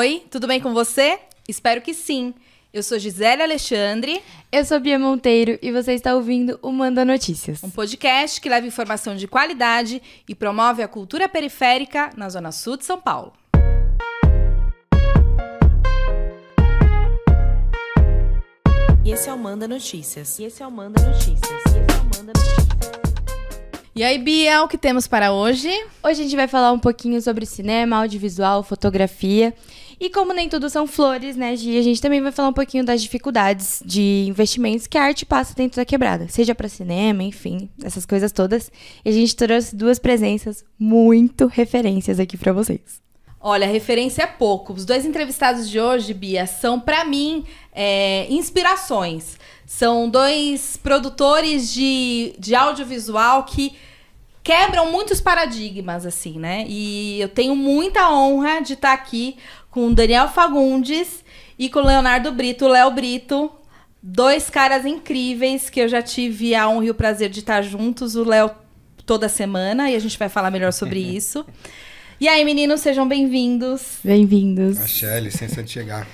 oi, 0.00 0.22
tudo 0.30 0.46
bem 0.46 0.58
com 0.58 0.72
você? 0.72 1.18
Espero 1.46 1.82
que 1.82 1.92
sim. 1.92 2.32
Eu 2.72 2.82
sou 2.82 2.98
Gisele 2.98 3.42
Alexandre. 3.42 4.22
Eu 4.50 4.64
sou 4.64 4.80
Bia 4.80 4.98
Monteiro 4.98 5.58
e 5.60 5.70
você 5.70 5.92
está 5.92 6.14
ouvindo 6.14 6.58
o 6.62 6.72
Manda 6.72 7.04
Notícias. 7.04 7.62
Um 7.62 7.68
podcast 7.68 8.40
que 8.40 8.48
leva 8.48 8.66
informação 8.66 9.14
de 9.14 9.28
qualidade 9.28 10.00
e 10.26 10.34
promove 10.34 10.82
a 10.82 10.88
cultura 10.88 11.28
periférica 11.28 12.08
na 12.16 12.30
Zona 12.30 12.50
Sul 12.50 12.78
de 12.78 12.86
São 12.86 12.98
Paulo. 12.98 13.34
E 19.04 19.10
esse 19.12 19.28
é 19.28 19.34
o 19.34 19.38
Manda 19.38 19.68
Notícias. 19.68 20.38
E 20.38 20.44
esse 20.44 20.62
é 20.62 20.66
o 20.66 20.70
Manda 20.70 20.98
Notícias. 21.02 21.42
E 21.44 21.54
esse 21.56 21.76
é 21.76 22.00
o 22.00 22.04
Manda 22.04 22.32
Notícias. 22.32 22.60
E 23.94 24.02
aí, 24.02 24.16
Bia, 24.16 24.62
o 24.62 24.68
que 24.68 24.78
temos 24.78 25.06
para 25.06 25.30
hoje? 25.30 25.68
Hoje 26.02 26.20
a 26.20 26.24
gente 26.24 26.36
vai 26.36 26.48
falar 26.48 26.72
um 26.72 26.78
pouquinho 26.78 27.20
sobre 27.20 27.44
cinema, 27.44 27.96
audiovisual, 27.96 28.62
fotografia. 28.62 29.52
E 30.00 30.08
como 30.08 30.32
nem 30.32 30.48
tudo 30.48 30.70
são 30.70 30.86
flores, 30.86 31.36
né, 31.36 31.54
Gi, 31.54 31.78
a 31.78 31.82
gente 31.82 32.00
também 32.00 32.22
vai 32.22 32.32
falar 32.32 32.48
um 32.48 32.54
pouquinho 32.54 32.82
das 32.82 33.02
dificuldades 33.02 33.82
de 33.84 34.24
investimentos 34.26 34.86
que 34.86 34.96
a 34.96 35.02
arte 35.02 35.26
passa 35.26 35.54
dentro 35.54 35.76
da 35.76 35.84
quebrada. 35.84 36.26
Seja 36.26 36.54
para 36.54 36.70
cinema, 36.70 37.22
enfim, 37.22 37.68
essas 37.84 38.06
coisas 38.06 38.32
todas. 38.32 38.72
E 39.04 39.10
a 39.10 39.12
gente 39.12 39.36
trouxe 39.36 39.76
duas 39.76 39.98
presenças 39.98 40.64
muito 40.78 41.46
referências 41.46 42.18
aqui 42.18 42.38
para 42.38 42.50
vocês. 42.50 43.02
Olha, 43.38 43.66
referência 43.66 44.22
é 44.22 44.26
pouco. 44.26 44.72
Os 44.72 44.86
dois 44.86 45.04
entrevistados 45.04 45.68
de 45.68 45.78
hoje, 45.78 46.14
Bia, 46.14 46.46
são 46.46 46.80
para 46.80 47.04
mim 47.04 47.44
é, 47.70 48.26
inspirações. 48.30 49.38
São 49.66 50.08
dois 50.08 50.78
produtores 50.78 51.72
de, 51.72 52.34
de 52.38 52.54
audiovisual 52.54 53.44
que 53.44 53.74
quebram 54.42 54.90
muitos 54.90 55.20
paradigmas, 55.20 56.06
assim, 56.06 56.38
né? 56.38 56.64
E 56.66 57.20
eu 57.20 57.28
tenho 57.28 57.54
muita 57.54 58.10
honra 58.10 58.60
de 58.60 58.72
estar 58.72 58.92
aqui 58.92 59.36
com 59.70 59.88
o 59.88 59.94
Daniel 59.94 60.28
Fagundes 60.28 61.24
e 61.58 61.68
com 61.68 61.80
o 61.80 61.86
Leonardo 61.86 62.32
Brito, 62.32 62.64
o 62.64 62.68
Léo 62.68 62.90
Brito. 62.90 63.50
Dois 64.02 64.48
caras 64.48 64.86
incríveis 64.86 65.68
que 65.68 65.80
eu 65.80 65.88
já 65.88 66.00
tive 66.02 66.54
a 66.54 66.68
honra 66.68 66.86
e 66.86 66.90
o 66.90 66.94
prazer 66.94 67.28
de 67.28 67.40
estar 67.40 67.62
juntos. 67.62 68.16
O 68.16 68.24
Léo 68.24 68.50
toda 69.04 69.28
semana 69.28 69.90
e 69.90 69.94
a 69.94 69.98
gente 69.98 70.18
vai 70.18 70.28
falar 70.28 70.50
melhor 70.50 70.72
sobre 70.72 70.98
isso. 71.16 71.44
E 72.18 72.28
aí, 72.28 72.44
meninos, 72.44 72.80
sejam 72.80 73.06
bem-vindos. 73.08 73.98
Bem-vindos. 74.04 74.78
Axé, 74.78 75.20
licença 75.20 75.62
de 75.62 75.70
chegar. 75.70 76.06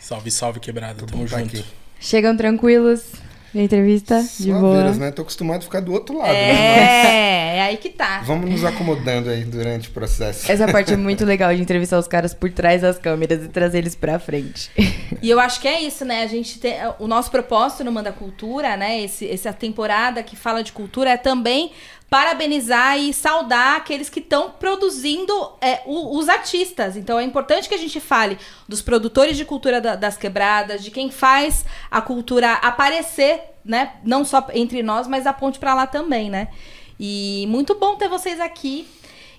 Salve, 0.00 0.30
salve, 0.30 0.60
quebrada. 0.60 1.00
Tô 1.00 1.06
Tamo 1.06 1.22
bom 1.24 1.28
tá 1.28 1.38
junto. 1.38 1.56
aqui. 1.56 1.64
Chegam 1.98 2.36
tranquilos 2.36 3.23
na 3.54 3.62
entrevista, 3.62 4.24
de 4.38 4.50
boa. 4.50 4.60
Suaveiras, 4.60 4.98
né? 4.98 5.10
Tô 5.12 5.22
acostumado 5.22 5.58
a 5.58 5.62
ficar 5.62 5.80
do 5.80 5.92
outro 5.92 6.18
lado, 6.18 6.32
né? 6.32 7.54
É, 7.54 7.56
é 7.58 7.62
aí 7.62 7.76
que 7.76 7.88
tá. 7.88 8.20
Vamos 8.24 8.50
nos 8.50 8.64
acomodando 8.64 9.30
aí 9.30 9.44
durante 9.44 9.88
o 9.88 9.92
processo. 9.92 10.50
Essa 10.50 10.66
parte 10.66 10.92
é 10.92 10.96
muito 10.96 11.24
legal 11.26 11.54
de 11.54 11.62
entrevistar 11.62 11.98
os 11.98 12.08
caras 12.08 12.34
por 12.34 12.50
trás 12.50 12.82
das 12.82 12.98
câmeras 12.98 13.44
e 13.44 13.48
trazer 13.48 13.78
eles 13.78 13.94
pra 13.94 14.18
frente. 14.18 14.70
E 15.22 15.30
eu 15.30 15.38
acho 15.38 15.60
que 15.60 15.68
é 15.68 15.80
isso, 15.80 16.04
né? 16.04 16.22
A 16.22 16.26
gente 16.26 16.58
tem 16.58 16.74
o 16.98 17.06
nosso 17.06 17.30
propósito 17.30 17.84
no 17.84 17.92
Manda 17.92 18.12
Cultura, 18.12 18.76
né? 18.76 19.00
Esse, 19.00 19.30
essa 19.30 19.52
temporada 19.52 20.22
que 20.22 20.34
fala 20.34 20.62
de 20.62 20.72
cultura 20.72 21.10
é 21.10 21.16
também 21.16 21.70
parabenizar 22.10 22.98
e 22.98 23.12
saudar 23.12 23.76
aqueles 23.76 24.08
que 24.08 24.20
estão 24.20 24.50
produzindo 24.50 25.32
é, 25.60 25.82
o- 25.84 26.16
os 26.16 26.28
artistas. 26.28 26.96
Então 26.96 27.18
é 27.18 27.24
importante 27.24 27.68
que 27.68 27.74
a 27.74 27.78
gente 27.78 27.98
fale 28.00 28.38
dos 28.68 28.80
produtores 28.82 29.36
de 29.36 29.44
cultura 29.44 29.80
da- 29.80 29.96
das 29.96 30.16
quebradas, 30.16 30.84
de 30.84 30.90
quem 30.90 31.10
faz 31.10 31.64
a 31.90 32.00
cultura 32.00 32.52
aparecer, 32.52 33.40
né? 33.64 33.94
Não 34.04 34.24
só 34.24 34.46
entre 34.52 34.82
nós, 34.82 35.06
mas 35.08 35.26
a 35.26 35.32
ponte 35.32 35.58
pra 35.58 35.74
lá 35.74 35.86
também, 35.86 36.30
né? 36.30 36.48
E 37.00 37.46
muito 37.48 37.74
bom 37.74 37.96
ter 37.96 38.08
vocês 38.08 38.38
aqui. 38.40 38.86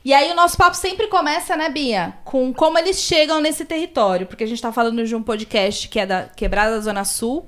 E 0.04 0.14
aí 0.14 0.32
o 0.32 0.36
nosso 0.36 0.56
papo 0.58 0.76
sempre 0.76 1.08
começa, 1.08 1.56
né, 1.56 1.70
Bia? 1.70 2.14
Com 2.26 2.54
como 2.54 2.78
eles 2.78 3.00
chegam 3.00 3.40
nesse 3.42 3.66
território. 3.66 4.28
Porque 4.28 4.44
a 4.44 4.48
gente 4.48 4.62
tá 4.62 4.72
falando 4.72 5.04
de 5.04 5.16
um 5.16 5.24
podcast 5.24 5.88
que 5.88 6.00
é 6.00 6.06
da 6.06 6.24
Quebrada 6.24 6.76
da 6.76 6.82
Zona 6.82 7.04
Sul. 7.06 7.48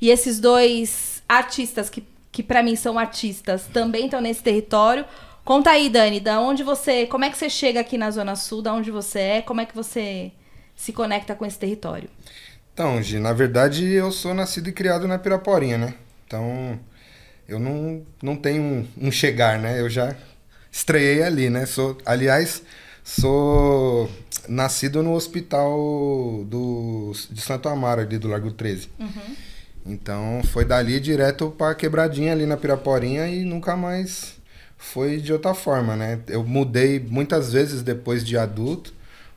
E 0.00 0.08
esses 0.10 0.38
dois 0.40 1.22
artistas, 1.28 1.90
que, 1.90 2.02
que 2.38 2.42
para 2.44 2.62
mim 2.62 2.76
são 2.76 2.96
artistas, 2.96 3.64
também 3.72 4.04
estão 4.04 4.20
nesse 4.20 4.40
território. 4.40 5.04
Conta 5.44 5.70
aí, 5.70 5.90
Dani, 5.90 6.20
da 6.20 6.40
onde 6.40 6.62
você. 6.62 7.04
Como 7.04 7.24
é 7.24 7.30
que 7.30 7.36
você 7.36 7.50
chega 7.50 7.80
aqui 7.80 7.98
na 7.98 8.12
Zona 8.12 8.36
Sul? 8.36 8.62
Da 8.62 8.72
onde 8.72 8.92
você 8.92 9.18
é? 9.18 9.42
Como 9.42 9.60
é 9.60 9.66
que 9.66 9.74
você 9.74 10.30
se 10.76 10.92
conecta 10.92 11.34
com 11.34 11.44
esse 11.44 11.58
território? 11.58 12.08
Então, 12.72 13.02
Gi, 13.02 13.18
na 13.18 13.32
verdade 13.32 13.84
eu 13.84 14.12
sou 14.12 14.34
nascido 14.34 14.68
e 14.68 14.72
criado 14.72 15.08
na 15.08 15.18
Piraporinha, 15.18 15.76
né? 15.78 15.94
Então, 16.28 16.78
eu 17.48 17.58
não, 17.58 18.06
não 18.22 18.36
tenho 18.36 18.62
um, 18.62 19.08
um 19.08 19.10
chegar, 19.10 19.58
né? 19.58 19.80
Eu 19.80 19.90
já 19.90 20.14
estreiei 20.70 21.24
ali, 21.24 21.50
né? 21.50 21.66
Sou, 21.66 21.98
aliás, 22.06 22.62
sou 23.02 24.08
nascido 24.48 25.02
no 25.02 25.12
hospital 25.12 25.76
do, 26.46 27.10
de 27.32 27.40
Santo 27.40 27.68
Amaro, 27.68 28.02
ali 28.02 28.16
do 28.16 28.28
Largo 28.28 28.52
13. 28.52 28.88
Então, 29.88 30.42
foi 30.52 30.64
dali 30.64 31.00
direto 31.00 31.50
pra 31.50 31.74
quebradinha 31.74 32.32
ali 32.32 32.44
na 32.44 32.56
Piraporinha 32.56 33.26
e 33.26 33.44
nunca 33.44 33.74
mais 33.74 34.36
foi 34.76 35.16
de 35.16 35.32
outra 35.32 35.54
forma, 35.54 35.96
né? 35.96 36.20
Eu 36.28 36.44
mudei 36.44 37.00
muitas 37.00 37.52
vezes 37.52 37.82
depois 37.82 38.24
de 38.24 38.36
adulto, 38.36 38.92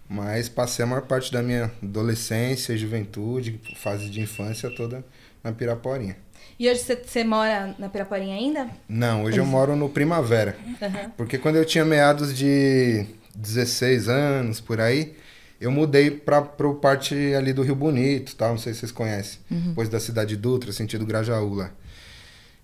mas 0.08 0.50
passei 0.50 0.84
a 0.84 0.88
maior 0.88 1.04
parte 1.04 1.32
da 1.32 1.42
minha 1.42 1.72
adolescência, 1.82 2.78
juventude, 2.78 3.60
fase 3.78 4.10
de 4.10 4.20
infância 4.20 4.70
toda 4.70 5.04
na 5.44 5.52
Piraporinha. 5.52 6.18
E 6.60 6.70
hoje 6.70 6.84
você, 7.06 7.24
mora 7.24 7.74
na 7.80 7.90
Piraporinha 7.90 8.36
ainda? 8.36 8.70
Não, 8.88 9.24
hoje 9.24 9.40
eu 9.40 9.46
moro 9.46 9.76
no 9.76 9.90
Primavera. 9.90 10.56
Aham. 10.82 11.12
Porque 11.18 11.38
quando 11.38 11.56
eu 11.56 11.66
tinha 11.66 11.84
meados 11.84 12.38
de 12.38 13.06
16 13.36 14.10
anos, 14.10 14.62
por 14.62 14.80
aí, 14.80 15.16
eu 15.62 15.72
mudei 15.72 16.10
pra, 16.10 16.42
pro 16.42 16.76
parte 16.76 17.16
ali 17.36 17.54
do 17.54 17.62
Rio 17.62 17.76
Bonito, 17.76 18.36
tal, 18.36 18.50
não 18.50 18.58
sei 18.58 18.74
se 18.74 18.80
vocês 18.80 18.92
conhecem. 18.92 19.40
Depois 19.68 19.88
da 19.88 20.00
Cidade 20.00 20.36
Dutra, 20.36 20.74
sentido 20.74 21.06
Grajaú 21.06 21.54
lá. 21.54 21.72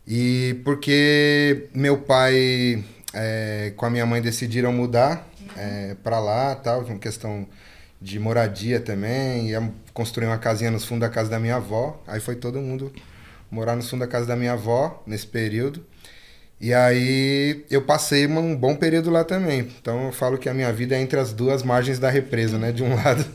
E 0.08 0.59
porque 0.66 1.69
meu 1.75 2.00
pai 2.00 2.84
é, 3.13 3.72
com 3.75 3.85
a 3.85 3.90
minha 3.90 4.06
mãe 4.06 4.22
decidiram 4.22 4.74
mudar 4.74 5.30
é, 5.56 5.96
para 6.03 6.19
lá, 6.19 6.56
tal, 6.56 6.81
uma 6.81 6.97
questão 6.97 7.47
de 8.02 8.19
moradia 8.19 8.80
também, 8.80 9.50
ia 9.50 9.72
construir 9.94 10.28
uma 10.28 10.38
casinha 10.38 10.72
nos 10.72 10.85
fundos 10.85 11.08
da 11.08 11.14
casa 11.14 11.29
da 11.29 11.40
minha 11.40 11.56
avó. 11.56 12.02
Aí 12.08 12.19
foi 12.19 12.35
todo 12.35 12.59
mundo 12.59 12.91
morar 13.50 13.75
no 13.75 13.84
fundo 13.84 14.02
da 14.02 14.08
casa 14.08 14.25
da 14.25 14.35
minha 14.35 14.53
avó 14.53 15.03
nesse 15.06 15.28
período. 15.28 15.85
E 16.59 16.73
aí 16.73 17.63
eu 17.69 17.84
passei 17.84 18.25
um 18.28 18.56
bom 18.56 18.75
período 18.75 19.09
lá 19.12 19.23
também. 19.23 19.59
Então 19.79 20.06
eu 20.07 20.12
falo 20.12 20.38
que 20.38 20.50
a 20.50 20.53
minha 20.53 20.72
vida 20.73 20.95
é 20.95 21.01
entre 21.01 21.19
as 21.19 21.31
duas 21.31 21.62
margens 21.63 22.00
da 22.00 22.09
represa, 22.09 22.57
né? 22.57 22.72
De 22.72 22.84
um 22.84 22.95
lado 22.95 23.25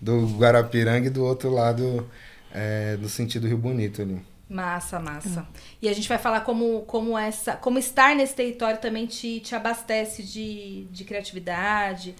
do 0.00 0.26
Guarapiranga 0.38 1.06
e 1.06 1.10
do 1.10 1.24
outro 1.24 1.50
lado 1.50 2.08
é, 2.52 2.96
do 2.96 3.08
sentido 3.08 3.46
Rio 3.46 3.58
Bonito 3.58 4.00
ali. 4.02 4.18
Massa, 4.48 4.98
massa. 5.00 5.46
E 5.80 5.88
a 5.88 5.92
gente 5.94 6.08
vai 6.08 6.18
falar 6.18 6.40
como, 6.42 6.82
como 6.82 7.16
essa. 7.16 7.56
Como 7.56 7.78
estar 7.78 8.14
nesse 8.14 8.34
território 8.34 8.78
também 8.78 9.06
te, 9.06 9.40
te 9.40 9.54
abastece 9.54 10.22
de, 10.22 10.84
de 10.90 11.04
criatividade. 11.04 12.14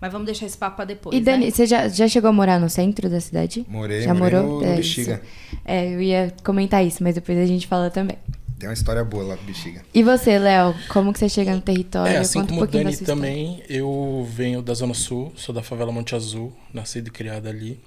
Mas 0.00 0.12
vamos 0.12 0.26
deixar 0.26 0.46
esse 0.46 0.58
papo 0.58 0.76
pra 0.76 0.84
depois. 0.84 1.16
E 1.16 1.20
Dani, 1.20 1.46
né? 1.46 1.50
você 1.50 1.64
já, 1.64 1.88
já 1.88 2.06
chegou 2.08 2.28
a 2.28 2.32
morar 2.32 2.58
no 2.58 2.68
centro 2.68 3.08
da 3.08 3.20
cidade? 3.20 3.64
Morei, 3.68 4.02
já 4.02 4.12
morei 4.12 4.40
morou? 4.40 4.42
no, 4.42 4.60
no 4.60 4.64
É, 4.64 4.76
Bexiga. 4.76 5.22
isso. 5.24 5.60
É, 5.64 5.94
eu 5.94 6.02
ia 6.02 6.34
comentar 6.44 6.84
isso, 6.84 7.02
mas 7.02 7.14
depois 7.14 7.38
a 7.38 7.46
gente 7.46 7.66
fala 7.66 7.88
também. 7.90 8.18
Tem 8.66 8.70
uma 8.70 8.74
história 8.74 9.04
boa 9.04 9.22
lá 9.22 9.36
Bexiga. 9.36 9.84
E 9.94 10.02
você, 10.02 10.40
Léo, 10.40 10.74
como 10.88 11.12
que 11.12 11.20
você 11.20 11.28
chega 11.28 11.54
no 11.54 11.60
território? 11.60 12.12
É, 12.12 12.16
assim 12.16 12.40
Conta 12.40 12.52
um 12.52 12.56
como 12.56 12.62
o 12.62 12.64
pouquinho 12.64 12.84
da 12.84 12.90
Dani 12.90 13.06
também, 13.06 13.62
eu 13.68 14.28
venho 14.28 14.60
da 14.60 14.74
Zona 14.74 14.92
Sul, 14.92 15.32
sou 15.36 15.54
da 15.54 15.62
favela 15.62 15.92
Monte 15.92 16.16
Azul, 16.16 16.52
nascido 16.74 17.06
e 17.06 17.10
criado 17.12 17.46
ali. 17.46 17.80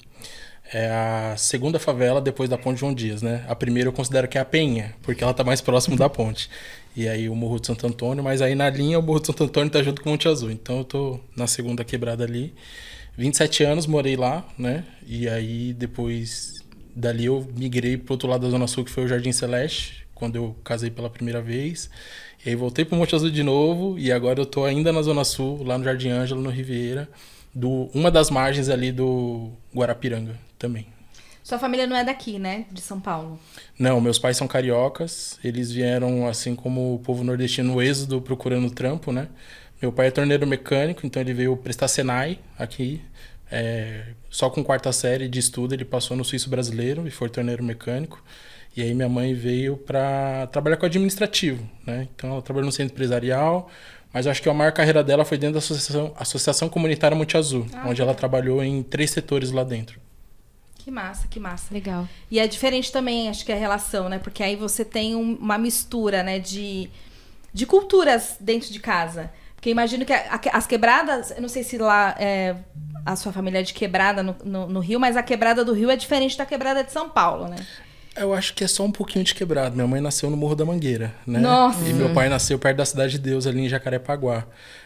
É 0.72 0.90
a 0.90 1.36
segunda 1.36 1.80
favela 1.80 2.22
depois 2.22 2.50
da 2.50 2.58
Ponte 2.58 2.80
João 2.80 2.94
Dias, 2.94 3.22
né? 3.22 3.44
A 3.50 3.56
primeira 3.56 3.90
eu 3.90 3.94
considero 3.94 4.26
que 4.26 4.38
é 4.38 4.42
a 4.42 4.46
Penha, 4.46 4.96
porque 5.02 5.22
ela 5.22 5.34
tá 5.34 5.44
mais 5.44 5.60
próximo 5.60 5.98
da 5.98 6.08
ponte. 6.08 6.50
E 6.96 7.10
aí 7.10 7.28
o 7.28 7.36
Morro 7.36 7.60
de 7.60 7.68
Santo 7.68 7.86
Antônio, 7.86 8.24
mas 8.24 8.42
aí 8.42 8.56
na 8.56 8.70
linha 8.70 9.00
o 9.00 9.04
Morro 9.04 9.20
de 9.20 9.28
Santo 9.28 9.44
Antônio 9.44 9.70
tá 9.70 9.84
junto 9.84 10.02
com 10.02 10.08
o 10.08 10.14
Monte 10.14 10.30
Azul. 10.30 10.50
Então 10.50 10.78
eu 10.78 10.84
tô 10.86 11.20
na 11.36 11.46
segunda 11.46 11.84
quebrada 11.84 12.24
ali. 12.24 12.54
27 13.18 13.66
anos 13.66 13.86
morei 13.86 14.16
lá, 14.16 14.48
né? 14.58 14.86
E 15.06 15.28
aí 15.28 15.74
depois 15.74 16.64
dali 16.96 17.26
eu 17.26 17.46
migrei 17.58 17.98
pro 17.98 18.14
outro 18.14 18.30
lado 18.30 18.46
da 18.46 18.50
Zona 18.50 18.66
Sul, 18.66 18.86
que 18.86 18.92
foi 18.92 19.04
o 19.04 19.08
Jardim 19.10 19.34
Celeste, 19.34 20.08
quando 20.20 20.36
eu 20.36 20.56
casei 20.64 20.92
pela 20.92 21.10
primeira 21.10 21.42
vez. 21.42 21.90
E 22.46 22.50
aí 22.50 22.56
voltei 22.56 22.86
pro 22.86 22.96
Monte 22.96 23.16
Azul 23.16 23.32
de 23.32 23.42
novo 23.42 23.98
e 23.98 24.12
agora 24.12 24.40
eu 24.40 24.46
tô 24.46 24.66
ainda 24.66 24.92
na 24.94 25.02
Zona 25.02 25.24
Sul, 25.24 25.64
lá 25.64 25.78
no 25.78 25.84
Jardim 25.84 26.10
Ângelo, 26.10 26.42
no 26.42 26.50
Riviera, 26.50 27.10
do 27.56 27.90
uma 27.94 28.12
das 28.12 28.30
margens 28.30 28.70
ali 28.70 28.92
do 28.92 29.52
Guarapiranga 29.74 30.38
também. 30.58 30.86
Sua 31.44 31.58
família 31.58 31.88
não 31.88 31.96
é 31.96 32.04
daqui, 32.04 32.38
né? 32.38 32.66
De 32.72 32.80
São 32.82 33.00
Paulo. 33.00 33.40
Não, 33.78 34.00
meus 34.00 34.20
pais 34.20 34.38
são 34.38 34.48
cariocas, 34.48 35.40
eles 35.44 35.72
vieram 35.72 36.28
assim 36.28 36.56
como 36.56 36.94
o 36.96 37.00
povo 37.00 37.24
nordestino 37.24 37.74
no 37.74 37.82
êxodo 37.82 38.22
procurando 38.22 38.70
trampo, 38.70 39.12
né? 39.12 39.30
Meu 39.82 39.92
pai 39.92 40.08
é 40.08 40.12
torneiro 40.12 40.46
mecânico, 40.46 41.06
então 41.06 41.22
ele 41.22 41.34
veio 41.34 41.58
prestar 41.58 41.88
Senai 41.88 42.38
aqui. 42.58 43.02
é, 43.52 44.14
só 44.30 44.50
com 44.50 44.64
quarta 44.64 44.92
série 44.92 45.28
de 45.28 45.40
estudo 45.40 45.74
ele 45.74 45.84
passou 45.84 46.16
no 46.16 46.24
Suíço 46.24 46.50
Brasileiro 46.50 47.08
e 47.08 47.12
foi 47.12 47.30
torneiro 47.30 47.64
mecânico. 47.64 48.24
E 48.78 48.82
aí 48.82 48.94
minha 48.94 49.10
mãe 49.10 49.34
veio 49.34 49.76
para 49.78 50.48
trabalhar 50.52 50.78
com 50.78 50.86
administrativo, 50.86 51.68
né? 51.86 52.08
Então 52.16 52.32
ela 52.32 52.42
trabalhou 52.42 52.66
no 52.68 52.72
centro 52.72 52.94
empresarial, 52.94 53.70
Mas 54.12 54.26
eu 54.26 54.32
acho 54.32 54.42
que 54.42 54.50
a 54.50 54.54
maior 54.56 54.72
carreira 54.72 55.04
dela 55.04 55.24
foi 55.24 55.38
dentro 55.38 55.54
da 55.54 55.60
Associação, 55.60 56.12
Associação 56.18 56.68
Comunitária 56.70 57.16
Monte 57.16 57.38
Azul, 57.38 57.68
onde 57.86 58.02
ela 58.02 58.16
trabalhou 58.16 58.64
em 58.64 58.82
três 58.82 59.12
setores 59.12 59.52
lá 59.52 59.64
dentro. 59.64 60.00
Que 60.80 60.90
massa, 60.90 61.28
que 61.28 61.40
massa. 61.40 61.72
Legal. 61.72 62.08
E 62.32 62.40
é 62.40 62.48
diferente 62.48 62.92
também, 62.92 63.30
acho 63.30 63.46
que 63.46 63.52
a 63.52 63.56
relação, 63.56 64.10
né? 64.10 64.18
Porque 64.18 64.42
aí 64.42 64.56
você 64.56 64.84
tem 64.84 65.14
um- 65.16 65.36
uma 65.36 65.60
mistura, 65.60 66.24
né, 66.24 66.40
de, 66.40 66.90
de 67.54 67.66
culturas 67.68 68.36
dentro 68.40 68.72
de 68.74 68.80
casa. 68.80 69.30
Porque 69.56 69.70
imagino 69.70 70.04
que 70.06 70.14
a- 70.14 70.40
a- 70.44 70.58
as 70.58 70.66
quebradas, 70.66 71.30
eu 71.30 71.42
não 71.42 71.50
sei 71.50 71.64
se 71.64 71.78
lá 71.78 72.16
é, 72.18 72.56
a 73.06 73.16
sua 73.16 73.32
família 73.32 73.60
é 73.60 73.62
de 73.62 73.74
quebrada 73.76 74.24
no, 74.24 74.36
no- 74.44 74.68
no 74.68 74.80
Rio, 74.80 75.00
mas 75.00 75.16
a 75.18 75.22
quebrada 75.22 75.64
do 75.64 75.74
Rio 75.74 75.92
é 75.92 75.96
diferente 75.96 76.36
da 76.36 76.46
quebrada 76.48 76.84
de 76.84 76.92
São 76.92 77.10
Paulo, 77.10 77.48
né? 77.48 77.58
Eu 78.20 78.34
acho 78.34 78.54
que 78.54 78.64
é 78.64 78.68
só 78.68 78.84
um 78.84 78.92
pouquinho 78.92 79.24
de 79.24 79.34
quebrado. 79.34 79.76
Minha 79.76 79.88
mãe 79.88 80.02
nasceu 80.02 80.30
no 80.30 80.36
Morro 80.36 80.56
da 80.56 80.66
Mangueira, 80.66 81.16
né? 81.26 81.40
Nossa. 81.40 81.88
E 81.88 81.94
meu 81.94 82.14
pai 82.14 82.28
nasceu 82.28 82.60
perto 82.60 82.78
da 82.78 82.86
Cidade 82.86 83.14
de 83.14 83.20
Deus, 83.20 83.48
ali 83.48 83.62
em 83.62 83.70
Jacarepaguá. 83.70 84.46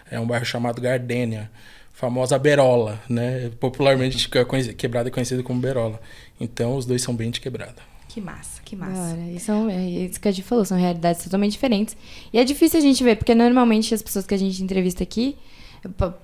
É 0.09 0.19
um 0.19 0.27
bairro 0.27 0.45
chamado 0.45 0.79
Gardênia, 0.79 1.49
famosa 1.93 2.37
Berola, 2.37 3.01
né? 3.09 3.49
Popularmente 3.59 4.29
quebrada 4.77 5.09
é 5.09 5.11
conhecida 5.11 5.41
como 5.41 5.59
Berola. 5.59 5.99
Então 6.39 6.75
os 6.77 6.85
dois 6.85 7.01
são 7.01 7.15
bem 7.15 7.31
de 7.31 7.41
quebrada. 7.41 7.81
Que 8.07 8.21
massa, 8.21 8.61
que 8.63 8.75
massa. 8.75 9.17
E 9.17 9.39
são, 9.39 9.67
é 9.67 9.83
isso 9.83 10.21
que 10.21 10.27
a 10.27 10.31
Gi 10.31 10.43
falou, 10.43 10.63
são 10.63 10.77
realidades 10.77 11.23
totalmente 11.23 11.53
diferentes. 11.53 11.97
E 12.31 12.37
é 12.37 12.43
difícil 12.43 12.77
a 12.77 12.81
gente 12.81 13.03
ver, 13.03 13.15
porque 13.15 13.33
normalmente 13.33 13.95
as 13.95 14.03
pessoas 14.03 14.27
que 14.27 14.35
a 14.35 14.37
gente 14.37 14.61
entrevista 14.61 15.01
aqui 15.01 15.35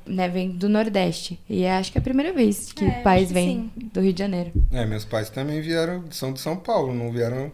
né, 0.06 0.28
vêm 0.30 0.52
do 0.52 0.70
Nordeste. 0.70 1.40
E 1.50 1.66
acho 1.66 1.92
que 1.92 1.98
é 1.98 2.02
a 2.02 2.04
primeira 2.04 2.34
vez 2.34 2.72
que 2.74 2.86
É, 2.86 2.92
pais 3.02 3.32
vêm 3.32 3.72
do 3.94 4.02
Rio 4.02 4.14
de 4.14 4.20
Janeiro. 4.20 4.54
É, 4.72 4.86
meus 4.86 5.06
pais 5.06 5.30
também 5.30 5.62
vieram, 5.62 6.06
são 6.12 6.34
de 6.34 6.40
São 6.40 6.56
Paulo, 6.58 6.94
não 6.94 7.12
vieram. 7.12 7.52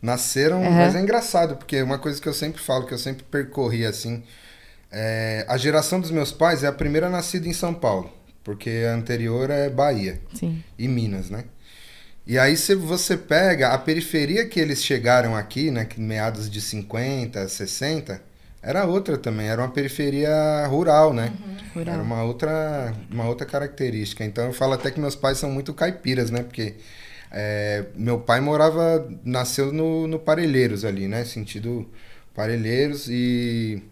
Nasceram, 0.00 0.64
Aham. 0.64 0.70
mas 0.78 0.94
é 0.94 1.00
engraçado, 1.00 1.56
porque 1.56 1.82
uma 1.82 1.98
coisa 1.98 2.20
que 2.22 2.28
eu 2.28 2.34
sempre 2.34 2.60
falo, 2.62 2.86
que 2.86 2.94
eu 2.94 2.98
sempre 2.98 3.24
percorri 3.24 3.84
assim. 3.86 4.22
é, 4.92 5.44
a 5.48 5.56
geração 5.58 6.00
dos 6.00 6.10
meus 6.10 6.32
pais 6.32 6.64
é 6.64 6.68
a 6.68 6.72
primeira 6.72 7.10
nascida 7.10 7.48
em 7.48 7.52
São 7.52 7.74
Paulo, 7.74 8.10
porque 8.44 8.84
a 8.90 8.94
anterior 8.94 9.50
é 9.50 9.68
Bahia 9.70 10.20
Sim. 10.34 10.62
e 10.78 10.88
Minas, 10.88 11.30
né? 11.30 11.44
E 12.26 12.38
aí 12.38 12.56
se 12.56 12.74
você 12.74 13.16
pega 13.16 13.70
a 13.70 13.78
periferia 13.78 14.46
que 14.46 14.60
eles 14.60 14.84
chegaram 14.84 15.34
aqui, 15.36 15.70
né, 15.70 15.84
que 15.86 16.00
meados 16.00 16.50
de 16.50 16.60
50, 16.60 17.48
60, 17.48 18.22
era 18.62 18.84
outra 18.86 19.16
também, 19.18 19.48
era 19.48 19.62
uma 19.62 19.70
periferia 19.70 20.66
rural, 20.66 21.12
né? 21.12 21.32
Rural. 21.74 21.94
Era 21.94 22.02
uma 22.02 22.22
outra, 22.24 22.94
uma 23.10 23.26
outra 23.28 23.46
característica. 23.46 24.24
Então 24.24 24.46
eu 24.46 24.52
falo 24.52 24.74
até 24.74 24.90
que 24.90 25.00
meus 25.00 25.14
pais 25.16 25.38
são 25.38 25.50
muito 25.50 25.72
caipiras, 25.74 26.30
né? 26.30 26.42
Porque 26.42 26.76
é, 27.30 27.86
meu 27.94 28.20
pai 28.20 28.40
morava, 28.40 29.08
nasceu 29.24 29.72
no, 29.72 30.06
no 30.06 30.18
Parelheiros 30.18 30.84
ali, 30.84 31.08
né? 31.08 31.24
Sentido 31.24 31.88
Parelheiros 32.34 33.08
e 33.08 33.82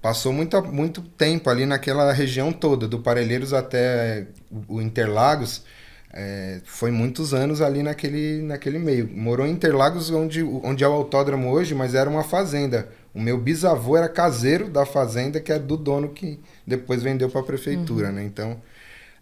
passou 0.00 0.32
muito, 0.32 0.62
muito 0.64 1.02
tempo 1.02 1.48
ali 1.50 1.66
naquela 1.66 2.12
região 2.12 2.52
toda, 2.52 2.88
do 2.88 3.00
Parelheiros 3.00 3.52
até 3.52 4.26
o 4.50 4.76
o 4.76 4.82
Interlagos. 4.82 5.64
é, 6.12 6.60
foi 6.64 6.90
muitos 6.90 7.32
anos 7.34 7.60
ali 7.62 7.82
naquele, 7.82 8.42
naquele 8.42 8.78
meio. 8.78 9.08
Morou 9.08 9.46
em 9.46 9.52
Interlagos, 9.52 10.10
onde, 10.10 10.42
onde 10.42 10.84
é 10.84 10.88
o 10.88 10.92
autódromo 10.92 11.50
hoje, 11.50 11.74
mas 11.74 11.94
era 11.94 12.08
uma 12.10 12.22
fazenda. 12.24 12.88
O 13.14 13.20
meu 13.20 13.36
bisavô 13.38 13.96
era 13.96 14.08
caseiro 14.08 14.68
da 14.68 14.86
fazenda, 14.86 15.38
que 15.40 15.52
é 15.52 15.58
do 15.58 15.76
dono 15.76 16.08
que 16.10 16.40
depois 16.66 17.02
vendeu 17.02 17.28
para 17.28 17.40
a 17.40 17.44
prefeitura, 17.44 18.10
né? 18.10 18.24
Então, 18.24 18.56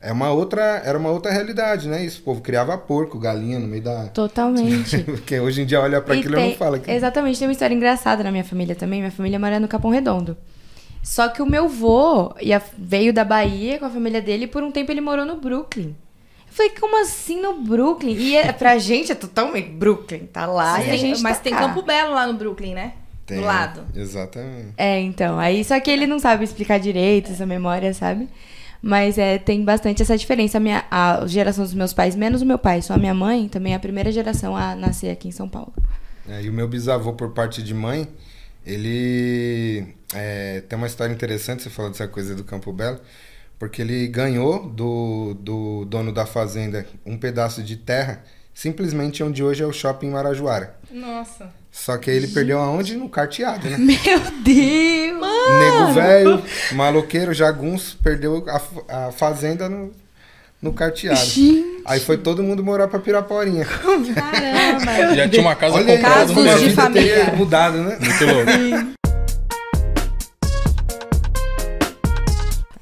é 0.00 0.12
uma 0.12 0.30
outra, 0.30 0.62
era 0.84 0.96
uma 0.96 1.10
outra 1.10 1.30
realidade, 1.32 1.88
né? 1.88 2.04
Isso, 2.04 2.20
o 2.20 2.22
povo 2.24 2.40
criava 2.40 2.78
porco, 2.78 3.18
galinha 3.18 3.58
no 3.58 3.66
meio 3.66 3.82
da... 3.82 4.06
Totalmente. 4.08 4.98
Porque 5.04 5.38
hoje 5.40 5.62
em 5.62 5.66
dia 5.66 5.80
olha 5.80 6.00
para 6.00 6.14
aquilo 6.14 6.34
e 6.34 6.36
tem- 6.36 6.50
não 6.50 6.56
fala 6.56 6.78
que... 6.78 6.90
Exatamente, 6.90 7.38
tem 7.38 7.48
uma 7.48 7.52
história 7.52 7.74
engraçada 7.74 8.22
na 8.22 8.30
minha 8.30 8.44
família 8.44 8.74
também. 8.76 9.00
Minha 9.00 9.10
família 9.10 9.38
mora 9.38 9.58
no 9.58 9.66
Capão 9.68 9.90
Redondo. 9.90 10.36
Só 11.02 11.28
que 11.28 11.42
o 11.42 11.46
meu 11.46 11.68
vô 11.68 12.32
ia- 12.40 12.62
veio 12.78 13.12
da 13.12 13.24
Bahia 13.24 13.78
com 13.78 13.86
a 13.86 13.90
família 13.90 14.20
dele 14.22 14.44
e 14.44 14.46
por 14.48 14.62
um 14.62 14.70
tempo 14.70 14.92
ele 14.92 15.00
morou 15.00 15.24
no 15.26 15.36
Brooklyn. 15.40 15.96
Eu 16.46 16.52
falei, 16.54 16.72
como 16.78 17.00
assim 17.00 17.40
no 17.40 17.60
Brooklyn? 17.62 18.14
E 18.16 18.36
é, 18.36 18.52
pra 18.52 18.76
gente 18.78 19.10
é 19.10 19.14
totalmente 19.14 19.70
Brooklyn, 19.70 20.26
tá 20.26 20.46
lá 20.46 20.82
e 20.84 20.90
a 20.90 20.96
gente 20.96 21.22
mas 21.22 21.38
tá 21.38 21.44
tem 21.44 21.52
cá. 21.54 21.60
Campo 21.60 21.82
Belo 21.82 22.12
lá 22.14 22.26
no 22.26 22.34
Brooklyn, 22.34 22.74
né? 22.74 22.92
Tem, 23.30 23.38
Do 23.38 23.44
lado. 23.44 23.84
Exatamente. 23.94 24.74
É, 24.76 24.98
então. 25.00 25.38
Aí 25.38 25.62
só 25.62 25.78
que 25.78 25.88
ele 25.88 26.04
não 26.04 26.18
sabe 26.18 26.42
explicar 26.42 26.80
direito 26.80 27.30
essa 27.30 27.46
memória, 27.46 27.94
sabe? 27.94 28.28
Mas 28.82 29.18
é, 29.18 29.38
tem 29.38 29.64
bastante 29.64 30.02
essa 30.02 30.18
diferença. 30.18 30.58
A, 30.58 30.60
minha, 30.60 30.84
a 30.90 31.24
geração 31.28 31.62
dos 31.62 31.72
meus 31.72 31.92
pais, 31.92 32.16
menos 32.16 32.42
o 32.42 32.46
meu 32.46 32.58
pai, 32.58 32.82
só 32.82 32.94
a 32.94 32.98
minha 32.98 33.14
mãe, 33.14 33.48
também 33.48 33.72
é 33.72 33.76
a 33.76 33.78
primeira 33.78 34.10
geração 34.10 34.56
a 34.56 34.74
nascer 34.74 35.10
aqui 35.10 35.28
em 35.28 35.30
São 35.30 35.48
Paulo. 35.48 35.72
É, 36.28 36.42
e 36.42 36.50
o 36.50 36.52
meu 36.52 36.66
bisavô, 36.66 37.12
por 37.12 37.30
parte 37.30 37.62
de 37.62 37.72
mãe, 37.72 38.08
ele 38.66 39.94
é, 40.12 40.62
tem 40.62 40.76
uma 40.76 40.88
história 40.88 41.12
interessante, 41.12 41.62
você 41.62 41.70
falou 41.70 41.92
dessa 41.92 42.08
coisa 42.08 42.34
do 42.34 42.42
Campo 42.42 42.72
Belo, 42.72 42.98
porque 43.60 43.80
ele 43.80 44.08
ganhou 44.08 44.68
do, 44.68 45.34
do 45.34 45.84
dono 45.84 46.12
da 46.12 46.26
fazenda 46.26 46.84
um 47.06 47.16
pedaço 47.16 47.62
de 47.62 47.76
terra, 47.76 48.24
simplesmente 48.52 49.22
onde 49.22 49.44
hoje 49.44 49.62
é 49.62 49.66
o 49.66 49.72
shopping 49.72 50.10
Marajoara. 50.10 50.76
Nossa. 50.90 51.59
Só 51.72 51.96
que 51.96 52.10
aí 52.10 52.16
ele 52.16 52.26
perdeu 52.28 52.58
aonde? 52.58 52.96
No 52.96 53.08
carteado, 53.08 53.68
né? 53.70 53.76
Meu 53.78 54.20
Deus! 54.42 55.20
Nego 55.58 55.92
velho, 55.92 56.42
maloqueiro, 56.72 57.32
jagunço, 57.32 57.98
perdeu 58.02 58.44
a, 58.48 59.06
a 59.08 59.12
fazenda 59.12 59.68
no, 59.68 59.92
no 60.60 60.72
carteado. 60.72 61.18
Gente. 61.20 61.82
Aí 61.86 62.00
foi 62.00 62.18
todo 62.18 62.42
mundo 62.42 62.62
morar 62.64 62.88
pra 62.88 62.98
Piraporinha. 62.98 63.64
Caramba. 63.64 65.14
Já 65.14 65.28
tinha 65.28 65.42
uma 65.42 65.54
casa 65.54 65.76
Olha 65.76 65.94
comprada 65.96 66.14
Casos 66.20 66.36
de 66.36 66.42
Brasil. 66.42 66.68
vida 66.68 66.82
família. 66.82 67.16
teria 67.24 67.36
mudado, 67.36 67.78
né? 67.78 67.98
Muito 68.00 68.24
louco. 68.26 69.00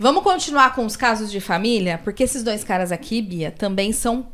Vamos 0.00 0.22
continuar 0.22 0.74
com 0.74 0.86
os 0.86 0.96
casos 0.96 1.30
de 1.30 1.40
família, 1.40 2.00
porque 2.04 2.22
esses 2.22 2.44
dois 2.44 2.62
caras 2.62 2.92
aqui, 2.92 3.20
Bia, 3.20 3.50
também 3.50 3.92
são. 3.92 4.26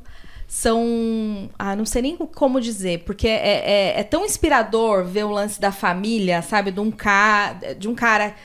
São. 0.54 1.50
Ah, 1.58 1.74
não 1.74 1.84
sei 1.84 2.00
nem 2.00 2.16
como 2.16 2.60
dizer, 2.60 3.00
porque 3.00 3.26
é, 3.26 3.96
é, 3.96 4.00
é 4.00 4.04
tão 4.04 4.24
inspirador 4.24 5.04
ver 5.04 5.24
o 5.24 5.30
lance 5.30 5.60
da 5.60 5.72
família, 5.72 6.42
sabe? 6.42 6.70
De 6.70 6.78
um, 6.78 6.92
ca... 6.92 7.54
de 7.76 7.88
um 7.88 7.94
cara 7.94 8.36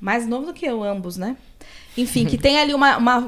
mais 0.00 0.26
novo 0.26 0.46
do 0.46 0.54
que 0.54 0.64
eu, 0.64 0.82
ambos, 0.82 1.18
né? 1.18 1.36
Enfim, 1.94 2.24
que 2.24 2.38
tem 2.40 2.58
ali 2.58 2.72
uma, 2.72 2.96
uma, 2.96 3.18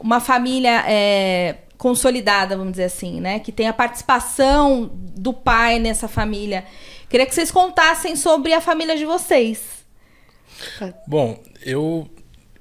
uma 0.00 0.18
família 0.18 0.82
é, 0.88 1.58
consolidada, 1.76 2.56
vamos 2.56 2.72
dizer 2.72 2.84
assim, 2.84 3.20
né? 3.20 3.38
Que 3.38 3.52
tem 3.52 3.68
a 3.68 3.72
participação 3.74 4.90
do 4.94 5.34
pai 5.34 5.78
nessa 5.78 6.08
família. 6.08 6.64
Queria 7.06 7.26
que 7.26 7.34
vocês 7.34 7.50
contassem 7.50 8.16
sobre 8.16 8.54
a 8.54 8.62
família 8.62 8.96
de 8.96 9.04
vocês. 9.04 9.84
Bom, 11.06 11.38
eu 11.66 12.08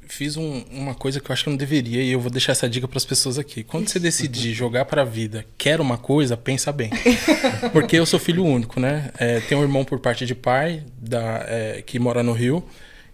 fiz 0.09 0.35
um- 0.35 0.63
uma 0.71 0.93
coisa 0.95 1.19
que 1.19 1.29
eu 1.29 1.33
acho 1.33 1.43
que 1.43 1.49
eu 1.49 1.51
não 1.51 1.57
deveria 1.57 2.01
e 2.03 2.11
eu 2.11 2.19
vou 2.19 2.29
deixar 2.31 2.51
essa 2.51 2.67
dica 2.67 2.87
para 2.87 2.97
as 2.97 3.05
pessoas 3.05 3.37
aqui. 3.39 3.63
Quando 3.63 3.87
você 3.87 3.99
decidir 3.99 4.53
jogar 4.53 4.85
para 4.85 5.03
a 5.03 5.05
vida, 5.05 5.45
quer 5.57 5.79
uma 5.79 5.97
coisa, 5.97 6.35
pensa 6.35 6.71
bem. 6.71 6.89
Porque 7.71 7.95
eu 7.95 8.05
sou 8.05 8.19
filho 8.19 8.43
único, 8.43 8.79
né? 8.79 9.11
É, 9.17 9.39
tenho 9.41 9.61
um 9.61 9.63
irmão 9.63 9.85
por 9.85 9.99
parte 9.99 10.25
de 10.25 10.33
pai 10.35 10.83
da, 10.97 11.45
é, 11.47 11.83
que 11.85 11.99
mora 11.99 12.23
no 12.23 12.33
Rio 12.33 12.63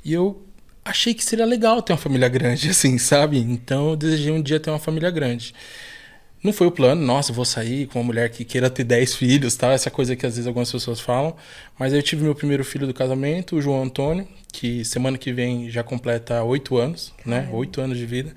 e 0.03 0.13
eu 0.13 0.41
achei 0.84 1.13
que 1.13 1.24
seria 1.24 1.46
legal 1.46 1.81
ter 1.81 1.93
uma 1.93 2.00
família 2.00 2.29
grande, 2.29 2.69
assim, 2.72 2.98
sabe? 2.98 3.38
Então 3.39 3.89
eu 3.89 3.96
desejei 3.96 4.31
um 4.31 4.41
dia 4.41 4.60
ter 4.60 4.69
uma 4.69 4.79
família 4.79 5.12
grande. 5.12 5.53
Não 6.45 6.53
foi 6.53 6.67
o 6.67 6.71
plano, 6.71 7.01
nossa, 7.01 7.31
eu 7.31 7.35
vou 7.35 7.43
sair 7.43 7.87
com 7.87 7.97
uma 7.97 8.05
mulher 8.05 8.29
que 8.29 8.45
queira 8.45 8.69
ter 8.69 8.83
10 8.83 9.15
filhos, 9.15 9.55
tá? 9.55 9.73
Essa 9.73 9.89
coisa 9.89 10.15
que 10.15 10.27
às 10.27 10.35
vezes 10.35 10.45
algumas 10.45 10.71
pessoas 10.71 10.99
falam. 10.99 11.35
Mas 11.75 11.91
eu 11.91 12.03
tive 12.03 12.23
meu 12.23 12.35
primeiro 12.35 12.63
filho 12.63 12.85
do 12.85 12.93
casamento, 12.93 13.55
o 13.55 13.61
João 13.61 13.81
Antônio, 13.81 14.27
que 14.53 14.85
semana 14.85 15.17
que 15.17 15.33
vem 15.33 15.71
já 15.71 15.81
completa 15.81 16.43
8 16.43 16.77
anos, 16.77 17.11
né? 17.25 17.49
8 17.51 17.81
anos 17.81 17.97
de 17.97 18.05
vida. 18.05 18.31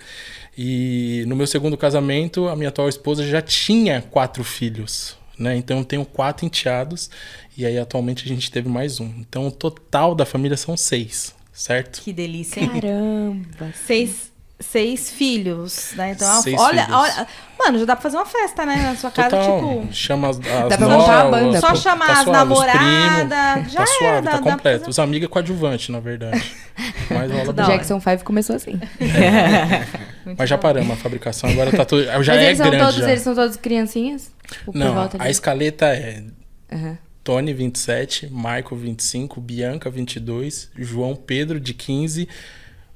E 0.56 1.22
no 1.26 1.36
meu 1.36 1.46
segundo 1.46 1.76
casamento, 1.76 2.48
a 2.48 2.56
minha 2.56 2.70
atual 2.70 2.88
esposa 2.88 3.22
já 3.26 3.42
tinha 3.42 4.00
quatro 4.00 4.42
filhos, 4.42 5.14
né? 5.38 5.54
Então 5.54 5.80
eu 5.80 5.84
tenho 5.84 6.06
quatro 6.06 6.46
enteados 6.46 7.10
e 7.58 7.66
aí 7.66 7.78
atualmente 7.78 8.24
a 8.24 8.28
gente 8.28 8.50
teve 8.50 8.70
mais 8.70 9.00
um. 9.00 9.12
Então 9.18 9.46
o 9.46 9.50
total 9.50 10.14
da 10.14 10.24
família 10.24 10.56
são 10.56 10.78
seis, 10.78 11.34
certo? 11.52 12.00
Que 12.00 12.14
delícia, 12.14 12.58
hein? 12.58 12.70
Caramba. 12.70 13.70
seis, 13.86 14.32
seis 14.60 15.10
filhos, 15.10 15.92
né? 15.94 16.12
Então, 16.12 16.42
Seis 16.42 16.58
olha, 16.60 16.84
filhos. 16.84 16.98
olha. 17.00 17.26
Mano, 17.58 17.78
já 17.80 17.84
dá 17.84 17.96
pra 17.96 18.02
fazer 18.02 18.16
uma 18.16 18.26
festa, 18.26 18.64
né? 18.64 18.76
Na 18.76 18.94
sua 18.96 19.10
casa, 19.10 19.30
Total. 19.36 19.60
tipo. 19.80 19.92
Chama 19.92 20.28
as, 20.30 20.36
as 20.38 20.68
Dá 20.68 20.78
pra 20.78 20.88
montar 20.88 21.24
uma 21.26 21.30
banda, 21.38 21.60
Só 21.60 21.70
pô. 21.70 21.76
chamar 21.76 22.10
as 22.10 22.24
suave, 22.24 22.30
os 22.30 22.36
namoradas. 22.36 23.72
Já 23.72 23.80
tá 23.80 23.86
suave, 23.86 24.04
era, 24.04 24.22
tá 24.22 24.30
dá- 24.30 24.36
dá 24.40 24.52
completo. 24.52 24.78
fazer- 24.80 24.90
Os 24.90 24.98
amigos 24.98 25.26
é 25.26 25.28
coadjuvante, 25.28 25.92
na 25.92 26.00
verdade. 26.00 26.54
Mas 27.10 27.30
rola 27.32 27.52
Da 27.52 27.66
bem. 27.66 27.76
Jackson 27.76 28.00
5 28.00 28.24
começou 28.24 28.56
assim. 28.56 28.72
Muito 30.24 30.36
Mas 30.38 30.48
já 30.48 30.58
paramos 30.58 30.92
a 30.92 30.96
fabricação, 30.96 31.50
agora 31.50 31.70
tá 31.72 31.84
tudo. 31.84 32.04
Já 32.04 32.16
Mas 32.18 32.28
é 32.28 32.44
eles 32.46 32.58
são 32.58 32.66
grande. 32.70 32.84
todos, 32.84 33.00
já. 33.00 33.10
eles 33.10 33.22
são 33.22 33.34
todos 33.34 33.56
criancinhas? 33.56 34.30
Não, 34.72 35.08
a 35.18 35.30
escaleta 35.30 35.86
é 35.86 36.22
Aham. 36.72 36.98
Tony, 37.24 37.52
27, 37.52 38.28
Michael, 38.32 38.76
25, 38.76 39.40
Bianca, 39.40 39.90
22, 39.90 40.70
João 40.78 41.14
Pedro, 41.14 41.60
de 41.60 41.74
15, 41.74 42.26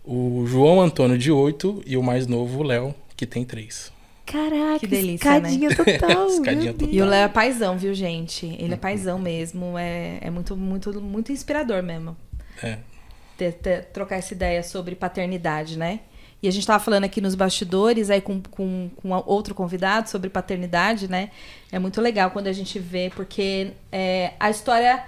o 0.04 0.44
João 0.46 0.80
Antônio, 0.80 1.16
de 1.18 1.30
8 1.30 1.82
e 1.86 1.96
o 1.96 2.02
mais 2.02 2.26
novo, 2.26 2.60
o 2.60 2.62
Léo, 2.62 2.94
que 3.16 3.26
tem 3.26 3.44
3. 3.44 3.92
Caraca, 4.26 4.78
Que 4.80 4.86
delícia, 4.86 5.40
né? 5.40 5.48
escadinha 5.50 5.76
total. 5.76 6.26
Escadinha 6.28 6.72
total. 6.72 6.94
E 6.94 7.02
o 7.02 7.04
Léo 7.06 7.24
é 7.24 7.28
paizão, 7.28 7.76
viu, 7.76 7.92
gente? 7.94 8.46
Ele 8.58 8.74
é 8.74 8.76
paizão 8.76 9.18
mesmo. 9.18 9.76
É, 9.76 10.18
é 10.20 10.30
muito, 10.30 10.56
muito, 10.56 11.00
muito 11.00 11.32
inspirador 11.32 11.82
mesmo. 11.82 12.16
É. 12.62 12.78
ter- 13.36 13.52
ter- 13.54 13.84
trocar 13.86 14.16
essa 14.16 14.32
ideia 14.34 14.62
sobre 14.62 14.94
paternidade, 14.94 15.76
né? 15.78 16.00
E 16.42 16.48
a 16.48 16.50
gente 16.50 16.66
tava 16.66 16.82
falando 16.82 17.04
aqui 17.04 17.20
nos 17.20 17.34
bastidores, 17.36 18.10
aí 18.10 18.20
com, 18.20 18.40
com, 18.50 18.90
com 18.96 19.10
outro 19.26 19.54
convidado 19.54 20.08
sobre 20.08 20.28
paternidade, 20.30 21.08
né? 21.08 21.30
É 21.70 21.78
muito 21.78 22.00
legal 22.00 22.30
quando 22.30 22.46
a 22.48 22.52
gente 22.52 22.78
vê, 22.78 23.10
porque 23.14 23.72
é, 23.90 24.32
a 24.40 24.50
história. 24.50 25.04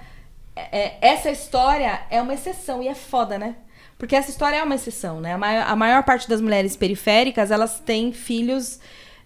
é- 0.57 0.95
essa 1.01 1.31
história 1.31 2.03
é 2.11 2.21
uma 2.23 2.35
exceção 2.35 2.83
e 2.83 2.89
é 2.89 2.95
foda, 2.95 3.39
né? 3.39 3.57
Porque 4.05 4.17
essa 4.17 4.29
história 4.29 4.59
é 4.59 4.63
uma 4.63 4.75
exceção, 4.75 5.19
né? 5.19 5.33
A 5.33 5.39
maior, 5.39 5.67
a 5.67 5.75
maior 5.75 6.03
parte 6.03 6.29
das 6.29 6.39
mulheres 6.39 6.77
periféricas, 6.77 7.51
elas 7.51 7.81
têm 7.81 8.13
filhos 8.13 8.79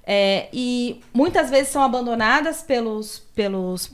é, 0.06 0.47
e 0.52 1.00
muitas 1.12 1.50
vezes 1.50 1.73
são 1.73 1.82
abandonadas 1.82 2.62
pelos, 2.62 3.18
pelos 3.35 3.90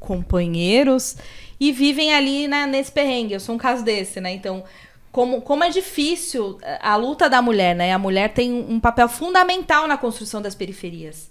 companheiros 0.00 1.16
e 1.60 1.70
vivem 1.70 2.12
ali 2.12 2.48
né, 2.48 2.66
nesse 2.66 2.90
perrengue. 2.90 3.34
Eu 3.34 3.38
sou 3.38 3.54
um 3.54 3.58
caso 3.58 3.84
desse, 3.84 4.20
né? 4.20 4.32
Então, 4.32 4.64
como, 5.12 5.40
como 5.40 5.62
é 5.62 5.70
difícil 5.70 6.58
a 6.80 6.96
luta 6.96 7.30
da 7.30 7.40
mulher, 7.40 7.72
né? 7.72 7.92
A 7.92 7.98
mulher 8.00 8.34
tem 8.34 8.50
um 8.52 8.80
papel 8.80 9.08
fundamental 9.08 9.86
na 9.86 9.96
construção 9.96 10.42
das 10.42 10.56
periferias. 10.56 11.30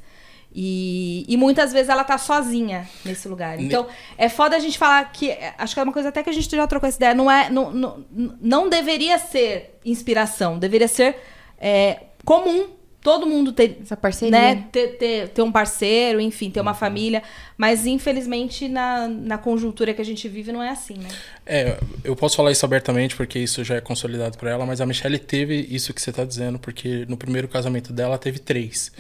E, 0.56 1.26
e 1.28 1.36
muitas 1.36 1.74
vezes 1.74 1.90
ela 1.90 2.04
tá 2.04 2.18
sozinha 2.18 2.88
nesse 3.04 3.28
lugar. 3.28 3.60
Então, 3.60 3.88
é 4.18 4.30
foda 4.30 4.56
a 4.56 4.60
gente 4.60 4.78
falar 4.78 5.04
que. 5.12 5.36
Acho 5.58 5.74
que 5.74 5.80
é 5.80 5.84
uma 5.84 5.94
coisa 5.94 6.10
até 6.10 6.22
que 6.22 6.30
a 6.30 6.34
gente 6.34 6.50
já 6.50 6.68
trocou 6.68 6.88
essa 6.88 6.98
ideia. 6.98 7.14
Não, 7.16 7.30
é, 7.30 7.50
não, 7.50 7.72
não, 7.72 8.06
não 8.40 8.70
deveria 8.70 9.18
ser 9.18 9.80
inspiração, 9.84 10.60
deveria 10.60 10.88
ser 10.88 11.16
é, 11.60 12.04
comum. 12.24 12.68
Todo 13.04 13.28
mundo 13.28 13.52
ter, 13.52 13.80
Essa 13.82 13.98
parceria. 13.98 14.32
né, 14.32 14.66
ter, 14.72 14.98
ter, 14.98 15.28
ter 15.28 15.42
um 15.42 15.52
parceiro, 15.52 16.22
enfim, 16.22 16.50
ter 16.50 16.62
uma 16.62 16.74
família. 16.74 17.22
Mas, 17.58 17.86
infelizmente, 17.86 18.70
na, 18.70 19.10
na 19.10 19.38
conjuntura 19.38 19.94
que 19.94 20.02
a 20.02 20.06
gente 20.06 20.30
vive, 20.30 20.54
não 20.54 20.64
é 20.64 20.70
assim, 20.70 20.94
né? 20.96 21.10
É, 21.46 21.78
eu 22.02 22.16
posso 22.16 22.38
falar 22.38 22.52
isso 22.52 22.66
abertamente 22.66 23.16
porque 23.16 23.38
isso 23.38 23.62
já 23.64 23.76
é 23.76 23.82
consolidado 23.82 24.38
para 24.38 24.52
ela, 24.52 24.66
mas 24.66 24.80
a 24.80 24.86
Michelle 24.86 25.20
teve 25.20 25.68
isso 25.70 25.94
que 25.94 26.02
você 26.02 26.14
tá 26.14 26.24
dizendo, 26.24 26.58
porque 26.58 27.06
no 27.10 27.18
primeiro 27.18 27.50
casamento 27.50 27.92
dela 27.92 28.18
teve 28.18 28.40
três. 28.40 28.92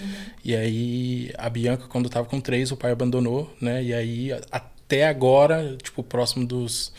E 0.44 0.54
aí 0.54 1.32
a 1.38 1.50
Bianca, 1.50 1.86
quando 1.88 2.10
tava 2.10 2.28
com 2.28 2.42
três, 2.42 2.72
o 2.72 2.78
pai 2.78 2.92
abandonou, 2.92 3.50
né? 3.62 3.82
E 3.82 3.94
aí 3.94 4.32
até 4.52 5.08
agora, 5.08 5.78
tipo, 5.82 6.04
próximo 6.04 6.46
dos 6.46 6.92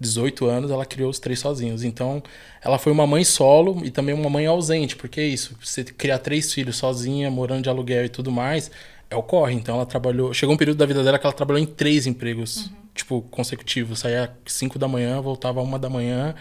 18 0.00 0.46
anos, 0.46 0.70
ela 0.70 0.86
criou 0.86 1.10
os 1.10 1.18
três 1.18 1.38
sozinhos. 1.38 1.84
Então, 1.84 2.22
ela 2.62 2.78
foi 2.78 2.90
uma 2.90 3.06
mãe 3.06 3.22
solo 3.22 3.84
e 3.84 3.90
também 3.90 4.14
uma 4.14 4.30
mãe 4.30 4.46
ausente, 4.46 4.96
porque 4.96 5.20
é 5.20 5.26
isso, 5.26 5.56
você 5.62 5.84
criar 5.84 6.18
três 6.18 6.52
filhos 6.52 6.76
sozinha, 6.76 7.30
morando 7.30 7.62
de 7.64 7.68
aluguel 7.68 8.06
e 8.06 8.08
tudo 8.08 8.32
mais, 8.32 8.70
é 9.10 9.16
o 9.16 9.22
corre. 9.22 9.54
Então, 9.54 9.74
ela 9.74 9.84
trabalhou. 9.84 10.32
Chegou 10.32 10.54
um 10.54 10.58
período 10.58 10.78
da 10.78 10.86
vida 10.86 11.02
dela 11.02 11.18
que 11.18 11.26
ela 11.26 11.34
trabalhou 11.34 11.60
em 11.60 11.66
três 11.66 12.06
empregos, 12.06 12.70
tipo, 12.94 13.20
consecutivos. 13.22 13.98
Saía 13.98 14.32
às 14.46 14.52
5 14.52 14.78
da 14.78 14.86
manhã, 14.86 15.20
voltava 15.20 15.60
às 15.60 15.66
uma 15.66 15.78
da 15.78 15.90
manhã 15.90 16.34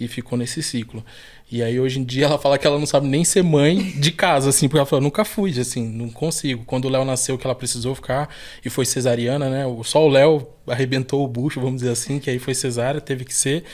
e 0.00 0.08
ficou 0.08 0.38
nesse 0.38 0.62
ciclo. 0.62 1.04
E 1.52 1.62
aí, 1.62 1.78
hoje 1.78 2.00
em 2.00 2.04
dia, 2.04 2.24
ela 2.24 2.38
fala 2.38 2.56
que 2.56 2.66
ela 2.66 2.78
não 2.78 2.86
sabe 2.86 3.06
nem 3.06 3.24
ser 3.24 3.42
mãe 3.42 3.76
de 3.76 4.10
casa, 4.10 4.48
assim, 4.48 4.66
porque 4.66 4.78
ela 4.78 4.86
falou, 4.86 5.02
nunca 5.02 5.24
fui, 5.24 5.56
assim, 5.60 5.86
não 5.86 6.08
consigo. 6.08 6.64
Quando 6.64 6.86
o 6.86 6.88
Léo 6.88 7.04
nasceu, 7.04 7.36
que 7.36 7.46
ela 7.46 7.54
precisou 7.54 7.94
ficar, 7.94 8.28
e 8.64 8.70
foi 8.70 8.86
cesariana, 8.86 9.50
né? 9.50 9.64
Só 9.84 10.04
o 10.04 10.08
Léo 10.08 10.48
arrebentou 10.66 11.22
o 11.22 11.28
bucho, 11.28 11.60
vamos 11.60 11.82
dizer 11.82 11.92
assim, 11.92 12.18
que 12.18 12.30
aí 12.30 12.38
foi 12.38 12.54
cesárea, 12.54 13.00
teve 13.00 13.24
que 13.24 13.34
ser. 13.34 13.64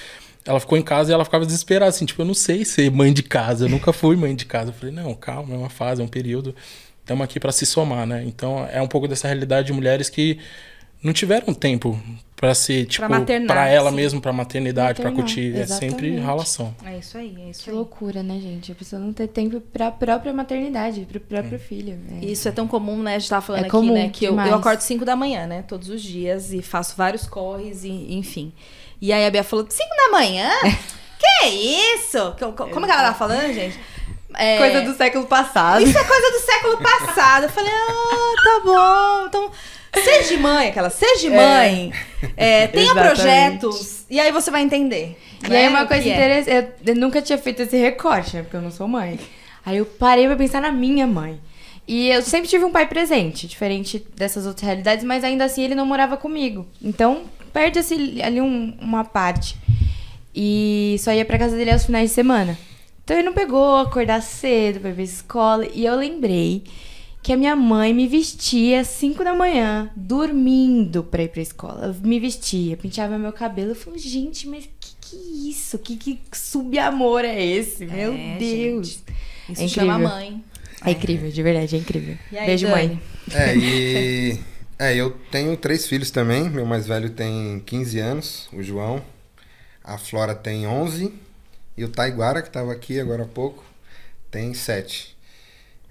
Ela 0.44 0.58
ficou 0.58 0.76
em 0.76 0.82
casa 0.82 1.12
e 1.12 1.14
ela 1.14 1.24
ficava 1.24 1.46
desesperada, 1.46 1.90
assim, 1.90 2.04
tipo, 2.04 2.20
eu 2.20 2.26
não 2.26 2.34
sei 2.34 2.64
ser 2.64 2.90
mãe 2.90 3.12
de 3.12 3.22
casa, 3.22 3.66
eu 3.66 3.68
nunca 3.68 3.92
fui 3.92 4.16
mãe 4.16 4.34
de 4.34 4.44
casa. 4.44 4.70
Eu 4.70 4.74
falei, 4.74 4.92
não, 4.92 5.14
calma, 5.14 5.54
é 5.54 5.58
uma 5.58 5.70
fase, 5.70 6.00
é 6.00 6.04
um 6.04 6.08
período, 6.08 6.54
estamos 7.10 7.24
aqui 7.24 7.40
para 7.40 7.50
se 7.50 7.66
somar, 7.66 8.06
né? 8.06 8.22
Então, 8.24 8.66
é 8.70 8.80
um 8.80 8.86
pouco 8.86 9.08
dessa 9.08 9.26
realidade 9.26 9.66
de 9.66 9.72
mulheres 9.72 10.08
que 10.08 10.38
não 11.02 11.12
tiveram 11.12 11.52
tempo 11.52 12.00
para 12.36 12.54
ser, 12.54 12.86
tipo, 12.86 13.04
para 13.46 13.68
ela 13.68 13.90
sim. 13.90 13.96
mesmo, 13.96 14.20
para 14.20 14.32
maternidade, 14.32 15.00
para 15.02 15.10
curtir. 15.10 15.52
É 15.56 15.66
sempre 15.66 16.06
exatamente. 16.06 16.20
ralação. 16.20 16.74
É 16.86 16.96
isso 16.98 17.18
aí, 17.18 17.34
é 17.46 17.50
isso 17.50 17.64
Que 17.64 17.70
aí. 17.70 17.76
loucura, 17.76 18.22
né, 18.22 18.38
gente? 18.40 18.70
A 18.70 18.74
pessoa 18.76 19.02
não 19.02 19.12
ter 19.12 19.26
tempo 19.26 19.60
pra 19.60 19.90
própria 19.90 20.32
maternidade, 20.32 21.00
pro 21.04 21.18
próprio 21.18 21.58
filho. 21.58 21.98
É. 22.22 22.24
Isso 22.24 22.48
é 22.48 22.52
tão 22.52 22.68
comum, 22.68 23.02
né? 23.02 23.16
A 23.16 23.18
gente 23.18 23.28
tava 23.28 23.42
falando 23.44 23.62
É 23.62 23.66
aqui, 23.66 23.70
comum 23.70 23.92
né? 23.92 24.08
Que 24.10 24.24
eu, 24.26 24.30
demais. 24.30 24.50
eu 24.50 24.56
acordo 24.56 24.80
5 24.80 25.04
da 25.04 25.16
manhã, 25.16 25.46
né? 25.48 25.64
Todos 25.66 25.88
os 25.88 26.00
dias 26.00 26.52
e 26.52 26.62
faço 26.62 26.94
vários 26.96 27.26
corres, 27.26 27.82
e, 27.82 28.14
enfim. 28.14 28.52
E 29.00 29.12
aí 29.12 29.26
a 29.26 29.30
Bia 29.30 29.42
falou: 29.42 29.66
5 29.68 29.88
da 29.96 30.12
manhã? 30.16 30.48
que 31.18 31.48
isso? 31.48 32.36
Co- 32.38 32.52
co- 32.52 32.68
Como 32.68 32.86
que 32.86 32.92
ela 32.92 33.02
tava 33.02 33.18
falando, 33.18 33.52
gente? 33.52 33.76
É, 34.34 34.58
Coisa 34.58 34.80
do 34.82 34.94
século 34.96 35.26
passado. 35.26 35.82
Isso 35.82 35.98
é 35.98 36.04
coisa 36.04 36.30
do 36.30 36.38
século 36.44 36.78
passado. 36.78 37.42
Eu 37.44 37.48
falei, 37.50 37.72
ah, 37.72 38.34
tá 38.44 38.60
bom. 38.64 39.26
Então, 39.26 39.50
seja 40.02 40.38
mãe, 40.38 40.68
aquela, 40.68 40.90
seja 40.90 41.30
mãe. 41.30 41.92
É, 42.36 42.66
tenha 42.68 42.92
Exatamente. 42.92 43.14
projetos. 43.14 44.04
E 44.08 44.18
aí 44.20 44.30
você 44.32 44.50
vai 44.50 44.62
entender. 44.62 45.18
E 45.44 45.48
né, 45.48 45.62
aí 45.62 45.68
uma 45.68 45.86
coisa 45.86 46.08
é. 46.08 46.12
interessante, 46.12 46.72
eu, 46.86 46.94
eu 46.94 47.00
nunca 47.00 47.20
tinha 47.22 47.38
feito 47.38 47.62
esse 47.62 47.76
recorte, 47.76 48.36
né? 48.36 48.42
Porque 48.42 48.56
eu 48.56 48.62
não 48.62 48.70
sou 48.70 48.86
mãe. 48.86 49.18
Aí 49.64 49.76
eu 49.78 49.84
parei 49.86 50.26
pra 50.26 50.36
pensar 50.36 50.60
na 50.62 50.70
minha 50.70 51.06
mãe. 51.06 51.40
E 51.88 52.08
eu 52.10 52.22
sempre 52.22 52.48
tive 52.48 52.64
um 52.64 52.70
pai 52.70 52.86
presente, 52.86 53.48
diferente 53.48 54.04
dessas 54.14 54.46
outras 54.46 54.64
realidades, 54.64 55.04
mas 55.04 55.24
ainda 55.24 55.44
assim 55.44 55.64
ele 55.64 55.74
não 55.74 55.84
morava 55.84 56.16
comigo. 56.16 56.66
Então, 56.80 57.22
perde-se 57.52 58.20
ali 58.22 58.40
um- 58.40 58.76
uma 58.80 59.02
parte. 59.04 59.56
E 60.34 60.96
só 61.00 61.12
ia 61.12 61.24
pra 61.24 61.38
casa 61.38 61.56
dele 61.56 61.72
aos 61.72 61.84
finais 61.84 62.10
de 62.10 62.14
semana. 62.14 62.56
Então 63.10 63.18
ele 63.18 63.26
não 63.26 63.34
pegou 63.34 63.78
acordar 63.78 64.22
cedo 64.22 64.78
pra 64.78 64.90
ir 64.90 64.94
pra 64.94 65.02
escola. 65.02 65.66
E 65.74 65.84
eu 65.84 65.96
lembrei 65.96 66.62
que 67.20 67.32
a 67.32 67.36
minha 67.36 67.56
mãe 67.56 67.92
me 67.92 68.06
vestia 68.06 68.82
às 68.82 68.86
5 68.86 69.24
da 69.24 69.34
manhã, 69.34 69.90
dormindo 69.96 71.02
pra 71.02 71.24
ir 71.24 71.28
pra 71.28 71.42
escola. 71.42 71.82
Ela 71.86 71.96
Me 72.04 72.20
vestia, 72.20 72.76
penteava 72.76 73.18
meu 73.18 73.32
cabelo. 73.32 73.70
Eu 73.70 73.74
falei, 73.74 73.98
gente, 73.98 74.46
mas 74.46 74.64
que 74.78 74.94
que 75.00 75.16
é 75.16 75.50
isso? 75.50 75.76
Que, 75.80 75.96
que 75.96 76.20
sub-amor 76.32 77.24
é 77.24 77.44
esse? 77.44 77.84
Meu 77.84 78.12
É, 78.14 78.36
Deus. 78.38 78.86
gente. 78.86 79.00
Isso 79.48 79.62
É 79.64 79.66
chama 79.66 79.94
incrível. 79.94 80.08
mãe. 80.08 80.44
É 80.86 80.90
incrível, 80.92 81.30
de 81.32 81.42
verdade, 81.42 81.74
é 81.74 81.78
incrível. 81.80 82.16
Aí, 82.32 82.46
Beijo, 82.46 82.68
Dani? 82.68 82.86
mãe. 82.90 83.02
É, 83.34 83.56
e. 83.56 84.38
É, 84.78 84.94
eu 84.94 85.10
tenho 85.32 85.56
três 85.56 85.84
filhos 85.84 86.12
também. 86.12 86.48
Meu 86.48 86.64
mais 86.64 86.86
velho 86.86 87.10
tem 87.10 87.60
15 87.66 87.98
anos, 87.98 88.48
o 88.52 88.62
João. 88.62 89.02
A 89.82 89.98
Flora 89.98 90.32
tem 90.32 90.64
11. 90.68 91.12
E 91.80 91.84
o 91.84 91.88
Taiguara, 91.88 92.42
que 92.42 92.50
tava 92.50 92.70
aqui 92.72 93.00
agora 93.00 93.22
há 93.22 93.26
pouco, 93.26 93.64
tem 94.30 94.52
7. 94.52 95.16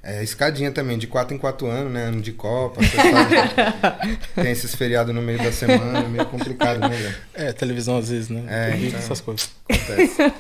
É, 0.04 0.24
escadinha 0.24 0.72
também, 0.72 1.00
de 1.00 1.08
4 1.08 1.34
em 1.34 1.40
4 1.40 1.66
anos, 1.66 1.92
né? 1.92 2.04
Ano 2.04 2.22
de 2.22 2.32
Copa, 2.32 2.80
tem 4.36 4.52
esses 4.52 4.76
feriados 4.76 5.16
no 5.16 5.20
meio 5.20 5.40
da 5.40 5.52
semana, 5.52 6.08
meio 6.08 6.28
complicado, 6.28 6.80
né? 6.88 7.16
É, 7.34 7.52
televisão 7.52 7.98
às 7.98 8.10
vezes, 8.10 8.30
né? 8.30 8.46
É, 8.48 8.78
então. 8.78 9.00
essas 9.00 9.20
coisas. 9.20 9.50
Acontece. 9.68 10.32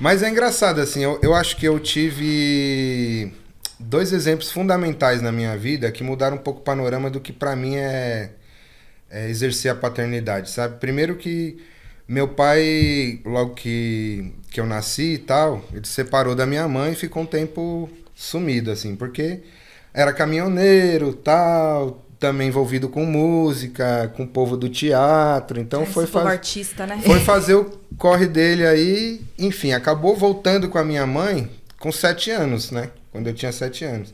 Mas 0.00 0.22
é 0.22 0.30
engraçado, 0.30 0.80
assim, 0.80 1.04
eu, 1.04 1.20
eu 1.22 1.34
acho 1.34 1.58
que 1.58 1.68
eu 1.68 1.78
tive 1.78 3.30
dois 3.78 4.14
exemplos 4.14 4.50
fundamentais 4.50 5.20
na 5.20 5.30
minha 5.30 5.58
vida 5.58 5.92
que 5.92 6.02
mudaram 6.02 6.38
um 6.38 6.40
pouco 6.40 6.60
o 6.60 6.64
panorama 6.64 7.10
do 7.10 7.20
que 7.20 7.34
pra 7.34 7.54
mim 7.54 7.76
é, 7.76 8.30
é 9.10 9.28
exercer 9.28 9.70
a 9.70 9.74
paternidade, 9.74 10.48
sabe? 10.48 10.80
Primeiro 10.80 11.16
que 11.16 11.58
meu 12.10 12.26
pai, 12.26 13.20
logo 13.24 13.54
que, 13.54 14.32
que 14.50 14.58
eu 14.60 14.66
nasci 14.66 15.14
e 15.14 15.18
tal, 15.18 15.64
ele 15.72 15.86
se 15.86 15.92
separou 15.92 16.34
da 16.34 16.44
minha 16.44 16.66
mãe 16.66 16.90
e 16.90 16.96
ficou 16.96 17.22
um 17.22 17.26
tempo 17.26 17.88
sumido, 18.16 18.72
assim, 18.72 18.96
porque 18.96 19.38
era 19.94 20.12
caminhoneiro 20.12 21.12
tal, 21.12 22.04
também 22.18 22.48
envolvido 22.48 22.88
com 22.88 23.06
música, 23.06 24.12
com 24.16 24.24
o 24.24 24.26
povo 24.26 24.56
do 24.56 24.68
teatro, 24.68 25.60
então 25.60 25.84
Esse 25.84 25.92
foi 25.92 26.04
povo 26.04 26.18
fazer 26.18 26.28
artista, 26.32 26.84
né? 26.84 27.00
foi 27.00 27.20
fazer 27.22 27.54
o 27.54 27.70
corre 27.96 28.26
dele 28.26 28.66
aí, 28.66 29.20
enfim, 29.38 29.70
acabou 29.70 30.16
voltando 30.16 30.68
com 30.68 30.78
a 30.78 30.84
minha 30.84 31.06
mãe 31.06 31.48
com 31.78 31.92
sete 31.92 32.32
anos, 32.32 32.72
né? 32.72 32.90
Quando 33.12 33.28
eu 33.28 33.34
tinha 33.34 33.52
sete 33.52 33.84
anos. 33.84 34.12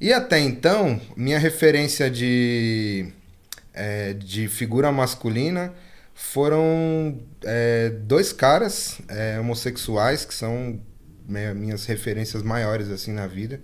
E 0.00 0.12
até 0.12 0.40
então, 0.40 1.00
minha 1.16 1.38
referência 1.38 2.10
de, 2.10 3.06
é, 3.72 4.14
de 4.14 4.48
figura 4.48 4.90
masculina 4.90 5.72
foram 6.20 7.18
é, 7.44 7.88
dois 7.88 8.32
caras 8.32 9.00
é, 9.08 9.40
homossexuais 9.40 10.24
que 10.24 10.34
são 10.34 10.78
né, 11.26 11.54
minhas 11.54 11.86
referências 11.86 12.42
maiores 12.42 12.88
assim 12.90 13.10
na 13.10 13.26
vida, 13.26 13.60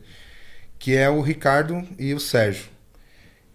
que 0.78 0.96
é 0.96 1.08
o 1.08 1.20
Ricardo 1.20 1.86
e 1.98 2.14
o 2.14 2.18
Sérgio. 2.18 2.64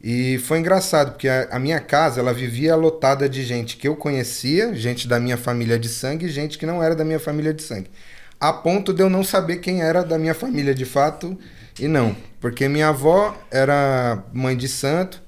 E 0.01 0.37
foi 0.39 0.59
engraçado, 0.59 1.11
porque 1.11 1.27
a, 1.27 1.49
a 1.51 1.59
minha 1.59 1.79
casa, 1.79 2.21
ela 2.21 2.33
vivia 2.33 2.75
lotada 2.75 3.27
de 3.27 3.43
gente 3.43 3.75
que 3.75 3.87
eu 3.87 3.95
conhecia, 3.95 4.73
gente 4.75 5.07
da 5.07 5.19
minha 5.19 5.37
família 5.37 5.79
de 5.79 5.89
sangue 5.89 6.27
e 6.27 6.29
gente 6.29 6.57
que 6.57 6.65
não 6.65 6.81
era 6.81 6.95
da 6.95 7.03
minha 7.03 7.19
família 7.19 7.53
de 7.53 7.63
sangue. 7.63 7.89
A 8.39 8.53
ponto 8.53 8.93
de 8.93 9.01
eu 9.03 9.09
não 9.09 9.23
saber 9.23 9.57
quem 9.57 9.81
era 9.81 10.03
da 10.03 10.17
minha 10.17 10.33
família 10.33 10.73
de 10.73 10.85
fato 10.85 11.37
e 11.79 11.87
não. 11.87 12.15
Porque 12.39 12.67
minha 12.67 12.89
avó 12.89 13.35
era 13.51 14.23
mãe 14.31 14.55
de 14.55 14.67
santo 14.67 15.21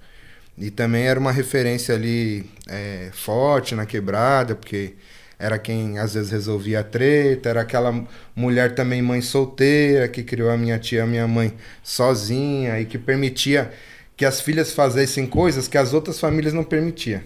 e 0.57 0.69
também 0.69 1.03
era 1.03 1.19
uma 1.19 1.31
referência 1.31 1.95
ali 1.95 2.49
é, 2.67 3.09
forte 3.11 3.75
na 3.75 3.85
quebrada, 3.85 4.55
porque 4.55 4.93
era 5.39 5.57
quem 5.57 5.97
às 5.97 6.13
vezes 6.13 6.31
resolvia 6.31 6.79
a 6.79 6.83
treta, 6.83 7.49
era 7.49 7.61
aquela 7.61 8.05
mulher 8.35 8.75
também 8.75 9.01
mãe 9.01 9.21
solteira 9.21 10.07
que 10.07 10.23
criou 10.23 10.49
a 10.49 10.57
minha 10.57 10.77
tia, 10.79 11.03
a 11.03 11.07
minha 11.07 11.27
mãe 11.27 11.53
sozinha 11.83 12.79
e 12.79 12.85
que 12.85 12.97
permitia 12.97 13.71
que 14.15 14.25
as 14.25 14.39
filhas 14.39 14.71
fizessem 14.71 15.25
coisas 15.25 15.67
que 15.67 15.77
as 15.77 15.93
outras 15.93 16.19
famílias 16.19 16.53
não 16.53 16.63
permitiam. 16.63 17.21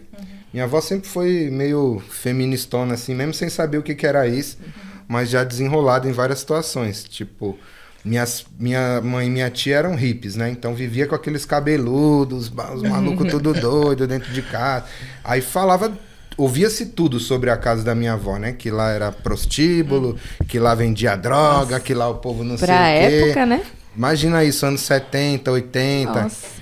Minha 0.54 0.64
avó 0.64 0.80
sempre 0.80 1.08
foi 1.08 1.50
meio 1.52 2.02
feministona, 2.10 2.94
assim, 2.94 3.14
mesmo 3.14 3.34
sem 3.34 3.50
saber 3.50 3.78
o 3.78 3.84
que, 3.84 3.94
que 3.94 4.08
era 4.08 4.26
isso, 4.26 4.58
mas 5.08 5.30
já 5.30 5.44
desenrolada 5.44 6.08
em 6.08 6.12
várias 6.12 6.40
situações. 6.40 7.04
Tipo, 7.04 7.60
minhas, 8.04 8.46
minha 8.60 9.02
mãe 9.02 9.28
e 9.28 9.30
minha 9.30 9.50
tia 9.50 9.78
eram 9.78 9.96
hippies, 9.96 10.36
né? 10.36 10.50
Então 10.50 10.74
vivia 10.74 11.08
com 11.08 11.16
aqueles 11.16 11.46
cabeludos, 11.46 12.52
os 12.76 12.84
malucos 12.84 13.28
tudo 13.32 13.54
doido 13.54 14.08
dentro 14.08 14.32
de 14.32 14.42
casa. 14.42 14.86
Aí 15.24 15.42
falava 15.42 15.92
ouvia-se 16.38 16.88
tudo 16.88 17.20
sobre 17.20 17.50
a 17.50 17.58
casa 17.58 17.84
da 17.84 17.96
minha 17.96 18.14
avó, 18.14 18.38
né? 18.38 18.54
Que 18.54 18.70
lá 18.70 18.92
era 18.92 19.12
prostíbulo, 19.12 20.18
que 20.48 20.60
lá 20.60 20.76
vendia 20.76 21.16
droga, 21.16 21.72
Nossa. 21.72 21.80
que 21.80 21.94
lá 21.94 22.08
o 22.08 22.16
povo 22.16 22.44
não 22.44 22.56
pra 22.56 22.68
sei 22.68 22.76
o 22.76 23.10
quê. 23.10 23.16
época, 23.26 23.46
né? 23.46 23.64
Imagina 23.96 24.44
isso, 24.44 24.64
anos 24.66 24.82
70, 24.82 25.52
80. 25.52 26.12
Nossa. 26.22 26.58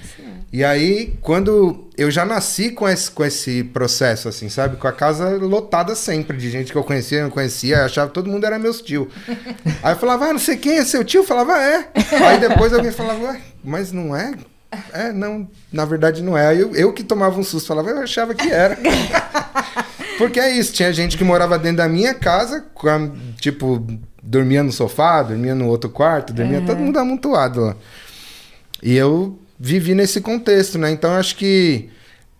E 0.56 0.64
aí, 0.64 1.14
quando 1.22 1.86
eu 1.98 2.10
já 2.10 2.24
nasci 2.24 2.72
com 2.72 2.88
esse, 2.88 3.12
com 3.12 3.26
esse 3.26 3.62
processo, 3.62 4.30
assim, 4.30 4.48
sabe? 4.48 4.78
Com 4.78 4.88
a 4.88 4.94
casa 4.94 5.32
lotada 5.32 5.94
sempre 5.96 6.38
de 6.38 6.50
gente 6.50 6.72
que 6.72 6.78
eu 6.78 6.84
conhecia, 6.86 7.24
não 7.24 7.30
conhecia, 7.30 7.84
achava 7.84 8.08
que 8.08 8.14
todo 8.14 8.30
mundo 8.30 8.46
era 8.46 8.58
meus 8.58 8.82
tio. 8.82 9.10
Aí 9.84 9.92
eu 9.92 9.98
falava, 9.98 10.28
ah, 10.28 10.32
não 10.32 10.40
sei 10.40 10.56
quem 10.56 10.78
é 10.78 10.86
seu 10.86 11.04
tio? 11.04 11.20
Eu 11.20 11.24
falava, 11.26 11.62
é. 11.62 11.90
Aí 12.26 12.40
depois 12.40 12.72
alguém 12.72 12.94
falava, 12.94 13.22
ué, 13.26 13.42
mas 13.62 13.92
não 13.92 14.16
é? 14.16 14.34
É, 14.94 15.12
não, 15.12 15.46
na 15.74 15.84
verdade 15.84 16.24
não 16.24 16.38
é. 16.38 16.48
Aí 16.48 16.62
eu, 16.62 16.74
eu 16.74 16.94
que 16.94 17.04
tomava 17.04 17.38
um 17.38 17.44
susto, 17.44 17.68
falava, 17.68 17.90
eu 17.90 18.00
achava 18.00 18.34
que 18.34 18.50
era. 18.50 18.78
Porque 20.18 20.40
é 20.40 20.58
isso, 20.58 20.72
tinha 20.72 20.94
gente 20.94 21.18
que 21.18 21.24
morava 21.26 21.60
dentro 21.60 21.80
da 21.80 21.90
minha 21.90 22.14
casa, 22.14 22.66
tipo, 23.42 23.86
dormia 24.24 24.64
no 24.64 24.72
sofá, 24.72 25.22
dormia 25.22 25.54
no 25.54 25.68
outro 25.68 25.90
quarto, 25.90 26.32
dormia 26.32 26.62
todo 26.62 26.80
mundo 26.80 26.98
amontoado 26.98 27.60
lá. 27.60 27.76
E 28.82 28.96
eu 28.96 29.38
vivi 29.60 29.96
nesse 29.96 30.22
contexto, 30.22 30.78
né? 30.78 30.92
Então 30.92 31.12
acho 31.14 31.36
que 31.36 31.90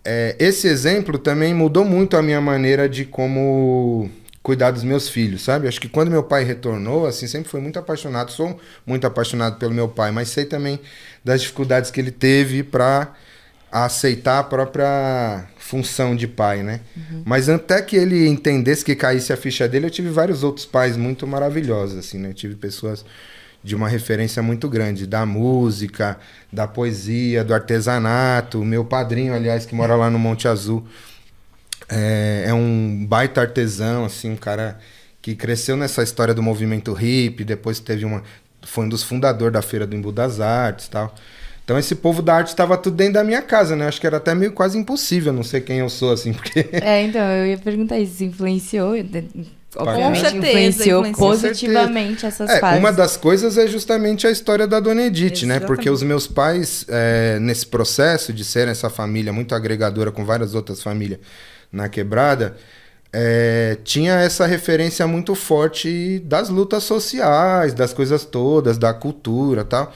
é, 0.04 0.36
esse 0.38 0.68
exemplo 0.68 1.18
também 1.18 1.52
mudou 1.52 1.84
muito 1.84 2.16
a 2.16 2.22
minha 2.22 2.40
maneira 2.40 2.88
de 2.88 3.04
como 3.04 4.10
cuidar 4.42 4.70
dos 4.70 4.84
meus 4.84 5.08
filhos, 5.08 5.42
sabe? 5.42 5.66
Acho 5.66 5.80
que 5.80 5.88
quando 5.88 6.08
meu 6.08 6.22
pai 6.22 6.44
retornou, 6.44 7.04
assim, 7.04 7.26
sempre 7.26 7.50
fui 7.50 7.60
muito 7.60 7.80
apaixonado, 7.80 8.30
sou 8.30 8.60
muito 8.86 9.04
apaixonado 9.04 9.58
pelo 9.58 9.74
meu 9.74 9.88
pai, 9.88 10.12
mas 10.12 10.28
sei 10.28 10.44
também 10.44 10.78
das 11.24 11.40
dificuldades 11.40 11.90
que 11.90 12.00
ele 12.00 12.12
teve 12.12 12.62
para 12.62 13.12
aceitar 13.72 14.38
a 14.38 14.44
própria 14.44 15.48
função 15.58 16.14
de 16.14 16.28
pai, 16.28 16.62
né? 16.62 16.80
Uhum. 16.96 17.22
Mas 17.24 17.48
até 17.48 17.82
que 17.82 17.96
ele 17.96 18.28
entendesse 18.28 18.84
que 18.84 18.94
caísse 18.94 19.32
a 19.32 19.36
ficha 19.36 19.66
dele, 19.66 19.86
eu 19.86 19.90
tive 19.90 20.10
vários 20.10 20.44
outros 20.44 20.64
pais 20.64 20.96
muito 20.96 21.26
maravilhosos, 21.26 21.98
assim, 21.98 22.18
né? 22.18 22.28
Eu 22.28 22.34
tive 22.34 22.54
pessoas 22.54 23.04
de 23.66 23.74
uma 23.74 23.88
referência 23.88 24.40
muito 24.44 24.68
grande 24.68 25.08
da 25.08 25.26
música, 25.26 26.16
da 26.52 26.68
poesia, 26.68 27.42
do 27.42 27.52
artesanato. 27.52 28.64
Meu 28.64 28.84
padrinho, 28.84 29.34
aliás, 29.34 29.66
que 29.66 29.74
mora 29.74 29.96
lá 29.96 30.08
no 30.08 30.20
Monte 30.20 30.46
Azul, 30.46 30.86
é, 31.88 32.44
é 32.46 32.54
um 32.54 33.04
baita 33.04 33.40
artesão, 33.40 34.04
assim, 34.04 34.30
um 34.30 34.36
cara 34.36 34.78
que 35.20 35.34
cresceu 35.34 35.76
nessa 35.76 36.04
história 36.04 36.32
do 36.32 36.40
movimento 36.40 36.96
hip, 36.96 37.42
depois 37.42 37.80
teve 37.80 38.04
uma 38.04 38.22
foi 38.62 38.84
um 38.84 38.88
dos 38.88 39.02
fundadores 39.02 39.52
da 39.52 39.62
Feira 39.62 39.86
do 39.86 39.96
Embu 39.96 40.12
das 40.12 40.38
Artes, 40.40 40.86
tal. 40.86 41.12
Então 41.64 41.76
esse 41.76 41.96
povo 41.96 42.22
da 42.22 42.36
arte 42.36 42.48
estava 42.48 42.76
tudo 42.76 42.96
dentro 42.96 43.14
da 43.14 43.24
minha 43.24 43.42
casa, 43.42 43.74
né? 43.74 43.88
Acho 43.88 44.00
que 44.00 44.06
era 44.06 44.18
até 44.18 44.32
meio 44.32 44.52
quase 44.52 44.78
impossível, 44.78 45.32
não 45.32 45.42
sei 45.42 45.60
quem 45.60 45.78
eu 45.78 45.88
sou 45.88 46.12
assim, 46.12 46.32
porque 46.32 46.68
É, 46.70 47.02
então, 47.02 47.22
eu 47.22 47.46
ia 47.46 47.58
perguntar 47.58 47.98
isso, 47.98 48.22
influenciou 48.22 48.94
obviamente 49.74 50.22
com 50.22 50.30
certeza, 50.30 50.48
influenciou, 50.48 51.06
influenciou 51.06 51.30
positivamente 51.30 52.26
essas 52.26 52.50
é, 52.50 52.60
fases. 52.60 52.78
Uma 52.78 52.92
das 52.92 53.16
coisas 53.16 53.58
é 53.58 53.66
justamente 53.66 54.26
a 54.26 54.30
história 54.30 54.66
da 54.66 54.78
Dona 54.78 55.02
Edith, 55.02 55.32
Exatamente. 55.32 55.46
né? 55.46 55.60
Porque 55.60 55.90
os 55.90 56.02
meus 56.02 56.26
pais, 56.26 56.84
é, 56.88 57.38
nesse 57.40 57.66
processo 57.66 58.32
de 58.32 58.44
serem 58.44 58.70
essa 58.70 58.88
família 58.90 59.32
muito 59.32 59.54
agregadora 59.54 60.12
com 60.12 60.24
várias 60.24 60.54
outras 60.54 60.82
famílias 60.82 61.20
na 61.72 61.88
quebrada, 61.88 62.56
é, 63.12 63.78
tinha 63.82 64.14
essa 64.14 64.46
referência 64.46 65.06
muito 65.06 65.34
forte 65.34 66.18
das 66.20 66.48
lutas 66.48 66.84
sociais, 66.84 67.72
das 67.72 67.92
coisas 67.92 68.24
todas, 68.24 68.78
da 68.78 68.92
cultura 68.92 69.64
tal. 69.64 69.92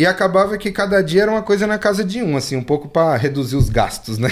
E 0.00 0.06
acabava 0.06 0.56
que 0.56 0.72
cada 0.72 1.02
dia 1.02 1.24
era 1.24 1.30
uma 1.30 1.42
coisa 1.42 1.66
na 1.66 1.76
casa 1.76 2.02
de 2.02 2.22
um, 2.22 2.34
assim, 2.34 2.56
um 2.56 2.62
pouco 2.62 2.88
para 2.88 3.14
reduzir 3.18 3.54
os 3.56 3.68
gastos, 3.68 4.16
né? 4.16 4.30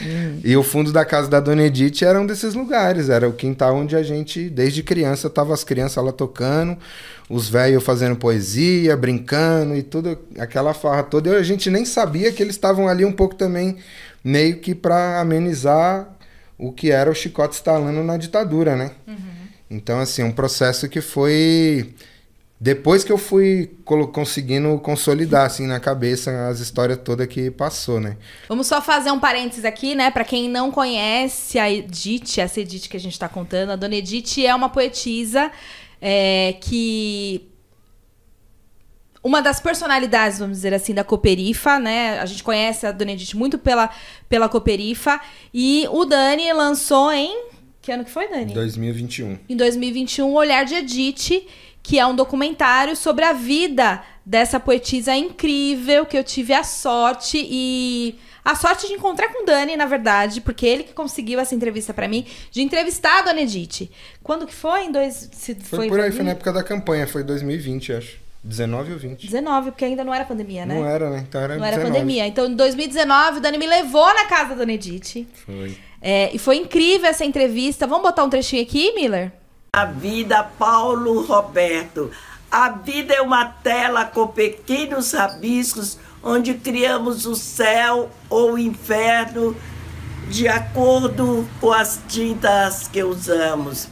Hum. 0.00 0.40
E 0.42 0.56
o 0.56 0.62
fundo 0.62 0.90
da 0.90 1.04
casa 1.04 1.28
da 1.28 1.38
Dona 1.38 1.64
Edith 1.64 2.02
era 2.02 2.18
um 2.18 2.24
desses 2.24 2.54
lugares, 2.54 3.10
era 3.10 3.28
o 3.28 3.34
quintal 3.34 3.76
onde 3.76 3.94
a 3.94 4.02
gente, 4.02 4.48
desde 4.48 4.82
criança, 4.82 5.28
tava 5.28 5.52
as 5.52 5.62
crianças 5.62 6.02
lá 6.02 6.10
tocando, 6.10 6.78
os 7.28 7.50
velhos 7.50 7.84
fazendo 7.84 8.16
poesia, 8.16 8.96
brincando 8.96 9.76
e 9.76 9.82
tudo, 9.82 10.18
aquela 10.38 10.72
farra 10.72 11.02
toda. 11.02 11.28
E 11.28 11.36
a 11.36 11.42
gente 11.42 11.68
nem 11.68 11.84
sabia 11.84 12.32
que 12.32 12.42
eles 12.42 12.54
estavam 12.54 12.88
ali 12.88 13.04
um 13.04 13.12
pouco 13.12 13.34
também, 13.34 13.76
meio 14.24 14.56
que 14.56 14.74
para 14.74 15.20
amenizar 15.20 16.16
o 16.56 16.72
que 16.72 16.90
era 16.90 17.10
o 17.10 17.14
chicote 17.14 17.56
estalando 17.56 18.02
na 18.02 18.16
ditadura, 18.16 18.74
né? 18.74 18.92
Uhum. 19.06 19.16
Então, 19.70 20.00
assim, 20.00 20.22
um 20.22 20.32
processo 20.32 20.88
que 20.88 21.02
foi 21.02 21.94
depois 22.60 23.02
que 23.02 23.10
eu 23.10 23.16
fui 23.16 23.70
conseguindo 24.12 24.78
consolidar 24.80 25.46
assim 25.46 25.66
na 25.66 25.80
cabeça 25.80 26.48
as 26.48 26.60
histórias 26.60 26.98
todas 27.02 27.26
que 27.26 27.50
passou, 27.50 27.98
né? 27.98 28.18
Vamos 28.48 28.66
só 28.66 28.82
fazer 28.82 29.10
um 29.10 29.18
parênteses 29.18 29.64
aqui, 29.64 29.94
né? 29.94 30.10
Para 30.10 30.24
quem 30.24 30.46
não 30.46 30.70
conhece 30.70 31.58
a 31.58 31.72
Edith, 31.72 32.38
essa 32.38 32.60
Edith 32.60 32.88
que 32.88 32.98
a 32.98 33.00
gente 33.00 33.14
está 33.14 33.30
contando, 33.30 33.70
a 33.70 33.76
Dona 33.76 33.94
Edith 33.94 34.44
é 34.44 34.54
uma 34.54 34.68
poetisa 34.68 35.50
é, 36.02 36.54
que 36.60 37.48
uma 39.22 39.40
das 39.40 39.58
personalidades, 39.58 40.38
vamos 40.38 40.58
dizer 40.58 40.74
assim, 40.74 40.92
da 40.92 41.04
Cooperifa, 41.04 41.78
né? 41.78 42.18
A 42.20 42.26
gente 42.26 42.42
conhece 42.42 42.86
a 42.86 42.92
Dona 42.92 43.12
Edith 43.12 43.34
muito 43.34 43.58
pela, 43.58 43.90
pela 44.28 44.48
Cooperifa. 44.48 45.20
E 45.52 45.86
o 45.90 46.04
Dani 46.04 46.52
lançou 46.52 47.10
em. 47.12 47.48
Que 47.82 47.92
ano 47.92 48.04
que 48.04 48.10
foi, 48.10 48.28
Dani? 48.28 48.52
2021. 48.52 49.38
Em 49.48 49.56
2021, 49.56 50.26
o 50.26 50.34
Olhar 50.34 50.64
de 50.64 50.74
Edith 50.74 51.46
que 51.90 51.98
é 51.98 52.06
um 52.06 52.14
documentário 52.14 52.94
sobre 52.94 53.24
a 53.24 53.32
vida 53.32 54.00
dessa 54.24 54.60
poetisa 54.60 55.12
incrível 55.12 56.06
que 56.06 56.16
eu 56.16 56.22
tive 56.22 56.54
a 56.54 56.62
sorte 56.62 57.44
e 57.50 58.16
a 58.44 58.54
sorte 58.54 58.86
de 58.86 58.92
encontrar 58.92 59.26
com 59.32 59.42
o 59.42 59.44
Dani, 59.44 59.76
na 59.76 59.86
verdade, 59.86 60.40
porque 60.40 60.64
ele 60.64 60.84
que 60.84 60.92
conseguiu 60.92 61.40
essa 61.40 61.52
entrevista 61.52 61.92
para 61.92 62.06
mim, 62.06 62.24
de 62.52 62.62
entrevistar 62.62 63.18
a 63.18 63.22
Dona 63.22 63.40
Edith. 63.40 63.90
Quando 64.22 64.46
que 64.46 64.54
foi? 64.54 64.84
Em 64.84 64.92
dois, 64.92 65.30
se 65.32 65.56
foi, 65.56 65.78
foi 65.78 65.88
por 65.88 65.98
aí, 65.98 66.12
foi 66.12 66.22
na 66.22 66.30
época 66.30 66.52
da 66.52 66.62
campanha, 66.62 67.08
foi 67.08 67.24
2020, 67.24 67.92
acho. 67.92 68.18
19 68.44 68.92
ou 68.92 68.98
20? 69.00 69.26
19, 69.26 69.72
porque 69.72 69.84
ainda 69.84 70.04
não 70.04 70.14
era 70.14 70.24
pandemia, 70.24 70.64
né? 70.64 70.76
Não 70.76 70.86
era, 70.86 71.10
né? 71.10 71.24
Então 71.28 71.40
era 71.40 71.56
Não 71.56 71.64
19. 71.64 71.74
era 71.74 71.92
pandemia. 71.92 72.26
Então, 72.28 72.46
em 72.46 72.54
2019, 72.54 73.38
o 73.38 73.40
Dani 73.40 73.58
me 73.58 73.66
levou 73.66 74.06
na 74.14 74.26
casa 74.26 74.50
da 74.50 74.54
Dona 74.54 74.74
Edith. 74.74 75.26
Foi. 75.44 75.76
É, 76.00 76.30
e 76.32 76.38
foi 76.38 76.56
incrível 76.56 77.10
essa 77.10 77.24
entrevista. 77.24 77.84
Vamos 77.84 78.04
botar 78.04 78.22
um 78.22 78.30
trechinho 78.30 78.62
aqui, 78.62 78.92
Miller? 78.94 79.32
A 79.72 79.84
vida, 79.84 80.42
Paulo 80.42 81.22
Roberto. 81.22 82.10
A 82.50 82.70
vida 82.70 83.14
é 83.14 83.20
uma 83.20 83.44
tela 83.44 84.04
com 84.04 84.26
pequenos 84.26 85.12
rabiscos 85.12 85.96
onde 86.24 86.54
criamos 86.54 87.24
o 87.24 87.36
céu 87.36 88.10
ou 88.28 88.54
o 88.54 88.58
inferno 88.58 89.56
de 90.28 90.48
acordo 90.48 91.48
com 91.60 91.72
as 91.72 92.00
tintas 92.08 92.88
que 92.88 93.04
usamos. 93.04 93.86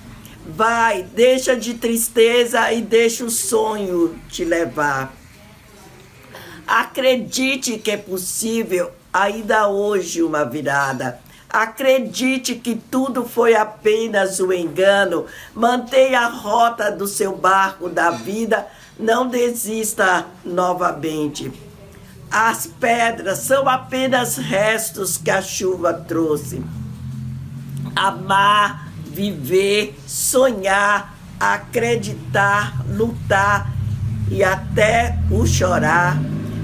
Vai, 0.48 1.04
deixa 1.04 1.54
de 1.54 1.74
tristeza 1.74 2.72
e 2.72 2.82
deixa 2.82 3.24
o 3.24 3.30
sonho 3.30 4.18
te 4.28 4.44
levar. 4.44 5.14
Acredite 6.66 7.78
que 7.78 7.92
é 7.92 7.96
possível 7.96 8.90
ainda 9.12 9.68
hoje 9.68 10.24
uma 10.24 10.44
virada. 10.44 11.20
Acredite 11.48 12.56
que 12.56 12.74
tudo 12.74 13.24
foi 13.24 13.54
apenas 13.54 14.38
um 14.38 14.52
engano. 14.52 15.24
Mantenha 15.54 16.20
a 16.20 16.28
rota 16.28 16.90
do 16.90 17.06
seu 17.06 17.34
barco 17.34 17.88
da 17.88 18.10
vida. 18.10 18.66
Não 18.98 19.26
desista 19.26 20.26
novamente. 20.44 21.50
As 22.30 22.66
pedras 22.66 23.38
são 23.38 23.66
apenas 23.66 24.36
restos 24.36 25.16
que 25.16 25.30
a 25.30 25.40
chuva 25.40 25.94
trouxe. 25.94 26.62
Amar, 27.96 28.88
viver, 29.06 29.98
sonhar, 30.06 31.14
acreditar, 31.40 32.84
lutar 32.86 33.72
e 34.30 34.44
até 34.44 35.18
o 35.30 35.46
chorar 35.46 36.18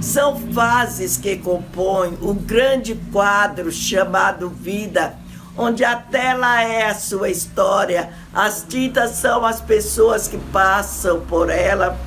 são 0.04 0.36
fases 0.52 1.16
que 1.16 1.36
compõem 1.36 2.18
o 2.20 2.34
grande 2.34 2.94
quadro 3.10 3.72
chamado 3.72 4.50
vida, 4.50 5.16
onde 5.56 5.82
a 5.82 5.96
tela 5.96 6.62
é 6.62 6.84
a 6.84 6.94
sua 6.94 7.30
história, 7.30 8.10
as 8.32 8.62
tintas 8.68 9.12
são 9.12 9.46
as 9.46 9.60
pessoas 9.60 10.28
que 10.28 10.36
passam 10.36 11.20
por 11.22 11.48
ela, 11.48 11.98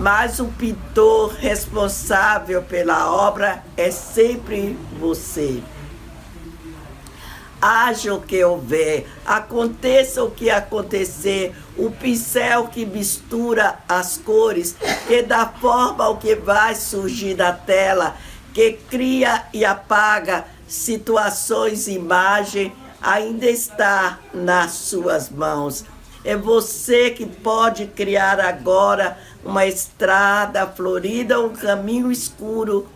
mas 0.00 0.40
o 0.40 0.46
pintor 0.46 1.32
responsável 1.34 2.62
pela 2.62 3.10
obra 3.10 3.62
é 3.76 3.90
sempre 3.90 4.76
você 4.98 5.62
haja 7.60 8.14
o 8.14 8.20
que 8.20 8.42
houver, 8.44 9.06
aconteça 9.26 10.22
o 10.22 10.30
que 10.30 10.50
acontecer, 10.50 11.54
o 11.76 11.90
pincel 11.90 12.68
que 12.68 12.86
mistura 12.86 13.78
as 13.88 14.16
cores, 14.16 14.76
que 15.06 15.22
dá 15.22 15.46
forma 15.46 16.04
ao 16.04 16.16
que 16.16 16.34
vai 16.34 16.74
surgir 16.74 17.34
da 17.34 17.52
tela, 17.52 18.16
que 18.54 18.72
cria 18.72 19.44
e 19.52 19.64
apaga 19.64 20.44
situações, 20.66 21.88
imagem, 21.88 22.72
ainda 23.00 23.46
está 23.46 24.18
nas 24.32 24.72
suas 24.72 25.30
mãos. 25.30 25.84
É 26.24 26.36
você 26.36 27.10
que 27.10 27.24
pode 27.24 27.86
criar 27.86 28.40
agora 28.40 29.16
uma 29.44 29.66
estrada 29.66 30.66
florida, 30.66 31.40
um 31.40 31.50
caminho 31.50 32.10
escuro 32.10 32.86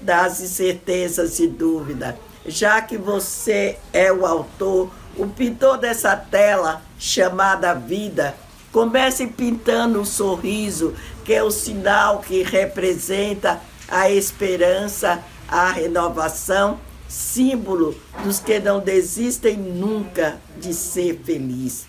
das 0.00 0.40
incertezas 0.40 1.38
e 1.38 1.46
dúvida. 1.46 2.18
Já 2.46 2.82
que 2.82 2.98
você 2.98 3.78
é 3.92 4.12
o 4.12 4.26
autor, 4.26 4.90
o 5.16 5.26
pintor 5.26 5.78
dessa 5.78 6.16
tela 6.16 6.82
chamada 6.98 7.74
vida, 7.74 8.34
comece 8.72 9.26
pintando 9.26 10.00
um 10.00 10.04
sorriso, 10.04 10.94
que 11.24 11.32
é 11.32 11.42
o 11.42 11.50
sinal 11.50 12.18
que 12.20 12.42
representa 12.42 13.60
a 13.88 14.10
esperança, 14.10 15.22
a 15.48 15.70
renovação, 15.70 16.80
símbolo 17.08 17.94
dos 18.24 18.40
que 18.40 18.58
não 18.58 18.80
desistem 18.80 19.56
nunca 19.56 20.40
de 20.58 20.74
ser 20.74 21.20
feliz. 21.24 21.86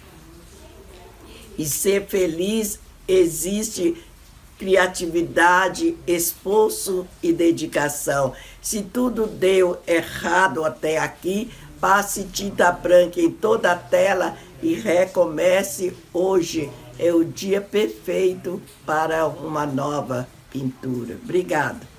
E 1.58 1.66
ser 1.66 2.06
feliz 2.06 2.80
existe 3.08 4.04
criatividade, 4.58 5.96
esforço 6.08 7.08
e 7.22 7.34
dedicação. 7.34 8.34
Se 8.62 8.82
tudo 8.82 9.28
deu 9.28 9.78
errado 9.86 10.64
até 10.64 10.98
aqui, 10.98 11.52
passe 11.80 12.24
tinta 12.24 12.72
branca 12.72 13.20
em 13.20 13.30
toda 13.30 13.72
a 13.72 13.76
tela 13.76 14.38
e 14.62 14.74
recomece 14.74 15.94
hoje. 16.14 16.70
É 16.98 17.14
o 17.14 17.26
dia 17.26 17.60
perfeito 17.60 18.62
para 18.86 19.28
uma 19.28 19.66
nova 19.66 20.28
pintura. 20.50 21.18
Obrigada. 21.22 21.96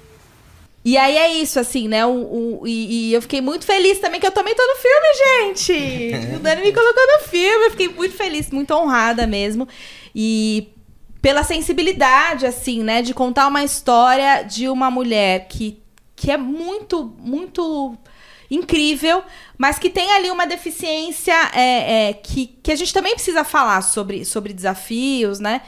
E 0.82 0.96
aí 0.96 1.16
é 1.16 1.34
isso, 1.34 1.58
assim, 1.58 1.88
né? 1.88 2.06
O, 2.06 2.60
o 2.60 2.66
e, 2.66 3.10
e, 3.10 3.12
eu 3.12 3.20
fiquei 3.20 3.40
muito 3.40 3.66
feliz 3.66 3.98
também 3.98 4.20
que 4.20 4.26
eu 4.26 4.30
também 4.30 4.54
tô 4.54 4.62
no 4.62 4.76
filme, 4.76 5.52
gente. 5.52 6.14
o 6.36 6.38
Dani 6.38 6.62
me 6.62 6.72
colocou 6.72 7.02
no 7.06 7.28
filme, 7.28 7.66
eu 7.66 7.70
fiquei 7.72 7.88
muito 7.88 8.14
feliz, 8.14 8.50
muito 8.50 8.72
honrada 8.72 9.26
mesmo. 9.26 9.68
E 10.14 10.68
pela 11.26 11.42
sensibilidade, 11.42 12.46
assim, 12.46 12.84
né? 12.84 13.02
De 13.02 13.12
contar 13.12 13.48
uma 13.48 13.64
história 13.64 14.44
de 14.44 14.68
uma 14.68 14.92
mulher 14.92 15.48
que, 15.48 15.82
que 16.14 16.30
é 16.30 16.36
muito, 16.36 17.12
muito 17.18 17.98
incrível, 18.48 19.24
mas 19.58 19.76
que 19.76 19.90
tem 19.90 20.08
ali 20.12 20.30
uma 20.30 20.46
deficiência 20.46 21.34
é, 21.52 22.10
é, 22.10 22.12
que, 22.12 22.46
que 22.62 22.70
a 22.70 22.76
gente 22.76 22.94
também 22.94 23.14
precisa 23.14 23.42
falar 23.42 23.82
sobre, 23.82 24.24
sobre 24.24 24.52
desafios, 24.52 25.40
né? 25.40 25.62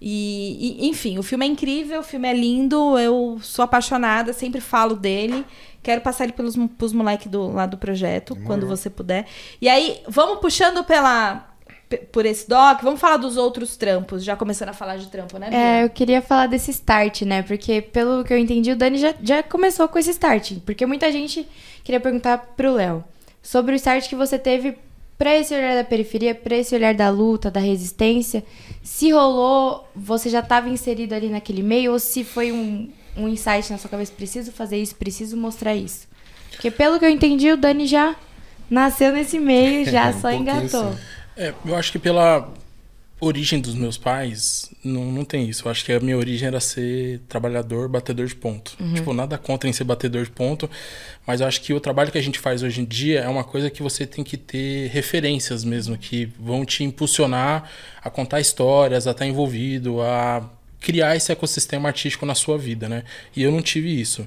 E, 0.00 0.78
e, 0.80 0.88
enfim, 0.88 1.18
o 1.18 1.22
filme 1.22 1.44
é 1.44 1.48
incrível, 1.50 2.00
o 2.00 2.02
filme 2.02 2.26
é 2.26 2.32
lindo, 2.32 2.98
eu 2.98 3.38
sou 3.42 3.66
apaixonada, 3.66 4.32
sempre 4.32 4.62
falo 4.62 4.96
dele. 4.96 5.44
Quero 5.82 6.00
passar 6.00 6.24
ele 6.24 6.32
pelos, 6.32 6.56
pros 6.78 6.94
moleques 6.94 7.26
do, 7.26 7.52
lá 7.52 7.66
do 7.66 7.76
projeto, 7.76 8.32
Demorou. 8.32 8.46
quando 8.46 8.66
você 8.66 8.88
puder. 8.88 9.26
E 9.60 9.68
aí, 9.68 10.00
vamos 10.08 10.40
puxando 10.40 10.82
pela, 10.82 11.51
por 11.98 12.26
esse 12.26 12.48
doc, 12.48 12.82
vamos 12.82 13.00
falar 13.00 13.16
dos 13.16 13.36
outros 13.36 13.76
trampos, 13.76 14.24
já 14.24 14.36
começando 14.36 14.70
a 14.70 14.72
falar 14.72 14.96
de 14.96 15.08
trampo, 15.08 15.38
né? 15.38 15.48
Bia? 15.48 15.58
É, 15.58 15.84
eu 15.84 15.90
queria 15.90 16.22
falar 16.22 16.46
desse 16.46 16.70
start, 16.70 17.22
né? 17.22 17.42
Porque, 17.42 17.80
pelo 17.80 18.24
que 18.24 18.32
eu 18.32 18.38
entendi, 18.38 18.72
o 18.72 18.76
Dani 18.76 18.98
já, 18.98 19.14
já 19.22 19.42
começou 19.42 19.88
com 19.88 19.98
esse 19.98 20.10
start. 20.10 20.54
Porque 20.64 20.86
muita 20.86 21.10
gente 21.10 21.46
queria 21.84 22.00
perguntar 22.00 22.38
pro 22.56 22.72
Léo 22.72 23.04
sobre 23.42 23.74
o 23.74 23.76
start 23.76 24.08
que 24.08 24.16
você 24.16 24.38
teve 24.38 24.76
para 25.22 25.36
esse 25.36 25.54
olhar 25.54 25.76
da 25.76 25.84
periferia, 25.84 26.34
para 26.34 26.56
esse 26.56 26.74
olhar 26.74 26.94
da 26.94 27.08
luta, 27.08 27.48
da 27.48 27.60
resistência, 27.60 28.42
se 28.82 29.10
rolou, 29.12 29.88
você 29.94 30.28
já 30.28 30.40
estava 30.40 30.68
inserido 30.68 31.14
ali 31.14 31.28
naquele 31.28 31.62
meio 31.62 31.92
ou 31.92 31.98
se 32.00 32.24
foi 32.24 32.50
um, 32.50 32.90
um 33.16 33.28
insight 33.28 33.70
na 33.70 33.78
sua 33.78 33.88
cabeça, 33.88 34.12
preciso 34.16 34.50
fazer 34.50 34.78
isso, 34.78 34.96
preciso 34.96 35.36
mostrar 35.36 35.76
isso. 35.76 36.08
Porque 36.50 36.70
pelo 36.72 36.98
que 36.98 37.04
eu 37.04 37.08
entendi, 37.08 37.52
o 37.52 37.56
Dani 37.56 37.86
já 37.86 38.16
nasceu 38.68 39.12
nesse 39.12 39.38
meio, 39.38 39.84
já 39.90 40.08
um 40.08 40.20
só 40.20 40.32
engatou. 40.32 40.92
É, 41.36 41.54
eu 41.64 41.76
acho 41.76 41.92
que 41.92 41.98
pela 41.98 42.52
origem 43.22 43.60
dos 43.60 43.74
meus 43.74 43.96
pais, 43.96 44.68
não, 44.82 45.04
não 45.12 45.24
tem 45.24 45.48
isso. 45.48 45.66
Eu 45.66 45.70
acho 45.70 45.84
que 45.84 45.92
a 45.92 46.00
minha 46.00 46.16
origem 46.16 46.48
era 46.48 46.58
ser 46.58 47.20
trabalhador, 47.28 47.88
batedor 47.88 48.26
de 48.26 48.34
ponto. 48.34 48.76
Uhum. 48.80 48.94
Tipo, 48.94 49.12
nada 49.12 49.38
contra 49.38 49.70
em 49.70 49.72
ser 49.72 49.84
batedor 49.84 50.24
de 50.24 50.30
ponto, 50.30 50.68
mas 51.24 51.40
eu 51.40 51.46
acho 51.46 51.60
que 51.60 51.72
o 51.72 51.78
trabalho 51.78 52.10
que 52.10 52.18
a 52.18 52.22
gente 52.22 52.40
faz 52.40 52.64
hoje 52.64 52.80
em 52.80 52.84
dia 52.84 53.20
é 53.20 53.28
uma 53.28 53.44
coisa 53.44 53.70
que 53.70 53.80
você 53.80 54.04
tem 54.04 54.24
que 54.24 54.36
ter 54.36 54.88
referências 54.88 55.62
mesmo, 55.62 55.96
que 55.96 56.26
vão 56.38 56.64
te 56.64 56.82
impulsionar 56.82 57.70
a 58.02 58.10
contar 58.10 58.40
histórias, 58.40 59.06
a 59.06 59.12
estar 59.12 59.24
envolvido, 59.24 60.02
a 60.02 60.42
criar 60.80 61.14
esse 61.14 61.30
ecossistema 61.30 61.88
artístico 61.88 62.26
na 62.26 62.34
sua 62.34 62.58
vida, 62.58 62.88
né? 62.88 63.04
E 63.36 63.42
eu 63.44 63.52
não 63.52 63.62
tive 63.62 64.00
isso. 64.00 64.26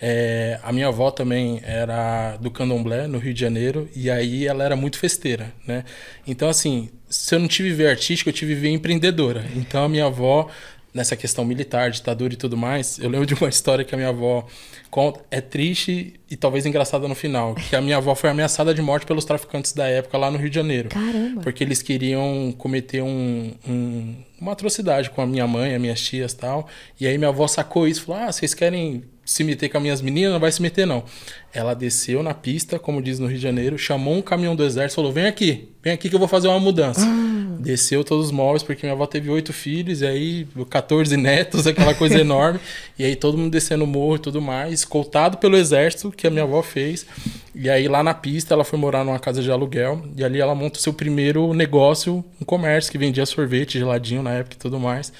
É, 0.00 0.58
a 0.62 0.72
minha 0.72 0.88
avó 0.88 1.10
também 1.10 1.60
era 1.64 2.36
do 2.36 2.50
candomblé, 2.50 3.06
no 3.06 3.18
Rio 3.18 3.32
de 3.32 3.40
Janeiro, 3.40 3.88
e 3.94 4.10
aí 4.10 4.46
ela 4.46 4.64
era 4.64 4.76
muito 4.76 4.98
festeira, 4.98 5.52
né? 5.66 5.84
Então, 6.26 6.48
assim, 6.48 6.90
se 7.08 7.34
eu 7.34 7.38
não 7.38 7.48
tive 7.48 7.72
ver 7.72 7.88
artístico, 7.88 8.28
eu 8.28 8.34
tive 8.34 8.54
ver 8.54 8.70
empreendedora. 8.70 9.44
Então, 9.54 9.84
a 9.84 9.88
minha 9.88 10.06
avó, 10.06 10.48
nessa 10.92 11.16
questão 11.16 11.44
militar, 11.44 11.90
ditadura 11.90 12.34
e 12.34 12.36
tudo 12.36 12.56
mais, 12.56 12.98
eu 12.98 13.08
lembro 13.08 13.26
de 13.26 13.34
uma 13.34 13.48
história 13.50 13.84
que 13.84 13.94
a 13.94 13.98
minha 13.98 14.10
avó 14.10 14.46
conta, 14.90 15.24
é 15.30 15.40
triste 15.40 16.14
e 16.30 16.36
talvez 16.36 16.66
engraçada 16.66 17.08
no 17.08 17.14
final, 17.14 17.54
que 17.54 17.74
a 17.74 17.80
minha 17.80 17.96
avó 17.96 18.14
foi 18.14 18.30
ameaçada 18.30 18.74
de 18.74 18.82
morte 18.82 19.06
pelos 19.06 19.24
traficantes 19.24 19.72
da 19.72 19.88
época 19.88 20.18
lá 20.18 20.30
no 20.30 20.38
Rio 20.38 20.50
de 20.50 20.54
Janeiro. 20.54 20.88
Caramba! 20.88 21.40
Porque 21.40 21.64
eles 21.64 21.82
queriam 21.82 22.52
cometer 22.58 23.02
um, 23.02 23.52
um, 23.66 24.14
uma 24.40 24.52
atrocidade 24.52 25.10
com 25.10 25.22
a 25.22 25.26
minha 25.26 25.46
mãe, 25.46 25.74
as 25.74 25.80
minhas 25.80 26.00
tias 26.00 26.32
e 26.32 26.36
tal. 26.36 26.68
E 27.00 27.06
aí 27.06 27.16
minha 27.16 27.30
avó 27.30 27.46
sacou 27.48 27.88
isso 27.88 28.02
e 28.02 28.04
falou: 28.04 28.22
Ah, 28.22 28.30
vocês 28.30 28.54
querem 28.54 29.02
se 29.24 29.42
meter 29.42 29.68
com 29.68 29.78
as 29.78 29.82
minhas 29.82 30.02
meninas, 30.02 30.32
não 30.32 30.40
vai 30.40 30.52
se 30.52 30.60
meter, 30.60 30.86
não. 30.86 31.04
Ela 31.52 31.74
desceu 31.74 32.22
na 32.22 32.34
pista, 32.34 32.78
como 32.78 33.00
diz 33.00 33.18
no 33.18 33.26
Rio 33.26 33.36
de 33.36 33.42
Janeiro, 33.42 33.78
chamou 33.78 34.14
um 34.14 34.22
caminhão 34.22 34.54
do 34.54 34.64
exército 34.64 34.96
falou: 34.96 35.12
vem 35.12 35.26
aqui, 35.26 35.68
vem 35.82 35.92
aqui 35.92 36.08
que 36.08 36.14
eu 36.14 36.18
vou 36.18 36.28
fazer 36.28 36.48
uma 36.48 36.60
mudança. 36.60 37.06
Ah. 37.06 37.34
Desceu 37.60 38.04
todos 38.04 38.26
os 38.26 38.32
móveis, 38.32 38.62
porque 38.62 38.84
minha 38.84 38.92
avó 38.92 39.06
teve 39.06 39.30
oito 39.30 39.52
filhos, 39.52 40.02
e 40.02 40.06
aí 40.06 40.46
14 40.68 41.16
netos, 41.16 41.66
aquela 41.66 41.94
coisa 41.94 42.18
enorme. 42.20 42.60
E 42.98 43.04
aí 43.04 43.16
todo 43.16 43.38
mundo 43.38 43.52
descendo 43.52 43.84
o 43.84 43.86
morro 43.86 44.16
e 44.16 44.18
tudo 44.18 44.42
mais, 44.42 44.72
escoltado 44.72 45.38
pelo 45.38 45.56
exército 45.56 46.10
que 46.10 46.26
a 46.26 46.30
minha 46.30 46.44
avó 46.44 46.62
fez. 46.62 47.06
E 47.54 47.70
aí 47.70 47.88
lá 47.88 48.02
na 48.02 48.12
pista 48.12 48.52
ela 48.52 48.64
foi 48.64 48.78
morar 48.78 49.04
numa 49.04 49.18
casa 49.18 49.40
de 49.40 49.50
aluguel, 49.50 50.02
e 50.16 50.24
ali 50.24 50.40
ela 50.40 50.54
monta 50.54 50.78
o 50.78 50.82
seu 50.82 50.92
primeiro 50.92 51.54
negócio, 51.54 52.24
um 52.40 52.44
comércio 52.44 52.92
que 52.92 52.98
vendia 52.98 53.24
sorvete 53.24 53.78
geladinho 53.78 54.22
na 54.22 54.32
época 54.32 54.56
e 54.56 54.58
tudo 54.58 54.78
mais. 54.78 55.12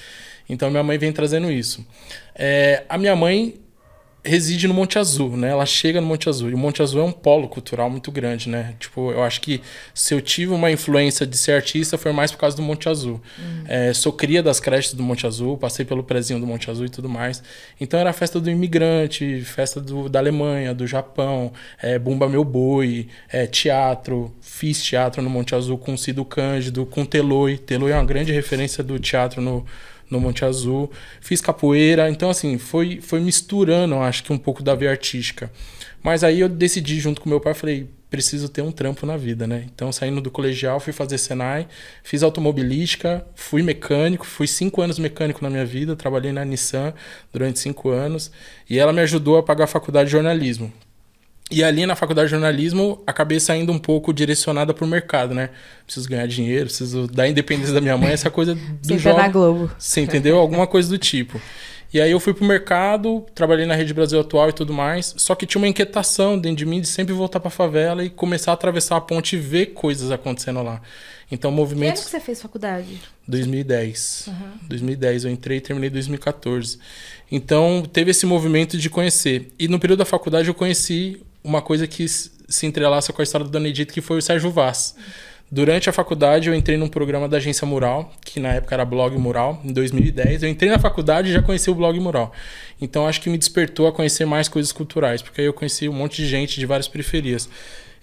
Então 0.48 0.70
minha 0.70 0.82
mãe 0.82 0.98
vem 0.98 1.12
trazendo 1.12 1.50
isso. 1.50 1.86
É, 2.34 2.82
a 2.88 2.98
minha 2.98 3.16
mãe 3.16 3.54
reside 4.24 4.66
no 4.66 4.72
Monte 4.72 4.98
Azul, 4.98 5.36
né? 5.36 5.50
Ela 5.50 5.66
chega 5.66 6.00
no 6.00 6.06
Monte 6.06 6.28
Azul. 6.28 6.50
E 6.50 6.54
o 6.54 6.58
Monte 6.58 6.82
Azul 6.82 7.02
é 7.02 7.04
um 7.04 7.12
polo 7.12 7.46
cultural 7.46 7.90
muito 7.90 8.10
grande, 8.10 8.48
né? 8.48 8.74
Tipo, 8.80 9.12
eu 9.12 9.22
acho 9.22 9.40
que 9.40 9.60
se 9.92 10.14
eu 10.14 10.20
tive 10.20 10.52
uma 10.52 10.70
influência 10.70 11.26
de 11.26 11.36
ser 11.36 11.52
artista 11.52 11.98
foi 11.98 12.10
mais 12.10 12.30
por 12.30 12.38
causa 12.38 12.56
do 12.56 12.62
Monte 12.62 12.88
Azul. 12.88 13.20
Uhum. 13.38 13.64
É, 13.68 13.92
sou 13.92 14.12
cria 14.12 14.42
das 14.42 14.58
creches 14.58 14.94
do 14.94 15.02
Monte 15.02 15.26
Azul, 15.26 15.58
passei 15.58 15.84
pelo 15.84 16.02
prezinho 16.02 16.40
do 16.40 16.46
Monte 16.46 16.70
Azul 16.70 16.86
e 16.86 16.88
tudo 16.88 17.08
mais. 17.08 17.42
Então 17.78 18.00
era 18.00 18.12
festa 18.12 18.40
do 18.40 18.50
imigrante, 18.50 19.42
festa 19.42 19.80
do, 19.80 20.08
da 20.08 20.18
Alemanha, 20.18 20.72
do 20.74 20.86
Japão, 20.86 21.52
é, 21.82 21.98
Bumba 21.98 22.28
Meu 22.28 22.44
Boi, 22.44 23.08
é, 23.28 23.46
teatro. 23.46 24.34
Fiz 24.40 24.82
teatro 24.82 25.20
no 25.20 25.28
Monte 25.28 25.54
Azul 25.54 25.76
com 25.76 25.96
Cido 25.96 26.24
Cândido, 26.24 26.86
com 26.86 27.04
Teloi. 27.04 27.58
Teloi 27.58 27.92
é 27.92 27.94
uma 27.94 28.04
grande 28.04 28.32
referência 28.32 28.82
do 28.82 28.98
teatro 28.98 29.42
no 29.42 29.66
no 30.10 30.20
Monte 30.20 30.44
Azul. 30.44 30.90
Fiz 31.20 31.40
capoeira, 31.40 32.08
então 32.10 32.30
assim, 32.30 32.58
foi, 32.58 33.00
foi 33.00 33.20
misturando, 33.20 33.96
acho 33.96 34.24
que 34.24 34.32
um 34.32 34.38
pouco 34.38 34.62
da 34.62 34.74
veia 34.74 34.90
artística. 34.90 35.50
Mas 36.02 36.22
aí 36.22 36.40
eu 36.40 36.48
decidi 36.48 37.00
junto 37.00 37.20
com 37.20 37.28
meu 37.30 37.40
pai, 37.40 37.54
falei, 37.54 37.88
preciso 38.10 38.48
ter 38.48 38.62
um 38.62 38.70
trampo 38.70 39.04
na 39.06 39.16
vida, 39.16 39.46
né? 39.46 39.64
Então, 39.74 39.90
saindo 39.90 40.20
do 40.20 40.30
colegial, 40.30 40.78
fui 40.78 40.92
fazer 40.92 41.18
Senai, 41.18 41.66
fiz 42.04 42.22
automobilística, 42.22 43.26
fui 43.34 43.60
mecânico, 43.62 44.24
fui 44.24 44.46
cinco 44.46 44.80
anos 44.82 45.00
mecânico 45.00 45.42
na 45.42 45.50
minha 45.50 45.64
vida, 45.64 45.96
trabalhei 45.96 46.30
na 46.30 46.44
Nissan 46.44 46.94
durante 47.32 47.58
cinco 47.58 47.88
anos, 47.88 48.30
e 48.70 48.78
ela 48.78 48.92
me 48.92 49.00
ajudou 49.00 49.36
a 49.36 49.42
pagar 49.42 49.64
a 49.64 49.66
faculdade 49.66 50.06
de 50.06 50.12
jornalismo. 50.12 50.72
E 51.54 51.62
ali 51.62 51.86
na 51.86 51.94
faculdade 51.94 52.26
de 52.26 52.30
jornalismo, 52.32 53.00
acabei 53.06 53.38
saindo 53.38 53.70
um 53.70 53.78
pouco 53.78 54.12
direcionada 54.12 54.74
para 54.74 54.84
o 54.84 54.88
mercado, 54.88 55.32
né? 55.36 55.50
Preciso 55.86 56.08
ganhar 56.08 56.26
dinheiro, 56.26 56.64
preciso 56.64 57.06
dar 57.06 57.28
independência 57.28 57.72
da 57.72 57.80
minha 57.80 57.96
mãe, 57.96 58.10
essa 58.10 58.28
coisa 58.28 58.58
do 58.82 58.98
jogo. 58.98 59.16
na 59.18 59.28
Globo. 59.28 59.70
Você 59.78 60.00
entendeu? 60.00 60.36
Alguma 60.36 60.66
coisa 60.66 60.88
do 60.88 60.98
tipo. 60.98 61.40
E 61.92 62.00
aí 62.00 62.10
eu 62.10 62.18
fui 62.18 62.34
pro 62.34 62.44
mercado, 62.44 63.24
trabalhei 63.36 63.66
na 63.66 63.76
Rede 63.76 63.94
Brasil 63.94 64.18
Atual 64.18 64.48
e 64.48 64.52
tudo 64.52 64.72
mais, 64.72 65.14
só 65.16 65.36
que 65.36 65.46
tinha 65.46 65.62
uma 65.62 65.68
inquietação 65.68 66.36
dentro 66.36 66.56
de 66.56 66.66
mim 66.66 66.80
de 66.80 66.88
sempre 66.88 67.14
voltar 67.14 67.38
pra 67.38 67.50
favela 67.50 68.02
e 68.04 68.10
começar 68.10 68.50
a 68.50 68.54
atravessar 68.54 68.96
a 68.96 69.00
ponte 69.00 69.36
e 69.36 69.38
ver 69.38 69.66
coisas 69.66 70.10
acontecendo 70.10 70.60
lá. 70.60 70.82
Então, 71.30 71.52
movimentos... 71.52 72.00
Que 72.00 72.06
ano 72.06 72.06
que 72.06 72.10
você 72.10 72.20
fez 72.20 72.42
faculdade? 72.42 73.00
2010. 73.28 74.24
Uhum. 74.26 74.34
2010, 74.68 75.24
eu 75.24 75.30
entrei 75.30 75.58
e 75.58 75.60
terminei 75.60 75.88
em 75.88 75.92
2014. 75.92 76.78
Então, 77.30 77.84
teve 77.92 78.10
esse 78.10 78.26
movimento 78.26 78.76
de 78.76 78.90
conhecer. 78.90 79.52
E 79.56 79.68
no 79.68 79.78
período 79.78 80.00
da 80.00 80.04
faculdade 80.04 80.48
eu 80.48 80.54
conheci 80.54 81.22
uma 81.44 81.60
coisa 81.60 81.86
que 81.86 82.08
se 82.08 82.66
entrelaça 82.66 83.12
com 83.12 83.20
a 83.20 83.22
história 83.22 83.44
do 83.44 83.50
Dona 83.50 83.68
Edith, 83.68 83.92
que 83.92 84.00
foi 84.00 84.18
o 84.18 84.22
Sérgio 84.22 84.50
Vaz. 84.50 84.96
Durante 85.50 85.88
a 85.88 85.92
faculdade, 85.92 86.48
eu 86.48 86.54
entrei 86.54 86.76
num 86.76 86.88
programa 86.88 87.28
da 87.28 87.36
Agência 87.36 87.66
Mural, 87.66 88.10
que 88.24 88.40
na 88.40 88.54
época 88.54 88.74
era 88.74 88.84
Blog 88.84 89.16
Mural, 89.18 89.60
em 89.62 89.72
2010. 89.72 90.42
Eu 90.42 90.48
entrei 90.48 90.70
na 90.70 90.78
faculdade 90.78 91.28
e 91.28 91.32
já 91.32 91.42
conheci 91.42 91.70
o 91.70 91.74
Blog 91.74 92.00
Mural. 92.00 92.32
Então, 92.80 93.06
acho 93.06 93.20
que 93.20 93.30
me 93.30 93.38
despertou 93.38 93.86
a 93.86 93.92
conhecer 93.92 94.24
mais 94.24 94.48
coisas 94.48 94.72
culturais, 94.72 95.22
porque 95.22 95.42
aí 95.42 95.46
eu 95.46 95.52
conheci 95.52 95.88
um 95.88 95.92
monte 95.92 96.16
de 96.16 96.26
gente 96.26 96.58
de 96.58 96.66
várias 96.66 96.88
periferias. 96.88 97.48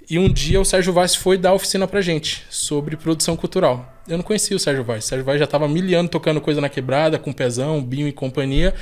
E 0.10 0.20
um 0.20 0.32
dia 0.32 0.62
o 0.62 0.66
Sérgio 0.66 0.94
Vaz 0.94 1.16
foi 1.16 1.38
dar 1.38 1.54
oficina 1.54 1.88
pra 1.88 2.00
gente 2.00 2.44
sobre 2.50 2.96
produção 2.96 3.36
cultural. 3.36 3.91
Eu 4.08 4.18
não 4.18 4.24
conhecia 4.24 4.58
o 4.58 4.60
Sérgio 4.60 4.84
Vaz. 4.84 5.06
O 5.06 5.08
Sérgio 5.08 5.24
Vaz 5.24 5.40
já 5.40 5.46
tava 5.46 5.68
miliano 5.68 6.10
tocando 6.10 6.42
coisa 6.42 6.60
na 6.60 6.68
quebrada, 6.68 7.20
com 7.20 7.32
Pezão, 7.32 7.82
Binho 7.84 8.08
e 8.08 8.12
companhia. 8.12 8.74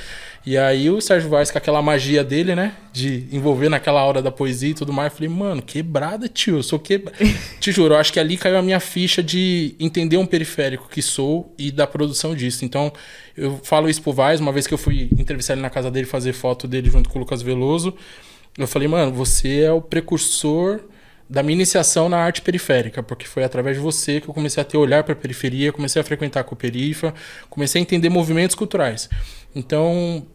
E 0.46 0.56
aí 0.56 0.88
o 0.88 0.98
Sérgio 1.00 1.28
Vaz, 1.28 1.50
com 1.50 1.58
aquela 1.58 1.82
magia 1.82 2.24
dele, 2.24 2.54
né? 2.54 2.74
De 2.90 3.26
envolver 3.30 3.68
naquela 3.68 4.02
hora 4.02 4.22
da 4.22 4.30
poesia 4.30 4.70
e 4.70 4.74
tudo 4.74 4.92
mais. 4.94 5.12
Eu 5.12 5.16
falei, 5.16 5.28
mano, 5.28 5.60
quebrada, 5.60 6.26
tio. 6.26 6.56
Eu 6.56 6.62
sou 6.62 6.78
quebrada. 6.78 7.18
Te 7.60 7.70
juro, 7.70 7.94
eu 7.94 7.98
acho 7.98 8.12
que 8.12 8.18
ali 8.18 8.38
caiu 8.38 8.56
a 8.56 8.62
minha 8.62 8.80
ficha 8.80 9.22
de 9.22 9.74
entender 9.78 10.16
um 10.16 10.24
periférico 10.24 10.88
que 10.88 11.02
sou 11.02 11.54
e 11.58 11.70
da 11.70 11.86
produção 11.86 12.34
disso. 12.34 12.64
Então, 12.64 12.90
eu 13.36 13.60
falo 13.62 13.90
isso 13.90 14.00
pro 14.00 14.14
Vaz, 14.14 14.40
uma 14.40 14.52
vez 14.52 14.66
que 14.66 14.72
eu 14.72 14.78
fui 14.78 15.10
entrevistar 15.18 15.52
ele 15.52 15.62
na 15.62 15.70
casa 15.70 15.90
dele, 15.90 16.06
fazer 16.06 16.32
foto 16.32 16.66
dele 16.66 16.88
junto 16.88 17.10
com 17.10 17.18
o 17.18 17.20
Lucas 17.20 17.42
Veloso. 17.42 17.94
Eu 18.56 18.66
falei, 18.66 18.88
mano, 18.88 19.12
você 19.12 19.60
é 19.60 19.72
o 19.72 19.82
precursor 19.82 20.80
da 21.30 21.44
minha 21.44 21.54
iniciação 21.54 22.08
na 22.08 22.18
arte 22.18 22.42
periférica, 22.42 23.04
porque 23.04 23.24
foi 23.24 23.44
através 23.44 23.76
de 23.76 23.82
você 23.82 24.20
que 24.20 24.28
eu 24.28 24.34
comecei 24.34 24.60
a 24.60 24.64
ter 24.64 24.76
olhar 24.76 25.04
para 25.04 25.12
a 25.12 25.16
periferia, 25.16 25.72
comecei 25.72 26.02
a 26.02 26.04
frequentar 26.04 26.40
a 26.40 26.44
Cooperifa, 26.44 27.14
comecei 27.48 27.80
a 27.80 27.82
entender 27.82 28.08
movimentos 28.08 28.56
culturais. 28.56 29.08
Então, 29.54 30.26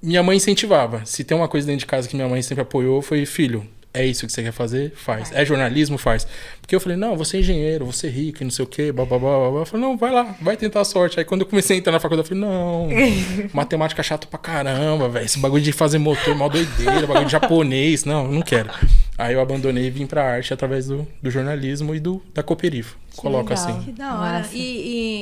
minha 0.00 0.22
mãe 0.22 0.36
incentivava. 0.36 1.04
Se 1.04 1.24
tem 1.24 1.36
uma 1.36 1.48
coisa 1.48 1.66
dentro 1.66 1.80
de 1.80 1.86
casa 1.86 2.08
que 2.08 2.14
minha 2.14 2.28
mãe 2.28 2.40
sempre 2.40 2.62
apoiou, 2.62 3.02
foi 3.02 3.26
filho, 3.26 3.68
é 3.92 4.06
isso 4.06 4.26
que 4.26 4.32
você 4.32 4.44
quer 4.44 4.52
fazer? 4.52 4.92
Faz. 4.94 5.32
É 5.32 5.44
jornalismo? 5.44 5.98
Faz. 5.98 6.24
Porque 6.60 6.74
eu 6.74 6.80
falei, 6.80 6.96
não, 6.96 7.16
você 7.16 7.36
é 7.38 7.40
engenheiro, 7.40 7.86
você 7.86 8.06
é 8.06 8.10
rico 8.10 8.44
não 8.44 8.50
sei 8.50 8.64
o 8.64 8.68
quê, 8.68 8.92
blá, 8.92 9.04
blá, 9.04 9.18
blá, 9.18 9.50
blá. 9.50 9.60
Eu 9.60 9.66
falei, 9.66 9.86
não, 9.86 9.96
vai 9.96 10.12
lá, 10.12 10.36
vai 10.40 10.56
tentar 10.56 10.82
a 10.82 10.84
sorte. 10.84 11.18
Aí 11.18 11.24
quando 11.24 11.40
eu 11.40 11.46
comecei 11.48 11.76
a 11.76 11.78
entrar 11.80 11.92
na 11.92 11.98
faculdade, 11.98 12.28
eu 12.30 12.36
falei, 12.36 12.48
não, 12.48 12.88
matemática 13.52 14.04
chato 14.04 14.28
pra 14.28 14.38
caramba, 14.38 15.08
velho. 15.08 15.24
Esse 15.24 15.38
bagulho 15.40 15.62
de 15.62 15.72
fazer 15.72 15.98
motor, 15.98 16.34
mal 16.36 16.48
doideira, 16.48 17.08
bagulho 17.08 17.26
de 17.26 17.32
japonês, 17.32 18.04
não, 18.04 18.28
não 18.28 18.42
quero. 18.42 18.70
Aí 19.16 19.34
eu 19.34 19.40
abandonei 19.40 19.86
e 19.86 19.90
vim 19.90 20.06
pra 20.06 20.24
arte 20.24 20.52
através 20.52 20.86
do, 20.88 21.06
do 21.22 21.30
jornalismo 21.30 21.94
e 21.94 22.00
do, 22.00 22.20
da 22.34 22.42
Cooperifo. 22.42 22.98
Coloca 23.16 23.54
legal. 23.54 23.68
assim. 23.68 23.82
Que 23.84 23.92
da 23.92 24.14
hora. 24.20 24.48
E, 24.52 24.58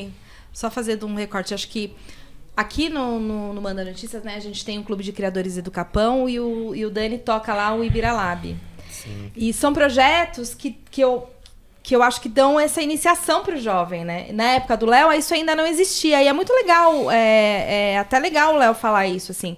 e 0.07 0.11
só 0.53 0.71
fazendo 0.71 1.07
um 1.07 1.15
recorte, 1.15 1.53
acho 1.53 1.69
que 1.69 1.95
aqui 2.57 2.89
no, 2.89 3.21
no, 3.21 3.53
no 3.53 3.61
Manda 3.61 3.85
Notícias, 3.85 4.23
né, 4.23 4.35
a 4.37 4.41
gente 4.41 4.65
tem 4.65 4.79
o 4.79 4.83
Clube 4.83 5.05
de 5.05 5.13
Criadores 5.13 5.57
do 5.63 5.71
Capão 5.71 6.27
e 6.29 6.41
o, 6.41 6.75
e 6.75 6.87
o 6.87 6.91
Dani 6.91 7.19
toca 7.19 7.53
lá 7.55 7.75
o 7.75 7.85
Ibiralab. 7.85 8.57
E 9.37 9.53
são 9.53 9.73
projetos 9.75 10.55
que, 10.55 10.79
que, 10.91 11.01
eu, 11.03 11.29
que 11.83 11.95
eu 11.97 12.03
acho 12.03 12.21
que 12.21 12.29
dão 12.29 12.59
essa 12.61 12.81
iniciação 12.81 13.43
para 13.43 13.57
o 13.57 13.61
jovem, 13.61 14.05
né? 14.05 14.29
Na 14.33 14.45
época 14.53 14.77
do 14.77 14.87
Léo, 14.87 15.13
isso 15.13 15.35
ainda 15.35 15.55
não 15.57 15.67
existia. 15.67 16.23
E 16.23 16.29
é 16.29 16.33
muito 16.33 16.53
legal, 16.53 17.11
é, 17.11 17.93
é 17.95 17.99
até 17.99 18.19
legal 18.19 18.55
o 18.55 18.59
Léo 18.59 18.75
falar 18.75 19.07
isso, 19.07 19.33
assim. 19.33 19.57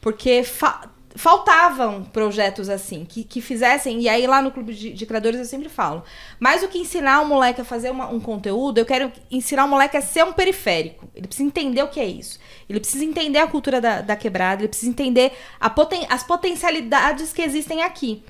Porque 0.00 0.42
fa- 0.44 0.88
faltavam 1.16 2.04
projetos 2.04 2.68
assim, 2.68 3.04
que, 3.04 3.24
que 3.24 3.40
fizessem. 3.40 4.00
E 4.00 4.08
aí 4.08 4.26
lá 4.26 4.40
no 4.42 4.50
Clube 4.52 4.74
de, 4.74 4.92
de 4.92 5.06
Criadores 5.06 5.38
eu 5.38 5.44
sempre 5.46 5.68
falo. 5.68 6.02
Mais 6.38 6.60
do 6.60 6.68
que 6.68 6.78
ensinar 6.78 7.20
o 7.22 7.26
moleque 7.26 7.60
a 7.60 7.64
fazer 7.64 7.90
uma- 7.90 8.08
um 8.08 8.20
conteúdo, 8.20 8.78
eu 8.78 8.86
quero 8.86 9.10
ensinar 9.30 9.64
o 9.64 9.68
moleque 9.68 9.96
a 9.96 10.02
ser 10.02 10.24
um 10.24 10.32
periférico. 10.32 11.08
Ele 11.14 11.26
precisa 11.26 11.46
entender 11.48 11.82
o 11.82 11.88
que 11.88 11.98
é 11.98 12.04
isso. 12.06 12.38
Ele 12.68 12.78
precisa 12.80 13.04
entender 13.04 13.38
a 13.38 13.46
cultura 13.46 13.80
da, 13.80 14.00
da 14.00 14.14
quebrada, 14.16 14.60
ele 14.62 14.68
precisa 14.68 14.90
entender 14.90 15.32
poten 15.74 16.06
as 16.08 16.22
potencialidades 16.22 17.32
que 17.32 17.42
existem 17.42 17.82
aqui. 17.82 18.22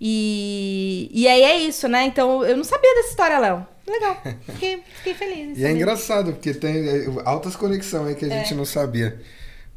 E, 0.00 1.10
e 1.12 1.26
aí 1.26 1.42
é 1.42 1.56
isso, 1.58 1.88
né? 1.88 2.04
Então 2.04 2.44
eu 2.44 2.56
não 2.56 2.64
sabia 2.64 2.94
dessa 2.94 3.08
história, 3.10 3.38
Léo. 3.38 3.66
Legal. 3.86 4.22
Fiquei, 4.46 4.82
fiquei 4.96 5.14
feliz. 5.14 5.58
E 5.58 5.64
é 5.64 5.72
engraçado, 5.72 6.32
porque 6.34 6.52
tem 6.54 6.86
é, 6.88 7.06
altas 7.24 7.56
conexões 7.56 8.08
aí 8.08 8.14
que 8.14 8.24
a 8.26 8.28
gente 8.28 8.54
não 8.54 8.64
sabia. 8.64 9.20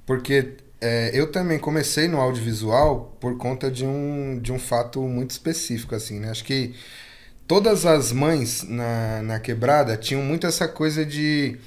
Porque 0.05 0.57
é, 0.81 1.11
eu 1.13 1.31
também 1.31 1.59
comecei 1.59 2.07
no 2.07 2.19
audiovisual 2.19 3.15
por 3.19 3.37
conta 3.37 3.69
de 3.69 3.85
um, 3.85 4.39
de 4.41 4.51
um 4.51 4.57
fato 4.57 4.99
muito 5.01 5.29
específico, 5.29 5.93
assim, 5.93 6.19
né? 6.19 6.31
Acho 6.31 6.43
que 6.43 6.73
todas 7.47 7.85
as 7.85 8.11
mães 8.11 8.63
na, 8.63 9.21
na 9.21 9.39
quebrada 9.39 9.95
tinham 9.95 10.23
muito 10.23 10.47
essa 10.47 10.67
coisa 10.67 11.05
de. 11.05 11.57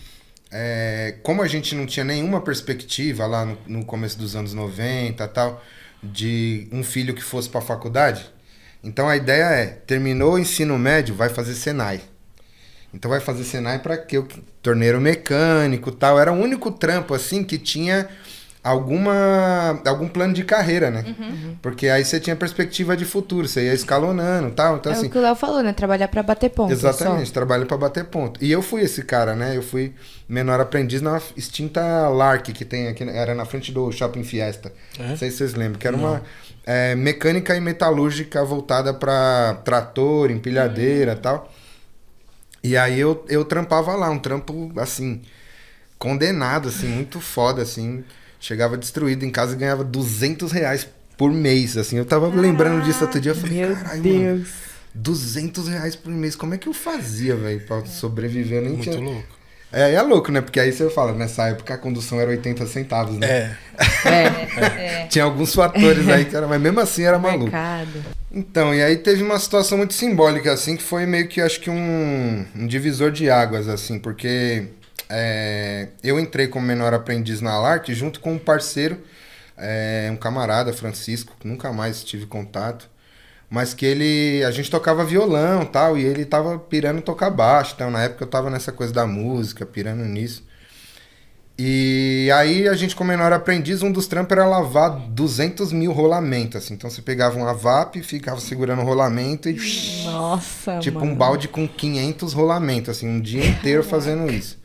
é, 0.50 1.16
como 1.22 1.42
a 1.42 1.46
gente 1.46 1.74
não 1.76 1.86
tinha 1.86 2.04
nenhuma 2.04 2.40
perspectiva 2.40 3.24
lá 3.26 3.44
no, 3.44 3.58
no 3.68 3.84
começo 3.84 4.18
dos 4.18 4.34
anos 4.34 4.52
90 4.52 5.26
tal, 5.28 5.62
de 6.02 6.68
um 6.72 6.82
filho 6.82 7.14
que 7.14 7.22
fosse 7.22 7.48
para 7.48 7.60
faculdade, 7.60 8.28
então 8.82 9.08
a 9.08 9.16
ideia 9.16 9.44
é: 9.44 9.66
terminou 9.66 10.34
o 10.34 10.38
ensino 10.38 10.76
médio, 10.76 11.14
vai 11.14 11.28
fazer 11.28 11.54
Senai. 11.54 12.00
Então 12.92 13.10
vai 13.10 13.20
fazer 13.20 13.44
Senai 13.44 13.78
para 13.78 13.96
que 13.96 14.18
o 14.18 14.26
torneiro 14.62 15.00
mecânico 15.00 15.92
tal. 15.92 16.18
Era 16.18 16.32
o 16.32 16.36
único 16.36 16.70
trampo 16.72 17.14
assim 17.14 17.44
que 17.44 17.58
tinha 17.58 18.08
alguma 18.64 19.78
algum 19.84 20.08
plano 20.08 20.32
de 20.32 20.42
carreira, 20.42 20.90
né? 20.90 21.04
Porque 21.60 21.86
aí 21.86 22.02
você 22.02 22.18
tinha 22.18 22.34
perspectiva 22.34 22.96
de 22.96 23.04
futuro, 23.04 23.46
você 23.46 23.66
ia 23.66 23.74
escalonando 23.74 24.50
tal. 24.52 24.76
Então 24.76 24.90
é 24.90 24.96
assim, 24.96 25.06
o 25.08 25.10
que 25.10 25.18
o 25.18 25.20
Léo 25.20 25.36
falou, 25.36 25.62
né? 25.62 25.74
Trabalhar 25.74 26.08
pra 26.08 26.22
bater 26.22 26.48
ponto. 26.48 26.72
Exatamente, 26.72 27.26
só. 27.26 27.34
trabalho 27.34 27.66
para 27.66 27.76
bater 27.76 28.04
ponto. 28.06 28.42
E 28.42 28.50
eu 28.50 28.62
fui 28.62 28.80
esse 28.80 29.02
cara, 29.04 29.36
né? 29.36 29.54
Eu 29.54 29.62
fui 29.62 29.92
menor 30.26 30.58
aprendiz 30.60 31.02
na 31.02 31.20
extinta 31.36 32.08
Lark, 32.08 32.50
que 32.52 32.64
tem 32.64 32.88
aqui, 32.88 33.04
era 33.04 33.34
na 33.34 33.44
frente 33.44 33.70
do 33.70 33.92
Shopping 33.92 34.24
Fiesta. 34.24 34.72
É? 34.98 35.08
Não 35.08 35.16
sei 35.18 35.30
se 35.30 35.36
vocês 35.36 35.54
lembram, 35.54 35.78
que 35.78 35.86
era 35.86 35.96
uma 35.96 36.22
é, 36.64 36.94
mecânica 36.94 37.54
e 37.54 37.60
metalúrgica 37.60 38.42
voltada 38.42 38.94
para 38.94 39.60
trator, 39.62 40.30
empilhadeira 40.30 41.12
e 41.12 41.16
tal. 41.16 41.52
E 42.62 42.78
aí 42.78 42.98
eu, 42.98 43.22
eu 43.28 43.44
trampava 43.44 43.94
lá, 43.94 44.08
um 44.08 44.18
trampo 44.18 44.72
assim, 44.76 45.20
condenado, 45.98 46.70
assim, 46.70 46.88
muito 46.88 47.20
foda, 47.20 47.60
assim. 47.60 48.02
Chegava 48.44 48.76
destruído 48.76 49.24
em 49.24 49.30
casa 49.30 49.54
e 49.54 49.56
ganhava 49.56 49.82
200 49.82 50.52
reais 50.52 50.86
por 51.16 51.32
mês, 51.32 51.78
assim. 51.78 51.96
Eu 51.96 52.04
tava 52.04 52.28
lembrando 52.28 52.84
disso 52.84 53.02
outro 53.02 53.18
dia, 53.18 53.32
eu 53.32 53.34
falei, 53.34 53.60
Meu 53.64 53.74
caralho, 53.74 54.04
mano. 54.04 54.36
Deus. 54.36 54.48
200 54.94 55.66
reais 55.66 55.96
por 55.96 56.12
mês. 56.12 56.36
Como 56.36 56.52
é 56.52 56.58
que 56.58 56.68
eu 56.68 56.74
fazia, 56.74 57.34
velho, 57.34 57.60
pra 57.60 57.86
sobreviver? 57.86 58.58
Eu 58.58 58.64
nem 58.64 58.72
Muito 58.72 58.90
tinha... 58.90 59.02
louco. 59.02 59.34
É, 59.72 59.94
é 59.94 60.02
louco, 60.02 60.30
né? 60.30 60.42
Porque 60.42 60.60
aí 60.60 60.70
você 60.70 60.90
fala, 60.90 61.12
nessa 61.14 61.48
época 61.48 61.72
a 61.72 61.78
condução 61.78 62.20
era 62.20 62.30
80 62.32 62.66
centavos, 62.66 63.16
né? 63.18 63.56
É, 64.06 65.06
Tinha 65.06 65.24
alguns 65.24 65.54
fatores 65.54 66.06
aí 66.06 66.26
que 66.26 66.36
era, 66.36 66.46
mas 66.46 66.60
mesmo 66.60 66.78
assim 66.78 67.02
era 67.02 67.18
maluco. 67.18 67.44
Mercado. 67.50 68.04
Então, 68.30 68.74
e 68.74 68.82
aí 68.82 68.96
teve 68.98 69.22
uma 69.22 69.38
situação 69.38 69.78
muito 69.78 69.94
simbólica, 69.94 70.52
assim, 70.52 70.76
que 70.76 70.82
foi 70.82 71.06
meio 71.06 71.26
que, 71.28 71.40
acho 71.40 71.60
que 71.60 71.70
um, 71.70 72.44
um 72.54 72.66
divisor 72.66 73.10
de 73.10 73.30
águas, 73.30 73.68
assim, 73.68 73.98
porque 73.98 74.66
é, 75.08 75.88
eu 76.02 76.18
entrei 76.18 76.48
como 76.48 76.66
menor 76.66 76.92
aprendiz 76.94 77.40
na 77.40 77.58
LARC 77.58 77.88
junto 77.94 78.20
com 78.20 78.34
um 78.34 78.38
parceiro, 78.38 78.98
é, 79.56 80.08
um 80.12 80.16
camarada, 80.16 80.72
Francisco, 80.72 81.34
que 81.38 81.46
nunca 81.46 81.72
mais 81.72 82.02
tive 82.02 82.26
contato, 82.26 82.88
mas 83.48 83.74
que 83.74 83.86
ele, 83.86 84.42
a 84.44 84.50
gente 84.50 84.70
tocava 84.70 85.04
violão 85.04 85.62
e 85.62 85.66
tal, 85.66 85.96
e 85.98 86.04
ele 86.04 86.24
tava 86.24 86.58
pirando 86.58 87.02
tocar 87.02 87.30
baixo, 87.30 87.72
então 87.74 87.90
na 87.90 88.02
época 88.02 88.24
eu 88.24 88.28
tava 88.28 88.50
nessa 88.50 88.72
coisa 88.72 88.92
da 88.92 89.06
música, 89.06 89.64
pirando 89.66 90.04
nisso. 90.04 90.42
E 91.56 92.28
aí 92.34 92.66
a 92.66 92.74
gente, 92.74 92.96
como 92.96 93.10
menor 93.10 93.32
aprendiz, 93.32 93.80
um 93.80 93.92
dos 93.92 94.08
trampos 94.08 94.32
era 94.36 94.44
lavar 94.44 94.90
200 95.08 95.72
mil 95.72 95.92
rolamentos, 95.92 96.56
assim. 96.56 96.74
Então 96.74 96.90
você 96.90 97.00
pegava 97.00 97.36
uma 97.38 97.54
VAP, 97.54 98.02
ficava 98.02 98.40
segurando 98.40 98.82
o 98.82 98.84
rolamento 98.84 99.48
e... 99.48 99.56
Nossa, 100.04 100.80
Tipo 100.80 100.98
mano. 100.98 101.12
um 101.12 101.14
balde 101.14 101.46
com 101.46 101.68
500 101.68 102.32
rolamentos, 102.32 102.90
assim, 102.90 103.06
um 103.08 103.20
dia 103.20 103.46
inteiro 103.46 103.84
fazendo 103.86 104.28
isso. 104.32 104.58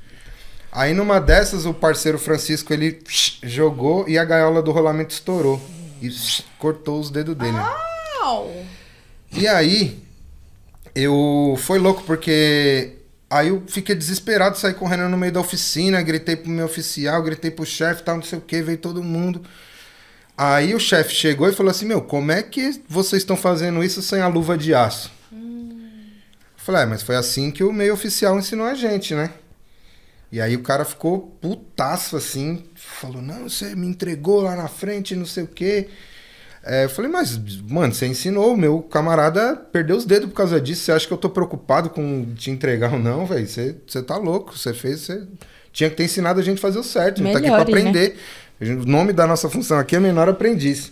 Aí 0.71 0.93
numa 0.93 1.19
dessas, 1.19 1.65
o 1.65 1.73
parceiro 1.73 2.19
Francisco, 2.19 2.71
ele 2.73 3.01
jogou 3.43 4.07
e 4.07 4.17
a 4.17 4.25
gaiola 4.25 4.61
do 4.61 4.71
rolamento 4.71 5.13
estourou. 5.13 5.61
E 6.01 6.09
cortou 6.57 6.99
os 6.99 7.09
dedos 7.09 7.35
dele. 7.35 7.57
Au! 8.21 8.51
E 9.31 9.47
aí, 9.47 10.01
eu... 10.95 11.57
Foi 11.59 11.79
louco, 11.79 12.03
porque... 12.03 12.93
Aí 13.29 13.49
eu 13.49 13.63
fiquei 13.67 13.93
desesperado, 13.93 14.57
saí 14.57 14.73
correndo 14.73 15.07
no 15.07 15.17
meio 15.17 15.31
da 15.31 15.39
oficina, 15.39 16.01
gritei 16.01 16.35
pro 16.35 16.49
meu 16.49 16.65
oficial, 16.65 17.21
gritei 17.21 17.51
pro 17.51 17.65
chefe, 17.65 18.01
tal, 18.01 18.15
não 18.15 18.23
sei 18.23 18.39
o 18.39 18.41
que, 18.41 18.61
veio 18.61 18.77
todo 18.77 19.03
mundo. 19.03 19.43
Aí 20.35 20.73
o 20.73 20.79
chefe 20.79 21.13
chegou 21.13 21.49
e 21.49 21.53
falou 21.53 21.69
assim, 21.69 21.85
meu, 21.85 22.01
como 22.01 22.31
é 22.31 22.41
que 22.41 22.81
vocês 22.87 23.21
estão 23.21 23.35
fazendo 23.35 23.83
isso 23.83 24.01
sem 24.01 24.21
a 24.21 24.27
luva 24.27 24.57
de 24.57 24.73
aço? 24.73 25.11
Eu 25.31 25.37
falei, 26.55 26.83
é, 26.83 26.85
mas 26.85 27.03
foi 27.03 27.17
assim 27.17 27.51
que 27.51 27.63
o 27.63 27.73
meio 27.73 27.93
oficial 27.93 28.39
ensinou 28.39 28.65
a 28.65 28.73
gente, 28.73 29.13
né? 29.13 29.31
E 30.31 30.39
aí 30.39 30.55
o 30.55 30.61
cara 30.61 30.85
ficou 30.85 31.35
putaço 31.41 32.15
assim, 32.15 32.63
falou, 32.75 33.21
não, 33.21 33.49
você 33.49 33.75
me 33.75 33.87
entregou 33.87 34.41
lá 34.41 34.55
na 34.55 34.67
frente, 34.67 35.15
não 35.15 35.25
sei 35.25 35.43
o 35.43 35.47
quê. 35.47 35.89
É, 36.63 36.83
eu 36.85 36.89
falei, 36.89 37.09
mas, 37.09 37.37
mano, 37.63 37.93
você 37.93 38.05
ensinou, 38.05 38.55
meu 38.55 38.81
camarada 38.81 39.55
perdeu 39.55 39.95
os 39.95 40.05
dedos 40.05 40.29
por 40.29 40.35
causa 40.35 40.59
disso. 40.61 40.83
Você 40.83 40.91
acha 40.91 41.07
que 41.07 41.13
eu 41.13 41.17
tô 41.17 41.29
preocupado 41.29 41.89
com 41.89 42.33
te 42.35 42.51
entregar 42.51 42.93
ou 42.93 42.99
não, 42.99 43.25
velho? 43.25 43.47
Você, 43.47 43.75
você 43.87 44.03
tá 44.03 44.17
louco, 44.17 44.55
você 44.57 44.73
fez, 44.73 45.01
você 45.01 45.23
tinha 45.71 45.89
que 45.89 45.95
ter 45.95 46.03
ensinado 46.03 46.39
a 46.39 46.43
gente 46.43 46.57
a 46.59 46.61
fazer 46.61 46.77
o 46.79 46.83
certo. 46.83 47.21
A 47.21 47.23
gente 47.25 47.33
tá 47.33 47.39
aqui 47.39 47.47
pra 47.47 47.65
Melhore, 47.65 47.83
né? 47.83 47.89
aprender. 47.89 48.17
Gente- 48.61 48.83
O 48.83 48.85
nome 48.85 49.13
da 49.13 49.25
nossa 49.25 49.49
função 49.49 49.79
aqui 49.79 49.95
é 49.95 49.99
menor 49.99 50.27
aprendiz. 50.29 50.91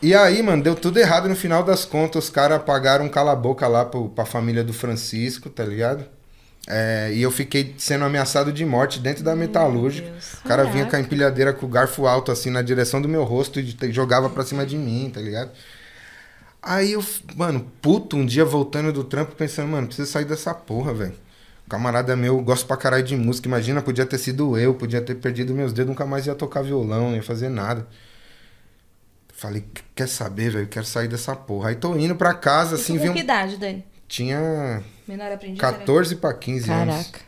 E 0.00 0.14
aí, 0.14 0.42
mano, 0.42 0.62
deu 0.62 0.74
tudo 0.74 0.98
errado 0.98 1.28
no 1.28 1.34
final 1.36 1.62
das 1.64 1.84
contas. 1.84 2.24
Os 2.24 2.30
caras 2.30 2.62
pagaram 2.62 3.04
um 3.06 3.08
cala-boca 3.08 3.66
lá 3.66 3.84
pro, 3.84 4.10
pra 4.10 4.24
família 4.26 4.62
do 4.62 4.72
Francisco, 4.72 5.48
tá 5.48 5.64
ligado? 5.64 6.04
É, 6.68 7.10
e 7.12 7.20
eu 7.20 7.30
fiquei 7.30 7.74
sendo 7.76 8.04
ameaçado 8.04 8.52
de 8.52 8.64
morte 8.64 9.00
dentro 9.00 9.24
da 9.24 9.34
metalúrgica. 9.34 10.12
O 10.44 10.48
cara 10.48 10.64
vinha 10.64 10.86
com 10.86 10.94
a 10.94 11.00
empilhadeira 11.00 11.52
com 11.52 11.66
o 11.66 11.68
garfo 11.68 12.06
alto 12.06 12.30
assim 12.30 12.50
na 12.50 12.62
direção 12.62 13.02
do 13.02 13.08
meu 13.08 13.24
rosto 13.24 13.58
e 13.58 13.92
jogava 13.92 14.30
pra 14.30 14.44
cima 14.44 14.64
de 14.64 14.76
mim, 14.76 15.10
tá 15.12 15.20
ligado? 15.20 15.50
Aí 16.62 16.92
eu, 16.92 17.04
mano, 17.34 17.66
puto, 17.80 18.16
um 18.16 18.24
dia 18.24 18.44
voltando 18.44 18.92
do 18.92 19.02
trampo, 19.02 19.34
pensando, 19.34 19.68
mano, 19.68 19.88
preciso 19.88 20.10
sair 20.10 20.24
dessa 20.24 20.54
porra, 20.54 20.94
velho. 20.94 21.14
Camarada 21.68 22.14
meu, 22.14 22.40
gosto 22.40 22.66
pra 22.66 22.76
caralho 22.76 23.02
de 23.02 23.16
música. 23.16 23.48
Imagina, 23.48 23.82
podia 23.82 24.06
ter 24.06 24.18
sido 24.18 24.56
eu, 24.56 24.72
podia 24.74 25.00
ter 25.00 25.16
perdido 25.16 25.54
meus 25.54 25.72
dedos, 25.72 25.88
nunca 25.90 26.06
mais 26.06 26.26
ia 26.26 26.34
tocar 26.34 26.62
violão, 26.62 27.10
não 27.10 27.16
ia 27.16 27.22
fazer 27.22 27.48
nada. 27.48 27.86
Falei, 29.32 29.64
quer 29.96 30.06
saber, 30.06 30.50
velho? 30.50 30.68
Quero 30.68 30.86
sair 30.86 31.08
dessa 31.08 31.34
porra. 31.34 31.70
Aí 31.70 31.74
tô 31.74 31.96
indo 31.96 32.14
pra 32.14 32.32
casa, 32.32 32.76
Isso 32.76 32.84
assim, 32.84 32.96
com 32.96 33.02
vi 33.02 33.10
um... 33.10 33.12
que 33.14 33.20
idade, 33.20 33.56
Dani? 33.56 33.84
Tinha 34.06 34.84
Menor 35.06 35.32
aprendiz? 35.32 35.62
era? 35.62 35.72
14 35.72 36.16
pra 36.16 36.32
15 36.34 36.70
anos. 36.70 36.94
Caraca. 36.94 37.20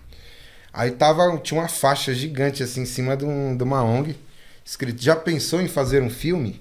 Aí 0.73 0.91
tava, 0.91 1.37
tinha 1.39 1.61
uma 1.61 1.69
faixa 1.69 2.13
gigante 2.15 2.63
assim 2.63 2.83
em 2.83 2.87
cima 2.87 3.17
de, 3.17 3.25
um- 3.25 3.57
de 3.57 3.63
uma 3.63 3.83
ONG, 3.83 4.17
escrito: 4.65 5.01
Já 5.03 5.15
pensou 5.17 5.61
em 5.61 5.69
fazer 5.69 6.03
um 6.03 6.11
filme? 6.11 6.61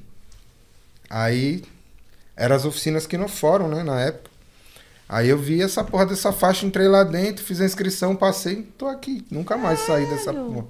Aí 1.10 1.63
eram 2.36 2.56
as 2.56 2.65
oficinas 2.65 3.06
que 3.06 3.17
no 3.17 3.28
fórum, 3.28 3.67
né, 3.67 3.84
na 3.84 3.99
época. 4.02 4.32
Aí 5.08 5.30
eu 5.30 5.38
vi 5.38 5.62
essa 5.62 5.84
porra 5.84 6.06
dessa 6.06 6.32
faixa, 6.32 6.65
entrei 6.65 6.88
lá 6.88 7.04
dentro, 7.04 7.43
fiz 7.43 7.62
a 7.62 7.65
inscrição, 7.65 8.15
passei, 8.15 8.63
tô 8.78 8.88
aqui. 8.88 9.23
Nunca 9.30 9.58
mais 9.58 9.80
saí 9.82 10.06
dessa 10.08 10.34
porra. 10.34 10.65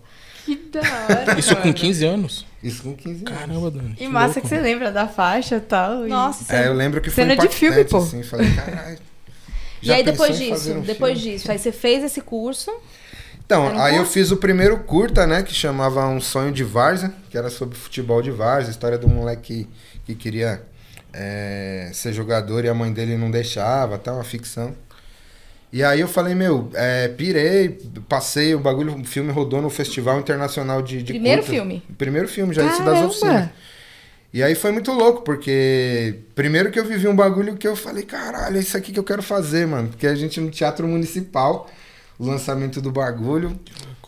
Que 0.46 0.56
da 0.56 0.82
hora. 0.82 1.40
Isso 1.40 1.56
com 1.56 1.62
mano. 1.62 1.74
15 1.74 2.06
anos? 2.06 2.46
Isso 2.62 2.84
com 2.84 2.94
15 2.96 3.24
anos. 3.26 3.40
Caramba, 3.40 3.72
Dani. 3.72 3.96
E 3.98 4.08
massa 4.10 4.26
louco. 4.36 4.42
que 4.42 4.48
você 4.50 4.60
lembra 4.60 4.92
da 4.92 5.08
faixa 5.08 5.56
e 5.56 5.62
tal. 5.62 6.00
Nossa. 6.06 6.54
É, 6.54 6.68
eu 6.68 6.74
lembro 6.74 7.00
que 7.00 7.10
foi 7.10 7.24
Cena 7.24 7.38
de 7.38 7.48
filme, 7.48 7.86
pô. 7.86 7.98
assim, 8.00 8.24
falei, 8.24 8.54
caralho. 8.54 9.00
E 9.84 9.88
já 9.88 9.96
aí 9.96 10.04
depois 10.04 10.38
disso, 10.38 10.74
um 10.74 10.82
depois 10.82 11.20
filme? 11.20 11.38
disso, 11.38 11.52
aí 11.52 11.60
você 11.60 11.72
fez 11.72 12.04
esse 12.04 12.22
curso. 12.22 12.72
Então, 13.46 13.66
um 13.66 13.80
aí 13.80 13.94
eu 13.96 14.00
curso? 14.00 14.14
fiz 14.14 14.32
o 14.32 14.38
primeiro 14.38 14.80
curta, 14.80 15.28
né, 15.28 15.44
que 15.44 15.54
chamava 15.54 16.08
Um 16.08 16.20
Sonho 16.22 16.52
de 16.52 16.64
Várzea, 16.64 17.14
que 17.30 17.38
era 17.38 17.50
sobre 17.50 17.78
futebol 17.78 18.22
de 18.22 18.32
Várzea, 18.32 18.72
história 18.72 18.98
do 18.98 19.08
moleque 19.08 19.68
que 20.06 20.16
queria 20.16 20.64
é, 21.12 21.90
ser 21.94 22.14
jogador 22.14 22.66
e 22.66 22.70
a 22.70 22.74
mãe 22.74 22.92
dele 22.92 23.18
não 23.18 23.30
deixava, 23.30 23.98
tá, 23.98 24.14
uma 24.14 24.24
ficção. 24.24 24.74
E 25.72 25.84
aí 25.84 26.00
eu 26.00 26.08
falei, 26.08 26.36
meu, 26.36 26.70
é, 26.76 27.08
pirei, 27.08 27.70
passei, 28.08 28.54
o 28.54 28.60
bagulho, 28.60 28.96
o 29.02 29.04
filme 29.04 29.32
rodou 29.32 29.60
no 29.62 29.70
Festival 29.72 30.20
Internacional 30.20 30.82
de, 30.84 31.02
de 31.02 31.14
Primeiro 31.14 31.42
curtas. 31.42 31.50
filme? 31.56 31.84
Primeiro 31.98 32.28
filme, 32.28 32.54
já 32.54 32.64
isso 32.64 32.84
das 32.84 33.02
Caramba! 33.02 33.08
oficinas. 33.08 33.50
E 34.34 34.42
aí 34.42 34.56
foi 34.56 34.72
muito 34.72 34.92
louco, 34.92 35.22
porque 35.22 36.22
primeiro 36.34 36.72
que 36.72 36.80
eu 36.80 36.86
vivi 36.86 37.08
um 37.08 37.16
bagulho 37.16 37.56
que 37.56 37.68
eu 37.68 37.76
falei, 37.76 38.04
caralho, 38.04 38.58
é 38.58 38.60
isso 38.60 38.76
aqui 38.76 38.92
que 38.92 38.98
eu 38.98 39.04
quero 39.04 39.22
fazer, 39.22 39.68
mano. 39.68 39.90
Porque 39.90 40.08
a 40.08 40.16
gente 40.16 40.42
no 40.42 40.50
Teatro 40.50 40.88
Municipal, 40.88 41.70
o 42.18 42.26
lançamento 42.26 42.82
do 42.82 42.92
bagulho, 42.92 43.60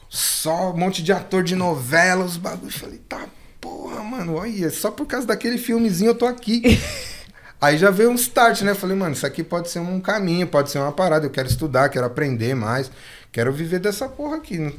só 0.10 0.72
um 0.72 0.78
monte 0.78 1.04
de 1.04 1.14
ator 1.14 1.44
de 1.44 1.56
novela, 1.56 2.26
os 2.26 2.38
bagulhos. 2.38 2.76
Falei, 2.76 3.00
tá 3.08 3.28
porra, 3.62 4.02
mano, 4.02 4.36
olha, 4.36 4.72
só 4.72 4.90
por 4.90 5.06
causa 5.06 5.28
daquele 5.28 5.60
filmezinho 5.60 6.10
eu 6.10 6.16
tô 6.16 6.26
aqui. 6.26 6.80
Aí 7.62 7.78
já 7.78 7.92
veio 7.92 8.10
um 8.10 8.16
start, 8.16 8.64
né? 8.64 8.74
Falei, 8.74 8.96
mano, 8.96 9.14
isso 9.14 9.28
aqui 9.28 9.44
pode 9.44 9.70
ser 9.70 9.80
um 9.80 10.02
caminho, 10.02 10.48
pode 10.48 10.72
ser 10.72 10.80
uma 10.80 10.92
parada. 10.92 11.28
Eu 11.28 11.30
quero 11.30 11.48
estudar, 11.48 11.90
quero 11.90 12.06
aprender 12.06 12.56
mais, 12.56 12.90
quero 13.32 13.54
viver 13.54 13.80
dessa 13.80 14.10
porra 14.10 14.38
aqui. 14.38 14.74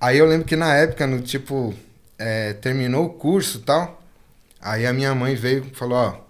Aí 0.00 0.18
eu 0.18 0.26
lembro 0.26 0.46
que 0.46 0.54
na 0.54 0.74
época, 0.74 1.08
no 1.08 1.20
tipo, 1.20 1.74
é, 2.16 2.52
terminou 2.52 3.06
o 3.06 3.10
curso 3.10 3.58
e 3.58 3.62
tal. 3.62 4.05
Aí 4.66 4.84
a 4.84 4.92
minha 4.92 5.14
mãe 5.14 5.36
veio 5.36 5.64
e 5.64 5.76
falou: 5.76 5.96
Ó, 5.96 6.20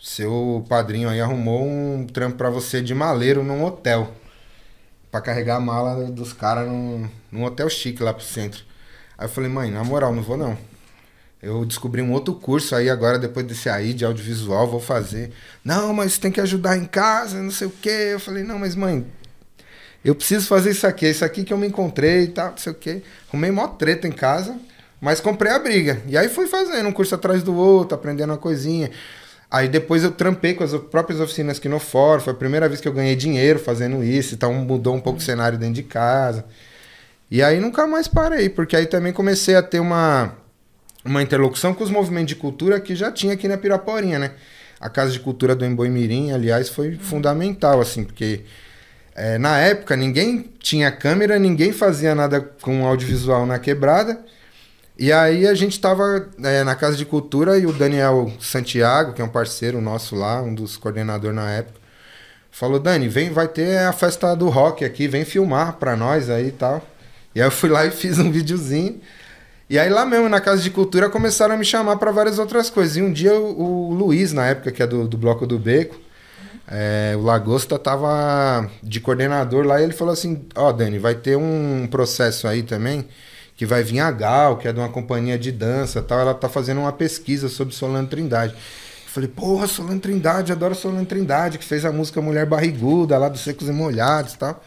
seu 0.00 0.66
padrinho 0.68 1.08
aí 1.08 1.20
arrumou 1.20 1.64
um 1.64 2.04
trampo 2.04 2.36
pra 2.36 2.50
você 2.50 2.82
de 2.82 2.92
maleiro 2.92 3.44
num 3.44 3.64
hotel. 3.64 4.12
Pra 5.12 5.20
carregar 5.20 5.56
a 5.56 5.60
mala 5.60 6.10
dos 6.10 6.32
caras 6.32 6.66
num, 6.66 7.08
num 7.30 7.44
hotel 7.44 7.70
chique 7.70 8.02
lá 8.02 8.12
pro 8.12 8.24
centro. 8.24 8.64
Aí 9.16 9.26
eu 9.26 9.30
falei: 9.30 9.48
Mãe, 9.48 9.70
na 9.70 9.84
moral, 9.84 10.12
não 10.12 10.24
vou 10.24 10.36
não. 10.36 10.58
Eu 11.40 11.64
descobri 11.64 12.02
um 12.02 12.12
outro 12.12 12.34
curso 12.34 12.74
aí 12.74 12.90
agora, 12.90 13.16
depois 13.16 13.46
desse 13.46 13.68
aí, 13.68 13.94
de 13.94 14.04
audiovisual, 14.04 14.66
vou 14.66 14.80
fazer. 14.80 15.32
Não, 15.64 15.94
mas 15.94 16.18
tem 16.18 16.32
que 16.32 16.40
ajudar 16.40 16.76
em 16.76 16.84
casa, 16.84 17.40
não 17.40 17.52
sei 17.52 17.68
o 17.68 17.70
quê. 17.70 18.10
Eu 18.10 18.18
falei, 18.18 18.42
não, 18.42 18.58
mas 18.58 18.74
mãe, 18.74 19.06
eu 20.04 20.16
preciso 20.16 20.48
fazer 20.48 20.72
isso 20.72 20.84
aqui, 20.84 21.08
isso 21.08 21.24
aqui 21.24 21.44
que 21.44 21.52
eu 21.52 21.58
me 21.58 21.68
encontrei 21.68 22.24
e 22.24 22.28
tal, 22.28 22.50
não 22.50 22.56
sei 22.56 22.72
o 22.72 22.74
quê. 22.74 23.02
Arrumei 23.28 23.52
mó 23.52 23.68
treta 23.68 24.08
em 24.08 24.12
casa, 24.12 24.58
mas 25.00 25.20
comprei 25.20 25.52
a 25.52 25.58
briga. 25.58 26.02
E 26.06 26.16
aí 26.16 26.28
fui 26.28 26.46
fazendo 26.46 26.88
um 26.88 26.92
curso 26.92 27.14
atrás 27.14 27.42
do 27.42 27.54
outro, 27.54 27.94
aprendendo 27.94 28.30
uma 28.30 28.38
coisinha. 28.38 28.90
Aí 29.50 29.68
depois 29.68 30.04
eu 30.04 30.10
trampei 30.10 30.54
com 30.54 30.64
as 30.64 30.72
próprias 30.72 31.20
oficinas 31.20 31.58
aqui 31.58 31.68
no 31.68 31.78
fórum, 31.78 32.20
foi 32.20 32.32
a 32.32 32.36
primeira 32.36 32.68
vez 32.68 32.80
que 32.80 32.88
eu 32.88 32.92
ganhei 32.92 33.16
dinheiro 33.16 33.58
fazendo 33.58 34.04
isso, 34.04 34.34
então 34.34 34.52
mudou 34.52 34.94
um 34.94 35.00
pouco 35.00 35.18
o 35.18 35.22
cenário 35.22 35.58
dentro 35.58 35.74
de 35.74 35.82
casa. 35.82 36.44
E 37.30 37.42
aí 37.42 37.58
nunca 37.60 37.86
mais 37.86 38.08
parei, 38.08 38.48
porque 38.48 38.76
aí 38.76 38.86
também 38.86 39.12
comecei 39.12 39.54
a 39.54 39.62
ter 39.62 39.80
uma 39.80 40.34
uma 41.04 41.22
interlocução 41.22 41.72
com 41.72 41.82
os 41.82 41.90
movimentos 41.90 42.28
de 42.28 42.36
cultura 42.36 42.80
que 42.80 42.94
já 42.94 43.10
tinha 43.10 43.34
aqui 43.34 43.48
na 43.48 43.56
Piraporinha, 43.56 44.18
né? 44.18 44.32
A 44.80 44.88
Casa 44.88 45.10
de 45.10 45.20
Cultura 45.20 45.54
do 45.54 45.64
Emboimirim, 45.64 46.32
aliás, 46.32 46.68
foi 46.68 46.96
fundamental, 46.96 47.80
assim, 47.80 48.04
porque 48.04 48.42
é, 49.14 49.38
na 49.38 49.58
época 49.58 49.96
ninguém 49.96 50.52
tinha 50.60 50.90
câmera, 50.92 51.38
ninguém 51.38 51.72
fazia 51.72 52.14
nada 52.14 52.40
com 52.40 52.86
audiovisual 52.86 53.46
na 53.46 53.58
quebrada. 53.58 54.20
E 54.98 55.12
aí 55.12 55.46
a 55.46 55.54
gente 55.54 55.78
tava 55.78 56.28
é, 56.42 56.64
na 56.64 56.74
Casa 56.74 56.96
de 56.96 57.04
Cultura 57.04 57.56
e 57.56 57.64
o 57.64 57.72
Daniel 57.72 58.32
Santiago, 58.40 59.12
que 59.12 59.22
é 59.22 59.24
um 59.24 59.28
parceiro 59.28 59.80
nosso 59.80 60.16
lá, 60.16 60.42
um 60.42 60.52
dos 60.52 60.76
coordenadores 60.76 61.36
na 61.36 61.48
época, 61.48 61.78
falou, 62.50 62.80
Dani, 62.80 63.06
vem, 63.08 63.30
vai 63.30 63.46
ter 63.46 63.78
a 63.78 63.92
festa 63.92 64.34
do 64.34 64.48
rock 64.48 64.84
aqui, 64.84 65.06
vem 65.06 65.24
filmar 65.24 65.74
pra 65.74 65.96
nós 65.96 66.28
aí 66.28 66.48
e 66.48 66.52
tal. 66.52 66.84
E 67.32 67.40
aí 67.40 67.46
eu 67.46 67.50
fui 67.52 67.68
lá 67.70 67.86
e 67.86 67.92
fiz 67.92 68.18
um 68.18 68.30
videozinho. 68.32 69.00
E 69.70 69.78
aí 69.78 69.88
lá 69.88 70.04
mesmo 70.04 70.28
na 70.28 70.40
Casa 70.40 70.62
de 70.62 70.70
Cultura 70.70 71.08
começaram 71.08 71.54
a 71.54 71.58
me 71.58 71.64
chamar 71.64 71.96
para 71.98 72.10
várias 72.10 72.40
outras 72.40 72.68
coisas. 72.68 72.96
E 72.96 73.02
um 73.02 73.12
dia 73.12 73.34
o, 73.34 73.90
o 73.90 73.94
Luiz, 73.94 74.32
na 74.32 74.46
época, 74.46 74.72
que 74.72 74.82
é 74.82 74.86
do, 74.86 75.06
do 75.06 75.16
Bloco 75.16 75.46
do 75.46 75.60
Beco, 75.60 75.94
é, 76.66 77.14
o 77.16 77.22
Lagosta 77.22 77.78
tava 77.78 78.68
de 78.82 78.98
coordenador 78.98 79.64
lá 79.64 79.80
e 79.80 79.84
ele 79.84 79.92
falou 79.92 80.12
assim, 80.12 80.44
ó 80.56 80.72
Dani, 80.72 80.98
vai 80.98 81.14
ter 81.14 81.36
um 81.36 81.86
processo 81.88 82.48
aí 82.48 82.64
também 82.64 83.06
que 83.58 83.66
vai 83.66 83.82
vir 83.82 83.98
a 83.98 84.10
Gal, 84.12 84.56
que 84.56 84.68
é 84.68 84.72
de 84.72 84.78
uma 84.78 84.88
companhia 84.88 85.36
de 85.36 85.50
dança 85.50 86.00
tal, 86.00 86.20
ela 86.20 86.32
tá 86.32 86.48
fazendo 86.48 86.80
uma 86.80 86.92
pesquisa 86.92 87.48
sobre 87.48 87.74
Solano 87.74 88.06
Trindade. 88.06 88.52
Eu 88.54 89.10
falei, 89.10 89.28
porra, 89.28 89.66
Solano 89.66 89.98
Trindade, 89.98 90.52
adoro 90.52 90.76
Solano 90.76 91.04
Trindade, 91.04 91.58
que 91.58 91.64
fez 91.64 91.84
a 91.84 91.90
música 91.90 92.22
Mulher 92.22 92.46
Barriguda 92.46 93.18
lá 93.18 93.28
dos 93.28 93.40
Secos 93.40 93.68
e 93.68 93.72
Molhados 93.72 94.34
e 94.34 94.38
tal. 94.38 94.64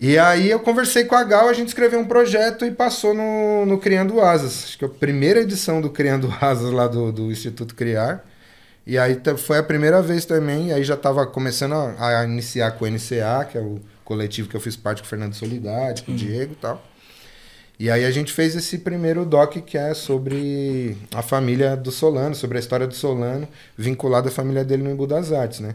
E 0.00 0.18
aí 0.18 0.50
eu 0.50 0.58
conversei 0.58 1.04
com 1.04 1.14
a 1.14 1.22
Gal, 1.22 1.48
a 1.48 1.52
gente 1.52 1.68
escreveu 1.68 2.00
um 2.00 2.04
projeto 2.04 2.66
e 2.66 2.72
passou 2.72 3.14
no, 3.14 3.64
no 3.64 3.78
Criando 3.78 4.20
Asas. 4.20 4.64
Acho 4.64 4.78
que 4.78 4.84
é 4.84 4.88
a 4.88 4.90
primeira 4.90 5.40
edição 5.40 5.80
do 5.80 5.90
Criando 5.90 6.34
Asas 6.42 6.72
lá 6.72 6.88
do, 6.88 7.12
do 7.12 7.30
Instituto 7.30 7.76
Criar. 7.76 8.24
E 8.84 8.98
aí 8.98 9.20
foi 9.38 9.58
a 9.58 9.62
primeira 9.62 10.02
vez 10.02 10.24
também, 10.24 10.70
e 10.70 10.72
aí 10.72 10.82
já 10.82 10.94
estava 10.94 11.24
começando 11.24 11.74
a, 11.74 12.20
a 12.20 12.24
iniciar 12.24 12.72
com 12.72 12.84
o 12.84 12.90
NCA, 12.90 13.46
que 13.48 13.56
é 13.56 13.60
o 13.60 13.78
coletivo 14.04 14.48
que 14.48 14.56
eu 14.56 14.60
fiz 14.60 14.74
parte 14.74 15.02
com 15.02 15.06
o 15.06 15.08
Fernando 15.08 15.34
Solidade, 15.34 16.02
com 16.02 16.10
o 16.10 16.16
Diego 16.16 16.54
e 16.54 16.56
tal. 16.56 16.89
E 17.80 17.90
aí 17.90 18.04
a 18.04 18.10
gente 18.10 18.30
fez 18.30 18.54
esse 18.54 18.76
primeiro 18.76 19.24
doc 19.24 19.54
que 19.64 19.78
é 19.78 19.94
sobre 19.94 20.98
a 21.14 21.22
família 21.22 21.74
do 21.74 21.90
Solano, 21.90 22.34
sobre 22.34 22.58
a 22.58 22.60
história 22.60 22.86
do 22.86 22.92
Solano, 22.92 23.48
vinculada 23.74 24.28
à 24.28 24.30
família 24.30 24.62
dele 24.62 24.82
no 24.82 24.90
Embu 24.90 25.06
das 25.06 25.32
Artes, 25.32 25.60
né? 25.60 25.74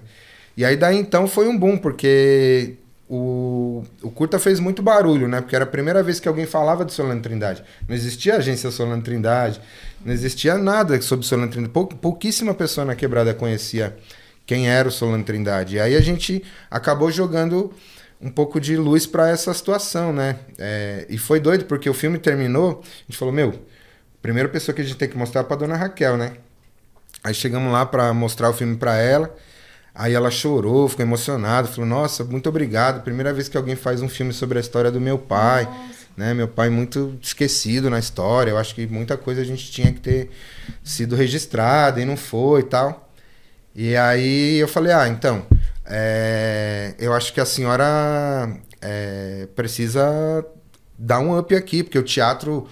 E 0.55 0.63
aí 0.63 0.77
daí 0.77 0.97
então 0.97 1.27
foi 1.27 1.47
um 1.47 1.57
boom, 1.57 1.79
porque 1.79 2.75
o, 3.09 3.83
o 4.03 4.11
curta 4.11 4.37
fez 4.37 4.59
muito 4.59 4.83
barulho, 4.83 5.27
né? 5.27 5.41
Porque 5.41 5.55
era 5.55 5.65
a 5.65 5.67
primeira 5.67 6.03
vez 6.03 6.19
que 6.19 6.27
alguém 6.27 6.45
falava 6.45 6.85
de 6.85 6.93
Solano 6.93 7.19
Trindade. 7.23 7.63
Não 7.89 7.95
existia 7.95 8.35
agência 8.35 8.69
Solano 8.69 9.01
Trindade, 9.01 9.59
não 10.05 10.13
existia 10.13 10.59
nada 10.59 11.01
sobre 11.01 11.25
Solano 11.25 11.49
Trindade. 11.49 11.73
Pou, 11.73 11.87
pouquíssima 11.87 12.53
pessoa 12.53 12.85
na 12.85 12.93
quebrada 12.93 13.33
conhecia 13.33 13.97
quem 14.45 14.69
era 14.69 14.87
o 14.87 14.91
Solano 14.91 15.23
Trindade. 15.23 15.77
E 15.77 15.79
aí 15.79 15.95
a 15.95 16.01
gente 16.01 16.43
acabou 16.69 17.09
jogando 17.09 17.73
um 18.21 18.29
pouco 18.29 18.59
de 18.59 18.77
luz 18.77 19.05
para 19.05 19.29
essa 19.29 19.53
situação, 19.53 20.13
né? 20.13 20.39
É, 20.57 21.05
e 21.09 21.17
foi 21.17 21.39
doido, 21.39 21.65
porque 21.65 21.89
o 21.89 21.93
filme 21.93 22.17
terminou, 22.17 22.81
a 22.83 23.11
gente 23.11 23.17
falou, 23.17 23.33
meu, 23.33 23.49
a 23.49 24.21
primeira 24.21 24.49
pessoa 24.49 24.73
que 24.73 24.81
a 24.81 24.85
gente 24.85 24.97
tem 24.97 25.09
que 25.09 25.17
mostrar 25.17 25.41
é 25.41 25.43
pra 25.43 25.55
dona 25.55 25.75
Raquel, 25.75 26.17
né? 26.17 26.33
Aí 27.23 27.33
chegamos 27.33 27.71
lá 27.71 27.85
para 27.85 28.13
mostrar 28.13 28.49
o 28.49 28.53
filme 28.53 28.75
para 28.75 28.95
ela. 28.97 29.35
Aí 29.93 30.13
ela 30.13 30.29
chorou, 30.29 30.87
ficou 30.87 31.05
emocionada, 31.05 31.67
falou: 31.67 31.89
"Nossa, 31.89 32.23
muito 32.23 32.49
obrigado. 32.49 33.01
Primeira 33.01 33.33
vez 33.33 33.47
que 33.47 33.57
alguém 33.57 33.75
faz 33.75 34.01
um 34.01 34.09
filme 34.09 34.33
sobre 34.33 34.57
a 34.57 34.61
história 34.61 34.91
do 34.91 34.99
meu 34.99 35.17
pai, 35.17 35.67
né? 36.17 36.33
Meu 36.33 36.47
pai 36.47 36.69
muito 36.69 37.17
esquecido 37.21 37.89
na 37.89 37.97
história. 37.97 38.51
Eu 38.51 38.57
acho 38.57 38.75
que 38.75 38.85
muita 38.85 39.17
coisa 39.17 39.41
a 39.41 39.45
gente 39.45 39.71
tinha 39.71 39.91
que 39.91 40.01
ter 40.01 40.29
sido 40.83 41.15
registrada 41.15 42.01
e 42.01 42.05
não 42.05 42.17
foi 42.17 42.59
e 42.61 42.65
tal". 42.65 43.09
E 43.73 43.95
aí 43.95 44.57
eu 44.57 44.67
falei: 44.67 44.91
"Ah, 44.93 45.07
então, 45.07 45.45
é, 45.85 46.93
eu 46.99 47.13
acho 47.13 47.33
que 47.33 47.39
a 47.39 47.45
senhora 47.45 48.49
é, 48.81 49.47
precisa 49.55 50.45
dar 50.97 51.19
um 51.19 51.37
up 51.37 51.53
aqui, 51.55 51.83
porque 51.83 51.99
o 51.99 52.03
teatro 52.03 52.67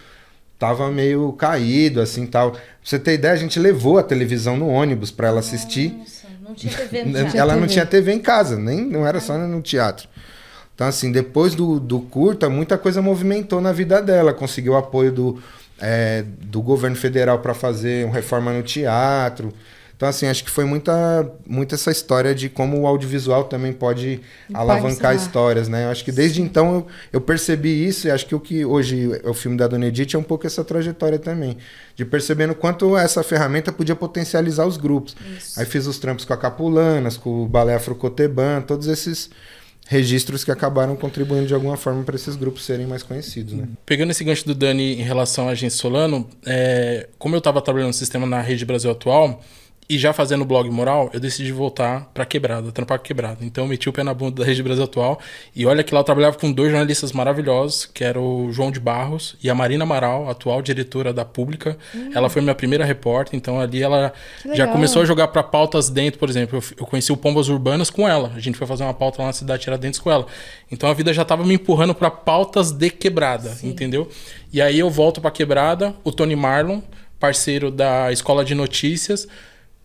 tava 0.57 0.89
meio 0.91 1.34
caído, 1.34 2.01
assim, 2.01 2.26
tal. 2.26 2.51
Pra 2.51 2.61
você 2.84 2.97
ter 2.97 3.14
ideia, 3.14 3.34
a 3.34 3.38
gente 3.38 3.59
levou 3.59 3.97
a 3.97 4.03
televisão 4.03 4.57
no 4.57 4.68
ônibus 4.68 5.11
para 5.11 5.28
ela 5.28 5.39
assistir. 5.39 5.93
Nossa, 5.93 6.28
não 6.41 6.53
tinha 6.55 6.74
TV 6.74 7.05
no 7.05 7.18
Ela 7.18 7.32
teatro. 7.32 7.59
não 7.59 7.68
tinha 7.68 7.86
TV 7.86 8.14
em 8.14 8.20
casa, 8.20 8.57
nem 8.57 8.86
não 8.86 9.05
era 9.05 9.20
só 9.20 9.38
no 9.38 9.61
teatro. 9.61 10.07
Então, 10.76 10.88
assim, 10.88 11.11
depois 11.11 11.53
do, 11.53 11.80
do 11.80 11.99
curta, 11.99 12.49
muita 12.49 12.78
coisa 12.78 13.01
movimentou 13.01 13.61
na 13.61 13.72
vida 13.72 14.01
dela. 14.01 14.34
Conseguiu 14.34 14.74
o 14.74 14.78
apoio 14.78 15.11
do, 15.11 15.43
é, 15.80 16.24
do 16.41 16.61
governo 16.61 16.95
federal 16.95 17.39
para 17.39 17.53
fazer 17.53 18.05
uma 18.05 18.14
reforma 18.14 18.51
no 18.51 18.64
teatro. 18.64 19.53
Então, 19.96 20.10
assim, 20.10 20.28
acho 20.28 20.44
que 20.44 20.50
foi 20.50 20.66
muita, 20.66 21.32
muita 21.46 21.76
essa 21.76 21.91
história 21.91 22.34
de 22.34 22.50
como 22.50 22.82
o 22.82 22.88
audiovisual 22.88 23.46
também 23.46 23.72
pode 23.72 24.20
alavancar 24.54 25.16
histórias, 25.16 25.70
né? 25.70 25.86
Eu 25.86 25.89
acho 25.89 26.04
que 26.04 26.12
desde 26.12 26.41
então 26.41 26.74
eu, 26.74 26.88
eu 27.14 27.22
percebi 27.22 27.86
isso 27.88 28.08
e 28.08 28.12
acho 28.12 28.26
que 28.26 28.36
o 28.36 28.39
que 28.39 28.66
hoje 28.66 29.12
é 29.24 29.30
o 29.30 29.34
filme 29.34 29.56
da 29.56 29.68
Dona 29.68 29.88
Edith 29.88 30.16
é 30.16 30.18
um 30.18 30.24
pouco 30.24 30.48
essa 30.48 30.64
trajetória 30.64 31.20
também. 31.20 31.58
De 31.96 32.04
percebendo 32.04 32.56
quanto 32.56 32.98
essa 32.98 33.24
ferramenta 33.24 33.72
podia 33.72 33.96
potencializar 33.96 34.66
os 34.66 34.78
grupos. 34.78 35.16
Isso. 35.38 35.60
Aí 35.60 35.66
fiz 35.66 35.86
os 35.88 36.00
trampos 36.00 36.26
com 36.26 36.34
a 36.34 36.38
Capulanas, 36.38 37.16
com 37.16 37.44
o 37.44 37.48
Balé 37.48 37.76
Afrocoteban, 37.76 38.62
todos 38.62 38.88
esses 38.88 39.30
registros 39.88 40.44
que 40.44 40.52
acabaram 40.52 40.96
contribuindo 40.96 41.48
de 41.48 41.54
alguma 41.54 41.78
forma 41.78 42.04
para 42.04 42.16
esses 42.16 42.36
grupos 42.36 42.66
serem 42.66 42.88
mais 42.88 43.04
conhecidos, 43.04 43.54
né? 43.54 43.68
Pegando 43.86 44.12
esse 44.12 44.24
gancho 44.24 44.46
do 44.46 44.56
Dani 44.56 44.94
em 44.94 45.04
relação 45.04 45.48
à 45.48 45.52
agência 45.52 45.80
Solano, 45.80 46.28
é, 46.46 47.10
como 47.18 47.36
eu 47.36 47.39
estava 47.39 47.62
trabalhando 47.62 47.88
no 47.88 47.94
sistema 47.94 48.26
na 48.26 48.41
Rede 48.41 48.66
Brasil 48.66 48.89
Atual, 48.91 49.41
e 49.90 49.98
já 49.98 50.14
fazendo 50.14 50.46
blog 50.46 50.70
moral, 50.70 51.10
eu 51.14 51.20
decidi 51.20 51.52
voltar 51.52 52.10
pra 52.14 52.26
quebrada, 52.26 52.72
trampar 52.72 52.98
com 53.00 53.04
quebrada. 53.04 53.40
Então 53.42 53.66
eu 53.66 53.68
meti 53.68 53.90
o 53.90 53.94
pé 53.94 54.02
na 54.02 54.14
bunda 54.14 54.42
da 54.42 54.46
Rede 54.46 54.64
Brasil 54.64 54.84
Atual. 54.84 55.20
E 55.56 55.66
olha 55.66 55.84
que 55.84 55.94
lá 55.94 56.00
eu 56.00 56.04
trabalhava 56.04 56.38
com 56.38 56.52
dois 56.52 56.72
jornalistas 56.72 57.12
maravilhosos, 57.12 57.86
que 57.86 58.04
era 58.04 58.20
o 58.20 58.52
João 58.52 58.72
de 58.72 58.80
Barros 58.80 59.36
e 59.44 59.50
a 59.50 59.56
Marina 59.56 59.84
Amaral, 59.84 60.30
atual 60.30 60.62
diretora 60.62 61.12
da 61.12 61.26
Pública. 61.26 61.78
Hum. 61.94 62.12
Ela 62.14 62.30
foi 62.30 62.42
minha 62.42 62.56
primeira 62.56 62.86
repórter, 62.86 63.36
então 63.36 63.60
ali 63.60 63.84
ela 63.84 64.14
já 64.54 64.68
começou 64.68 65.02
a 65.02 65.06
jogar 65.06 65.28
para 65.28 65.44
pautas 65.44 65.90
dentro, 65.90 66.18
por 66.18 66.30
exemplo. 66.30 66.60
Eu, 66.60 66.64
eu, 66.80 66.86
conheci 66.86 67.12
o 67.12 67.18
Pombas 67.18 67.50
Urbanas 67.50 67.90
com 67.90 68.08
ela. 68.08 68.32
A 68.36 68.40
gente 68.40 68.58
foi 68.58 68.66
fazer 68.66 68.84
uma 68.84 68.94
pauta 68.94 69.22
lá 69.22 69.28
na 69.28 69.34
cidade 69.34 69.64
Tiradentes 69.64 70.00
com 70.00 70.10
ela. 70.10 70.26
Então 70.72 70.90
a 70.90 70.94
vida 70.94 71.14
já 71.14 71.26
tava 71.26 71.44
me 71.44 71.56
empurrando 71.56 71.94
para 71.94 72.10
pautas 72.10 72.72
de 72.72 72.90
quebrada, 72.90 73.50
Sim. 73.50 73.70
entendeu? 73.70 74.10
E 74.52 74.62
aí 74.62 74.80
eu 74.80 74.90
volto 74.90 75.20
pra 75.20 75.30
quebrada, 75.30 75.94
o 76.04 76.12
Tony 76.12 76.36
Marlon, 76.36 76.82
parceiro 77.20 77.70
da 77.70 78.12
Escola 78.12 78.46
de 78.46 78.56
Notícias 78.56 79.28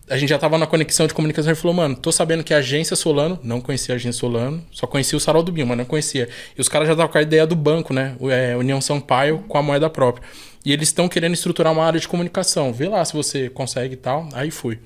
a 0.09 0.17
gente 0.17 0.29
já 0.29 0.37
tava 0.37 0.57
na 0.57 0.65
conexão 0.65 1.05
de 1.05 1.13
comunicação 1.13 1.51
e 1.51 1.55
falou, 1.55 1.75
mano, 1.75 1.95
tô 1.95 2.11
sabendo 2.11 2.43
que 2.43 2.53
a 2.53 2.57
agência 2.57 2.95
Solano, 2.95 3.39
não 3.43 3.61
conhecia 3.61 3.93
a 3.93 3.97
agência 3.97 4.19
Solano, 4.19 4.65
só 4.71 4.87
conhecia 4.87 5.17
o 5.17 5.19
Sarol 5.19 5.43
do 5.43 5.51
Binho, 5.51 5.67
mas 5.67 5.77
não 5.77 5.85
conhecia. 5.85 6.27
E 6.57 6.61
os 6.61 6.67
caras 6.67 6.87
já 6.87 6.93
estavam 6.93 7.11
com 7.11 7.17
a 7.17 7.21
ideia 7.21 7.45
do 7.45 7.55
banco, 7.55 7.93
né? 7.93 8.15
É, 8.29 8.55
União 8.55 8.81
Sampaio 8.81 9.39
com 9.47 9.57
a 9.57 9.61
moeda 9.61 9.89
própria. 9.89 10.27
E 10.65 10.73
eles 10.73 10.89
estão 10.89 11.07
querendo 11.07 11.33
estruturar 11.33 11.71
uma 11.71 11.85
área 11.85 11.99
de 11.99 12.07
comunicação. 12.07 12.73
Vê 12.73 12.89
lá 12.89 13.03
se 13.05 13.13
você 13.13 13.49
consegue 13.49 13.93
e 13.93 13.97
tal. 13.97 14.27
Aí 14.33 14.51
fui. 14.51 14.79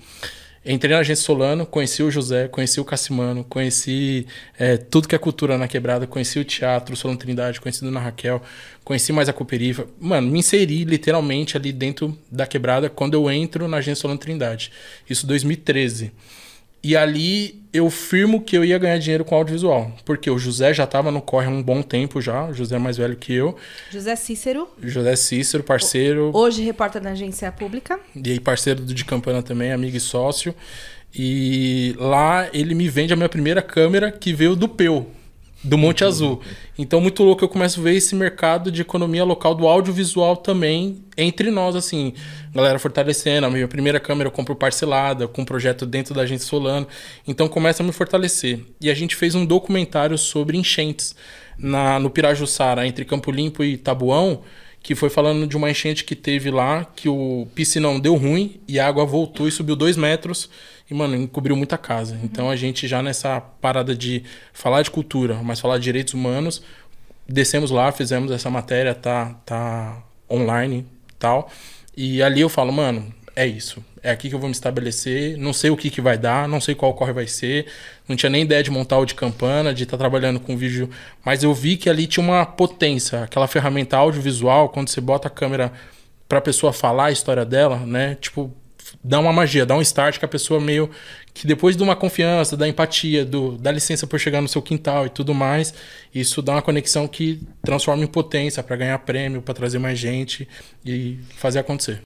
Entrei 0.66 0.93
na 0.93 0.99
agência 0.99 1.26
Solano, 1.26 1.66
conheci 1.66 2.01
o 2.01 2.09
José, 2.09 2.47
conheci 2.47 2.80
o 2.80 2.86
Cassimano, 2.86 3.43
conheci 3.43 4.26
é, 4.57 4.78
tudo 4.78 5.09
que 5.09 5.16
é 5.16 5.18
cultura 5.18 5.57
na 5.57 5.68
quebrada, 5.68 6.07
conheci 6.07 6.39
o 6.39 6.45
teatro, 6.45 6.93
o 6.93 6.97
Solano 6.97 7.20
Trindade, 7.20 7.59
conheci 7.59 7.84
a 7.84 7.88
Dona 7.88 7.99
Raquel, 7.99 8.41
conheci 8.82 9.11
mais 9.11 9.28
a 9.28 9.34
Cooperifa. 9.34 9.86
Mano, 9.99 10.32
me 10.32 10.39
inseri 10.39 10.86
literalmente 10.86 11.57
ali 11.57 11.74
dentro 11.74 12.18
da 12.32 12.47
quebrada 12.47 12.89
quando 12.89 13.16
eu 13.16 13.30
entro 13.30 13.68
na 13.68 13.78
agência 13.78 14.01
Solano 14.01 14.20
Trindade. 14.20 14.72
Isso 15.09 15.28
2013. 15.28 16.14
E 16.84 16.97
ali 16.97 17.63
eu 17.71 17.89
firmo 17.89 18.41
que 18.41 18.57
eu 18.57 18.65
ia 18.65 18.77
ganhar 18.77 18.97
dinheiro 18.97 19.23
com 19.23 19.36
audiovisual. 19.36 19.91
Porque 20.03 20.29
o 20.29 20.38
José 20.38 20.73
já 20.73 20.84
estava 20.84 21.11
no 21.11 21.21
corre 21.21 21.47
há 21.47 21.49
um 21.49 21.63
bom 21.63 21.81
tempo 21.81 22.19
já. 22.19 22.45
O 22.45 22.53
José 22.53 22.75
é 22.75 22.79
mais 22.79 22.97
velho 22.97 23.15
que 23.15 23.34
eu. 23.34 23.55
José 23.89 24.15
Cícero. 24.15 24.67
José 24.81 25.15
Cícero, 25.15 25.63
parceiro. 25.63 26.31
Hoje 26.34 26.61
repórter 26.61 27.01
da 27.01 27.11
agência 27.11 27.51
pública. 27.51 27.99
E 28.15 28.31
aí, 28.31 28.39
parceiro 28.39 28.81
do 28.81 28.93
De 28.93 29.05
Campana 29.05 29.41
também, 29.41 29.71
amigo 29.71 29.95
e 29.95 29.99
sócio. 29.99 30.53
E 31.15 31.95
lá 31.97 32.49
ele 32.53 32.75
me 32.75 32.89
vende 32.89 33.13
a 33.13 33.15
minha 33.15 33.29
primeira 33.29 33.61
câmera 33.61 34.11
que 34.11 34.34
veio 34.34 34.55
do 34.55 34.67
Peu 34.67 35.07
do 35.64 35.78
Monte 35.78 36.03
Azul. 36.03 36.41
Então, 36.78 36.99
muito 36.99 37.24
louco, 37.24 37.43
eu 37.43 37.47
começo 37.47 37.80
a 37.80 37.84
ver 37.84 37.95
esse 37.95 38.14
mercado 38.16 38.72
de 38.72 38.82
economia 38.82 39.24
local 39.24 39.55
do 39.55 39.68
audiovisual 39.68 40.36
também 40.36 41.03
entre 41.18 41.49
nós, 41.49 41.76
assim. 41.76 42.14
Galera 42.53 42.78
fortalecendo. 42.78 43.47
A 43.47 43.49
minha 43.49 43.68
primeira 43.68 43.99
câmera 43.99 44.28
eu 44.28 44.32
compro 44.32 44.55
parcelada, 44.55 45.28
com 45.28 45.43
um 45.43 45.45
projeto 45.45 45.86
dentro 45.86 46.14
da 46.14 46.24
agência 46.24 46.47
Solano. 46.47 46.88
Então, 47.28 47.47
começa 47.47 47.82
a 47.82 47.86
me 47.86 47.93
fortalecer. 47.93 48.59
E 48.82 48.89
a 48.89 48.93
gente 48.93 49.16
fez 49.16 49.36
um 49.36 49.45
documentário 49.45 50.18
sobre 50.18 50.57
enchentes 50.57 51.16
na, 51.57 51.97
no 51.99 52.09
Pirajussara, 52.09 52.86
entre 52.86 53.05
Campo 53.05 53.32
Limpo 53.32 53.64
e 53.64 53.78
Tabuão, 53.78 54.41
que 54.82 54.95
foi 54.95 55.09
falando 55.09 55.47
de 55.47 55.55
uma 55.55 55.72
enchente 55.72 56.03
que 56.03 56.16
teve 56.16 56.51
lá, 56.51 56.84
que 56.84 57.07
o 57.07 57.47
piscinão 57.55 57.99
deu 57.99 58.16
ruim 58.16 58.59
e 58.68 58.80
a 58.80 58.88
água 58.88 59.05
voltou 59.05 59.47
e 59.47 59.51
subiu 59.51 59.78
dois 59.78 59.95
metros 59.95 60.49
e, 60.93 60.95
mano, 60.95 61.15
encobriu 61.15 61.55
muita 61.55 61.75
casa. 61.75 62.19
Então 62.23 62.49
a 62.51 62.55
gente 62.55 62.87
já 62.87 63.01
nessa 63.01 63.41
parada 63.41 63.95
de 63.95 64.23
falar 64.53 64.83
de 64.83 64.91
cultura, 64.91 65.39
mas 65.41 65.59
falar 65.59 65.79
de 65.79 65.83
direitos 65.83 66.13
humanos, 66.13 66.61
descemos 67.27 67.71
lá, 67.71 67.91
fizemos 67.91 68.31
essa 68.31 68.49
matéria, 68.49 68.93
tá, 68.93 69.33
tá 69.43 70.03
online 70.29 70.85
tal. 71.17 71.49
E 71.97 72.21
ali 72.21 72.41
eu 72.41 72.49
falo, 72.49 72.71
mano, 72.71 73.11
é 73.35 73.47
isso. 73.47 73.83
É 74.03 74.11
aqui 74.11 74.29
que 74.29 74.35
eu 74.35 74.39
vou 74.39 74.47
me 74.47 74.53
estabelecer. 74.53 75.35
Não 75.37 75.51
sei 75.51 75.71
o 75.71 75.77
que, 75.77 75.89
que 75.89 76.01
vai 76.01 76.17
dar, 76.17 76.47
não 76.47 76.61
sei 76.61 76.75
qual 76.75 76.93
corre 76.93 77.11
vai 77.11 77.25
ser. 77.25 77.65
Não 78.07 78.15
tinha 78.15 78.29
nem 78.29 78.43
ideia 78.43 78.61
de 78.61 78.69
montar 78.69 78.99
o 78.99 79.05
de 79.05 79.15
campana, 79.15 79.73
de 79.73 79.83
estar 79.83 79.97
tá 79.97 80.01
trabalhando 80.01 80.39
com 80.39 80.55
vídeo. 80.55 80.89
Mas 81.25 81.41
eu 81.43 81.53
vi 81.55 81.75
que 81.75 81.89
ali 81.89 82.05
tinha 82.05 82.23
uma 82.23 82.45
potência. 82.45 83.23
Aquela 83.23 83.47
ferramenta 83.47 83.97
audiovisual, 83.97 84.69
quando 84.69 84.89
você 84.89 85.01
bota 85.01 85.27
a 85.27 85.31
câmera 85.31 85.71
pra 86.29 86.39
pessoa 86.41 86.71
falar 86.71 87.05
a 87.05 87.11
história 87.11 87.45
dela, 87.45 87.77
né? 87.79 88.15
Tipo, 88.21 88.53
dá 89.04 89.20
uma 89.20 89.34
magia, 89.34 89.66
dá 89.66 89.76
um 89.76 89.82
start 89.82 90.18
que 90.18 90.26
a 90.26 90.28
pessoa 90.28 90.60
meio 90.60 90.89
que 91.34 91.45
depois 91.45 91.76
de 91.76 91.84
uma 91.84 91.95
confiança, 91.95 92.56
da 92.56 92.68
empatia, 92.68 93.26
do, 93.26 93.58
da 93.58 93.72
licença 93.72 94.08
por 94.08 94.20
chegar 94.20 94.39
no 94.41 94.47
seu 94.47 94.62
quintal 94.62 95.06
e 95.06 95.10
tudo 95.10 95.34
mais, 95.34 95.74
isso 96.14 96.41
dá 96.41 96.54
uma 96.54 96.62
conexão 96.62 97.08
que 97.08 97.41
transforma 97.64 98.04
em 98.04 98.08
potência 98.08 98.64
para 98.64 98.76
ganhar 98.76 98.97
prêmio, 98.99 99.41
para 99.41 99.54
trazer 99.54 99.80
mais 99.80 99.99
gente 99.99 100.47
e 100.86 101.20
fazer 101.36 101.60
acontecer. 101.60 102.01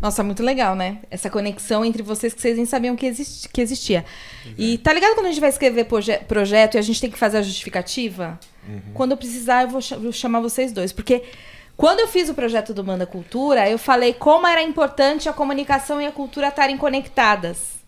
Nossa, 0.00 0.24
muito 0.24 0.42
legal, 0.42 0.74
né? 0.74 0.98
Essa 1.08 1.30
conexão 1.30 1.84
entre 1.84 2.02
vocês 2.02 2.34
que 2.34 2.40
vocês 2.40 2.56
nem 2.56 2.66
sabiam 2.66 2.96
que, 2.96 3.06
existi 3.06 3.48
que 3.48 3.60
existia. 3.60 4.04
Uhum. 4.44 4.54
E 4.58 4.78
tá 4.78 4.92
ligado 4.92 5.14
quando 5.14 5.26
a 5.26 5.28
gente 5.28 5.40
vai 5.40 5.48
escrever 5.48 5.84
proje 5.84 6.18
projeto 6.26 6.74
e 6.74 6.78
a 6.78 6.82
gente 6.82 7.00
tem 7.00 7.08
que 7.08 7.16
fazer 7.16 7.38
a 7.38 7.42
justificativa? 7.42 8.38
Uhum. 8.68 8.80
Quando 8.94 9.12
eu 9.12 9.16
precisar, 9.16 9.62
eu 9.62 9.68
vou, 9.68 9.80
ch 9.80 9.92
vou 9.92 10.10
chamar 10.10 10.40
vocês 10.40 10.72
dois. 10.72 10.92
Porque 10.92 11.22
quando 11.82 11.98
eu 11.98 12.06
fiz 12.06 12.28
o 12.28 12.34
projeto 12.34 12.72
do 12.72 12.84
Manda 12.84 13.04
Cultura, 13.04 13.68
eu 13.68 13.76
falei 13.76 14.14
como 14.14 14.46
era 14.46 14.62
importante 14.62 15.28
a 15.28 15.32
comunicação 15.32 16.00
e 16.00 16.06
a 16.06 16.12
cultura 16.12 16.46
estarem 16.46 16.76
conectadas. 16.76 17.80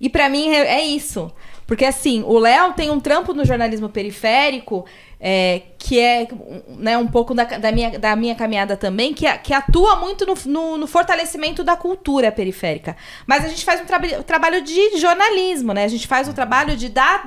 E 0.00 0.08
para 0.08 0.28
mim 0.28 0.50
é, 0.50 0.80
é, 0.80 0.84
isso. 0.84 1.30
Porque 1.64 1.84
assim, 1.84 2.24
o 2.26 2.36
Léo 2.36 2.72
tem 2.72 2.90
um 2.90 2.98
trampo 2.98 3.32
no 3.32 3.44
jornalismo 3.44 3.88
periférico, 3.88 4.84
é, 5.20 5.62
que 5.78 6.00
é 6.00 6.26
né, 6.66 6.98
um 6.98 7.06
pouco 7.06 7.32
da, 7.32 7.44
da, 7.44 7.70
minha, 7.70 7.96
da 7.96 8.16
minha 8.16 8.34
caminhada 8.34 8.76
também, 8.76 9.14
que, 9.14 9.32
que 9.38 9.54
atua 9.54 9.94
muito 9.94 10.26
no, 10.26 10.34
no, 10.46 10.76
no, 10.76 10.86
fortalecimento 10.88 11.62
da 11.62 11.76
cultura 11.76 12.32
periférica. 12.32 12.96
Mas 13.24 13.44
a 13.44 13.48
gente 13.48 13.64
faz 13.64 13.80
um 13.80 13.84
tra 13.84 14.00
trabalho 14.24 14.62
de 14.62 14.98
jornalismo, 14.98 15.72
né? 15.72 15.84
A 15.84 15.88
gente 15.88 16.08
faz 16.08 16.26
o 16.28 16.32
trabalho 16.32 16.76
de 16.76 16.88
dar 16.88 17.24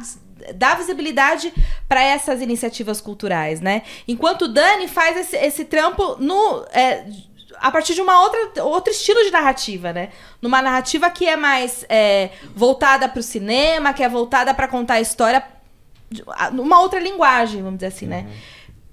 dar 0.56 0.78
visibilidade 0.78 1.54
para 1.88 2.04
essas 2.04 2.42
iniciativas 2.42 3.02
culturais, 3.02 3.62
né? 3.62 3.84
Enquanto 4.08 4.44
o 4.44 4.48
Dani 4.48 4.88
faz 4.88 5.18
esse, 5.18 5.38
esse 5.38 5.66
trampo 5.66 6.16
no 6.20 6.66
é, 6.74 7.06
a 7.58 7.72
partir 7.72 7.94
de 7.94 8.02
uma 8.02 8.22
outra 8.22 8.64
outro 8.64 8.92
estilo 8.92 9.24
de 9.24 9.32
narrativa, 9.32 9.94
né? 9.94 10.10
Numa 10.42 10.62
narrativa 10.62 11.10
que 11.10 11.28
é 11.28 11.36
mais 11.36 11.86
é, 11.90 12.30
voltada 12.56 13.08
para 13.08 13.20
o 13.20 13.24
cinema, 13.24 13.94
que 13.94 14.04
é 14.04 14.10
voltada 14.10 14.54
para 14.54 14.68
contar 14.68 14.96
a 14.96 15.02
história 15.02 15.44
numa 16.52 16.82
outra 16.82 17.00
linguagem, 17.00 17.62
vamos 17.62 17.80
dizer 17.80 17.88
assim, 17.88 18.06
né? 18.06 18.20
uhum. 18.20 18.24
né? 18.24 18.38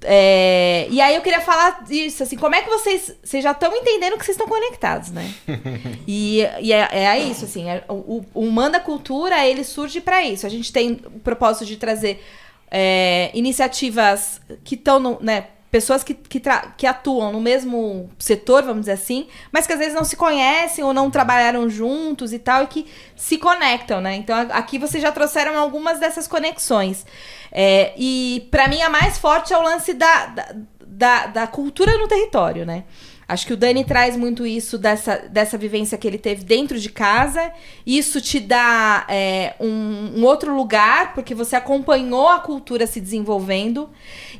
É, 0.02 0.86
e 0.90 1.00
aí 1.00 1.14
eu 1.16 1.22
queria 1.22 1.40
falar 1.40 1.82
disso, 1.84 2.22
assim, 2.22 2.36
como 2.36 2.54
é 2.54 2.62
que 2.62 2.70
vocês. 2.70 3.16
Vocês 3.22 3.42
já 3.42 3.50
estão 3.50 3.74
entendendo 3.74 4.16
que 4.16 4.24
vocês 4.24 4.36
estão 4.36 4.46
conectados, 4.46 5.10
né? 5.10 5.32
e, 6.06 6.40
e 6.60 6.72
é, 6.72 6.88
é, 6.92 7.18
isso, 7.18 7.44
assim, 7.44 7.68
é, 7.68 7.84
o, 7.88 8.24
o 8.32 8.50
Manda 8.50 8.78
Cultura, 8.78 9.46
ele 9.46 9.64
surge 9.64 10.00
para 10.00 10.22
isso. 10.22 10.46
A 10.46 10.48
gente 10.48 10.72
tem 10.72 11.00
o 11.04 11.18
propósito 11.18 11.66
de 11.66 11.76
trazer 11.76 12.24
é, 12.70 13.30
iniciativas 13.34 14.40
que 14.62 14.74
estão, 14.74 15.18
né? 15.20 15.46
Pessoas 15.70 16.02
que, 16.02 16.14
que, 16.14 16.40
que, 16.76 16.86
atuam 16.86 17.32
no 17.32 17.40
mesmo 17.40 18.08
setor, 18.18 18.62
vamos 18.62 18.80
dizer 18.80 18.92
assim, 18.92 19.28
mas 19.52 19.66
que 19.66 19.72
às 19.72 19.78
vezes 19.78 19.94
não 19.94 20.04
se 20.04 20.16
conhecem 20.16 20.82
ou 20.82 20.94
não 20.94 21.10
trabalharam 21.10 21.68
juntos 21.68 22.32
e 22.32 22.38
tal, 22.38 22.64
e 22.64 22.66
que 22.66 22.86
se 23.14 23.36
conectam, 23.36 24.00
né? 24.00 24.14
Então 24.16 24.36
aqui 24.50 24.78
vocês 24.78 25.02
já 25.02 25.12
trouxeram 25.12 25.58
algumas 25.58 26.00
dessas 26.00 26.26
conexões. 26.26 27.04
É, 27.52 27.92
e 27.96 28.48
para 28.50 28.66
mim 28.66 28.80
a 28.80 28.88
mais 28.88 29.18
forte 29.18 29.52
é 29.52 29.58
o 29.58 29.62
lance 29.62 29.92
da, 29.92 30.26
da, 30.26 30.54
da, 30.86 31.26
da 31.26 31.46
cultura 31.46 31.96
no 31.98 32.08
território, 32.08 32.64
né? 32.64 32.84
Acho 33.28 33.46
que 33.46 33.52
o 33.52 33.56
Dani 33.58 33.84
traz 33.84 34.16
muito 34.16 34.46
isso 34.46 34.78
dessa, 34.78 35.18
dessa 35.28 35.58
vivência 35.58 35.98
que 35.98 36.08
ele 36.08 36.16
teve 36.16 36.44
dentro 36.44 36.80
de 36.80 36.88
casa. 36.88 37.52
Isso 37.86 38.22
te 38.22 38.40
dá 38.40 39.04
é, 39.06 39.54
um, 39.60 40.14
um, 40.16 40.24
outro 40.24 40.56
lugar, 40.56 41.12
porque 41.12 41.34
você 41.34 41.54
acompanhou 41.54 42.26
a 42.26 42.38
cultura 42.38 42.86
se 42.86 42.98
desenvolvendo. 42.98 43.90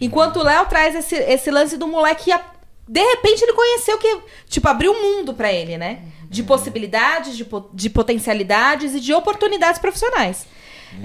Enquanto 0.00 0.38
o 0.38 0.42
Léo 0.42 0.64
traz 0.64 0.94
esse, 0.94 1.14
esse 1.16 1.50
lance 1.50 1.76
do 1.76 1.86
moleque 1.86 2.32
que, 2.32 2.40
de 2.88 3.00
repente, 3.00 3.42
ele 3.42 3.52
conheceu 3.52 3.98
que, 3.98 4.20
tipo, 4.48 4.66
abriu 4.66 4.92
um 4.92 5.02
mundo 5.02 5.34
para 5.34 5.52
ele, 5.52 5.76
né? 5.76 6.00
De 6.30 6.42
possibilidades, 6.42 7.36
de, 7.36 7.46
de 7.74 7.90
potencialidades 7.90 8.94
e 8.94 9.00
de 9.00 9.12
oportunidades 9.12 9.78
profissionais. 9.78 10.46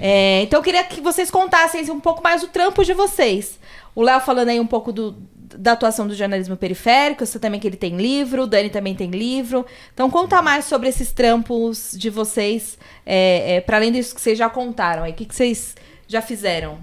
É, 0.00 0.40
então 0.40 0.58
eu 0.58 0.64
queria 0.64 0.82
que 0.82 1.02
vocês 1.02 1.30
contassem 1.30 1.90
um 1.90 2.00
pouco 2.00 2.22
mais 2.22 2.42
o 2.42 2.48
trampo 2.48 2.82
de 2.82 2.94
vocês. 2.94 3.58
O 3.94 4.02
Léo 4.02 4.20
falando 4.20 4.48
aí 4.48 4.58
um 4.58 4.66
pouco 4.66 4.90
do, 4.90 5.12
da 5.56 5.72
atuação 5.72 6.06
do 6.06 6.14
jornalismo 6.14 6.56
periférico, 6.56 7.24
você 7.24 7.38
também 7.38 7.60
que 7.60 7.66
ele 7.66 7.76
tem 7.76 7.96
livro, 7.96 8.42
o 8.42 8.46
Dani 8.46 8.70
também 8.70 8.94
tem 8.94 9.10
livro. 9.10 9.64
Então 9.92 10.10
conta 10.10 10.40
mais 10.42 10.64
sobre 10.64 10.88
esses 10.88 11.12
trampos 11.12 11.94
de 11.96 12.10
vocês, 12.10 12.78
é, 13.04 13.56
é, 13.56 13.60
para 13.60 13.76
além 13.76 13.92
disso 13.92 14.14
que 14.14 14.20
vocês 14.20 14.38
já 14.38 14.48
contaram 14.48 15.04
aí. 15.04 15.12
O 15.12 15.14
que, 15.14 15.24
que 15.24 15.34
vocês 15.34 15.74
já 16.06 16.20
fizeram? 16.20 16.78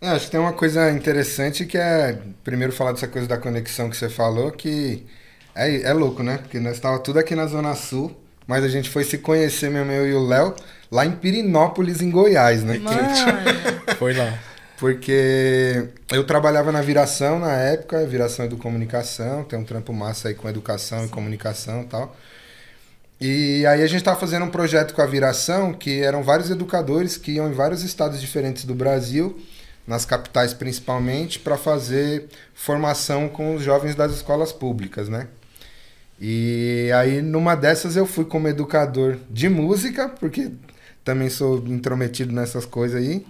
É, 0.00 0.10
acho 0.10 0.26
que 0.26 0.30
tem 0.30 0.40
uma 0.40 0.52
coisa 0.52 0.90
interessante 0.90 1.66
que 1.66 1.76
é, 1.76 2.18
primeiro 2.44 2.72
falar 2.72 2.92
dessa 2.92 3.08
coisa 3.08 3.26
da 3.26 3.36
conexão 3.36 3.90
que 3.90 3.96
você 3.96 4.08
falou, 4.08 4.52
que 4.52 5.04
é, 5.54 5.82
é 5.82 5.92
louco, 5.92 6.22
né? 6.22 6.38
Porque 6.38 6.60
nós 6.60 6.74
estávamos 6.74 7.04
tudo 7.04 7.18
aqui 7.18 7.34
na 7.34 7.46
Zona 7.46 7.74
Sul, 7.74 8.16
mas 8.46 8.62
a 8.62 8.68
gente 8.68 8.88
foi 8.88 9.02
se 9.02 9.18
conhecer, 9.18 9.70
meu, 9.70 9.84
meu 9.84 10.06
e 10.08 10.14
o 10.14 10.24
Léo, 10.24 10.54
lá 10.90 11.04
em 11.04 11.10
Pirinópolis, 11.10 12.00
em 12.00 12.10
Goiás, 12.10 12.62
né? 12.62 12.78
Mano, 12.78 12.98
Foi 13.98 14.14
lá. 14.14 14.38
Porque 14.78 15.88
eu 16.12 16.22
trabalhava 16.22 16.70
na 16.70 16.80
Viração 16.80 17.40
na 17.40 17.52
época, 17.52 18.06
Viração 18.06 18.44
Educomunicação, 18.44 19.42
tem 19.42 19.58
um 19.58 19.64
trampo 19.64 19.92
massa 19.92 20.28
aí 20.28 20.34
com 20.34 20.48
educação 20.48 21.04
e 21.04 21.08
comunicação 21.08 21.82
e 21.82 21.86
tal. 21.86 22.16
E 23.20 23.66
aí 23.66 23.82
a 23.82 23.86
gente 23.88 23.98
estava 23.98 24.18
fazendo 24.18 24.44
um 24.44 24.50
projeto 24.50 24.94
com 24.94 25.02
a 25.02 25.06
Viração, 25.06 25.74
que 25.74 26.00
eram 26.00 26.22
vários 26.22 26.48
educadores 26.48 27.16
que 27.16 27.32
iam 27.32 27.50
em 27.50 27.52
vários 27.52 27.82
estados 27.82 28.20
diferentes 28.20 28.64
do 28.64 28.72
Brasil, 28.72 29.36
nas 29.84 30.04
capitais 30.04 30.54
principalmente, 30.54 31.40
para 31.40 31.56
fazer 31.56 32.28
formação 32.54 33.28
com 33.28 33.56
os 33.56 33.64
jovens 33.64 33.96
das 33.96 34.12
escolas 34.12 34.52
públicas, 34.52 35.08
né? 35.08 35.26
E 36.20 36.88
aí 36.94 37.20
numa 37.20 37.56
dessas 37.56 37.96
eu 37.96 38.06
fui 38.06 38.24
como 38.24 38.46
educador 38.46 39.16
de 39.28 39.48
música, 39.48 40.08
porque 40.08 40.52
também 41.02 41.28
sou 41.28 41.58
intrometido 41.66 42.32
nessas 42.32 42.64
coisas 42.64 43.02
aí. 43.02 43.26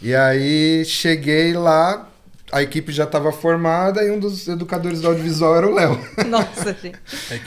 E 0.00 0.14
aí 0.14 0.84
cheguei 0.84 1.52
lá, 1.54 2.08
a 2.52 2.62
equipe 2.62 2.92
já 2.92 3.04
estava 3.04 3.32
formada 3.32 4.02
e 4.04 4.10
um 4.10 4.18
dos 4.18 4.46
educadores 4.48 5.00
do 5.00 5.08
audiovisual 5.08 5.56
era 5.56 5.66
o 5.68 5.74
Léo. 5.74 5.98
nossa, 6.28 6.76
gente. 6.80 6.98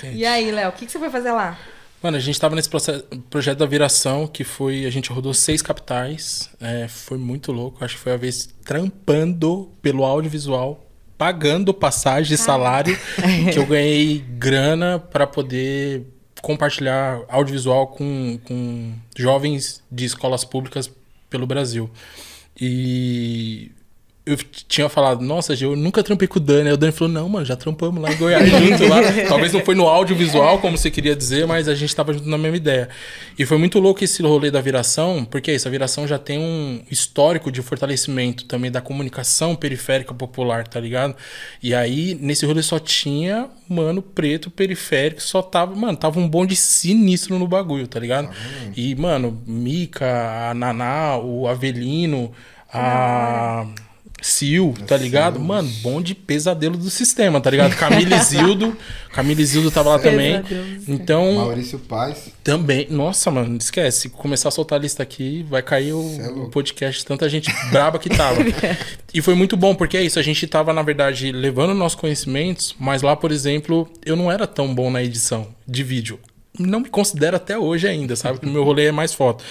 É. 0.04 0.14
E 0.14 0.26
aí, 0.26 0.52
Léo, 0.52 0.70
o 0.70 0.74
que, 0.74 0.86
que 0.86 0.92
você 0.92 1.00
foi 1.00 1.10
fazer 1.10 1.32
lá? 1.32 1.58
Mano, 2.04 2.18
a 2.18 2.20
gente 2.20 2.40
tava 2.40 2.56
nesse 2.56 2.68
proce- 2.70 3.04
projeto 3.30 3.60
da 3.60 3.66
viração, 3.66 4.26
que 4.28 4.44
foi. 4.44 4.86
A 4.86 4.90
gente 4.90 5.12
rodou 5.12 5.34
seis 5.34 5.62
capitais. 5.62 6.50
é, 6.60 6.88
foi 6.88 7.18
muito 7.18 7.52
louco. 7.52 7.84
Acho 7.86 7.96
que 7.96 8.02
foi 8.02 8.14
a 8.14 8.18
vez 8.18 8.50
trampando 8.66 9.72
pelo 9.84 10.04
audiovisual, 10.04 10.84
pagando 11.18 11.74
passagem 11.74 12.34
e 12.34 12.38
salário, 12.38 12.98
que 13.54 13.60
eu 13.60 13.66
ganhei 13.68 14.18
grana 14.20 14.98
para 14.98 15.28
poder 15.28 16.08
compartilhar 16.42 17.22
audiovisual 17.30 17.88
com, 17.88 18.40
com 18.46 18.94
jovens 19.16 19.84
de 19.92 20.06
escolas 20.06 20.44
públicas 20.44 20.90
pelo 21.30 21.46
Brasil. 21.46 21.88
E 22.60 23.72
eu 24.24 24.38
tinha 24.38 24.88
falado, 24.88 25.22
nossa, 25.22 25.56
Gê, 25.56 25.66
eu 25.66 25.76
nunca 25.76 26.04
trampei 26.04 26.28
com 26.28 26.38
o 26.38 26.40
Dani. 26.40 26.68
Aí 26.68 26.74
o 26.74 26.78
Dani 26.78 26.92
falou, 26.92 27.12
não, 27.12 27.28
mano, 27.28 27.44
já 27.44 27.56
trampamos 27.56 28.00
lá 28.00 28.14
em 28.14 28.18
Goiás 28.18 28.48
junto 28.50 28.88
lá. 28.88 29.00
Talvez 29.28 29.52
não 29.52 29.62
foi 29.62 29.74
no 29.74 29.88
audiovisual, 29.88 30.60
como 30.60 30.78
você 30.78 30.92
queria 30.92 31.16
dizer, 31.16 31.48
mas 31.48 31.68
a 31.68 31.74
gente 31.74 31.96
tava 31.96 32.14
junto 32.14 32.30
na 32.30 32.38
mesma 32.38 32.56
ideia. 32.56 32.88
E 33.38 33.48
foi 33.48 33.58
muito 33.58 33.80
louco 33.80 34.04
esse 34.04 34.22
rolê 34.22 34.52
da 34.52 34.62
viração, 34.62 35.26
porque 35.26 35.50
é 35.50 35.56
isso, 35.56 35.68
a 35.68 35.72
viração 35.72 36.08
já 36.08 36.20
tem 36.20 36.38
um 36.38 36.84
histórico 36.92 37.52
de 37.52 37.64
fortalecimento 37.64 38.46
também 38.46 38.70
da 38.70 38.80
comunicação 38.80 39.56
periférica 39.56 40.14
popular, 40.14 40.68
tá 40.68 40.80
ligado? 40.80 41.16
E 41.62 41.74
aí, 41.74 42.16
nesse 42.22 42.46
rolê 42.46 42.62
só 42.62 42.78
tinha, 42.78 43.50
mano, 43.68 44.04
preto, 44.04 44.52
periférico, 44.52 45.20
só 45.20 45.42
tava, 45.42 45.76
mano, 45.76 45.98
tava 45.98 46.20
um 46.20 46.30
bonde 46.30 46.56
sinistro 46.56 47.40
no 47.40 47.48
bagulho, 47.48 47.88
tá 47.88 48.00
ligado? 48.00 48.30
E, 48.78 48.94
mano, 48.94 49.42
Mica, 49.48 50.52
a 50.52 50.54
Naná, 50.54 51.18
o 51.18 51.48
Avelino, 51.48 52.32
a. 52.72 53.66
Sil, 54.22 54.78
tá 54.86 54.96
ligado? 54.96 55.40
Mano, 55.40 55.68
bom 55.82 56.02
de 56.02 56.14
pesadelo 56.14 56.78
do 56.78 56.90
sistema, 56.90 57.42
tá 57.42 57.50
ligado? 57.50 57.76
Camila 57.76 58.16
Isildo, 58.22 58.78
Camila 59.12 59.42
Isildo 59.42 59.72
tava 59.72 59.90
lá 59.90 60.00
também. 60.00 60.42
Então, 60.88 61.34
Maurício 61.34 61.80
Paz. 61.80 62.32
também. 62.44 62.88
Nossa, 62.90 63.32
mano, 63.32 63.58
esquece. 63.58 64.10
Começar 64.10 64.50
a 64.50 64.52
soltar 64.52 64.78
a 64.80 64.82
lista 64.82 65.02
aqui, 65.02 65.46
vai 65.50 65.62
cair 65.62 65.94
o, 65.94 66.22
é 66.22 66.30
o 66.30 66.50
podcast, 66.50 67.04
tanta 67.04 67.28
gente 67.28 67.52
braba 67.72 67.98
que 67.98 68.10
tava. 68.10 68.42
e 69.14 69.22
foi 69.22 69.34
muito 69.34 69.58
bom, 69.58 69.74
porque 69.74 69.98
é 69.98 70.04
isso, 70.04 70.20
a 70.20 70.24
gente 70.24 70.46
tava, 70.46 70.72
na 70.72 70.84
verdade, 70.84 71.32
levando 71.32 71.74
nossos 71.74 72.00
conhecimentos, 72.00 72.76
mas 72.80 73.02
lá, 73.02 73.16
por 73.16 73.32
exemplo, 73.32 73.92
eu 74.06 74.16
não 74.16 74.32
era 74.32 74.46
tão 74.46 74.74
bom 74.74 74.92
na 74.92 75.04
edição 75.04 75.48
de 75.68 75.84
vídeo. 75.84 76.20
Não 76.62 76.80
me 76.82 76.90
considero 76.90 77.36
até 77.36 77.58
hoje 77.58 77.88
ainda, 77.88 78.16
sabe? 78.16 78.40
Que 78.40 78.46
o 78.48 78.50
meu 78.52 78.64
rolê 78.64 78.86
é 78.88 78.92
mais 78.92 79.14
foto. 79.14 79.44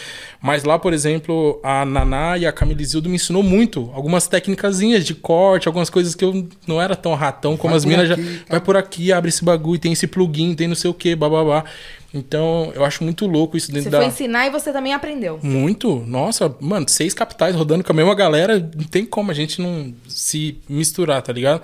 Mas 0.43 0.65
lá, 0.65 0.79
por 0.79 0.93
exemplo, 0.93 1.61
a 1.63 1.85
Naná 1.85 2.39
e 2.39 2.47
a 2.47 2.53
Camila 2.53 2.81
Isildo 2.81 3.09
me 3.09 3.17
ensinou 3.17 3.43
muito. 3.43 3.91
Algumas 3.95 4.27
técnicazinhas 4.27 5.05
de 5.05 5.15
corte, 5.15 5.69
algumas 5.69 5.91
coisas 5.91 6.15
que 6.15 6.25
eu 6.25 6.49
não 6.67 6.81
era 6.81 6.97
tão 6.97 7.15
ratão 7.15 7.57
como 7.57 7.71
Vai 7.73 7.77
as 7.79 7.85
minas 7.85 8.09
já. 8.09 8.17
tá? 8.17 8.23
Vai 8.49 8.61
por 8.61 8.77
aqui, 8.77 9.13
abre 9.13 9.29
esse 9.29 9.45
bagulho, 9.45 9.79
tem 9.79 9.93
esse 9.93 10.07
plugin, 10.07 10.55
tem 10.55 10.67
não 10.69 10.75
sei 10.75 10.91
o 10.91 10.95
que, 10.95 11.15
bababá. 11.15 11.65
Então, 12.13 12.73
eu 12.75 12.85
acho 12.85 13.05
muito 13.05 13.27
louco 13.27 13.57
isso 13.57 13.69
dentro 13.71 13.85
Você 13.85 13.91
da. 13.91 13.99
foi 13.99 14.07
ensinar 14.07 14.47
e 14.47 14.51
você 14.51 14.73
também 14.73 14.93
aprendeu. 14.93 15.39
Muito. 15.43 16.03
Nossa, 16.07 16.53
mano, 16.61 16.89
seis 16.89 17.15
capitais 17.15 17.55
rodando 17.55 17.85
com 17.85 17.93
a 17.93 17.95
mesma 17.95 18.15
galera, 18.15 18.59
não 18.77 18.85
tem 18.85 19.05
como 19.07 19.31
a 19.31 19.35
gente 19.35 19.61
não 19.63 19.95
se 20.09 20.59
misturar, 20.69 21.23
tá 21.23 21.33
ligado? 21.33 21.63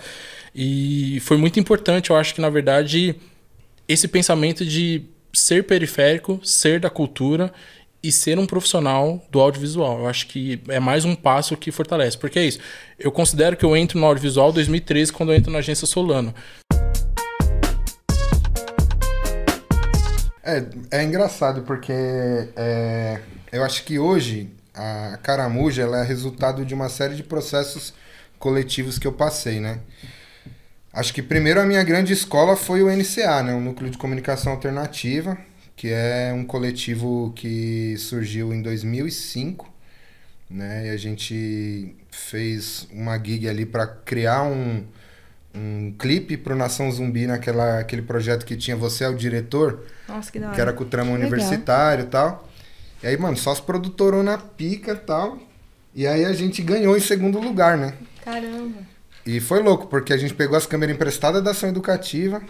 E 0.54 1.18
foi 1.20 1.36
muito 1.36 1.58
importante, 1.58 2.10
eu 2.10 2.16
acho 2.16 2.34
que 2.34 2.40
na 2.40 2.48
verdade 2.48 3.14
esse 3.88 4.08
pensamento 4.08 4.64
de 4.64 5.02
ser 5.38 5.64
periférico, 5.64 6.40
ser 6.42 6.80
da 6.80 6.88
cultura 6.88 7.52
e 8.02 8.10
ser 8.10 8.38
um 8.38 8.46
profissional 8.46 9.22
do 9.30 9.40
audiovisual. 9.40 10.00
Eu 10.00 10.06
acho 10.06 10.26
que 10.28 10.62
é 10.68 10.80
mais 10.80 11.04
um 11.04 11.14
passo 11.14 11.56
que 11.56 11.70
fortalece. 11.70 12.16
Porque 12.16 12.38
é 12.38 12.44
isso. 12.46 12.58
Eu 12.98 13.12
considero 13.12 13.56
que 13.56 13.64
eu 13.64 13.76
entro 13.76 13.98
no 13.98 14.06
audiovisual 14.06 14.50
em 14.50 14.54
2013 14.54 15.12
quando 15.12 15.32
eu 15.32 15.36
entro 15.36 15.52
na 15.52 15.58
agência 15.58 15.86
Solano. 15.86 16.34
É, 20.42 20.64
é 20.90 21.02
engraçado 21.02 21.62
porque 21.62 21.92
é, 21.92 23.20
eu 23.52 23.64
acho 23.64 23.84
que 23.84 23.98
hoje 23.98 24.48
a 24.72 25.18
Caramuja 25.22 25.82
ela 25.82 25.98
é 25.98 26.04
resultado 26.04 26.64
de 26.64 26.72
uma 26.72 26.88
série 26.88 27.14
de 27.14 27.22
processos 27.22 27.92
coletivos 28.38 28.98
que 28.98 29.06
eu 29.06 29.12
passei, 29.12 29.58
né? 29.58 29.80
Acho 30.96 31.12
que 31.12 31.20
primeiro 31.20 31.60
a 31.60 31.66
minha 31.66 31.82
grande 31.84 32.14
escola 32.14 32.56
foi 32.56 32.82
o 32.82 32.88
NCA, 32.88 33.42
né? 33.42 33.52
O 33.52 33.60
Núcleo 33.60 33.90
de 33.90 33.98
Comunicação 33.98 34.52
Alternativa, 34.54 35.36
que 35.76 35.90
é 35.90 36.32
um 36.34 36.42
coletivo 36.42 37.34
que 37.36 37.94
surgiu 37.98 38.50
em 38.50 38.62
2005, 38.62 39.70
né? 40.48 40.86
E 40.86 40.88
a 40.88 40.96
gente 40.96 41.94
fez 42.10 42.88
uma 42.90 43.22
gig 43.22 43.46
ali 43.46 43.66
para 43.66 43.86
criar 43.86 44.44
um, 44.44 44.86
um 45.54 45.94
clipe 45.98 46.34
pro 46.34 46.56
Nação 46.56 46.90
Zumbi 46.90 47.26
naquela 47.26 47.78
aquele 47.78 48.00
projeto 48.00 48.46
que 48.46 48.56
tinha 48.56 48.74
Você 48.74 49.04
é 49.04 49.08
o 49.10 49.14
Diretor, 49.14 49.84
Nossa, 50.08 50.32
que 50.32 50.38
da 50.38 50.46
hora. 50.46 50.54
que 50.54 50.60
era 50.62 50.72
com 50.72 50.84
o 50.84 50.86
trama 50.86 51.12
Legal. 51.12 51.26
universitário 51.26 52.04
e 52.04 52.08
tal. 52.08 52.48
E 53.02 53.06
aí, 53.06 53.18
mano, 53.18 53.36
só 53.36 53.52
os 53.52 53.60
produtorou 53.60 54.22
na 54.22 54.38
pica 54.38 54.92
e 54.92 54.96
tal. 54.96 55.38
E 55.94 56.06
aí 56.06 56.24
a 56.24 56.32
gente 56.32 56.62
ganhou 56.62 56.96
em 56.96 57.00
segundo 57.00 57.38
lugar, 57.38 57.76
né? 57.76 57.92
Caramba. 58.24 58.95
E 59.26 59.40
foi 59.40 59.60
louco, 59.60 59.88
porque 59.88 60.12
a 60.12 60.16
gente 60.16 60.32
pegou 60.32 60.56
as 60.56 60.66
câmeras 60.66 60.94
emprestadas 60.94 61.42
da 61.42 61.50
ação 61.50 61.68
educativa. 61.68 62.40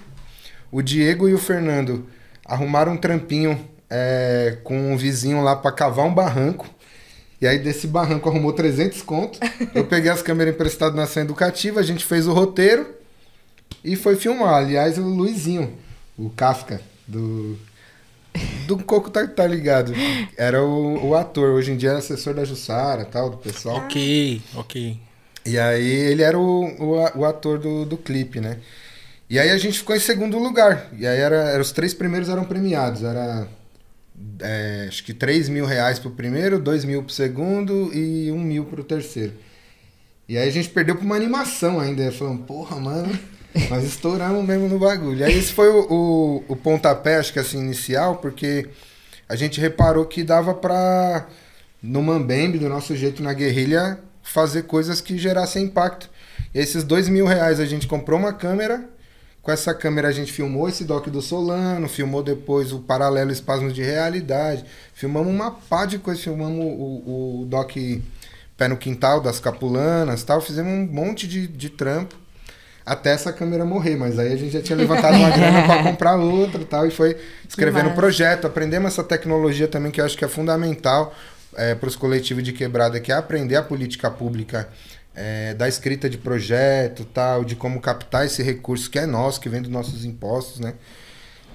O 0.70 0.82
Diego 0.82 1.26
e 1.26 1.32
o 1.32 1.38
Fernando 1.38 2.06
arrumaram 2.44 2.92
um 2.92 2.96
trampinho 2.98 3.58
é, 3.88 4.58
com 4.62 4.92
um 4.92 4.96
vizinho 4.96 5.42
lá 5.42 5.56
pra 5.56 5.72
cavar 5.72 6.04
um 6.04 6.12
barranco. 6.12 6.68
E 7.40 7.46
aí 7.46 7.58
desse 7.58 7.86
barranco 7.86 8.28
arrumou 8.28 8.52
300 8.52 9.00
conto. 9.02 9.38
Eu 9.74 9.86
peguei 9.86 10.10
as 10.10 10.20
câmeras 10.20 10.54
emprestadas 10.54 10.94
na 10.94 11.04
ação 11.04 11.22
educativa, 11.22 11.80
a 11.80 11.82
gente 11.82 12.04
fez 12.04 12.26
o 12.26 12.32
roteiro 12.32 12.86
e 13.82 13.96
foi 13.96 14.16
filmar. 14.16 14.54
Aliás, 14.54 14.98
o 14.98 15.02
Luizinho, 15.02 15.72
o 16.18 16.28
Kafka, 16.28 16.80
do. 17.06 17.58
Do 18.66 18.76
Coco 18.84 19.08
tá, 19.08 19.26
tá 19.26 19.46
ligado. 19.46 19.94
Era 20.36 20.62
o, 20.62 21.08
o 21.08 21.14
ator. 21.14 21.54
Hoje 21.54 21.72
em 21.72 21.76
dia 21.76 21.92
é 21.92 21.96
assessor 21.96 22.34
da 22.34 22.44
Jussara 22.44 23.06
tal, 23.06 23.30
do 23.30 23.38
pessoal. 23.38 23.76
Ok, 23.76 24.42
ok. 24.54 25.05
E 25.46 25.58
aí 25.58 25.86
ele 25.86 26.22
era 26.22 26.38
o, 26.38 26.64
o, 26.82 27.18
o 27.20 27.24
ator 27.24 27.58
do, 27.58 27.84
do 27.84 27.96
clipe, 27.96 28.40
né? 28.40 28.58
E 29.30 29.38
aí 29.38 29.50
a 29.50 29.58
gente 29.58 29.78
ficou 29.78 29.96
em 29.96 30.00
segundo 30.00 30.38
lugar. 30.38 30.88
E 30.98 31.06
aí 31.06 31.18
era, 31.18 31.36
era- 31.36 31.62
os 31.62 31.72
três 31.72 31.94
primeiros 31.94 32.28
eram 32.28 32.44
premiados. 32.44 33.02
Era 33.04 33.48
é, 34.40 34.86
acho 34.88 35.04
que 35.04 35.14
3 35.14 35.48
mil 35.48 35.66
reais 35.66 35.98
pro 35.98 36.10
primeiro, 36.10 36.58
2 36.58 36.84
mil 36.84 37.02
pro 37.02 37.12
segundo 37.12 37.90
e 37.94 38.30
1 38.32 38.38
mil 38.38 38.64
pro 38.64 38.84
terceiro. 38.84 39.32
E 40.28 40.36
aí 40.36 40.48
a 40.48 40.52
gente 40.52 40.68
perdeu 40.70 40.96
pra 40.96 41.04
uma 41.04 41.16
animação 41.16 41.78
ainda. 41.80 42.10
Falando, 42.12 42.42
porra, 42.44 42.76
mano, 42.76 43.18
nós 43.70 43.84
estouramos 43.84 44.44
mesmo 44.44 44.68
no 44.68 44.78
bagulho. 44.78 45.18
E 45.20 45.24
aí 45.24 45.38
esse 45.38 45.52
foi 45.52 45.68
o, 45.68 45.86
o, 45.90 46.44
o 46.48 46.56
pontapé, 46.56 47.16
acho 47.16 47.32
que 47.32 47.38
assim, 47.38 47.58
inicial, 47.58 48.16
porque 48.16 48.68
a 49.28 49.36
gente 49.36 49.60
reparou 49.60 50.04
que 50.06 50.24
dava 50.24 50.54
pra, 50.54 51.28
no 51.82 52.02
Mambembe, 52.02 52.58
do 52.58 52.68
nosso 52.68 52.96
jeito 52.96 53.22
na 53.22 53.32
guerrilha, 53.32 53.98
fazer 54.26 54.62
coisas 54.62 55.00
que 55.00 55.16
gerassem 55.16 55.64
impacto. 55.64 56.10
E 56.54 56.58
esses 56.58 56.84
dois 56.84 57.08
mil 57.08 57.26
reais 57.26 57.60
a 57.60 57.64
gente 57.64 57.86
comprou 57.86 58.18
uma 58.18 58.32
câmera. 58.32 58.84
Com 59.42 59.52
essa 59.52 59.72
câmera 59.72 60.08
a 60.08 60.12
gente 60.12 60.32
filmou 60.32 60.68
esse 60.68 60.84
doc 60.84 61.06
do 61.06 61.22
Solano, 61.22 61.88
filmou 61.88 62.22
depois 62.22 62.72
o 62.72 62.80
Paralelo 62.80 63.30
Espasmos 63.30 63.72
de 63.72 63.80
Realidade, 63.80 64.64
filmamos 64.92 65.32
uma 65.32 65.52
pá 65.52 65.86
de 65.86 65.98
coisa, 65.98 66.20
filmamos 66.20 66.58
o, 66.58 67.42
o 67.42 67.46
doc 67.46 67.70
pé 68.56 68.66
no 68.66 68.76
quintal 68.76 69.20
das 69.20 69.38
capulanas 69.38 70.24
tal. 70.24 70.40
Fizemos 70.40 70.72
um 70.72 70.92
monte 70.92 71.28
de, 71.28 71.46
de 71.46 71.70
trampo 71.70 72.16
até 72.84 73.10
essa 73.10 73.32
câmera 73.32 73.64
morrer, 73.64 73.96
mas 73.96 74.18
aí 74.18 74.32
a 74.32 74.36
gente 74.36 74.52
já 74.52 74.62
tinha 74.62 74.76
levantado 74.76 75.16
uma 75.16 75.30
grana 75.34 75.62
para 75.64 75.82
comprar 75.82 76.16
outra 76.16 76.62
e 76.62 76.64
tal, 76.64 76.86
e 76.86 76.90
foi 76.90 77.16
escrevendo 77.48 77.90
o 77.90 77.94
projeto, 77.94 78.46
aprendemos 78.46 78.92
essa 78.92 79.02
tecnologia 79.02 79.66
também 79.66 79.90
que 79.90 80.00
eu 80.00 80.04
acho 80.04 80.16
que 80.16 80.24
é 80.24 80.28
fundamental 80.28 81.12
é, 81.56 81.74
para 81.74 81.88
os 81.88 81.96
coletivos 81.96 82.42
de 82.42 82.52
quebrada, 82.52 83.00
que 83.00 83.10
é 83.10 83.14
aprender 83.14 83.56
a 83.56 83.62
política 83.62 84.10
pública 84.10 84.68
é, 85.14 85.54
da 85.54 85.66
escrita 85.66 86.08
de 86.08 86.18
projeto, 86.18 87.04
tal, 87.04 87.44
de 87.44 87.56
como 87.56 87.80
captar 87.80 88.26
esse 88.26 88.42
recurso 88.42 88.90
que 88.90 88.98
é 88.98 89.06
nosso, 89.06 89.40
que 89.40 89.48
vem 89.48 89.62
dos 89.62 89.70
nossos 89.70 90.04
impostos, 90.04 90.60
né? 90.60 90.74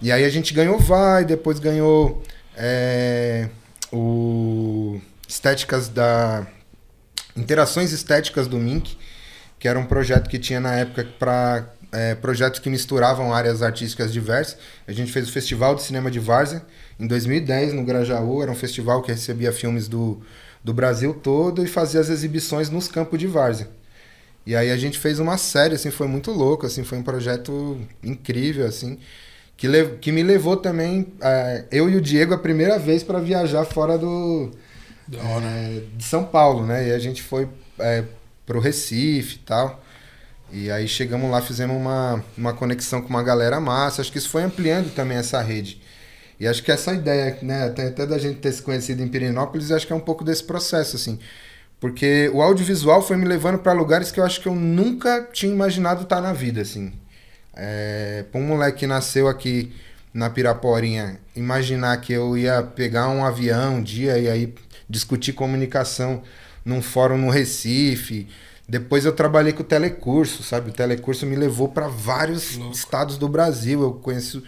E 0.02 0.12
aí 0.12 0.26
a 0.26 0.30
gente 0.30 0.52
ganhou 0.54 0.80
Vai, 0.80 1.24
depois 1.24 1.60
ganhou 1.60 2.24
é, 2.58 3.47
o 3.93 4.99
Estéticas 5.28 5.88
da 5.88 6.47
Interações 7.38 7.91
Estéticas 7.91 8.47
do 8.47 8.58
Mink, 8.58 8.97
que 9.60 9.68
era 9.68 9.78
um 9.78 9.86
projeto 9.86 10.28
que 10.28 10.39
tinha 10.39 10.60
na 10.60 10.74
época 10.74 11.08
para 11.20 11.70
é, 11.91 12.16
projetos 12.16 12.60
que 12.60 12.70
misturavam 12.70 13.32
áreas 13.32 13.62
artísticas 13.62 14.12
diversas. 14.12 14.58
A 14.88 14.91
gente 14.91 15.12
fez 15.12 15.30
o 15.30 15.32
Festival 15.32 15.76
de 15.76 15.84
Cinema 15.84 16.10
de 16.10 16.20
Várzea 16.20 16.64
em 17.02 17.08
2010 17.08 17.74
no 17.74 17.84
Grajaú, 17.84 18.43
era 18.43 18.52
um 18.52 18.56
festival 18.56 19.02
que 19.02 19.12
recebia 19.12 19.52
filmes 19.52 19.88
do, 19.88 20.22
do 20.64 20.72
Brasil 20.72 21.16
todo 21.16 21.64
e 21.64 21.68
fazia 21.68 21.99
as 21.99 22.10
exibições 22.10 22.70
nos 22.70 22.88
campos 22.88 23.18
de 23.18 23.26
Várzea. 23.26 23.68
E 24.45 24.56
aí 24.56 24.70
a 24.70 24.78
gente 24.78 24.99
fez 24.99 25.20
uma 25.20 25.38
série, 25.38 25.74
assim, 25.76 25.89
foi 25.89 26.08
muito 26.08 26.32
louco, 26.32 26.66
assim, 26.68 26.84
foi 26.84 26.99
um 26.99 27.04
projeto 27.04 27.80
incrível, 28.04 28.68
assim, 28.68 28.99
que, 29.58 29.68
que 29.99 30.12
me 30.12 30.22
levou 30.22 30.58
também, 30.58 31.08
é, 31.20 31.66
eu 31.72 31.89
e 31.89 31.95
o 31.95 32.02
Diego, 32.02 32.36
a 32.36 32.38
primeira 32.38 32.78
vez 32.78 33.02
para 33.04 33.20
viajar 33.20 33.66
fora 33.66 33.97
do... 33.97 34.52
É, 35.12 35.82
de 35.97 36.04
São 36.04 36.24
Paulo, 36.24 36.66
né? 36.66 36.88
E 36.88 36.91
a 36.91 36.99
gente 36.99 37.22
foi 37.22 37.49
é, 37.80 38.04
pro 38.45 38.60
Recife 38.60 39.36
e 39.36 39.39
tal. 39.39 39.84
E 40.52 40.72
aí 40.72 40.88
chegamos 40.88 41.30
lá, 41.30 41.41
fizemos 41.41 41.76
uma, 41.76 42.24
uma 42.38 42.54
conexão 42.54 43.02
com 43.02 43.10
uma 43.10 43.24
galera 43.24 43.60
massa. 43.60 44.02
Acho 44.02 44.12
que 44.12 44.18
isso 44.18 44.30
foi 44.30 44.43
ampliando 44.43 44.93
também 44.93 45.18
essa 45.18 45.41
rede. 45.41 45.80
E 46.41 46.47
acho 46.47 46.63
que 46.63 46.71
essa 46.71 46.91
ideia, 46.91 47.37
né, 47.43 47.67
até, 47.67 47.85
até 47.85 48.03
da 48.03 48.17
gente 48.17 48.39
ter 48.39 48.51
se 48.51 48.63
conhecido 48.63 49.03
em 49.03 49.07
Pirenópolis, 49.07 49.71
acho 49.71 49.85
que 49.85 49.93
é 49.93 49.95
um 49.95 49.99
pouco 49.99 50.23
desse 50.23 50.43
processo, 50.43 50.95
assim. 50.95 51.19
Porque 51.79 52.31
o 52.33 52.41
audiovisual 52.41 52.99
foi 53.03 53.15
me 53.15 53.25
levando 53.25 53.59
para 53.59 53.73
lugares 53.73 54.11
que 54.11 54.19
eu 54.19 54.23
acho 54.23 54.41
que 54.41 54.47
eu 54.47 54.55
nunca 54.55 55.29
tinha 55.31 55.53
imaginado 55.53 56.01
estar 56.01 56.19
na 56.19 56.33
vida, 56.33 56.61
assim. 56.61 56.93
É, 57.55 58.25
pra 58.31 58.41
um 58.41 58.43
moleque 58.43 58.79
que 58.79 58.87
nasceu 58.87 59.27
aqui 59.27 59.71
na 60.11 60.31
Piraporinha, 60.31 61.19
imaginar 61.35 61.95
que 61.97 62.11
eu 62.11 62.35
ia 62.35 62.63
pegar 62.63 63.07
um 63.09 63.23
avião 63.23 63.75
um 63.75 63.83
dia 63.83 64.17
e 64.17 64.27
aí 64.27 64.51
discutir 64.89 65.33
comunicação 65.33 66.23
num 66.65 66.81
fórum 66.81 67.19
no 67.19 67.29
Recife. 67.29 68.27
Depois 68.67 69.05
eu 69.05 69.11
trabalhei 69.11 69.53
com 69.53 69.61
o 69.61 69.65
telecurso, 69.65 70.41
sabe? 70.41 70.71
O 70.71 70.73
telecurso 70.73 71.23
me 71.27 71.35
levou 71.35 71.69
para 71.69 71.87
vários 71.87 72.55
Louco. 72.55 72.73
estados 72.73 73.19
do 73.19 73.29
Brasil. 73.29 73.83
Eu 73.83 73.93
conheço. 73.93 74.41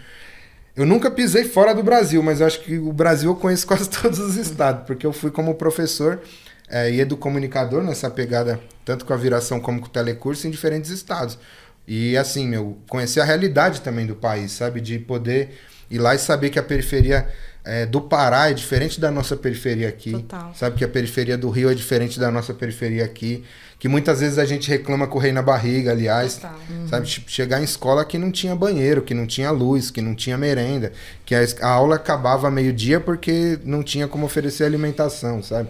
Eu 0.76 0.84
nunca 0.84 1.10
pisei 1.10 1.44
fora 1.44 1.72
do 1.72 1.82
Brasil, 1.82 2.22
mas 2.22 2.40
eu 2.40 2.46
acho 2.46 2.60
que 2.60 2.78
o 2.78 2.92
Brasil 2.92 3.30
eu 3.30 3.36
conheço 3.36 3.66
quase 3.68 3.88
todos 3.88 4.18
os 4.18 4.36
estados, 4.36 4.84
porque 4.86 5.06
eu 5.06 5.12
fui 5.12 5.30
como 5.30 5.54
professor 5.54 6.20
é, 6.68 6.90
e 6.90 7.00
educomunicador 7.00 7.82
nessa 7.82 8.10
pegada, 8.10 8.60
tanto 8.84 9.04
com 9.04 9.12
a 9.12 9.16
viração 9.16 9.60
como 9.60 9.80
com 9.80 9.86
o 9.86 9.90
telecurso, 9.90 10.46
em 10.46 10.50
diferentes 10.50 10.90
estados. 10.90 11.38
E 11.86 12.16
assim, 12.16 12.48
meu, 12.48 12.78
conhecer 12.88 13.20
a 13.20 13.24
realidade 13.24 13.82
também 13.82 14.06
do 14.06 14.16
país, 14.16 14.52
sabe? 14.52 14.80
De 14.80 14.98
poder 14.98 15.50
ir 15.90 15.98
lá 15.98 16.14
e 16.14 16.18
saber 16.18 16.50
que 16.50 16.58
a 16.58 16.62
periferia 16.62 17.28
é, 17.62 17.86
do 17.86 18.00
Pará 18.00 18.50
é 18.50 18.54
diferente 18.54 18.98
da 18.98 19.10
nossa 19.10 19.36
periferia 19.36 19.88
aqui. 19.88 20.12
Total. 20.12 20.54
Sabe 20.54 20.76
que 20.76 20.84
a 20.84 20.88
periferia 20.88 21.36
do 21.36 21.48
Rio 21.50 21.70
é 21.70 21.74
diferente 21.74 22.18
da 22.18 22.30
nossa 22.30 22.52
periferia 22.52 23.04
aqui. 23.04 23.44
Que 23.84 23.88
muitas 23.88 24.20
vezes 24.20 24.38
a 24.38 24.46
gente 24.46 24.66
reclama 24.70 25.06
com 25.06 25.18
o 25.18 25.20
rei 25.20 25.30
na 25.30 25.42
barriga, 25.42 25.90
aliás. 25.90 26.36
Total. 26.36 26.58
Sabe, 26.88 27.06
tipo, 27.06 27.30
chegar 27.30 27.60
em 27.60 27.64
escola 27.64 28.02
que 28.02 28.16
não 28.16 28.32
tinha 28.32 28.56
banheiro, 28.56 29.02
que 29.02 29.12
não 29.12 29.26
tinha 29.26 29.50
luz, 29.50 29.90
que 29.90 30.00
não 30.00 30.14
tinha 30.14 30.38
merenda, 30.38 30.90
que 31.22 31.34
a, 31.34 31.44
a 31.60 31.68
aula 31.68 31.96
acabava 31.96 32.50
meio-dia 32.50 32.98
porque 32.98 33.58
não 33.62 33.82
tinha 33.82 34.08
como 34.08 34.24
oferecer 34.24 34.64
alimentação, 34.64 35.42
sabe? 35.42 35.68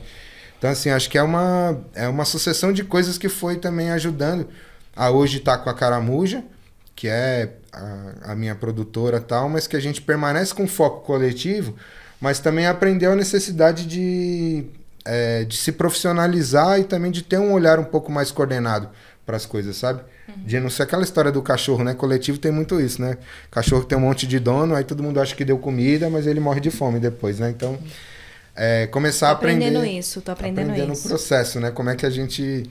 Então, 0.56 0.70
assim, 0.70 0.90
acho 0.90 1.10
que 1.10 1.18
é 1.18 1.22
uma, 1.24 1.80
é 1.92 2.06
uma 2.06 2.24
sucessão 2.24 2.72
de 2.72 2.84
coisas 2.84 3.18
que 3.18 3.28
foi 3.28 3.56
também 3.56 3.90
ajudando 3.90 4.46
a 4.94 5.10
hoje 5.10 5.38
estar 5.38 5.58
tá 5.58 5.64
com 5.64 5.70
a 5.70 5.74
Caramuja, 5.74 6.44
que 6.94 7.08
é 7.08 7.54
a, 7.72 8.30
a 8.30 8.34
minha 8.36 8.54
produtora 8.54 9.20
tal, 9.20 9.48
mas 9.48 9.66
que 9.66 9.74
a 9.74 9.80
gente 9.80 10.00
permanece 10.00 10.54
com 10.54 10.68
foco 10.68 11.00
coletivo, 11.04 11.74
mas 12.20 12.38
também 12.38 12.68
aprendeu 12.68 13.10
a 13.10 13.16
necessidade 13.16 13.84
de, 13.84 14.66
é, 15.05 15.44
de 15.44 15.57
se 15.57 15.72
profissionalizar 15.72 16.80
e 16.80 16.84
também 16.84 17.11
de 17.11 17.22
ter 17.22 17.38
um 17.38 17.52
olhar 17.52 17.78
um 17.78 17.84
pouco 17.84 18.11
mais 18.11 18.30
coordenado 18.30 18.88
para 19.26 19.36
as 19.36 19.46
coisas, 19.46 19.76
sabe? 19.76 20.02
Uhum. 20.28 20.44
De 20.44 20.61
não 20.61 20.70
ser 20.70 20.84
aquela 20.84 21.02
história 21.02 21.30
do 21.30 21.42
cachorro, 21.42 21.84
né? 21.84 21.94
Coletivo 21.94 22.38
tem 22.38 22.50
muito 22.50 22.80
isso, 22.80 23.00
né? 23.00 23.18
Cachorro 23.50 23.84
tem 23.84 23.96
um 23.96 24.00
monte 24.02 24.26
de 24.26 24.38
dono, 24.38 24.74
aí 24.74 24.84
todo 24.84 25.02
mundo 25.02 25.20
acha 25.20 25.34
que 25.34 25.44
deu 25.44 25.59
comida, 25.59 26.09
mas 26.09 26.26
ele 26.26 26.40
morre 26.40 26.61
de 26.61 26.70
fome 26.70 26.98
depois, 26.98 27.38
né? 27.38 27.50
Então, 27.50 27.78
é, 28.57 28.86
começar 28.86 29.28
a 29.28 29.32
aprender... 29.32 29.66
aprendendo 29.66 29.86
isso, 29.86 30.20
tô 30.20 30.32
aprendendo, 30.32 30.70
aprendendo 30.70 30.92
isso. 30.92 31.07
o 31.07 31.09
processo, 31.09 31.61
né? 31.61 31.70
Como 31.70 31.90
é 31.90 31.96
que 31.96 32.07
a 32.07 32.11
gente 32.11 32.70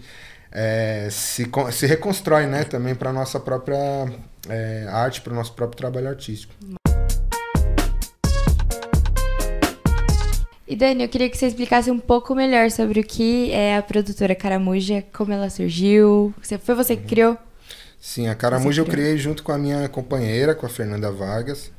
é, 0.51 1.07
se, 1.11 1.49
se 1.71 1.85
reconstrói, 1.85 2.45
né? 2.45 2.63
Também 2.63 2.95
para 2.95 3.11
nossa 3.11 3.39
própria 3.39 3.77
é, 4.49 4.87
arte, 4.89 5.21
para 5.21 5.33
o 5.33 5.35
nosso 5.35 5.53
próprio 5.53 5.77
trabalho 5.77 6.09
artístico. 6.09 6.53
E 10.65 10.75
Dani, 10.77 11.03
eu 11.03 11.09
queria 11.09 11.29
que 11.29 11.37
você 11.37 11.47
explicasse 11.47 11.91
um 11.91 11.99
pouco 11.99 12.33
melhor 12.33 12.71
sobre 12.71 13.01
o 13.01 13.03
que 13.03 13.51
é 13.51 13.75
a 13.75 13.81
produtora 13.81 14.33
Caramuja, 14.33 15.03
como 15.13 15.33
ela 15.33 15.49
surgiu. 15.49 16.33
Foi 16.61 16.73
você 16.73 16.95
que 16.95 17.03
criou? 17.03 17.37
Sim, 17.99 18.27
a 18.27 18.35
Caramuja 18.35 18.81
eu 18.81 18.85
criei 18.85 19.17
junto 19.17 19.43
com 19.43 19.51
a 19.51 19.57
minha 19.57 19.87
companheira, 19.89 20.55
com 20.55 20.65
a 20.65 20.69
Fernanda 20.69 21.11
Vargas. 21.11 21.69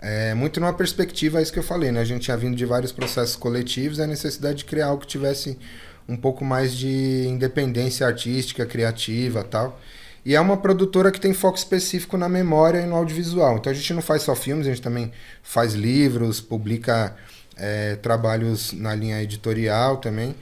É, 0.00 0.34
muito 0.34 0.60
numa 0.60 0.72
perspectiva, 0.72 1.38
é 1.38 1.42
isso 1.42 1.52
que 1.52 1.58
eu 1.58 1.62
falei, 1.62 1.90
né? 1.90 2.00
A 2.00 2.04
gente 2.04 2.22
tinha 2.22 2.36
vindo 2.36 2.56
de 2.56 2.66
vários 2.66 2.92
processos 2.92 3.36
coletivos 3.36 4.00
a 4.00 4.06
necessidade 4.06 4.58
de 4.58 4.64
criar 4.64 4.86
algo 4.86 5.02
que 5.02 5.06
tivesse 5.06 5.58
um 6.08 6.16
pouco 6.16 6.44
mais 6.44 6.74
de 6.74 7.26
independência 7.28 8.06
artística, 8.06 8.66
criativa 8.66 9.42
tal. 9.42 9.80
E 10.24 10.34
é 10.34 10.40
uma 10.40 10.56
produtora 10.56 11.12
que 11.12 11.20
tem 11.20 11.32
foco 11.32 11.56
específico 11.56 12.16
na 12.16 12.28
memória 12.28 12.80
e 12.80 12.86
no 12.86 12.96
audiovisual. 12.96 13.56
Então 13.56 13.70
a 13.70 13.74
gente 13.74 13.94
não 13.94 14.02
faz 14.02 14.22
só 14.22 14.34
filmes, 14.34 14.66
a 14.66 14.70
gente 14.70 14.82
também 14.82 15.12
faz 15.42 15.74
livros, 15.74 16.40
publica 16.40 17.16
é, 17.56 17.96
trabalhos 17.96 18.72
na 18.72 18.94
linha 18.94 19.22
editorial 19.22 19.96
também. 19.98 20.34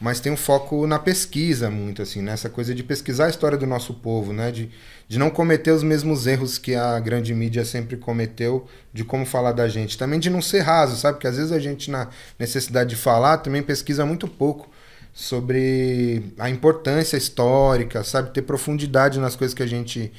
Mas 0.00 0.20
tem 0.20 0.32
um 0.32 0.36
foco 0.36 0.86
na 0.86 0.98
pesquisa 0.98 1.70
muito, 1.70 2.02
assim, 2.02 2.20
nessa 2.20 2.50
coisa 2.50 2.74
de 2.74 2.82
pesquisar 2.82 3.26
a 3.26 3.30
história 3.30 3.56
do 3.56 3.66
nosso 3.66 3.94
povo, 3.94 4.32
né? 4.32 4.50
De, 4.50 4.68
de 5.08 5.18
não 5.18 5.30
cometer 5.30 5.70
os 5.70 5.82
mesmos 5.82 6.26
erros 6.26 6.58
que 6.58 6.74
a 6.74 6.98
grande 6.98 7.32
mídia 7.32 7.64
sempre 7.64 7.96
cometeu, 7.96 8.66
de 8.92 9.04
como 9.04 9.24
falar 9.24 9.52
da 9.52 9.68
gente. 9.68 9.96
Também 9.96 10.18
de 10.18 10.28
não 10.28 10.42
ser 10.42 10.60
raso, 10.60 10.96
sabe? 10.96 11.14
Porque 11.14 11.28
às 11.28 11.36
vezes 11.36 11.52
a 11.52 11.58
gente, 11.58 11.90
na 11.90 12.08
necessidade 12.38 12.90
de 12.90 12.96
falar, 12.96 13.38
também 13.38 13.62
pesquisa 13.62 14.04
muito 14.04 14.26
pouco 14.26 14.68
sobre 15.12 16.34
a 16.38 16.50
importância 16.50 17.16
histórica, 17.16 18.02
sabe? 18.02 18.32
Ter 18.32 18.42
profundidade 18.42 19.20
nas 19.20 19.36
coisas 19.36 19.54
que 19.54 19.62
a 19.62 19.66
gente 19.66 20.12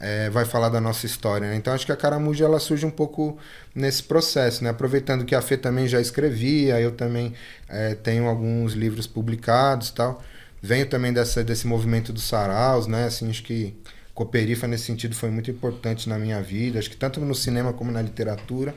é, 0.00 0.30
vai 0.30 0.46
falar 0.46 0.70
da 0.70 0.80
nossa 0.80 1.04
história. 1.04 1.48
Né? 1.48 1.56
Então 1.56 1.72
acho 1.74 1.84
que 1.84 1.92
a 1.92 1.96
Caramuja 1.96 2.46
ela 2.46 2.58
surge 2.58 2.86
um 2.86 2.90
pouco 2.90 3.38
nesse 3.74 4.02
processo, 4.02 4.64
né? 4.64 4.70
Aproveitando 4.70 5.24
que 5.24 5.34
a 5.34 5.42
Fê 5.42 5.56
também 5.56 5.86
já 5.86 6.00
escrevia, 6.00 6.80
eu 6.80 6.92
também 6.92 7.34
é, 7.68 7.94
tenho 7.94 8.26
alguns 8.26 8.72
livros 8.72 9.06
publicados 9.06 9.90
tal. 9.90 10.22
Venho 10.62 10.86
também 10.86 11.12
dessa, 11.12 11.44
desse 11.44 11.66
movimento 11.66 12.12
dos 12.12 12.24
saraus, 12.24 12.86
né? 12.86 13.04
Assim, 13.04 13.28
acho 13.30 13.42
que 13.42 13.74
Cooperifa 14.14 14.66
nesse 14.66 14.84
sentido 14.84 15.14
foi 15.14 15.30
muito 15.30 15.50
importante 15.50 16.08
na 16.08 16.18
minha 16.18 16.42
vida, 16.42 16.78
acho 16.78 16.90
que 16.90 16.96
tanto 16.96 17.20
no 17.20 17.34
cinema 17.34 17.72
como 17.72 17.92
na 17.92 18.02
literatura. 18.02 18.74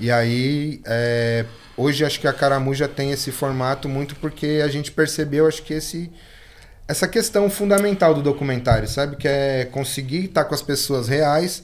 E 0.00 0.10
aí, 0.10 0.80
é, 0.84 1.44
hoje 1.76 2.04
acho 2.04 2.20
que 2.20 2.26
a 2.28 2.32
Caramuja 2.32 2.86
tem 2.86 3.10
esse 3.10 3.32
formato 3.32 3.88
muito 3.88 4.14
porque 4.16 4.60
a 4.64 4.68
gente 4.68 4.92
percebeu, 4.92 5.46
acho 5.46 5.62
que 5.62 5.74
esse 5.74 6.10
essa 6.88 7.06
questão 7.06 7.50
fundamental 7.50 8.14
do 8.14 8.22
documentário, 8.22 8.88
sabe? 8.88 9.16
Que 9.16 9.28
é 9.28 9.66
conseguir 9.66 10.24
estar 10.24 10.46
com 10.46 10.54
as 10.54 10.62
pessoas 10.62 11.06
reais 11.06 11.62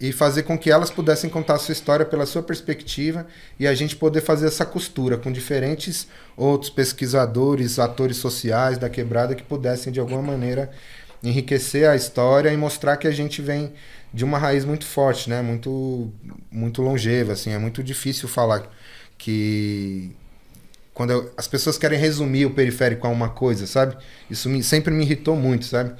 e 0.00 0.12
fazer 0.12 0.42
com 0.42 0.58
que 0.58 0.70
elas 0.70 0.90
pudessem 0.90 1.30
contar 1.30 1.54
a 1.54 1.58
sua 1.58 1.72
história 1.72 2.04
pela 2.04 2.26
sua 2.26 2.42
perspectiva 2.42 3.26
e 3.58 3.66
a 3.66 3.74
gente 3.74 3.94
poder 3.94 4.20
fazer 4.20 4.48
essa 4.48 4.66
costura 4.66 5.16
com 5.16 5.30
diferentes 5.30 6.08
outros 6.36 6.68
pesquisadores, 6.68 7.78
atores 7.78 8.16
sociais 8.16 8.76
da 8.76 8.90
quebrada 8.90 9.36
que 9.36 9.42
pudessem 9.44 9.92
de 9.92 10.00
alguma 10.00 10.20
maneira 10.20 10.70
enriquecer 11.22 11.88
a 11.88 11.96
história 11.96 12.52
e 12.52 12.56
mostrar 12.56 12.96
que 12.96 13.06
a 13.06 13.12
gente 13.12 13.40
vem 13.40 13.72
de 14.12 14.24
uma 14.24 14.36
raiz 14.36 14.64
muito 14.64 14.84
forte, 14.84 15.30
né? 15.30 15.40
Muito, 15.42 16.12
muito 16.50 16.82
longeva, 16.82 17.32
assim. 17.32 17.52
É 17.52 17.58
muito 17.58 17.82
difícil 17.82 18.28
falar 18.28 18.68
que 19.16 20.14
quando 20.96 21.10
eu, 21.10 21.30
as 21.36 21.46
pessoas 21.46 21.76
querem 21.76 21.98
resumir 21.98 22.46
o 22.46 22.50
periférico 22.50 23.06
a 23.06 23.10
uma 23.10 23.28
coisa, 23.28 23.66
sabe? 23.66 23.98
Isso 24.30 24.48
me, 24.48 24.62
sempre 24.62 24.94
me 24.94 25.04
irritou 25.04 25.36
muito, 25.36 25.66
sabe? 25.66 25.92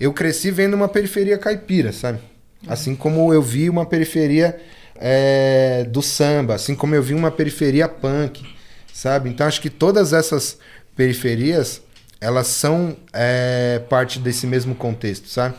Eu 0.00 0.12
cresci 0.12 0.50
vendo 0.50 0.74
uma 0.74 0.88
periferia 0.88 1.38
caipira, 1.38 1.92
sabe? 1.92 2.18
Assim 2.66 2.96
como 2.96 3.32
eu 3.32 3.40
vi 3.40 3.70
uma 3.70 3.86
periferia 3.86 4.60
é, 4.96 5.86
do 5.88 6.02
samba, 6.02 6.56
assim 6.56 6.74
como 6.74 6.92
eu 6.92 7.00
vi 7.00 7.14
uma 7.14 7.30
periferia 7.30 7.86
punk, 7.86 8.44
sabe? 8.92 9.30
Então 9.30 9.46
acho 9.46 9.60
que 9.60 9.70
todas 9.70 10.12
essas 10.12 10.58
periferias, 10.96 11.80
elas 12.20 12.48
são 12.48 12.96
é, 13.12 13.80
parte 13.88 14.18
desse 14.18 14.44
mesmo 14.44 14.74
contexto, 14.74 15.28
sabe? 15.28 15.54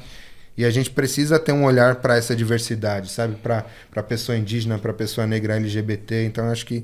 E 0.58 0.66
a 0.66 0.70
gente 0.70 0.90
precisa 0.92 1.40
ter 1.40 1.54
um 1.54 1.64
olhar 1.64 1.96
para 1.96 2.18
essa 2.18 2.36
diversidade, 2.36 3.10
sabe? 3.10 3.36
Para 3.36 3.66
a 3.96 4.04
pessoa 4.04 4.38
indígena, 4.38 4.78
para 4.78 4.92
a 4.92 4.94
pessoa 4.94 5.26
negra 5.26 5.56
LGBT. 5.56 6.26
Então, 6.26 6.50
acho 6.50 6.66
que 6.66 6.84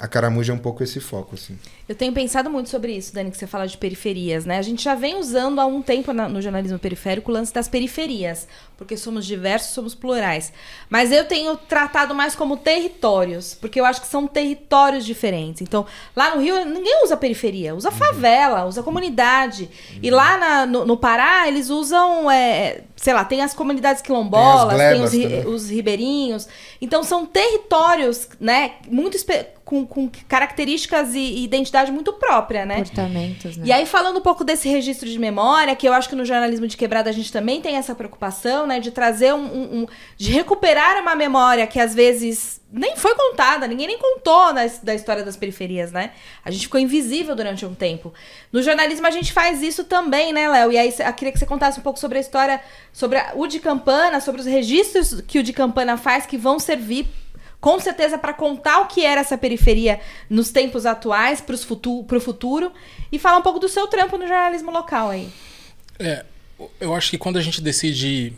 a 0.00 0.08
Caramuja 0.08 0.52
é 0.52 0.56
um 0.56 0.58
pouco 0.58 0.82
esse 0.82 0.98
foco, 0.98 1.34
assim. 1.34 1.58
Eu 1.90 1.96
tenho 1.96 2.12
pensado 2.12 2.48
muito 2.48 2.68
sobre 2.70 2.92
isso, 2.96 3.12
Dani, 3.12 3.32
que 3.32 3.36
você 3.36 3.48
fala 3.48 3.66
de 3.66 3.76
periferias, 3.76 4.44
né? 4.44 4.58
A 4.58 4.62
gente 4.62 4.80
já 4.84 4.94
vem 4.94 5.16
usando 5.16 5.58
há 5.60 5.66
um 5.66 5.82
tempo 5.82 6.12
no 6.12 6.40
jornalismo 6.40 6.78
periférico 6.78 7.32
o 7.32 7.34
lance 7.34 7.52
das 7.52 7.66
periferias, 7.66 8.46
porque 8.78 8.96
somos 8.96 9.26
diversos, 9.26 9.72
somos 9.74 9.92
plurais. 9.92 10.52
Mas 10.88 11.10
eu 11.10 11.24
tenho 11.24 11.56
tratado 11.56 12.14
mais 12.14 12.36
como 12.36 12.56
territórios, 12.56 13.54
porque 13.60 13.80
eu 13.80 13.84
acho 13.84 14.00
que 14.02 14.06
são 14.06 14.24
territórios 14.28 15.04
diferentes. 15.04 15.62
Então, 15.62 15.84
lá 16.14 16.32
no 16.36 16.40
Rio, 16.40 16.64
ninguém 16.64 17.02
usa 17.02 17.16
periferia, 17.16 17.74
usa 17.74 17.90
favela, 17.90 18.66
usa 18.66 18.84
comunidade. 18.84 19.68
E 20.00 20.12
lá 20.12 20.38
na- 20.38 20.66
no, 20.66 20.84
no 20.86 20.96
Pará, 20.96 21.48
eles 21.48 21.70
usam, 21.70 22.30
é, 22.30 22.82
sei 22.94 23.12
lá, 23.12 23.24
tem 23.24 23.42
as 23.42 23.52
comunidades 23.52 24.00
quilombolas, 24.00 24.78
tem, 24.92 25.02
os, 25.02 25.12
ri- 25.12 25.46
os 25.48 25.68
ribeirinhos. 25.70 26.46
Então, 26.80 27.02
são 27.02 27.26
territórios, 27.26 28.28
né, 28.38 28.74
muito 28.88 29.18
com, 29.64 29.86
com 29.86 30.10
características 30.28 31.14
e 31.14 31.40
e 31.44 31.48
identidade 31.80 31.92
muito 31.92 32.12
própria, 32.12 32.64
né? 32.66 32.76
Comportamentos, 32.76 33.56
né? 33.56 33.64
E 33.66 33.72
aí, 33.72 33.86
falando 33.86 34.18
um 34.18 34.22
pouco 34.22 34.44
desse 34.44 34.68
registro 34.68 35.08
de 35.08 35.18
memória, 35.18 35.74
que 35.74 35.88
eu 35.88 35.92
acho 35.92 36.08
que 36.08 36.14
no 36.16 36.24
jornalismo 36.24 36.66
de 36.66 36.76
quebrada 36.76 37.10
a 37.10 37.12
gente 37.12 37.32
também 37.32 37.60
tem 37.60 37.76
essa 37.76 37.94
preocupação, 37.94 38.66
né? 38.66 38.80
De 38.80 38.90
trazer 38.90 39.32
um. 39.34 39.38
um- 39.44 39.80
um- 39.82 39.86
de 40.16 40.30
recuperar 40.32 41.00
uma 41.00 41.14
memória 41.14 41.66
que 41.66 41.80
às 41.80 41.94
vezes 41.94 42.60
nem 42.72 42.94
foi 42.96 43.14
contada, 43.16 43.66
ninguém 43.66 43.86
nem 43.88 43.98
contou 43.98 44.52
na, 44.52 44.62
da 44.82 44.94
história 44.94 45.24
das 45.24 45.36
periferias, 45.36 45.90
né? 45.90 46.12
A 46.44 46.50
gente 46.50 46.62
ficou 46.64 46.78
invisível 46.80 47.34
durante 47.34 47.66
um 47.66 47.74
tempo. 47.74 48.12
No 48.52 48.62
jornalismo 48.62 49.06
a 49.06 49.10
gente 49.10 49.32
faz 49.32 49.60
isso 49.62 49.82
também, 49.84 50.32
né, 50.32 50.48
Léo? 50.48 50.70
E 50.72 50.78
aí 50.78 50.94
eu 50.98 51.12
queria 51.14 51.32
que 51.32 51.38
você 51.38 51.46
contasse 51.46 51.80
um 51.80 51.82
pouco 51.82 51.98
sobre 51.98 52.18
a 52.18 52.20
história, 52.20 52.60
sobre 52.92 53.18
a- 53.18 53.32
o 53.34 53.46
de 53.46 53.58
Campana, 53.58 54.20
sobre 54.20 54.40
os 54.40 54.46
registros 54.46 55.20
que 55.26 55.38
o 55.38 55.42
de 55.42 55.52
Campana 55.52 55.96
faz 55.96 56.26
que 56.26 56.36
vão 56.36 56.58
servir 56.58 57.08
com 57.60 57.78
certeza 57.78 58.16
para 58.16 58.32
contar 58.32 58.80
o 58.80 58.86
que 58.86 59.04
era 59.04 59.20
essa 59.20 59.36
periferia 59.36 60.00
nos 60.28 60.50
tempos 60.50 60.86
atuais, 60.86 61.40
para 61.40 61.54
o 61.54 62.20
futuro, 62.20 62.72
e 63.12 63.18
falar 63.18 63.38
um 63.38 63.42
pouco 63.42 63.58
do 63.58 63.68
seu 63.68 63.86
trampo 63.86 64.16
no 64.16 64.26
jornalismo 64.26 64.70
local 64.70 65.10
aí. 65.10 65.28
É, 65.98 66.24
eu 66.80 66.94
acho 66.94 67.10
que 67.10 67.18
quando 67.18 67.36
a 67.36 67.42
gente 67.42 67.60
decide 67.60 68.32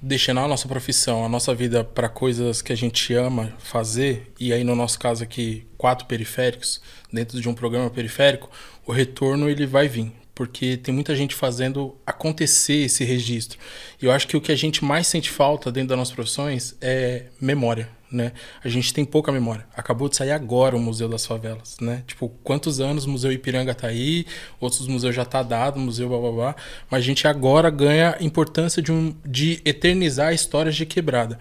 destinar 0.00 0.44
a 0.44 0.48
nossa 0.48 0.66
profissão, 0.68 1.24
a 1.24 1.28
nossa 1.28 1.54
vida 1.54 1.84
para 1.84 2.08
coisas 2.08 2.62
que 2.62 2.72
a 2.72 2.76
gente 2.76 3.12
ama 3.14 3.52
fazer, 3.58 4.32
e 4.38 4.52
aí 4.52 4.64
no 4.64 4.74
nosso 4.74 4.98
caso 4.98 5.22
aqui, 5.22 5.66
quatro 5.76 6.06
periféricos, 6.06 6.80
dentro 7.12 7.40
de 7.40 7.48
um 7.48 7.54
programa 7.54 7.90
periférico, 7.90 8.50
o 8.86 8.92
retorno 8.92 9.48
ele 9.48 9.66
vai 9.66 9.88
vir. 9.88 10.12
Porque 10.34 10.78
tem 10.78 10.94
muita 10.94 11.14
gente 11.14 11.34
fazendo 11.34 11.94
acontecer 12.06 12.86
esse 12.86 13.04
registro. 13.04 13.58
E 14.00 14.06
eu 14.06 14.10
acho 14.10 14.26
que 14.26 14.34
o 14.34 14.40
que 14.40 14.50
a 14.50 14.56
gente 14.56 14.82
mais 14.82 15.06
sente 15.06 15.30
falta 15.30 15.70
dentro 15.70 15.90
das 15.90 15.98
nossas 15.98 16.14
profissões 16.14 16.74
é 16.80 17.26
memória 17.38 17.86
né? 18.12 18.32
A 18.62 18.68
gente 18.68 18.92
tem 18.92 19.04
pouca 19.04 19.32
memória. 19.32 19.66
Acabou 19.76 20.08
de 20.08 20.16
sair 20.16 20.30
agora 20.30 20.76
o 20.76 20.80
Museu 20.80 21.08
das 21.08 21.24
Favelas, 21.24 21.76
né? 21.80 22.02
Tipo, 22.06 22.28
quantos 22.44 22.80
anos 22.80 23.04
o 23.06 23.10
Museu 23.10 23.32
Ipiranga 23.32 23.74
tá 23.74 23.88
aí, 23.88 24.26
outros 24.60 24.86
museus 24.86 25.14
já 25.14 25.24
tá 25.24 25.42
dado, 25.42 25.80
museu 25.80 26.08
blá 26.08 26.18
blá 26.18 26.32
blá, 26.32 26.56
mas 26.90 27.00
a 27.00 27.04
gente 27.04 27.26
agora 27.26 27.70
ganha 27.70 28.16
importância 28.20 28.82
de, 28.82 28.92
um, 28.92 29.14
de 29.24 29.60
eternizar 29.64 30.32
histórias 30.32 30.76
de 30.76 30.84
quebrada. 30.84 31.38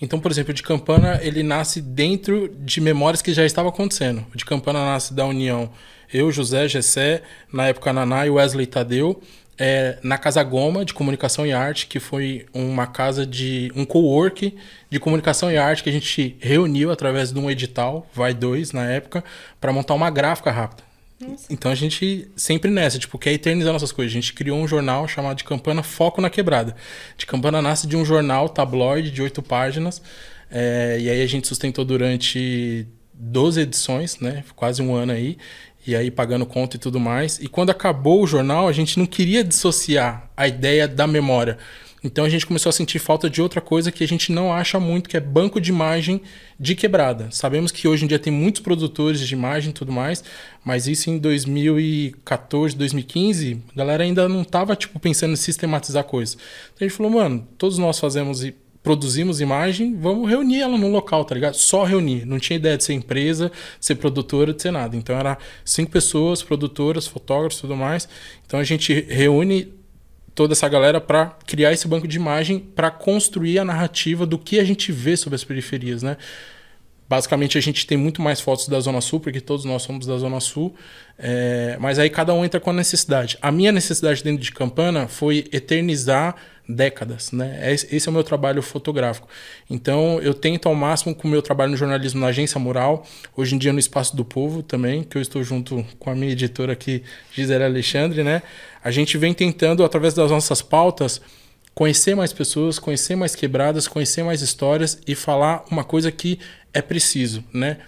Então, 0.00 0.18
por 0.18 0.30
exemplo, 0.30 0.50
o 0.50 0.54
de 0.54 0.62
Campana, 0.62 1.20
ele 1.22 1.42
nasce 1.42 1.80
dentro 1.80 2.48
de 2.48 2.80
memórias 2.80 3.22
que 3.22 3.32
já 3.32 3.44
estavam 3.44 3.70
acontecendo. 3.70 4.24
O 4.34 4.36
de 4.36 4.44
Campana 4.44 4.80
nasce 4.80 5.14
da 5.14 5.24
união 5.26 5.70
eu, 6.14 6.30
José, 6.30 6.68
Gessé, 6.68 7.22
na 7.52 7.66
época 7.66 7.92
Naná 7.92 8.24
e 8.24 8.30
Wesley 8.30 8.66
Tadeu, 8.66 9.20
é, 9.58 9.98
na 10.02 10.18
Casa 10.18 10.42
Goma 10.42 10.84
de 10.84 10.92
Comunicação 10.92 11.46
e 11.46 11.52
Arte, 11.52 11.86
que 11.86 12.00
foi 12.00 12.46
uma 12.52 12.86
casa 12.86 13.24
de 13.26 13.72
um 13.74 13.84
co-work 13.84 14.56
de 14.90 15.00
comunicação 15.00 15.50
e 15.50 15.56
arte 15.56 15.82
que 15.82 15.90
a 15.90 15.92
gente 15.92 16.36
reuniu 16.40 16.90
através 16.90 17.32
de 17.32 17.38
um 17.38 17.50
edital, 17.50 18.06
vai 18.12 18.32
dois 18.32 18.72
na 18.72 18.84
época, 18.84 19.24
para 19.60 19.72
montar 19.72 19.94
uma 19.94 20.10
gráfica 20.10 20.50
rápida. 20.50 20.82
Nossa. 21.20 21.46
Então 21.50 21.70
a 21.70 21.74
gente 21.74 22.28
sempre 22.36 22.70
nessa, 22.70 22.98
tipo, 22.98 23.18
quer 23.18 23.32
eternizar 23.32 23.72
nossas 23.72 23.92
coisas. 23.92 24.12
A 24.12 24.20
gente 24.20 24.32
criou 24.32 24.58
um 24.58 24.66
jornal 24.66 25.06
chamado 25.08 25.36
de 25.36 25.44
Campana 25.44 25.82
Foco 25.82 26.20
na 26.20 26.28
Quebrada. 26.28 26.76
De 27.16 27.26
Campana 27.26 27.62
nasce 27.62 27.86
de 27.86 27.96
um 27.96 28.04
jornal 28.04 28.48
tabloide 28.48 29.10
de 29.10 29.22
oito 29.22 29.42
páginas, 29.42 30.02
é, 30.50 30.98
e 31.00 31.08
aí 31.08 31.22
a 31.22 31.26
gente 31.26 31.48
sustentou 31.48 31.84
durante 31.84 32.86
12 33.12 33.60
edições, 33.60 34.18
né? 34.18 34.44
Quase 34.54 34.82
um 34.82 34.94
ano 34.94 35.12
aí 35.12 35.38
e 35.86 35.94
aí 35.94 36.10
pagando 36.10 36.46
conta 36.46 36.76
e 36.76 36.78
tudo 36.78 36.98
mais. 36.98 37.38
E 37.38 37.48
quando 37.48 37.70
acabou 37.70 38.22
o 38.22 38.26
jornal, 38.26 38.68
a 38.68 38.72
gente 38.72 38.98
não 38.98 39.06
queria 39.06 39.44
dissociar 39.44 40.30
a 40.36 40.48
ideia 40.48 40.88
da 40.88 41.06
memória. 41.06 41.58
Então 42.04 42.26
a 42.26 42.28
gente 42.28 42.44
começou 42.44 42.68
a 42.68 42.72
sentir 42.72 42.98
falta 42.98 43.30
de 43.30 43.40
outra 43.40 43.62
coisa 43.62 43.90
que 43.90 44.04
a 44.04 44.06
gente 44.06 44.30
não 44.30 44.52
acha 44.52 44.78
muito, 44.78 45.08
que 45.08 45.16
é 45.16 45.20
banco 45.20 45.58
de 45.58 45.70
imagem 45.70 46.20
de 46.60 46.74
quebrada. 46.74 47.28
Sabemos 47.30 47.72
que 47.72 47.88
hoje 47.88 48.04
em 48.04 48.08
dia 48.08 48.18
tem 48.18 48.30
muitos 48.30 48.60
produtores 48.60 49.26
de 49.26 49.32
imagem 49.32 49.70
e 49.70 49.72
tudo 49.72 49.90
mais, 49.90 50.22
mas 50.62 50.86
isso 50.86 51.08
em 51.08 51.16
2014, 51.16 52.76
2015, 52.76 53.62
a 53.72 53.78
galera 53.78 54.04
ainda 54.04 54.28
não 54.28 54.42
estava 54.42 54.76
tipo 54.76 55.00
pensando 55.00 55.32
em 55.32 55.36
sistematizar 55.36 56.04
coisas. 56.04 56.34
Então 56.34 56.84
a 56.84 56.88
gente 56.88 56.96
falou, 56.96 57.10
mano, 57.10 57.48
todos 57.56 57.78
nós 57.78 57.98
fazemos 57.98 58.44
produzimos 58.84 59.40
imagem, 59.40 59.96
vamos 59.98 60.28
reunir 60.28 60.60
ela 60.60 60.76
num 60.76 60.92
local, 60.92 61.24
tá 61.24 61.34
ligado? 61.34 61.54
Só 61.54 61.84
reunir. 61.84 62.26
Não 62.26 62.38
tinha 62.38 62.58
ideia 62.58 62.76
de 62.76 62.84
ser 62.84 62.92
empresa, 62.92 63.50
de 63.80 63.86
ser 63.86 63.94
produtora, 63.94 64.52
de 64.52 64.60
ser 64.60 64.70
nada. 64.70 64.94
Então 64.94 65.18
era 65.18 65.38
cinco 65.64 65.90
pessoas, 65.90 66.42
produtoras, 66.42 67.06
fotógrafos, 67.06 67.62
tudo 67.62 67.74
mais. 67.74 68.06
Então 68.46 68.60
a 68.60 68.64
gente 68.64 68.92
reúne 69.08 69.72
toda 70.34 70.52
essa 70.52 70.68
galera 70.68 71.00
para 71.00 71.34
criar 71.46 71.72
esse 71.72 71.88
banco 71.88 72.06
de 72.06 72.18
imagem 72.18 72.58
para 72.58 72.90
construir 72.90 73.58
a 73.58 73.64
narrativa 73.64 74.26
do 74.26 74.38
que 74.38 74.60
a 74.60 74.64
gente 74.64 74.92
vê 74.92 75.16
sobre 75.16 75.34
as 75.34 75.44
periferias, 75.44 76.02
né? 76.02 76.18
Basicamente 77.08 77.56
a 77.56 77.60
gente 77.60 77.86
tem 77.86 77.96
muito 77.96 78.20
mais 78.20 78.40
fotos 78.40 78.68
da 78.68 78.80
Zona 78.80 79.00
Sul, 79.00 79.18
porque 79.18 79.40
todos 79.40 79.64
nós 79.64 79.82
somos 79.82 80.06
da 80.06 80.16
Zona 80.18 80.40
Sul, 80.40 80.74
é, 81.18 81.76
mas 81.80 81.98
aí 81.98 82.10
cada 82.10 82.34
um 82.34 82.44
entra 82.44 82.60
com 82.60 82.70
a 82.70 82.72
necessidade. 82.72 83.38
A 83.40 83.50
minha 83.50 83.72
necessidade 83.72 84.22
dentro 84.22 84.42
de 84.42 84.52
Campana 84.52 85.06
foi 85.06 85.46
eternizar 85.52 86.34
décadas, 86.68 87.30
né? 87.32 87.72
Esse 87.72 88.08
é 88.08 88.10
o 88.10 88.12
meu 88.12 88.24
trabalho 88.24 88.62
fotográfico. 88.62 89.28
Então 89.68 90.20
eu 90.20 90.32
tento 90.32 90.68
ao 90.68 90.74
máximo 90.74 91.14
com 91.14 91.28
o 91.28 91.30
meu 91.30 91.42
trabalho 91.42 91.72
no 91.72 91.76
jornalismo 91.76 92.20
na 92.20 92.28
Agência 92.28 92.58
Mural, 92.58 93.06
hoje 93.36 93.54
em 93.54 93.58
dia 93.58 93.72
no 93.72 93.78
Espaço 93.78 94.16
do 94.16 94.24
Povo 94.24 94.62
também, 94.62 95.02
que 95.02 95.16
eu 95.16 95.22
estou 95.22 95.42
junto 95.42 95.84
com 95.98 96.10
a 96.10 96.14
minha 96.14 96.32
editora 96.32 96.72
aqui, 96.72 97.02
Gisele 97.32 97.64
Alexandre, 97.64 98.22
né? 98.22 98.42
A 98.82 98.90
gente 98.90 99.18
vem 99.18 99.34
tentando, 99.34 99.84
através 99.84 100.14
das 100.14 100.30
nossas 100.30 100.62
pautas, 100.62 101.20
conhecer 101.74 102.14
mais 102.14 102.32
pessoas, 102.32 102.78
conhecer 102.78 103.16
mais 103.16 103.34
quebradas, 103.34 103.88
conhecer 103.88 104.22
mais 104.22 104.40
histórias 104.40 104.98
e 105.06 105.14
falar 105.14 105.64
uma 105.70 105.84
coisa 105.84 106.10
que 106.10 106.38
é 106.72 106.80
preciso, 106.80 107.44
né? 107.52 107.78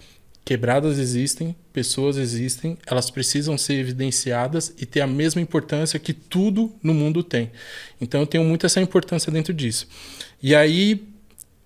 Quebradas 0.46 1.00
existem, 1.00 1.56
pessoas 1.72 2.16
existem, 2.16 2.78
elas 2.86 3.10
precisam 3.10 3.58
ser 3.58 3.80
evidenciadas 3.80 4.72
e 4.78 4.86
ter 4.86 5.00
a 5.00 5.06
mesma 5.06 5.40
importância 5.40 5.98
que 5.98 6.12
tudo 6.12 6.72
no 6.80 6.94
mundo 6.94 7.20
tem. 7.24 7.50
Então 8.00 8.20
eu 8.20 8.26
tenho 8.28 8.44
muito 8.44 8.64
essa 8.64 8.80
importância 8.80 9.32
dentro 9.32 9.52
disso. 9.52 9.88
E 10.40 10.54
aí, 10.54 11.02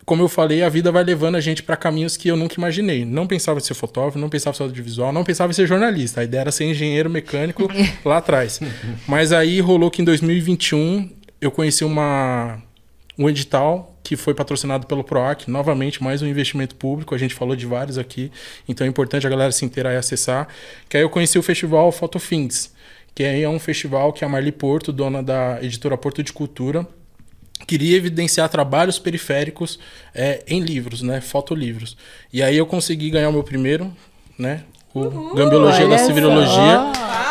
como 0.06 0.22
eu 0.22 0.30
falei, 0.30 0.62
a 0.62 0.70
vida 0.70 0.90
vai 0.90 1.04
levando 1.04 1.34
a 1.34 1.42
gente 1.42 1.62
para 1.62 1.76
caminhos 1.76 2.16
que 2.16 2.28
eu 2.28 2.38
nunca 2.38 2.54
imaginei. 2.54 3.04
Não 3.04 3.26
pensava 3.26 3.58
em 3.58 3.62
ser 3.62 3.74
fotógrafo, 3.74 4.18
não 4.18 4.30
pensava 4.30 4.54
em 4.54 4.56
ser 4.56 4.62
audiovisual, 4.62 5.12
não 5.12 5.24
pensava 5.24 5.50
em 5.50 5.54
ser 5.54 5.66
jornalista. 5.66 6.22
A 6.22 6.24
ideia 6.24 6.40
era 6.40 6.50
ser 6.50 6.64
engenheiro 6.64 7.10
mecânico 7.10 7.68
lá 8.02 8.16
atrás. 8.16 8.60
Mas 9.06 9.30
aí 9.30 9.60
rolou 9.60 9.90
que 9.90 10.00
em 10.00 10.06
2021 10.06 11.10
eu 11.38 11.50
conheci 11.50 11.84
uma 11.84 12.62
um 13.18 13.28
edital 13.28 13.89
que 14.02 14.16
foi 14.16 14.34
patrocinado 14.34 14.86
pelo 14.86 15.04
PROAC, 15.04 15.48
novamente 15.48 16.02
mais 16.02 16.22
um 16.22 16.26
investimento 16.26 16.74
público, 16.74 17.14
a 17.14 17.18
gente 17.18 17.34
falou 17.34 17.54
de 17.54 17.66
vários 17.66 17.98
aqui, 17.98 18.30
então 18.68 18.86
é 18.86 18.90
importante 18.90 19.26
a 19.26 19.30
galera 19.30 19.52
se 19.52 19.64
inteirar 19.64 19.92
e 19.92 19.96
acessar, 19.96 20.48
que 20.88 20.96
aí 20.96 21.02
eu 21.02 21.10
conheci 21.10 21.38
o 21.38 21.42
festival 21.42 21.90
Fotofins, 21.92 22.72
que 23.14 23.24
aí 23.24 23.42
é 23.42 23.48
um 23.48 23.58
festival 23.58 24.12
que 24.12 24.24
a 24.24 24.28
Marli 24.28 24.52
Porto, 24.52 24.92
dona 24.92 25.22
da 25.22 25.58
editora 25.62 25.96
Porto 25.96 26.22
de 26.22 26.32
Cultura, 26.32 26.86
queria 27.66 27.96
evidenciar 27.96 28.48
trabalhos 28.48 28.98
periféricos 28.98 29.78
é, 30.14 30.42
em 30.46 30.60
livros, 30.60 31.02
né, 31.02 31.20
fotolivros. 31.20 31.96
E 32.32 32.42
aí 32.42 32.56
eu 32.56 32.66
consegui 32.66 33.10
ganhar 33.10 33.28
o 33.28 33.32
meu 33.32 33.44
primeiro, 33.44 33.94
né, 34.38 34.62
o 34.94 35.00
Uhul, 35.00 35.34
Gambiologia 35.34 35.86
da 35.86 35.98
Civilologia. 35.98 37.29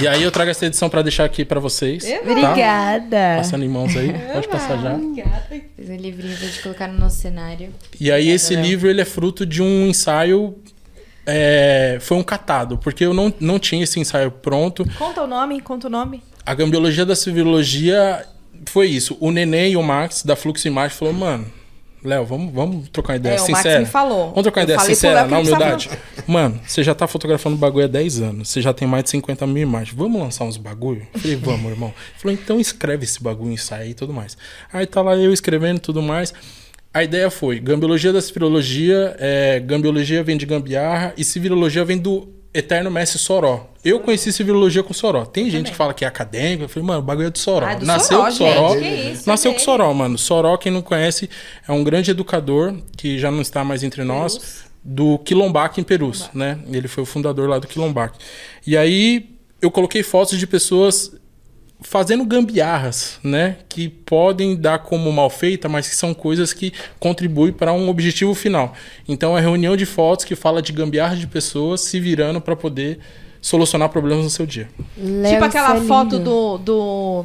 E 0.00 0.06
aí 0.06 0.22
eu 0.22 0.30
trago 0.30 0.50
essa 0.50 0.66
edição 0.66 0.90
para 0.90 1.02
deixar 1.02 1.24
aqui 1.24 1.44
para 1.44 1.58
vocês. 1.58 2.04
Tá? 2.04 2.18
Obrigada. 2.20 3.36
Passando 3.38 3.64
em 3.64 3.68
mãos 3.68 3.96
aí, 3.96 4.12
pode 4.32 4.48
passar 4.48 4.78
já. 4.78 4.94
Obrigada. 4.94 5.46
Fiz 5.74 5.88
um 5.88 5.96
livrinho 5.96 6.36
pra 6.36 6.46
gente 6.46 6.62
colocar 6.62 6.88
no 6.88 6.98
nosso 6.98 7.16
cenário. 7.16 7.70
E 7.98 8.12
aí 8.12 8.28
esse 8.28 8.54
livro 8.54 8.88
ele 8.88 9.00
é 9.00 9.04
fruto 9.04 9.46
de 9.46 9.62
um 9.62 9.86
ensaio 9.86 10.54
é, 11.26 11.98
foi 12.00 12.16
um 12.16 12.22
catado, 12.22 12.78
porque 12.78 13.04
eu 13.04 13.12
não, 13.12 13.34
não 13.40 13.58
tinha 13.58 13.82
esse 13.82 13.98
ensaio 13.98 14.30
pronto. 14.30 14.86
Conta 14.96 15.22
o 15.22 15.26
nome, 15.26 15.60
conta 15.60 15.88
o 15.88 15.90
nome. 15.90 16.22
A 16.44 16.54
gambiologia 16.54 17.04
da 17.04 17.16
civilologia 17.16 18.24
foi 18.66 18.86
isso. 18.86 19.16
O 19.18 19.32
Nenê 19.32 19.70
e 19.70 19.76
o 19.76 19.82
Max 19.82 20.22
da 20.22 20.36
Fluxo 20.36 20.68
Imagem 20.68 20.96
falou, 20.96 21.12
mano, 21.12 21.46
Léo, 22.04 22.24
vamos, 22.24 22.52
vamos 22.52 22.88
trocar 22.88 23.14
uma 23.14 23.16
ideia 23.16 23.34
É, 23.36 23.40
o 23.40 23.44
sincera. 23.44 23.80
me 23.80 23.86
falou. 23.86 24.28
Vamos 24.28 24.42
trocar 24.42 24.60
Eu 24.60 24.64
ideia 24.64 24.78
sincera, 24.80 25.24
que 25.24 25.30
na 25.30 25.38
humildade. 25.38 25.90
Mano, 26.26 26.60
você 26.66 26.82
já 26.82 26.94
tá 26.94 27.06
fotografando 27.06 27.56
bagulho 27.56 27.84
há 27.84 27.88
10 27.88 28.20
anos. 28.20 28.48
Você 28.50 28.60
já 28.62 28.72
tem 28.72 28.86
mais 28.86 29.04
de 29.04 29.10
50 29.10 29.46
mil 29.46 29.62
imagens. 29.62 29.96
Vamos 29.96 30.20
lançar 30.20 30.44
uns 30.44 30.56
bagulho? 30.56 31.06
Eu 31.14 31.20
falei, 31.20 31.36
vamos, 31.36 31.70
irmão. 31.70 31.88
Ele 31.88 32.18
falou, 32.20 32.34
então 32.34 32.60
escreve 32.60 33.04
esse 33.04 33.22
bagulho, 33.22 33.52
ensaio 33.52 33.90
e 33.90 33.94
tudo 33.94 34.12
mais. 34.12 34.36
Aí 34.72 34.86
tá 34.86 35.02
lá 35.02 35.16
eu 35.16 35.32
escrevendo 35.32 35.78
e 35.78 35.80
tudo 35.80 36.00
mais. 36.02 36.32
A 36.92 37.04
ideia 37.04 37.30
foi, 37.30 37.60
gambiologia 37.60 38.12
da 38.12 38.22
civirologia, 38.22 39.14
é, 39.18 39.60
gambiologia 39.60 40.22
vem 40.22 40.36
de 40.36 40.46
gambiarra 40.46 41.12
e 41.16 41.24
civirologia 41.24 41.84
vem 41.84 41.98
do 41.98 42.28
eterno 42.54 42.90
mestre 42.90 43.18
Soró. 43.18 43.68
Eu 43.86 44.00
conheci 44.00 44.32
civirologia 44.32 44.82
com 44.82 44.92
Soró. 44.92 45.24
Tem 45.24 45.48
gente 45.48 45.70
que 45.70 45.76
fala 45.76 45.94
que 45.94 46.04
é 46.04 46.08
acadêmico. 46.08 46.64
Eu 46.64 46.68
falei, 46.68 46.88
mano, 46.88 46.98
o 46.98 47.02
bagulho 47.02 47.28
é 47.28 47.30
do 47.30 47.38
Soró. 47.38 47.66
Ah, 47.66 47.74
do 47.76 47.86
Nasceu 47.86 48.18
Soró, 48.18 48.24
com 48.24 48.32
Soró. 48.32 48.78
gente, 48.80 49.26
nasceu 49.28 49.50
é 49.52 49.54
com. 49.54 49.60
Soró, 49.60 49.94
mano. 49.94 50.18
Soró, 50.18 50.56
quem 50.56 50.72
não 50.72 50.82
conhece, 50.82 51.30
é 51.68 51.70
um 51.70 51.84
grande 51.84 52.10
educador 52.10 52.74
que 52.96 53.16
já 53.16 53.30
não 53.30 53.40
está 53.40 53.62
mais 53.62 53.84
entre 53.84 54.02
nós, 54.02 54.64
do 54.82 55.20
Quilombac 55.20 55.80
em 55.80 55.84
Perus, 55.84 56.28
né? 56.34 56.58
Ele 56.68 56.88
foi 56.88 57.04
o 57.04 57.06
fundador 57.06 57.48
lá 57.48 57.60
do 57.60 57.68
Quilombac. 57.68 58.18
E 58.66 58.76
aí 58.76 59.30
eu 59.62 59.70
coloquei 59.70 60.02
fotos 60.02 60.36
de 60.36 60.48
pessoas 60.48 61.12
fazendo 61.80 62.24
gambiarras, 62.24 63.20
né? 63.22 63.58
Que 63.68 63.88
podem 63.88 64.56
dar 64.56 64.80
como 64.80 65.12
mal 65.12 65.30
feita, 65.30 65.68
mas 65.68 65.88
que 65.88 65.94
são 65.94 66.12
coisas 66.12 66.52
que 66.52 66.72
contribuem 66.98 67.52
para 67.52 67.72
um 67.72 67.88
objetivo 67.88 68.34
final. 68.34 68.74
Então 69.06 69.38
é 69.38 69.40
reunião 69.40 69.76
de 69.76 69.86
fotos 69.86 70.24
que 70.24 70.34
fala 70.34 70.60
de 70.60 70.72
gambiarras 70.72 71.20
de 71.20 71.28
pessoas 71.28 71.82
se 71.82 72.00
virando 72.00 72.40
para 72.40 72.56
poder 72.56 72.98
solucionar 73.46 73.88
problemas 73.90 74.24
no 74.24 74.30
seu 74.30 74.44
dia. 74.44 74.68
Léo, 74.98 75.32
tipo 75.34 75.44
aquela 75.44 75.76
é 75.76 75.80
foto 75.82 76.18
do, 76.18 76.58
do. 76.58 77.24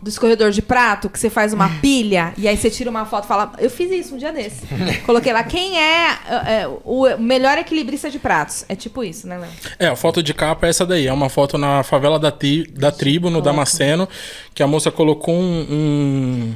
Do 0.00 0.08
escorredor 0.08 0.50
de 0.50 0.60
prato, 0.60 1.08
que 1.08 1.16
você 1.16 1.30
faz 1.30 1.52
uma 1.52 1.68
pilha 1.80 2.32
e 2.36 2.48
aí 2.48 2.56
você 2.56 2.68
tira 2.68 2.90
uma 2.90 3.04
foto 3.06 3.22
e 3.24 3.28
fala. 3.28 3.52
Eu 3.58 3.70
fiz 3.70 3.88
isso 3.92 4.16
um 4.16 4.18
dia 4.18 4.32
desse. 4.32 4.62
Coloquei 5.06 5.32
lá, 5.32 5.44
quem 5.44 5.78
é, 5.78 6.08
é, 6.08 6.68
o 6.84 7.06
melhor 7.18 7.56
equilibrista 7.56 8.10
de 8.10 8.18
pratos? 8.18 8.64
É 8.68 8.74
tipo 8.74 9.04
isso, 9.04 9.28
né, 9.28 9.38
Léo? 9.38 9.50
É, 9.78 9.86
a 9.86 9.94
foto 9.94 10.20
de 10.20 10.34
capa 10.34 10.66
é 10.66 10.70
essa 10.70 10.84
daí. 10.84 11.06
É 11.06 11.12
uma 11.12 11.28
foto 11.28 11.56
na 11.56 11.84
favela 11.84 12.18
da, 12.18 12.32
tri- 12.32 12.66
da 12.66 12.90
tribo, 12.90 13.30
no 13.30 13.40
Damasceno, 13.40 14.08
que 14.52 14.60
a 14.60 14.66
moça 14.66 14.90
colocou 14.90 15.36
um, 15.36 15.66
um- 15.70 16.54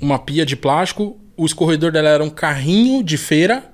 uma 0.00 0.18
pia 0.20 0.46
de 0.46 0.54
plástico. 0.54 1.18
O 1.36 1.44
escorredor 1.44 1.90
dela 1.90 2.08
era 2.08 2.22
um 2.22 2.30
carrinho 2.30 3.02
de 3.02 3.16
feira. 3.16 3.64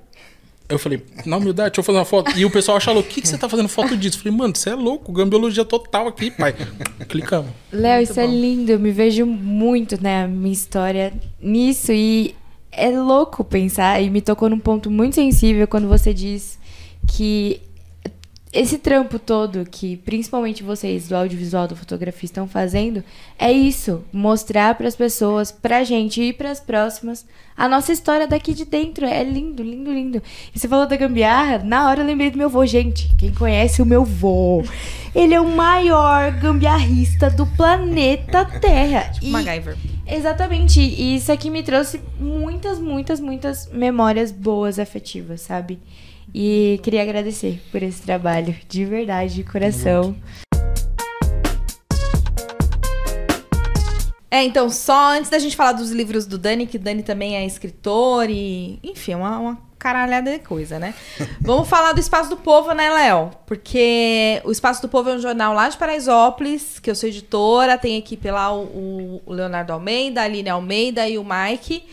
Eu 0.67 0.79
falei, 0.79 1.03
na 1.25 1.37
humildade, 1.37 1.69
deixa 1.69 1.79
eu 1.81 1.83
fazer 1.83 1.99
uma 1.99 2.05
foto. 2.05 2.31
E 2.37 2.43
o 2.43 2.49
pessoal 2.49 2.77
achou, 2.77 2.97
o 2.97 3.03
que, 3.03 3.21
que 3.21 3.27
você 3.27 3.37
tá 3.37 3.47
fazendo 3.47 3.69
foto 3.69 3.95
disso? 3.95 4.17
Eu 4.17 4.23
falei, 4.23 4.37
mano, 4.37 4.55
você 4.55 4.71
é 4.71 4.75
louco, 4.75 5.11
gambiologia 5.11 5.63
total 5.63 6.07
aqui, 6.07 6.31
pai. 6.31 6.55
Clicamos. 7.07 7.51
Léo, 7.71 8.01
isso 8.01 8.19
é 8.19 8.25
lindo. 8.25 8.71
Eu 8.71 8.79
me 8.79 8.91
vejo 8.91 9.25
muito, 9.25 10.01
né, 10.01 10.23
a 10.23 10.27
minha 10.27 10.53
história 10.53 11.13
nisso. 11.39 11.91
E 11.91 12.33
é 12.71 12.89
louco 12.89 13.43
pensar. 13.43 14.01
E 14.01 14.09
me 14.09 14.21
tocou 14.21 14.49
num 14.49 14.59
ponto 14.59 14.89
muito 14.89 15.15
sensível 15.15 15.67
quando 15.67 15.87
você 15.87 16.13
diz 16.13 16.57
que 17.07 17.61
esse 18.55 18.77
trampo 18.77 19.19
todo 19.19 19.65
que 19.69 19.97
principalmente 19.97 20.63
vocês 20.63 21.07
do 21.09 21.15
audiovisual, 21.15 21.67
da 21.67 21.75
fotografia 21.75 22.25
estão 22.25 22.47
fazendo 22.47 23.03
é 23.37 23.51
isso, 23.51 24.03
mostrar 24.13 24.75
para 24.75 24.87
as 24.87 24.95
pessoas, 24.95 25.51
pra 25.51 25.83
gente 25.83 26.21
e 26.21 26.31
para 26.33 26.49
as 26.51 26.59
próximas 26.59 27.25
a 27.57 27.67
nossa 27.69 27.91
história 27.93 28.27
daqui 28.27 28.53
de 28.53 28.65
dentro. 28.65 29.05
É 29.05 29.23
lindo, 29.23 29.61
lindo, 29.63 29.91
lindo. 29.91 30.23
E 30.53 30.59
você 30.59 30.67
falou 30.67 30.85
da 30.87 30.95
gambiarra, 30.95 31.59
na 31.59 31.87
hora 31.89 32.01
eu 32.01 32.05
lembrei 32.05 32.29
do 32.31 32.37
meu 32.37 32.49
vô, 32.49 32.65
gente. 32.65 33.13
Quem 33.17 33.33
conhece 33.33 33.81
o 33.81 33.85
meu 33.85 34.03
vô? 34.03 34.63
Ele 35.13 35.33
é 35.33 35.39
o 35.39 35.47
maior 35.47 36.31
gambiarrista 36.33 37.29
do 37.29 37.45
planeta 37.45 38.45
Terra. 38.59 39.11
Tipo 39.15 39.25
E- 39.25 39.31
MacGyver. 39.31 39.77
Exatamente. 40.07 40.79
E 40.81 41.15
isso 41.15 41.31
aqui 41.31 41.49
me 41.49 41.63
trouxe 41.63 41.99
muitas, 42.19 42.79
muitas, 42.79 43.19
muitas 43.19 43.69
memórias 43.71 44.31
boas, 44.31 44.77
afetivas, 44.77 45.41
sabe? 45.41 45.79
E 46.33 46.79
queria 46.83 47.01
agradecer 47.01 47.61
por 47.71 47.81
esse 47.81 48.01
trabalho, 48.01 48.55
de 48.67 48.85
verdade, 48.85 49.35
de 49.35 49.43
coração. 49.43 50.15
É, 54.35 54.43
então, 54.43 54.69
só 54.69 55.13
antes 55.13 55.29
da 55.29 55.39
gente 55.39 55.55
falar 55.55 55.71
dos 55.71 55.91
livros 55.91 56.25
do 56.25 56.37
Dani, 56.37 56.67
que 56.67 56.75
o 56.75 56.79
Dani 56.79 57.03
também 57.03 57.37
é 57.37 57.45
escritor 57.45 58.29
e. 58.29 58.79
Enfim, 58.83 59.13
é 59.13 59.15
uma, 59.15 59.39
uma 59.39 59.57
caralhada 59.79 60.29
de 60.29 60.39
coisa, 60.39 60.77
né? 60.77 60.93
Vamos 61.39 61.69
falar 61.69 61.93
do 61.93 62.01
Espaço 62.01 62.29
do 62.29 62.35
Povo, 62.35 62.73
né, 62.73 62.89
Léo? 62.89 63.31
Porque 63.45 64.41
o 64.43 64.51
Espaço 64.51 64.81
do 64.81 64.89
Povo 64.89 65.09
é 65.09 65.15
um 65.15 65.19
jornal 65.19 65.53
lá 65.53 65.69
de 65.69 65.77
Paraisópolis, 65.77 66.79
que 66.79 66.91
eu 66.91 66.95
sou 66.95 67.07
editora, 67.07 67.77
tem 67.77 67.95
equipe 67.95 68.29
lá 68.29 68.53
o, 68.53 69.21
o 69.25 69.31
Leonardo 69.31 69.71
Almeida, 69.71 70.19
a 70.19 70.23
Aline 70.25 70.49
Almeida 70.49 71.07
e 71.07 71.17
o 71.17 71.23
Mike. 71.23 71.85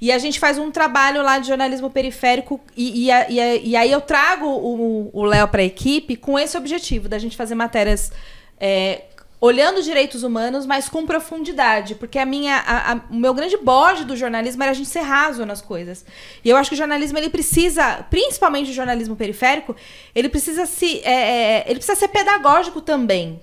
E 0.00 0.12
a 0.12 0.18
gente 0.18 0.38
faz 0.38 0.58
um 0.58 0.70
trabalho 0.70 1.22
lá 1.22 1.38
de 1.38 1.48
jornalismo 1.48 1.88
periférico 1.90 2.60
e, 2.76 3.08
e, 3.08 3.10
e 3.10 3.68
e 3.70 3.76
aí 3.76 3.90
eu 3.90 4.00
trago 4.00 4.46
o 4.46 5.24
Léo 5.24 5.48
para 5.48 5.62
a 5.62 5.64
equipe 5.64 6.16
com 6.16 6.38
esse 6.38 6.56
objetivo, 6.56 7.08
da 7.08 7.18
gente 7.18 7.36
fazer 7.36 7.54
matérias 7.54 8.12
é, 8.60 9.02
olhando 9.40 9.78
os 9.78 9.84
direitos 9.84 10.22
humanos, 10.22 10.64
mas 10.66 10.88
com 10.88 11.04
profundidade. 11.06 11.94
Porque 11.94 12.18
a 12.18 12.26
minha, 12.26 12.56
a- 12.56 12.92
a- 12.92 13.00
o 13.10 13.14
meu 13.16 13.32
grande 13.34 13.56
bode 13.56 14.04
do 14.04 14.16
jornalismo 14.16 14.62
era 14.62 14.72
a 14.72 14.74
gente 14.74 14.88
ser 14.88 15.00
raso 15.00 15.44
nas 15.46 15.60
coisas. 15.60 16.04
E 16.44 16.48
eu 16.50 16.56
acho 16.56 16.70
que 16.70 16.74
o 16.74 16.78
jornalismo 16.78 17.18
ele 17.18 17.28
precisa, 17.30 18.04
principalmente 18.10 18.70
o 18.70 18.74
jornalismo 18.74 19.14
periférico, 19.16 19.76
ele 20.14 20.28
precisa 20.28 20.66
se, 20.66 21.00
é, 21.04 21.12
é, 21.12 21.64
ele 21.66 21.78
precisa 21.78 21.98
ser 21.98 22.08
pedagógico 22.08 22.80
também. 22.80 23.40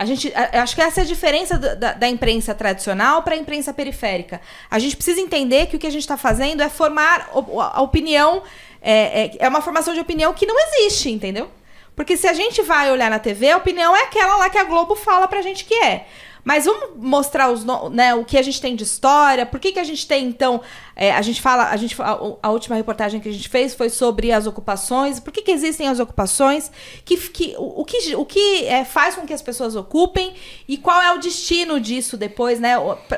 A 0.00 0.04
gente, 0.04 0.32
acho 0.34 0.76
que 0.76 0.80
essa 0.80 1.00
é 1.00 1.02
a 1.02 1.06
diferença 1.06 1.58
da, 1.58 1.92
da- 1.92 2.08
imprensa 2.08 2.54
tradicional 2.54 3.22
para 3.24 3.34
a 3.34 3.36
imprensa 3.36 3.72
periférica. 3.74 4.40
A 4.70 4.78
gente 4.78 4.94
precisa 4.94 5.20
entender 5.20 5.66
que 5.66 5.74
o 5.74 5.78
que 5.78 5.88
a 5.88 5.90
gente 5.90 6.02
está 6.02 6.16
fazendo 6.16 6.62
é 6.62 6.68
formar 6.68 7.28
a 7.72 7.82
opinião, 7.82 8.44
é, 8.80 9.24
é, 9.24 9.30
é 9.40 9.48
uma 9.48 9.60
formação 9.60 9.92
de 9.92 9.98
opinião 10.00 10.32
que 10.32 10.46
não 10.46 10.54
existe, 10.68 11.10
entendeu? 11.10 11.50
Porque 11.96 12.16
se 12.16 12.28
a 12.28 12.32
gente 12.32 12.62
vai 12.62 12.92
olhar 12.92 13.10
na 13.10 13.18
TV, 13.18 13.50
a 13.50 13.56
opinião 13.56 13.96
é 13.96 14.04
aquela 14.04 14.36
lá 14.36 14.48
que 14.48 14.56
a 14.56 14.62
Globo 14.62 14.94
fala 14.94 15.26
pra 15.26 15.42
gente 15.42 15.64
que 15.64 15.74
é. 15.74 16.06
Mas 16.44 16.64
vamos 16.64 16.90
mostrar 16.96 17.50
os, 17.50 17.64
né, 17.90 18.14
o 18.14 18.24
que 18.24 18.38
a 18.38 18.42
gente 18.42 18.60
tem 18.60 18.74
de 18.74 18.84
história, 18.84 19.44
por 19.44 19.60
que, 19.60 19.72
que 19.72 19.78
a 19.78 19.84
gente 19.84 20.06
tem, 20.06 20.26
então. 20.26 20.60
é, 20.96 21.12
a 21.12 21.22
gente 21.22 21.40
fala, 21.40 21.68
a, 21.68 21.76
gente, 21.76 22.00
a, 22.00 22.18
a 22.42 22.50
última 22.50 22.74
reportagem 22.74 23.20
que 23.20 23.28
a 23.28 23.32
gente 23.32 23.48
fez 23.48 23.74
foi 23.74 23.88
sobre 23.90 24.32
as 24.32 24.46
ocupações, 24.46 25.20
por 25.20 25.32
que, 25.32 25.42
que 25.42 25.50
existem 25.50 25.88
as 25.88 26.00
ocupações, 26.00 26.70
que, 27.04 27.16
que, 27.16 27.54
o, 27.58 27.82
o 27.82 27.84
que, 27.84 28.16
o 28.16 28.24
que 28.24 28.64
é, 28.66 28.84
faz 28.84 29.14
com 29.14 29.26
que 29.26 29.32
as 29.32 29.42
pessoas 29.42 29.76
ocupem 29.76 30.34
e 30.66 30.76
qual 30.76 31.00
é 31.02 31.12
o 31.12 31.18
destino 31.18 31.78
disso 31.78 32.16
depois, 32.16 32.58
né? 32.58 32.74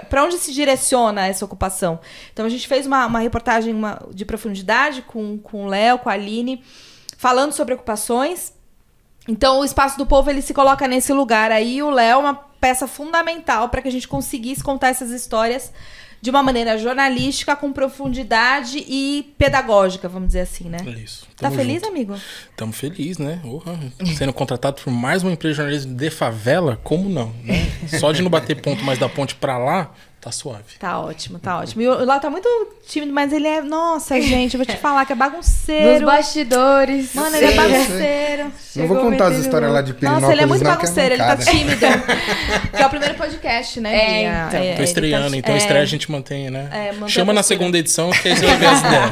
Para 0.09 0.25
onde 0.25 0.37
se 0.39 0.53
direciona 0.53 1.27
essa 1.27 1.45
ocupação. 1.45 2.01
Então 2.33 2.45
a 2.45 2.49
gente 2.49 2.67
fez 2.67 2.87
uma, 2.87 3.07
uma 3.07 3.21
reportagem 3.21 3.75
uma- 3.75 4.03
de 4.13 4.25
profundidade 4.25 5.03
com, 5.03 5.39
com 5.39 5.65
o 5.65 5.69
Léo, 5.69 5.99
com 5.99 6.09
a 6.09 6.13
Aline, 6.13 6.63
falando 7.17 7.53
sobre 7.53 7.75
ocupações. 7.75 8.53
Então, 9.29 9.61
o 9.61 9.65
espaço 9.65 9.97
do 9.97 10.07
povo 10.07 10.29
ele 10.31 10.43
se 10.43 10.53
coloca 10.53 10.89
nesse 10.89 11.13
lugar 11.13 11.53
aí. 11.53 11.83
O 11.83 11.91
Léo 11.91 12.13
é 12.13 12.17
uma 12.17 12.50
peça 12.61 12.87
fundamental 12.87 13.69
para 13.69 13.81
que 13.83 13.89
a 13.89 13.93
gente 13.93 14.07
conseguisse 14.09 14.63
contar 14.63 14.89
essas 14.89 15.11
histórias 15.11 15.73
de 16.23 16.29
uma 16.29 16.43
maneira 16.43 16.77
jornalística, 16.77 17.57
com 17.57 17.73
profundidade 17.73 18.85
e 18.87 19.33
pedagógica, 19.39 20.07
vamos 20.07 20.29
dizer 20.29 20.41
assim, 20.41 20.65
né? 20.69 20.77
É 20.87 20.91
isso. 20.91 21.25
Tá 21.37 21.49
Tamo 21.49 21.57
feliz, 21.57 21.77
junto. 21.77 21.89
amigo? 21.89 22.15
Tamo 22.55 22.73
feliz, 22.75 23.17
né? 23.17 23.41
Porra, 23.43 23.79
Sendo 24.17 24.33
contratado 24.33 24.83
por 24.83 24.91
mais 24.93 25.23
uma 25.23 25.33
empresa 25.33 25.55
de 25.55 25.57
jornalismo 25.57 25.95
de 25.95 26.11
favela, 26.11 26.79
como 26.85 27.09
não? 27.09 27.33
né? 27.43 27.73
Só 27.99 28.13
de 28.13 28.21
não 28.21 28.31
bater 28.31 28.61
ponto 28.61 28.85
mais 28.85 28.99
da 28.99 29.09
ponte 29.09 29.35
pra 29.35 29.57
lá, 29.57 29.95
tá 30.21 30.31
suave. 30.31 30.75
Tá 30.79 31.01
ótimo, 31.01 31.39
tá 31.39 31.59
ótimo. 31.59 31.83
E 31.83 31.89
o 31.89 32.05
Léo 32.05 32.21
tá 32.21 32.29
muito 32.29 32.49
tímido, 32.87 33.13
mas 33.13 33.33
ele 33.33 33.47
é. 33.49 33.63
Nossa, 33.63 34.19
gente, 34.21 34.55
eu 34.55 34.59
vou 34.59 34.67
te 34.67 34.77
falar 34.77 35.05
que 35.07 35.13
é 35.13 35.17
Nos 35.17 35.25
bagunceiro. 35.27 36.07
bastidores. 36.07 37.15
Mano, 37.15 37.37
ele 37.37 37.47
é 37.47 37.55
bagunceiro. 37.55 38.45
Não 38.45 38.53
Chegou 38.73 38.89
vou 38.97 39.11
contar 39.11 39.29
as 39.29 39.39
histórias 39.39 39.73
lá 39.73 39.83
de 39.83 39.95
Pirinópolis, 39.95 40.23
Nossa, 40.23 40.33
ele 40.35 40.43
é 40.43 40.47
muito 40.47 40.65
não, 40.65 40.71
bagunceiro, 40.71 41.15
ele 41.15 41.23
tá 41.23 41.37
tímido. 41.37 41.77
que 42.77 42.83
é 42.83 42.87
o 42.87 42.91
primeiro 42.91 43.15
podcast, 43.15 43.81
né? 43.81 43.95
É, 43.95 44.07
Bia? 44.21 44.47
então. 44.49 44.61
É, 44.61 44.73
Tô 44.73 44.75
ele 44.79 44.85
estreando, 44.85 45.31
tá- 45.31 45.37
então 45.37 45.55
é, 45.55 45.59
estreia 45.59 45.83
a 45.83 45.87
gente 45.87 46.11
mantém, 46.11 46.51
né? 46.51 46.69
É, 46.73 46.93
mantém 46.93 47.09
Chama 47.09 47.33
na 47.33 47.43
segunda 47.43 47.79
edição 47.79 48.11
que 48.11 48.29
aí 48.29 48.37
você 48.37 48.47
vai 48.47 48.57
ver 48.57 48.67
as 48.67 48.79
ideias. 48.85 49.05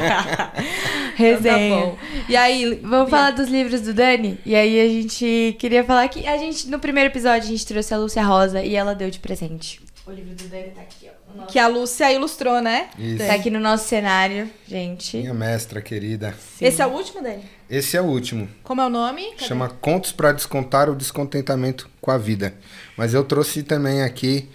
Então 1.13 1.25
Resenha. 1.25 1.75
Tá 1.75 1.81
bom. 1.85 1.97
E 2.29 2.35
aí, 2.35 2.79
Vamos 2.83 3.09
falar 3.09 3.31
dos 3.31 3.49
livros 3.49 3.81
do 3.81 3.93
Dani? 3.93 4.39
E 4.45 4.55
aí 4.55 4.79
a 4.79 4.87
gente 4.87 5.55
queria 5.59 5.83
falar 5.83 6.07
que 6.07 6.25
a 6.27 6.37
gente, 6.37 6.67
no 6.69 6.79
primeiro 6.79 7.09
episódio, 7.09 7.43
a 7.47 7.51
gente 7.51 7.65
trouxe 7.65 7.93
a 7.93 7.97
Lúcia 7.97 8.23
Rosa 8.23 8.61
e 8.63 8.75
ela 8.75 8.95
deu 8.95 9.09
de 9.09 9.19
presente. 9.19 9.81
O 10.07 10.11
livro 10.11 10.33
do 10.33 10.43
Dani 10.45 10.69
tá 10.75 10.81
aqui, 10.81 10.98
nosso- 11.39 11.51
que 11.51 11.59
a 11.59 11.67
Lúcia 11.67 12.11
ilustrou, 12.13 12.61
né? 12.61 12.87
Isso. 12.97 13.25
Tá 13.25 13.33
aqui 13.33 13.49
no 13.49 13.59
nosso 13.59 13.87
cenário, 13.87 14.49
gente. 14.67 15.17
Minha 15.17 15.33
mestra 15.33 15.81
querida. 15.81 16.33
Esse 16.61 16.81
é 16.81 16.85
o 16.85 16.89
último 16.91 17.21
dele? 17.21 17.43
Esse 17.69 17.95
é 17.97 18.01
o 18.01 18.05
último. 18.05 18.47
Como 18.63 18.81
é 18.81 18.85
o 18.85 18.89
nome? 18.89 19.31
Cadê? 19.31 19.45
Chama 19.45 19.69
Contos 19.69 20.11
para 20.11 20.31
Descontar 20.31 20.89
o 20.89 20.95
Descontentamento 20.95 21.89
com 22.01 22.11
a 22.11 22.17
Vida. 22.17 22.53
Mas 22.97 23.13
eu 23.13 23.23
trouxe 23.23 23.61
também 23.63 24.01
aqui 24.01 24.49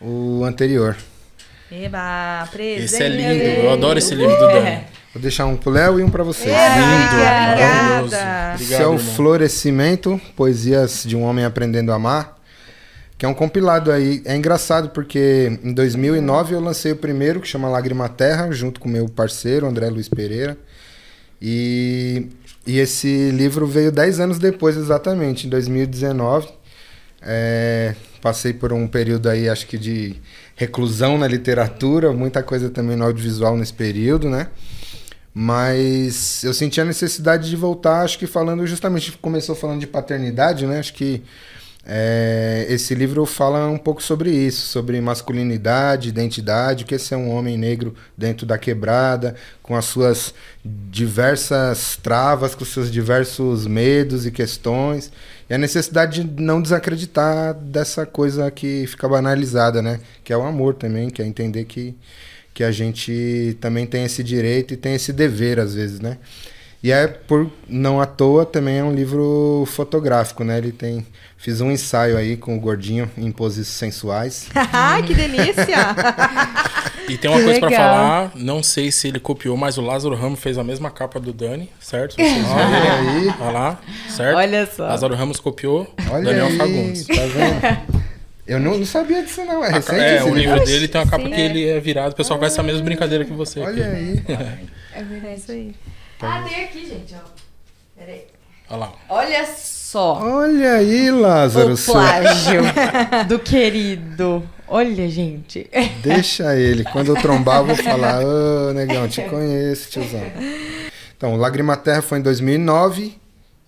o 0.00 0.44
anterior. 0.44 0.96
Eba, 1.70 2.48
presente. 2.50 2.84
Esse 2.84 3.02
é 3.02 3.08
lindo, 3.08 3.44
eu 3.44 3.70
adoro 3.72 3.98
esse 3.98 4.14
livro 4.14 4.34
do 4.36 4.46
Dani. 4.48 4.84
Vou 5.14 5.20
deixar 5.22 5.46
um 5.46 5.56
pro 5.56 5.70
Léo 5.70 5.98
e 6.00 6.04
um 6.04 6.10
para 6.10 6.22
você. 6.24 6.46
Lindo, 6.46 6.54
maravilhoso. 7.24 8.14
É 8.14 8.50
o 8.50 8.54
Obrigado, 8.54 8.82
irmão. 8.82 8.98
Florescimento, 8.98 10.20
Poesias 10.36 11.02
de 11.04 11.16
um 11.16 11.22
Homem 11.22 11.44
Aprendendo 11.44 11.92
a 11.92 11.96
Amar. 11.96 12.36
Que 13.20 13.26
é 13.26 13.28
um 13.28 13.34
compilado 13.34 13.92
aí. 13.92 14.22
É 14.24 14.34
engraçado 14.34 14.88
porque 14.88 15.58
em 15.62 15.74
2009 15.74 16.54
eu 16.54 16.60
lancei 16.60 16.92
o 16.92 16.96
primeiro, 16.96 17.38
que 17.38 17.46
chama 17.46 17.68
Lágrima 17.68 18.08
Terra, 18.08 18.50
junto 18.50 18.80
com 18.80 18.88
meu 18.88 19.10
parceiro, 19.10 19.66
André 19.66 19.90
Luiz 19.90 20.08
Pereira. 20.08 20.56
E, 21.40 22.28
e 22.66 22.78
esse 22.78 23.30
livro 23.30 23.66
veio 23.66 23.92
10 23.92 24.20
anos 24.20 24.38
depois, 24.38 24.74
exatamente, 24.74 25.46
em 25.46 25.50
2019. 25.50 26.48
É, 27.20 27.94
passei 28.22 28.54
por 28.54 28.72
um 28.72 28.88
período 28.88 29.28
aí, 29.28 29.50
acho 29.50 29.66
que 29.66 29.76
de 29.76 30.16
reclusão 30.56 31.18
na 31.18 31.28
literatura, 31.28 32.14
muita 32.14 32.42
coisa 32.42 32.70
também 32.70 32.96
no 32.96 33.04
audiovisual 33.04 33.54
nesse 33.54 33.74
período, 33.74 34.30
né? 34.30 34.48
Mas 35.34 36.42
eu 36.42 36.54
senti 36.54 36.80
a 36.80 36.86
necessidade 36.86 37.50
de 37.50 37.56
voltar, 37.56 38.00
acho 38.00 38.18
que 38.18 38.26
falando 38.26 38.66
justamente, 38.66 39.12
começou 39.18 39.54
falando 39.54 39.80
de 39.80 39.86
paternidade, 39.86 40.66
né? 40.66 40.78
Acho 40.78 40.94
que 40.94 41.22
é, 41.86 42.66
esse 42.68 42.94
livro 42.94 43.24
fala 43.24 43.66
um 43.68 43.78
pouco 43.78 44.02
sobre 44.02 44.30
isso, 44.30 44.66
sobre 44.66 45.00
masculinidade, 45.00 46.10
identidade, 46.10 46.84
o 46.84 46.86
que 46.86 46.94
é 46.94 46.98
ser 46.98 47.16
um 47.16 47.30
homem 47.30 47.56
negro 47.56 47.94
dentro 48.16 48.46
da 48.46 48.58
quebrada, 48.58 49.34
com 49.62 49.74
as 49.74 49.86
suas 49.86 50.34
diversas 50.62 51.96
travas, 51.96 52.54
com 52.54 52.64
os 52.64 52.72
seus 52.72 52.90
diversos 52.90 53.66
medos 53.66 54.26
e 54.26 54.30
questões, 54.30 55.10
e 55.48 55.54
a 55.54 55.58
necessidade 55.58 56.22
de 56.22 56.42
não 56.42 56.60
desacreditar 56.60 57.54
dessa 57.54 58.04
coisa 58.04 58.50
que 58.50 58.86
fica 58.86 59.08
banalizada, 59.08 59.80
né? 59.80 60.00
Que 60.22 60.32
é 60.32 60.36
o 60.36 60.42
amor 60.42 60.74
também, 60.74 61.08
que 61.08 61.22
é 61.22 61.26
entender 61.26 61.64
que, 61.64 61.96
que 62.52 62.62
a 62.62 62.70
gente 62.70 63.56
também 63.58 63.86
tem 63.86 64.04
esse 64.04 64.22
direito 64.22 64.74
e 64.74 64.76
tem 64.76 64.94
esse 64.94 65.12
dever 65.14 65.58
às 65.58 65.74
vezes, 65.74 65.98
né? 65.98 66.18
E 66.82 66.92
é 66.92 67.06
por 67.06 67.50
não 67.68 68.00
à 68.00 68.06
toa 68.06 68.46
também 68.46 68.78
é 68.78 68.84
um 68.84 68.94
livro 68.94 69.64
fotográfico, 69.66 70.44
né? 70.44 70.58
Ele 70.58 70.72
tem 70.72 71.06
fiz 71.40 71.60
um 71.60 71.70
ensaio 71.70 72.16
aí 72.16 72.36
com 72.36 72.54
o 72.56 72.60
gordinho 72.60 73.10
em 73.16 73.32
poses 73.32 73.66
sensuais. 73.66 74.48
Ai, 74.72 75.02
que 75.02 75.14
delícia! 75.14 75.76
E 77.08 77.16
tem 77.18 77.28
uma 77.30 77.38
Que 77.38 77.44
coisa 77.44 77.60
pra 77.60 77.68
legal. 77.70 77.84
falar, 77.94 78.32
não 78.36 78.62
sei 78.62 78.92
se 78.92 79.08
ele 79.08 79.18
copiou, 79.18 79.56
mas 79.56 79.76
o 79.78 79.80
Lázaro 79.82 80.14
Ramos 80.14 80.38
fez 80.38 80.56
a 80.58 80.62
mesma 80.62 80.90
capa 80.90 81.18
do 81.18 81.32
Dani, 81.32 81.68
certo? 81.80 82.14
Vocês? 82.14 82.44
Olha 82.48 82.92
aí. 82.92 83.26
Olha 83.40 83.50
lá, 83.50 83.80
certo? 84.08 84.36
Olha 84.36 84.66
só. 84.66 84.84
Lázaro 84.84 85.14
Ramos 85.16 85.40
copiou, 85.40 85.92
Olha 86.10 86.22
Daniel 86.24 86.46
aí, 86.46 86.56
Fagundes. 86.56 87.06
tá 87.06 87.14
vendo? 87.14 88.00
Eu 88.46 88.58
não, 88.60 88.78
não 88.78 88.84
sabia 88.86 89.22
disso 89.22 89.44
não, 89.44 89.64
é 89.64 89.70
recente 89.70 90.00
É, 90.00 90.24
o 90.24 90.34
livro 90.34 90.58
dele 90.64 90.88
tem 90.88 91.00
uma 91.00 91.06
capa 91.08 91.24
sim. 91.24 91.30
que 91.30 91.40
ele 91.40 91.68
é 91.68 91.78
virado, 91.80 92.12
o 92.12 92.16
pessoal 92.16 92.38
faz 92.38 92.52
essa 92.52 92.62
mesma 92.62 92.82
brincadeira 92.82 93.24
que 93.24 93.32
você. 93.32 93.60
Olha 93.60 93.86
aqui. 93.86 93.96
aí. 93.96 94.22
É 94.92 95.02
verdade. 95.04 95.34
isso 95.40 95.52
aí. 95.52 95.74
Ah, 96.20 96.42
tem 96.46 96.64
aqui, 96.64 96.86
gente, 96.86 97.14
ó. 97.14 97.28
Peraí. 97.96 98.24
Olha 98.70 98.78
lá. 98.78 98.92
Olha 99.08 99.46
só. 99.46 100.20
Olha 100.22 100.74
aí, 100.74 101.10
Lázaro. 101.10 101.74
O 101.74 101.76
plágio 101.76 102.62
do 103.26 103.38
querido. 103.40 104.48
Olha, 104.68 105.08
gente. 105.08 105.68
Deixa 106.00 106.56
ele. 106.56 106.84
Quando 106.84 107.08
eu 107.08 107.16
trombar, 107.20 107.58
eu 107.58 107.66
vou 107.66 107.76
falar, 107.76 108.24
ô, 108.24 108.72
negão, 108.72 109.08
te 109.08 109.20
conheço, 109.22 109.90
tiozão. 109.90 110.22
Então, 111.16 111.34
Lágrima 111.34 111.76
Terra 111.76 112.00
foi 112.00 112.20
em 112.20 112.22
2009 112.22 113.18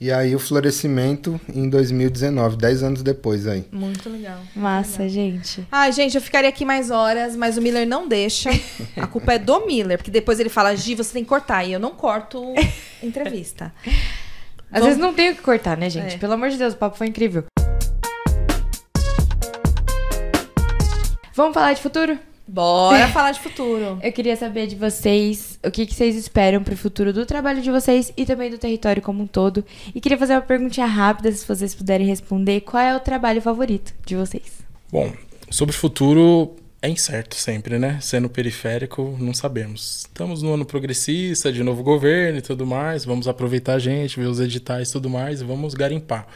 e 0.00 0.10
aí 0.12 0.34
o 0.34 0.38
Florescimento 0.38 1.40
em 1.52 1.68
2019, 1.68 2.56
10 2.56 2.82
anos 2.84 3.02
depois 3.02 3.46
aí. 3.48 3.64
Muito 3.72 4.08
legal. 4.08 4.38
Massa, 4.54 5.08
gente. 5.08 5.66
Ai, 5.70 5.90
gente, 5.92 6.14
eu 6.14 6.20
ficaria 6.20 6.48
aqui 6.48 6.64
mais 6.64 6.90
horas, 6.90 7.34
mas 7.34 7.56
o 7.56 7.62
Miller 7.62 7.86
não 7.86 8.06
deixa. 8.06 8.50
A 8.96 9.06
culpa 9.06 9.34
é 9.34 9.38
do 9.38 9.66
Miller, 9.66 9.98
porque 9.98 10.10
depois 10.10 10.38
ele 10.38 10.48
fala, 10.48 10.74
Gi, 10.76 10.94
você 10.94 11.12
tem 11.12 11.24
que 11.24 11.28
cortar. 11.28 11.64
E 11.64 11.72
eu 11.72 11.80
não 11.80 11.90
corto 11.90 12.54
entrevista. 13.02 13.72
Às 14.72 14.80
Vamos- 14.80 14.86
vezes 14.86 14.98
não 15.02 15.12
tem 15.12 15.30
o 15.30 15.36
que 15.36 15.42
cortar, 15.42 15.76
né, 15.76 15.90
gente? 15.90 16.14
É. 16.14 16.18
Pelo 16.18 16.32
amor 16.32 16.48
de 16.48 16.56
Deus, 16.56 16.72
o 16.72 16.76
papo 16.78 16.96
foi 16.96 17.06
incrível. 17.06 17.44
Vamos 21.34 21.52
falar 21.54 21.74
de 21.74 21.80
futuro? 21.82 22.18
Bora 22.48 23.06
falar 23.12 23.32
de 23.32 23.40
futuro. 23.40 23.98
Eu 24.02 24.12
queria 24.12 24.34
saber 24.34 24.66
de 24.66 24.74
vocês 24.76 25.58
o 25.64 25.70
que, 25.70 25.84
que 25.86 25.94
vocês 25.94 26.16
esperam 26.16 26.62
pro 26.62 26.74
futuro 26.76 27.12
do 27.12 27.24
trabalho 27.26 27.60
de 27.60 27.70
vocês 27.70 28.12
e 28.16 28.24
também 28.24 28.50
do 28.50 28.56
território 28.58 29.02
como 29.02 29.22
um 29.22 29.26
todo. 29.26 29.64
E 29.94 30.00
queria 30.00 30.16
fazer 30.18 30.34
uma 30.34 30.40
perguntinha 30.42 30.86
rápida, 30.86 31.30
se 31.32 31.46
vocês 31.46 31.74
puderem 31.74 32.06
responder. 32.06 32.62
Qual 32.62 32.82
é 32.82 32.96
o 32.96 33.00
trabalho 33.00 33.40
favorito 33.42 33.92
de 34.06 34.16
vocês? 34.16 34.60
Bom, 34.90 35.12
sobre 35.50 35.74
o 35.74 35.78
futuro 35.78 36.56
é 36.82 36.88
incerto 36.88 37.36
sempre, 37.36 37.78
né? 37.78 37.98
Sendo 38.00 38.28
periférico, 38.28 39.16
não 39.20 39.32
sabemos. 39.32 39.98
Estamos 39.98 40.42
no 40.42 40.52
ano 40.52 40.66
progressista, 40.66 41.52
de 41.52 41.62
novo 41.62 41.84
governo 41.84 42.38
e 42.38 42.42
tudo 42.42 42.66
mais. 42.66 43.04
Vamos 43.04 43.28
aproveitar 43.28 43.74
a 43.74 43.78
gente, 43.78 44.18
ver 44.18 44.26
os 44.26 44.40
editais 44.40 44.90
e 44.90 44.92
tudo 44.92 45.08
mais 45.08 45.40
e 45.40 45.44
vamos 45.44 45.74
garimpar. 45.74 46.26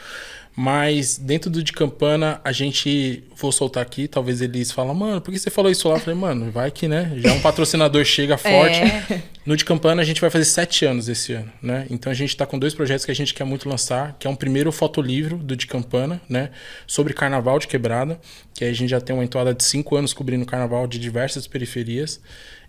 Mas 0.56 1.18
dentro 1.18 1.50
do 1.50 1.62
de 1.62 1.70
Campana, 1.70 2.40
a 2.42 2.50
gente, 2.50 3.22
vou 3.36 3.52
soltar 3.52 3.82
aqui, 3.82 4.08
talvez 4.08 4.40
eles 4.40 4.72
falam, 4.72 4.94
mano, 4.94 5.20
por 5.20 5.30
que 5.30 5.38
você 5.38 5.50
falou 5.50 5.70
isso 5.70 5.86
lá? 5.86 5.96
Eu 5.96 6.00
falei, 6.00 6.18
mano, 6.18 6.50
vai 6.50 6.70
que, 6.70 6.88
né? 6.88 7.12
Já 7.16 7.34
um 7.34 7.40
patrocinador 7.40 8.02
chega 8.06 8.38
forte. 8.38 8.78
É. 8.80 9.22
No 9.44 9.54
de 9.54 9.66
Campana 9.66 10.00
a 10.00 10.04
gente 10.04 10.18
vai 10.20 10.30
fazer 10.30 10.46
sete 10.46 10.86
anos 10.86 11.08
esse 11.08 11.34
ano, 11.34 11.52
né? 11.62 11.86
Então 11.90 12.10
a 12.10 12.14
gente 12.14 12.30
está 12.30 12.46
com 12.46 12.58
dois 12.58 12.74
projetos 12.74 13.04
que 13.04 13.10
a 13.10 13.14
gente 13.14 13.34
quer 13.34 13.44
muito 13.44 13.68
lançar, 13.68 14.16
que 14.18 14.26
é 14.26 14.30
um 14.30 14.34
primeiro 14.34 14.72
fotolivro 14.72 15.36
do 15.36 15.54
de 15.54 15.66
Campana, 15.66 16.20
né? 16.26 16.50
Sobre 16.86 17.12
Carnaval 17.12 17.58
de 17.58 17.68
Quebrada, 17.68 18.18
que 18.54 18.64
aí 18.64 18.70
a 18.70 18.74
gente 18.74 18.88
já 18.88 19.00
tem 19.00 19.14
uma 19.14 19.24
entoada 19.24 19.52
de 19.52 19.62
cinco 19.62 19.94
anos 19.94 20.14
cobrindo 20.14 20.46
Carnaval 20.46 20.86
de 20.86 20.98
diversas 20.98 21.46
periferias 21.46 22.18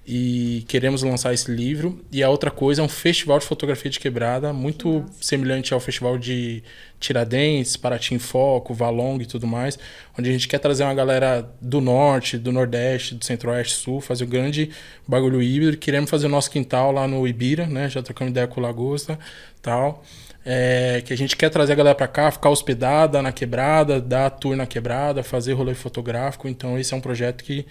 e 0.10 0.64
queremos 0.70 1.04
lançar 1.04 1.34
esse 1.34 1.52
livro. 1.52 2.00
E 2.10 2.24
a 2.24 2.30
outra 2.30 2.50
coisa 2.50 2.82
é 2.82 2.86
um 2.86 2.88
festival 2.88 3.40
de 3.40 3.46
fotografia 3.46 3.92
de 3.92 4.00
quebrada, 4.00 4.54
muito 4.54 5.06
semelhante 5.20 5.74
ao 5.74 5.82
festival 5.82 6.18
de 6.18 6.64
Tiradentes, 6.98 7.76
Paraty 7.76 8.16
em 8.16 8.20
Foco, 8.20 8.74
Valong 8.74 9.22
e 9.22 9.26
tudo 9.26 9.46
mais, 9.46 9.78
onde 10.18 10.30
a 10.30 10.32
gente 10.32 10.48
quer 10.48 10.60
trazer 10.60 10.86
uma 10.86 10.94
galera 10.94 11.52
do 11.62 11.82
norte, 11.82 12.38
do 12.38 12.54
nordeste, 12.54 13.16
do 13.16 13.26
centro-oeste, 13.26 13.76
sul, 13.76 14.00
fazer 14.00 14.24
um 14.24 14.30
grande 14.30 14.70
bagulho 15.06 15.42
híbrido. 15.42 15.76
Queremos 15.76 16.10
fazer 16.10 16.28
o 16.28 16.30
nosso 16.30 16.50
quintal 16.50 16.94
lá 16.94 17.06
no 17.06 17.28
Ibira, 17.28 17.66
né? 17.68 17.90
Já 17.90 18.02
trocamos 18.02 18.32
ideia 18.32 18.48
com 18.48 18.62
o 18.62 18.64
Lagosta, 18.64 19.20
tal. 19.62 20.06
É, 20.46 21.04
que 21.06 21.12
a 21.12 21.18
gente 21.18 21.36
quer 21.36 21.50
trazer 21.50 21.74
a 21.74 21.76
galera 21.76 21.96
pra 21.96 22.08
cá, 22.08 22.32
ficar 22.32 22.50
hospedada 22.50 23.22
na 23.22 23.34
quebrada, 23.34 24.00
dar 24.00 24.30
tour 24.30 24.56
na 24.56 24.66
quebrada, 24.66 25.22
fazer 25.22 25.52
rolê 25.52 25.74
fotográfico. 25.74 26.48
Então 26.48 26.80
esse 26.80 26.94
é 26.94 26.98
um 26.98 27.02
projeto 27.02 27.44
que 27.44 27.66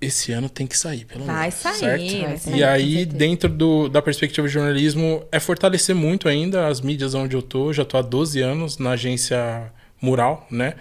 esse 0.00 0.32
ano 0.32 0.48
tem 0.48 0.66
que 0.66 0.76
sair, 0.76 1.04
pelo 1.04 1.24
Vai 1.24 1.40
menos. 1.42 1.54
sair, 1.54 1.74
certo? 1.78 2.20
vai 2.22 2.36
sair, 2.38 2.56
E 2.58 2.64
aí, 2.64 3.04
dentro 3.04 3.48
do, 3.48 3.88
da 3.88 4.00
perspectiva 4.00 4.46
de 4.46 4.52
jornalismo, 4.54 5.24
é 5.30 5.38
fortalecer 5.38 5.94
muito 5.94 6.28
ainda 6.28 6.66
as 6.68 6.80
mídias 6.80 7.14
onde 7.14 7.36
eu 7.36 7.42
tô. 7.42 7.72
Já 7.72 7.84
tô 7.84 7.96
há 7.96 8.02
12 8.02 8.40
anos 8.40 8.78
na 8.78 8.90
agência 8.92 9.70
Mural, 10.00 10.46
né? 10.50 10.74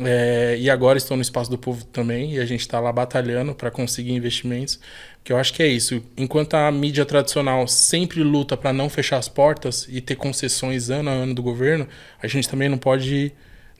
É, 0.00 0.56
e 0.58 0.70
agora 0.70 0.96
estou 0.96 1.16
no 1.16 1.22
Espaço 1.22 1.50
do 1.50 1.58
Povo 1.58 1.84
também, 1.84 2.34
e 2.34 2.38
a 2.40 2.44
gente 2.46 2.60
está 2.60 2.78
lá 2.78 2.92
batalhando 2.92 3.54
para 3.54 3.70
conseguir 3.70 4.12
investimentos. 4.12 4.78
Que 5.24 5.32
eu 5.32 5.36
acho 5.36 5.52
que 5.52 5.62
é 5.62 5.66
isso. 5.66 6.02
Enquanto 6.16 6.54
a 6.54 6.70
mídia 6.70 7.04
tradicional 7.04 7.66
sempre 7.66 8.22
luta 8.22 8.56
para 8.56 8.72
não 8.72 8.88
fechar 8.88 9.18
as 9.18 9.28
portas 9.28 9.86
e 9.90 10.00
ter 10.00 10.14
concessões 10.16 10.88
ano 10.88 11.10
a 11.10 11.12
ano 11.12 11.34
do 11.34 11.42
governo, 11.42 11.86
a 12.22 12.26
gente 12.28 12.48
também 12.48 12.68
não 12.68 12.78
pode, 12.78 13.32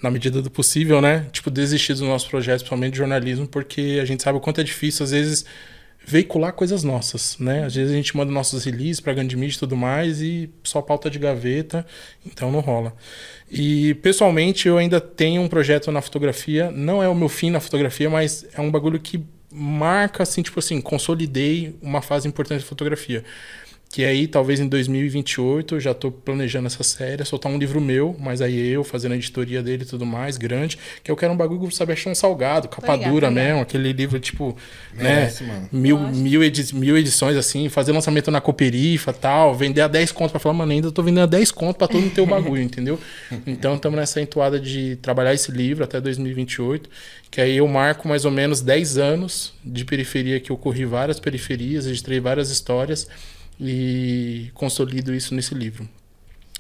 na 0.03 0.11
medida 0.11 0.41
do 0.41 0.51
possível, 0.51 1.01
né? 1.01 1.27
Tipo, 1.33 1.51
desistir 1.51 1.93
dos 1.93 2.03
nossos 2.03 2.29
projetos, 2.29 2.63
principalmente 2.63 2.93
de 2.93 2.99
jornalismo, 2.99 3.47
porque 3.47 3.99
a 4.01 4.05
gente 4.05 4.23
sabe 4.23 4.39
o 4.39 4.41
quanto 4.41 4.61
é 4.61 4.65
difícil, 4.65 5.05
às 5.05 5.11
vezes, 5.11 5.45
veicular 6.09 6.53
coisas 6.55 6.83
nossas, 6.83 7.37
né? 7.39 7.65
Às 7.65 7.75
vezes 7.75 7.93
a 7.93 7.97
gente 7.97 8.17
manda 8.17 8.33
nossos 8.33 8.65
releases 8.65 8.99
para 8.99 9.13
grande 9.13 9.37
mídia 9.37 9.57
e 9.57 9.59
tudo 9.59 9.77
mais 9.77 10.23
e 10.23 10.49
só 10.65 10.81
pauta 10.81 11.11
de 11.11 11.19
gaveta, 11.19 11.85
então 12.25 12.51
não 12.51 12.61
rola. 12.61 12.95
E 13.51 13.95
pessoalmente 13.97 14.67
eu 14.67 14.79
ainda 14.79 15.01
tenho 15.01 15.43
um 15.43 15.49
projeto 15.49 15.93
na 15.93 16.01
fotografia, 16.01 16.71
não 16.71 17.03
é 17.03 17.09
o 17.09 17.15
meu 17.15 17.29
fim 17.29 17.51
na 17.51 17.61
fotografia, 17.61 18.09
mas 18.09 18.47
é 18.55 18.61
um 18.61 18.71
bagulho 18.71 18.99
que 18.99 19.23
marca 19.53 20.23
assim, 20.23 20.43
tipo 20.43 20.59
assim, 20.59 20.81
consolidei 20.81 21.77
uma 21.83 22.01
fase 22.01 22.27
importante 22.27 22.61
da 22.61 22.67
fotografia. 22.67 23.23
Que 23.91 24.05
aí, 24.05 24.27
talvez 24.27 24.61
em 24.61 24.69
2028, 24.69 25.77
eu 25.77 25.81
já 25.81 25.95
tô 25.95 26.11
planejando 26.11 26.67
essa 26.67 26.83
série, 26.83 27.25
soltar 27.25 27.51
um 27.51 27.57
livro 27.57 27.81
meu, 27.81 28.15
mas 28.19 28.43
aí 28.43 28.69
eu 28.69 28.85
fazendo 28.85 29.13
a 29.13 29.17
editoria 29.17 29.63
dele 29.63 29.83
e 29.83 29.87
tudo 29.87 30.05
mais, 30.05 30.37
grande, 30.37 30.79
que 31.03 31.11
eu 31.11 31.17
quero 31.17 31.33
um 31.33 31.37
bagulho 31.37 31.61
com 31.61 31.67
o 31.69 31.73
Sebastião 31.73 32.15
Salgado, 32.15 32.69
capa 32.69 32.95
ligado, 32.95 33.11
dura 33.11 33.29
ligado. 33.29 33.45
mesmo, 33.45 33.63
aquele 33.63 33.91
livro, 33.93 34.21
tipo, 34.21 34.55
Merece, 34.93 35.45
né? 35.45 35.55
mano. 35.55 35.69
Mil, 35.73 35.99
mil, 35.99 36.45
edi 36.45 36.75
mil 36.75 36.99
edições 36.99 37.35
assim, 37.35 37.71
fazer 37.71 37.93
lançamento 37.93 38.31
na 38.31 38.43
Cooperifa 38.43 39.11
tal, 39.11 39.55
vender 39.55 39.81
a 39.81 39.89
10 39.89 40.13
conto 40.13 40.33
pra 40.33 40.41
falar, 40.41 40.55
mano, 40.55 40.73
ainda 40.73 40.93
tô 40.93 41.03
vendendo 41.03 41.25
a 41.25 41.27
10 41.27 41.51
conto 41.51 41.79
pra 41.79 41.89
todo 41.89 42.03
mundo 42.03 42.13
ter 42.13 42.21
o 42.21 42.27
bagulho, 42.27 42.63
entendeu? 42.63 42.99
Então 43.47 43.75
estamos 43.77 43.99
nessa 43.99 44.21
entoada 44.21 44.61
de 44.61 44.97
trabalhar 44.97 45.33
esse 45.33 45.51
livro 45.51 45.83
até 45.83 46.01
2028, 46.01 46.89
que 47.31 47.41
aí 47.41 47.57
eu 47.57 47.67
marco 47.67 48.07
mais 48.07 48.25
ou 48.25 48.31
menos 48.31 48.61
10 48.61 48.99
anos 48.99 49.55
de 49.65 49.85
periferia 49.85 50.39
que 50.39 50.51
eu 50.51 50.57
corri 50.57 50.85
várias 50.85 51.19
periferias, 51.19 51.87
registrei 51.87 52.21
várias 52.21 52.51
histórias 52.51 53.09
e 53.61 54.51
consolido 54.55 55.15
isso 55.15 55.35
nesse 55.35 55.55
livro. 55.55 55.89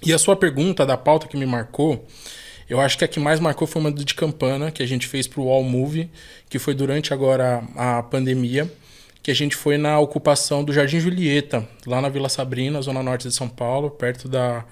E 0.02 0.12
a 0.12 0.18
sua 0.18 0.36
pergunta 0.36 0.86
da 0.86 0.96
pauta 0.96 1.26
que 1.26 1.36
me 1.36 1.46
marcou, 1.46 2.06
eu 2.68 2.80
acho 2.80 2.98
que 2.98 3.04
a 3.04 3.08
que 3.08 3.18
mais 3.18 3.40
marcou 3.40 3.66
foi 3.66 3.80
uma 3.80 3.90
de 3.90 4.14
Campana, 4.14 4.70
que 4.70 4.82
a 4.82 4.86
gente 4.86 5.06
fez 5.06 5.26
para 5.26 5.40
o 5.40 5.48
All 5.48 5.62
Movie, 5.62 6.10
que 6.48 6.58
foi 6.58 6.74
durante 6.74 7.12
agora 7.12 7.64
a 7.74 8.02
pandemia, 8.02 8.70
que 9.22 9.30
a 9.30 9.34
gente 9.34 9.56
foi 9.56 9.76
na 9.76 9.98
ocupação 9.98 10.62
do 10.62 10.72
Jardim 10.72 11.00
Julieta, 11.00 11.66
lá 11.86 12.00
na 12.00 12.08
Vila 12.08 12.28
Sabrina, 12.28 12.80
zona 12.80 13.02
norte 13.02 13.26
de 13.26 13.34
São 13.34 13.48
Paulo, 13.48 13.90
perto 13.90 14.28
da, 14.28 14.64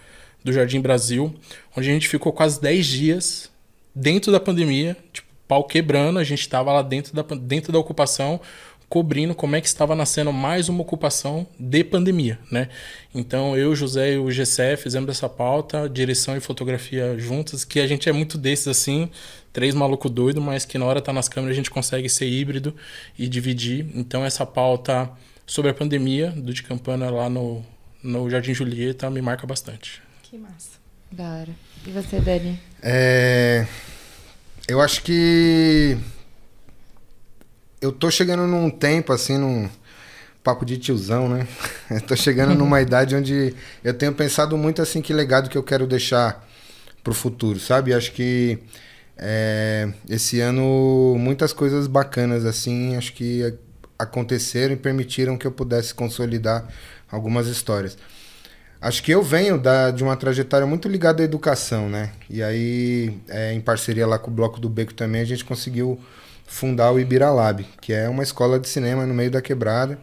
do 0.44 0.52
Jardim 0.52 0.80
Brasil, 0.80 1.34
onde 1.76 1.90
a 1.90 1.92
gente 1.92 2.08
ficou 2.08 2.32
quase 2.32 2.60
10 2.60 2.86
dias 2.86 3.50
dentro 3.94 4.30
da 4.30 4.38
pandemia, 4.38 4.96
tipo, 5.12 5.26
pau 5.48 5.64
quebrando, 5.64 6.18
a 6.18 6.24
gente 6.24 6.40
estava 6.40 6.72
lá 6.72 6.82
dentro 6.82 7.14
da, 7.14 7.22
dentro 7.36 7.72
da 7.72 7.78
ocupação, 7.78 8.40
cobrindo 8.88 9.34
como 9.34 9.56
é 9.56 9.60
que 9.60 9.66
estava 9.66 9.94
nascendo 9.94 10.32
mais 10.32 10.68
uma 10.68 10.80
ocupação 10.82 11.46
de 11.58 11.82
pandemia, 11.82 12.38
né? 12.50 12.68
Então 13.14 13.56
eu, 13.56 13.74
José 13.74 14.14
e 14.14 14.18
o 14.18 14.26
GCE 14.26 14.76
fizemos 14.76 15.10
essa 15.10 15.28
pauta, 15.28 15.88
direção 15.88 16.36
e 16.36 16.40
fotografia 16.40 17.18
juntas, 17.18 17.64
que 17.64 17.80
a 17.80 17.86
gente 17.86 18.08
é 18.08 18.12
muito 18.12 18.38
desses 18.38 18.68
assim, 18.68 19.10
três 19.52 19.74
maluco 19.74 20.08
doido, 20.08 20.40
mas 20.40 20.64
que 20.64 20.78
na 20.78 20.84
hora 20.84 21.00
tá 21.00 21.12
nas 21.12 21.28
câmeras 21.28 21.54
a 21.54 21.56
gente 21.56 21.70
consegue 21.70 22.08
ser 22.08 22.28
híbrido 22.28 22.74
e 23.18 23.28
dividir. 23.28 23.86
Então 23.94 24.24
essa 24.24 24.46
pauta 24.46 25.10
sobre 25.46 25.70
a 25.70 25.74
pandemia 25.74 26.30
do 26.30 26.52
de 26.52 26.62
Campana 26.62 27.10
lá 27.10 27.28
no, 27.28 27.64
no 28.02 28.30
Jardim 28.30 28.54
Julieta 28.54 29.10
me 29.10 29.20
marca 29.20 29.46
bastante. 29.46 30.00
Que 30.22 30.38
massa. 30.38 30.78
Da 31.10 31.24
hora. 31.24 31.50
E 31.86 31.90
você, 31.90 32.20
Dani? 32.20 32.60
É, 32.82 33.66
eu 34.68 34.80
acho 34.80 35.02
que 35.02 35.96
eu 37.80 37.92
tô 37.92 38.10
chegando 38.10 38.46
num 38.46 38.70
tempo 38.70 39.12
assim, 39.12 39.38
num 39.38 39.68
papo 40.42 40.64
de 40.64 40.78
tiozão, 40.78 41.28
né? 41.28 41.46
Eu 41.90 42.00
tô 42.00 42.14
chegando 42.14 42.54
numa 42.54 42.80
idade 42.82 43.16
onde 43.16 43.54
eu 43.82 43.92
tenho 43.92 44.12
pensado 44.12 44.56
muito 44.56 44.80
assim 44.80 45.02
que 45.02 45.12
legado 45.12 45.50
que 45.50 45.58
eu 45.58 45.62
quero 45.62 45.86
deixar 45.86 46.46
pro 47.02 47.12
futuro, 47.12 47.58
sabe? 47.58 47.92
Acho 47.92 48.12
que 48.12 48.58
é, 49.16 49.92
esse 50.08 50.40
ano 50.40 51.16
muitas 51.18 51.52
coisas 51.52 51.86
bacanas 51.86 52.44
assim, 52.44 52.96
acho 52.96 53.12
que 53.12 53.54
aconteceram 53.98 54.74
e 54.74 54.76
permitiram 54.76 55.36
que 55.36 55.46
eu 55.46 55.52
pudesse 55.52 55.94
consolidar 55.94 56.68
algumas 57.10 57.46
histórias. 57.48 57.96
Acho 58.80 59.02
que 59.02 59.10
eu 59.10 59.22
venho 59.22 59.58
da, 59.58 59.90
de 59.90 60.04
uma 60.04 60.16
trajetória 60.16 60.66
muito 60.66 60.86
ligada 60.86 61.22
à 61.22 61.24
educação, 61.24 61.88
né? 61.88 62.12
E 62.28 62.42
aí, 62.42 63.18
é, 63.28 63.52
em 63.52 63.60
parceria 63.60 64.06
lá 64.06 64.18
com 64.18 64.30
o 64.30 64.34
Bloco 64.34 64.60
do 64.60 64.68
Beco 64.68 64.94
também, 64.94 65.22
a 65.22 65.24
gente 65.24 65.44
conseguiu 65.44 65.98
fundar 66.46 66.92
o 66.92 67.00
Ibiralab, 67.00 67.64
que 67.80 67.92
é 67.92 68.08
uma 68.08 68.22
escola 68.22 68.58
de 68.58 68.68
cinema 68.68 69.04
no 69.04 69.12
meio 69.12 69.30
da 69.30 69.42
quebrada, 69.42 69.98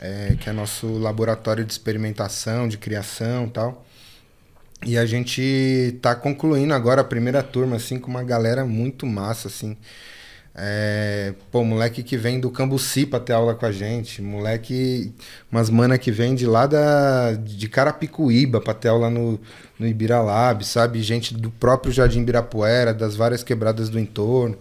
é, 0.00 0.36
que 0.40 0.48
é 0.50 0.52
nosso 0.52 0.98
laboratório 0.98 1.64
de 1.64 1.72
experimentação, 1.72 2.68
de 2.68 2.76
criação 2.76 3.46
e 3.46 3.50
tal. 3.50 3.86
E 4.84 4.96
a 4.96 5.04
gente 5.06 5.42
está 5.42 6.14
concluindo 6.14 6.72
agora 6.72 7.00
a 7.00 7.04
primeira 7.04 7.42
turma, 7.42 7.76
assim, 7.76 7.98
com 7.98 8.10
uma 8.10 8.22
galera 8.22 8.64
muito 8.64 9.06
massa, 9.06 9.48
assim. 9.48 9.76
É, 10.60 11.34
pô, 11.52 11.62
moleque 11.62 12.02
que 12.02 12.16
vem 12.16 12.40
do 12.40 12.50
Cambuci 12.50 13.06
pra 13.06 13.20
ter 13.20 13.32
aula 13.32 13.54
com 13.54 13.66
a 13.66 13.72
gente. 13.72 14.20
Moleque, 14.20 15.12
umas 15.50 15.70
mana 15.70 15.98
que 15.98 16.10
vem 16.10 16.34
de 16.34 16.46
lá 16.46 16.66
da, 16.66 17.32
de 17.34 17.68
Carapicuíba 17.68 18.60
pra 18.60 18.74
ter 18.74 18.88
aula 18.88 19.08
no, 19.08 19.38
no 19.78 19.86
Ibiralab, 19.86 20.64
sabe? 20.64 21.02
Gente 21.02 21.34
do 21.34 21.50
próprio 21.50 21.92
Jardim 21.92 22.20
Ibirapuera, 22.22 22.92
das 22.92 23.14
várias 23.16 23.42
quebradas 23.42 23.88
do 23.88 23.98
entorno. 23.98 24.58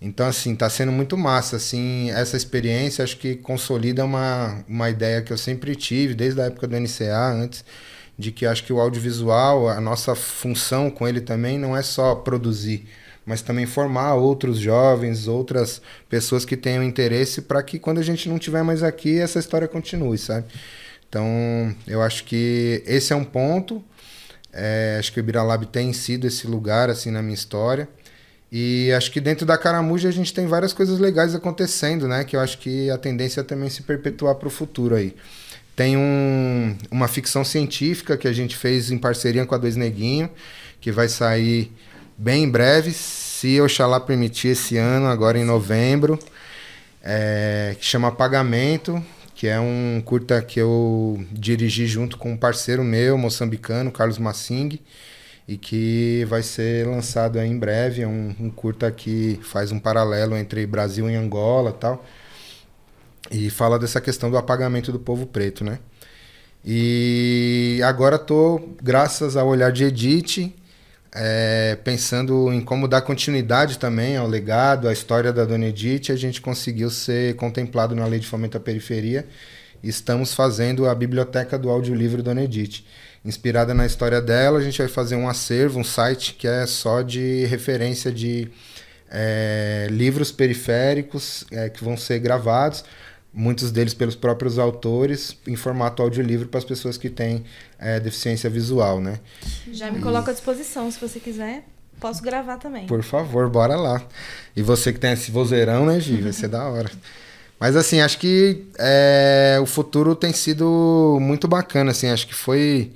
Então, 0.00 0.26
assim, 0.26 0.54
tá 0.54 0.68
sendo 0.68 0.92
muito 0.92 1.16
massa, 1.16 1.56
assim, 1.56 2.10
essa 2.10 2.36
experiência 2.36 3.02
acho 3.02 3.16
que 3.16 3.34
consolida 3.36 4.04
uma, 4.04 4.62
uma 4.68 4.90
ideia 4.90 5.22
que 5.22 5.32
eu 5.32 5.38
sempre 5.38 5.74
tive, 5.74 6.14
desde 6.14 6.40
a 6.40 6.44
época 6.44 6.66
do 6.66 6.76
NCA, 6.78 7.32
antes, 7.32 7.64
de 8.18 8.30
que 8.30 8.46
acho 8.46 8.64
que 8.64 8.72
o 8.72 8.80
audiovisual, 8.80 9.68
a 9.68 9.80
nossa 9.80 10.14
função 10.14 10.90
com 10.90 11.08
ele 11.08 11.20
também 11.20 11.58
não 11.58 11.76
é 11.76 11.82
só 11.82 12.14
produzir, 12.14 12.86
mas 13.24 13.42
também 13.42 13.66
formar 13.66 14.14
outros 14.14 14.58
jovens, 14.58 15.26
outras 15.26 15.82
pessoas 16.08 16.44
que 16.44 16.56
tenham 16.56 16.82
interesse 16.82 17.42
para 17.42 17.62
que 17.62 17.78
quando 17.78 17.98
a 17.98 18.02
gente 18.02 18.28
não 18.28 18.38
tiver 18.38 18.62
mais 18.62 18.82
aqui, 18.82 19.18
essa 19.18 19.38
história 19.38 19.66
continue, 19.66 20.18
sabe? 20.18 20.46
Então, 21.08 21.74
eu 21.86 22.02
acho 22.02 22.24
que 22.24 22.82
esse 22.86 23.12
é 23.12 23.16
um 23.16 23.24
ponto. 23.24 23.82
É, 24.52 24.96
acho 24.98 25.12
que 25.12 25.18
o 25.18 25.22
Ibiralab 25.22 25.66
tem 25.66 25.92
sido 25.92 26.26
esse 26.26 26.46
lugar 26.46 26.88
assim 26.88 27.10
na 27.10 27.22
minha 27.22 27.34
história. 27.34 27.88
E 28.50 28.92
acho 28.92 29.10
que 29.10 29.20
dentro 29.20 29.44
da 29.44 29.58
Caramuja 29.58 30.08
a 30.08 30.12
gente 30.12 30.32
tem 30.32 30.46
várias 30.46 30.72
coisas 30.72 30.98
legais 30.98 31.34
acontecendo, 31.34 32.06
né? 32.06 32.24
Que 32.24 32.36
eu 32.36 32.40
acho 32.40 32.58
que 32.58 32.88
a 32.90 32.98
tendência 32.98 33.40
é 33.40 33.44
também 33.44 33.68
se 33.68 33.82
perpetuar 33.82 34.36
para 34.36 34.48
o 34.48 34.50
futuro 34.50 34.94
aí. 34.94 35.14
Tem 35.74 35.96
um, 35.96 36.76
uma 36.90 37.08
ficção 37.08 37.44
científica 37.44 38.16
que 38.16 38.26
a 38.26 38.32
gente 38.32 38.56
fez 38.56 38.90
em 38.90 38.96
parceria 38.96 39.44
com 39.44 39.54
a 39.54 39.58
Dois 39.58 39.76
Neguinho, 39.76 40.30
que 40.80 40.90
vai 40.90 41.08
sair 41.08 41.70
bem 42.16 42.44
em 42.44 42.48
breve, 42.48 42.92
se 42.92 43.60
Oxalá 43.60 44.00
permitir 44.00 44.48
esse 44.48 44.78
ano, 44.78 45.06
agora 45.06 45.38
em 45.38 45.44
novembro, 45.44 46.18
é, 47.02 47.76
que 47.78 47.84
chama 47.84 48.10
Pagamento, 48.10 49.04
que 49.34 49.46
é 49.46 49.60
um 49.60 50.00
curta 50.02 50.40
que 50.40 50.58
eu 50.58 51.22
dirigi 51.30 51.86
junto 51.86 52.16
com 52.16 52.32
um 52.32 52.36
parceiro 52.38 52.82
meu, 52.82 53.18
moçambicano, 53.18 53.92
Carlos 53.92 54.16
Massing, 54.16 54.78
e 55.48 55.56
que 55.56 56.24
vai 56.28 56.42
ser 56.42 56.86
lançado 56.86 57.38
em 57.38 57.58
breve. 57.58 58.02
É 58.02 58.06
um, 58.06 58.34
um 58.40 58.50
curta 58.50 58.90
que 58.90 59.38
faz 59.42 59.70
um 59.70 59.78
paralelo 59.78 60.36
entre 60.36 60.66
Brasil 60.66 61.08
e 61.08 61.14
Angola 61.14 61.72
tal. 61.72 62.04
E 63.30 63.50
fala 63.50 63.78
dessa 63.78 64.00
questão 64.00 64.30
do 64.30 64.36
apagamento 64.36 64.92
do 64.92 64.98
povo 64.98 65.26
preto, 65.26 65.64
né? 65.64 65.78
E 66.64 67.80
agora 67.84 68.18
tô, 68.18 68.60
graças 68.82 69.36
ao 69.36 69.46
olhar 69.46 69.70
de 69.70 69.84
Edith, 69.84 70.52
é, 71.14 71.78
pensando 71.82 72.52
em 72.52 72.60
como 72.60 72.88
dar 72.88 73.02
continuidade 73.02 73.78
também 73.78 74.16
ao 74.16 74.26
legado, 74.26 74.88
à 74.88 74.92
história 74.92 75.32
da 75.32 75.44
Dona 75.44 75.66
Edith, 75.66 76.10
a 76.10 76.16
gente 76.16 76.40
conseguiu 76.40 76.90
ser 76.90 77.36
contemplado 77.36 77.94
na 77.94 78.04
Lei 78.06 78.18
de 78.18 78.26
Fomento 78.26 78.56
à 78.56 78.60
Periferia. 78.60 79.26
Estamos 79.82 80.34
fazendo 80.34 80.88
a 80.88 80.94
Biblioteca 80.94 81.56
do 81.58 81.70
Audiolivro 81.70 82.22
Dona 82.22 82.42
Edith. 82.42 82.84
Inspirada 83.26 83.74
na 83.74 83.84
história 83.84 84.22
dela, 84.22 84.58
a 84.58 84.62
gente 84.62 84.78
vai 84.78 84.88
fazer 84.88 85.16
um 85.16 85.28
acervo, 85.28 85.80
um 85.80 85.84
site 85.84 86.34
que 86.34 86.46
é 86.46 86.64
só 86.66 87.02
de 87.02 87.44
referência 87.46 88.12
de 88.12 88.48
é, 89.10 89.88
livros 89.90 90.30
periféricos 90.30 91.44
é, 91.50 91.68
que 91.68 91.82
vão 91.82 91.96
ser 91.96 92.20
gravados 92.20 92.84
muitos 93.36 93.70
deles 93.70 93.92
pelos 93.92 94.14
próprios 94.14 94.58
autores, 94.58 95.36
em 95.46 95.54
formato 95.54 96.02
audiolivro 96.02 96.48
para 96.48 96.56
as 96.56 96.64
pessoas 96.64 96.96
que 96.96 97.10
têm 97.10 97.44
é, 97.78 98.00
deficiência 98.00 98.48
visual, 98.48 98.98
né? 98.98 99.20
Já 99.70 99.90
me 99.90 100.00
coloco 100.00 100.30
à 100.30 100.32
disposição, 100.32 100.90
se 100.90 100.98
você 100.98 101.20
quiser. 101.20 101.62
Posso 102.00 102.22
gravar 102.22 102.56
também. 102.56 102.86
Por 102.86 103.02
favor, 103.02 103.48
bora 103.50 103.76
lá. 103.76 104.02
E 104.54 104.62
você 104.62 104.90
que 104.92 104.98
tem 104.98 105.12
esse 105.12 105.30
vozeirão, 105.30 105.84
né, 105.84 106.00
Gi? 106.00 106.16
Vai 106.16 106.32
ser 106.32 106.48
da 106.48 106.64
hora. 106.64 106.90
Mas 107.58 107.76
assim, 107.76 108.00
acho 108.00 108.18
que 108.18 108.66
é, 108.78 109.58
o 109.60 109.66
futuro 109.66 110.14
tem 110.14 110.32
sido 110.32 111.18
muito 111.20 111.48
bacana, 111.48 111.90
assim, 111.90 112.08
acho 112.08 112.26
que 112.26 112.34
foi... 112.34 112.92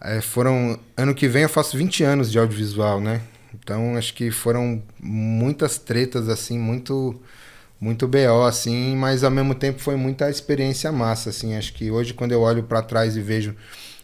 É, 0.00 0.20
foram... 0.20 0.78
Ano 0.96 1.14
que 1.14 1.28
vem 1.28 1.42
eu 1.42 1.48
faço 1.48 1.76
20 1.76 2.04
anos 2.04 2.30
de 2.30 2.38
audiovisual, 2.38 3.00
né? 3.00 3.22
Então, 3.54 3.96
acho 3.96 4.14
que 4.14 4.30
foram 4.30 4.82
muitas 5.00 5.78
tretas, 5.78 6.28
assim, 6.28 6.58
muito 6.58 7.20
muito 7.80 8.06
BO, 8.06 8.44
assim, 8.46 8.94
mas 8.94 9.24
ao 9.24 9.30
mesmo 9.30 9.54
tempo 9.54 9.80
foi 9.80 9.96
muita 9.96 10.28
experiência 10.28 10.92
massa, 10.92 11.30
assim. 11.30 11.56
Acho 11.56 11.72
que 11.72 11.90
hoje, 11.90 12.12
quando 12.12 12.32
eu 12.32 12.42
olho 12.42 12.62
para 12.62 12.82
trás 12.82 13.16
e 13.16 13.22
vejo 13.22 13.56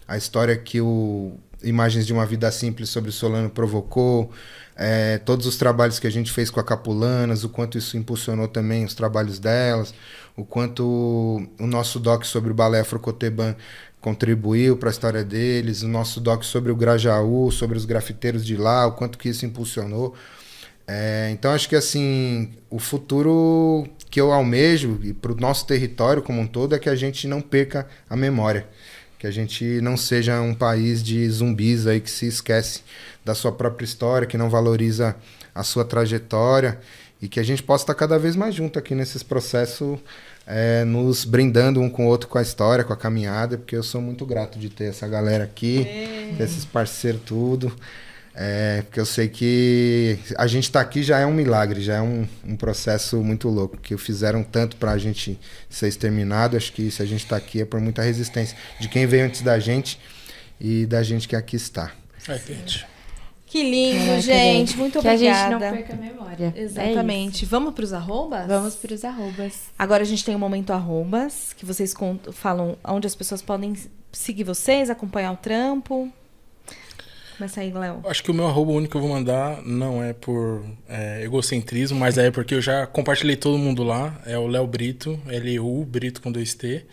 a 0.09 0.17
história 0.17 0.57
que 0.57 0.81
o 0.81 1.35
Imagens 1.63 2.07
de 2.07 2.13
uma 2.13 2.25
Vida 2.25 2.51
Simples 2.51 2.89
sobre 2.89 3.13
Solano 3.13 3.51
provocou, 3.51 4.33
é, 4.77 5.17
todos 5.19 5.47
os 5.47 5.57
trabalhos 5.57 5.99
que 5.99 6.07
a 6.07 6.11
gente 6.11 6.31
fez 6.31 6.51
com 6.51 6.61
a 6.61 6.65
Capulanas, 6.65 7.45
o 7.45 7.49
quanto 7.49 7.79
isso 7.79 7.97
impulsionou 7.97 8.47
também 8.47 8.85
os 8.85 8.95
trabalhos 8.95 9.39
delas, 9.39 9.95
o 10.37 10.45
quanto 10.45 10.85
o 11.59 11.67
nosso 11.67 11.99
doc 11.99 12.25
sobre 12.25 12.51
o 12.51 12.55
balé 12.55 12.81
Afrocoteban 12.81 13.57
contribuiu 14.01 14.77
para 14.77 14.91
a 14.91 14.93
história 14.93 15.25
deles, 15.25 15.83
o 15.83 15.89
nosso 15.89 16.21
doc 16.21 16.43
sobre 16.45 16.71
o 16.71 16.77
Grajaú, 16.77 17.51
sobre 17.51 17.77
os 17.77 17.87
grafiteiros 17.87 18.45
de 18.45 18.57
lá, 18.57 18.87
o 18.87 18.93
quanto 18.93 19.17
que 19.19 19.31
isso 19.31 19.47
impulsionou. 19.47 20.15
É, 20.87 21.31
então 21.33 21.51
acho 21.53 21.69
que 21.69 21.75
assim, 21.75 22.53
o 22.71 22.79
futuro 22.79 23.89
que 24.09 24.21
eu 24.21 24.31
almejo 24.33 25.01
e 25.03 25.13
para 25.13 25.33
o 25.33 25.37
nosso 25.37 25.67
território 25.67 26.23
como 26.23 26.41
um 26.41 26.47
todo 26.47 26.75
é 26.75 26.79
que 26.79 26.89
a 26.89 26.95
gente 26.95 27.27
não 27.27 27.41
perca 27.41 27.89
a 28.09 28.15
memória, 28.15 28.69
que 29.19 29.27
a 29.27 29.31
gente 29.31 29.81
não 29.81 29.97
seja 29.97 30.41
um 30.41 30.55
país 30.55 31.03
de 31.03 31.29
zumbis 31.31 31.87
aí 31.87 32.01
que 32.01 32.11
se 32.11 32.27
esquece 32.27 32.83
da 33.25 33.35
sua 33.35 33.53
própria 33.53 33.85
história, 33.85 34.27
que 34.27 34.39
não 34.39 34.51
valoriza 34.51 35.17
a 35.55 35.63
sua 35.63 35.85
trajetória 35.85 36.79
e 37.21 37.29
que 37.29 37.41
a 37.41 37.43
gente 37.43 37.63
possa 37.63 37.85
estar 37.85 37.95
cada 37.95 38.19
vez 38.19 38.37
mais 38.37 38.55
junto 38.55 38.79
aqui 38.79 38.95
nesses 38.95 39.23
processos, 39.23 39.99
é, 40.47 40.85
nos 40.85 41.25
brindando 41.25 41.81
um 41.81 41.89
com 41.89 42.07
o 42.07 42.09
outro 42.09 42.29
com 42.29 42.39
a 42.39 42.43
história, 42.43 42.85
com 42.85 42.93
a 42.93 42.97
caminhada, 42.97 43.57
porque 43.57 43.75
eu 43.75 43.83
sou 43.83 44.01
muito 44.01 44.27
grato 44.27 44.59
de 44.59 44.69
ter 44.69 44.85
essa 44.85 45.09
galera 45.09 45.45
aqui, 45.45 45.87
é. 45.89 46.37
esses 46.39 46.65
parceiros 46.65 47.23
tudo. 47.25 47.75
É, 48.39 48.83
porque 48.83 49.01
eu 49.01 49.07
sei 49.07 49.29
que 49.29 50.19
a 50.37 50.47
gente 50.47 50.65
estar 50.65 50.81
tá 50.81 50.87
aqui 50.87 51.03
já 51.03 51.19
é 51.19 51.25
um 51.25 51.33
milagre, 51.33 51.81
já 51.81 51.95
é 51.95 52.03
um, 52.03 52.29
um 52.45 52.55
processo 52.55 53.17
muito 53.23 53.49
louco, 53.49 53.79
que 53.79 53.97
fizeram 53.97 54.45
tanto 54.45 54.77
para 54.77 54.93
a 54.93 54.99
gente 54.99 55.41
ser 55.71 55.89
exterminado. 55.89 56.55
Acho 56.55 56.71
que 56.71 56.91
se 56.91 57.03
a 57.03 57.07
gente 57.07 57.25
está 57.25 57.37
aqui 57.37 57.63
é 57.63 57.65
por 57.65 57.81
muita 57.81 58.03
resistência 58.03 58.55
de 58.79 58.91
quem 58.91 59.07
veio 59.07 59.25
antes 59.25 59.41
da 59.41 59.59
gente 59.59 59.99
e 60.61 60.85
da 60.85 61.03
gente 61.03 61.27
que 61.27 61.35
aqui 61.35 61.57
está. 61.57 61.93
É, 62.29 62.37
gente. 62.37 62.87
Que 63.47 63.63
lindo, 63.63 64.21
gente. 64.21 64.77
Muito 64.77 65.01
que 65.01 65.09
obrigada. 65.09 65.19
Que 65.19 65.29
a 65.29 65.43
gente 65.43 65.51
não 65.53 65.59
perca 65.59 65.95
a 65.95 65.97
memória. 65.97 66.55
Exatamente. 66.55 67.45
É 67.47 67.49
Vamos 67.49 67.73
para 67.73 67.85
os 67.85 67.93
arrobas? 67.95 68.47
Vamos 68.47 68.75
para 68.75 68.93
os 68.93 69.03
arrobas. 69.03 69.63
Agora 69.79 70.03
a 70.03 70.07
gente 70.07 70.23
tem 70.23 70.35
o 70.35 70.37
um 70.37 70.41
momento 70.41 70.75
arrobas, 70.75 71.55
que 71.55 71.65
vocês 71.65 71.95
falam 72.33 72.77
onde 72.85 73.07
as 73.07 73.15
pessoas 73.15 73.41
podem 73.41 73.75
seguir 74.13 74.45
vocês, 74.45 74.91
acompanhar 74.91 75.33
o 75.33 75.37
trampo. 75.37 76.13
Começa 77.37 77.61
aí, 77.61 77.71
Léo. 77.71 78.03
Acho 78.07 78.23
que 78.23 78.31
o 78.31 78.35
meu 78.35 78.47
arroba 78.47 78.73
único 78.73 78.93
que 78.93 78.97
eu 78.97 79.01
vou 79.03 79.11
mandar 79.11 79.63
não 79.63 80.03
é 80.03 80.15
por 80.15 80.65
é, 80.89 81.23
egocentrismo, 81.23 81.99
mas 81.99 82.17
é 82.17 82.31
porque 82.31 82.55
eu 82.55 82.63
já 82.63 82.87
compartilhei 82.87 83.37
todo 83.37 83.59
mundo 83.59 83.83
lá. 83.83 84.19
É 84.25 84.39
o 84.39 84.47
Léo 84.47 84.67
Brito, 84.67 85.21
L-U, 85.27 85.85
Brito 85.85 86.23
com 86.23 86.33
dois 86.33 86.55
T. 86.55 86.87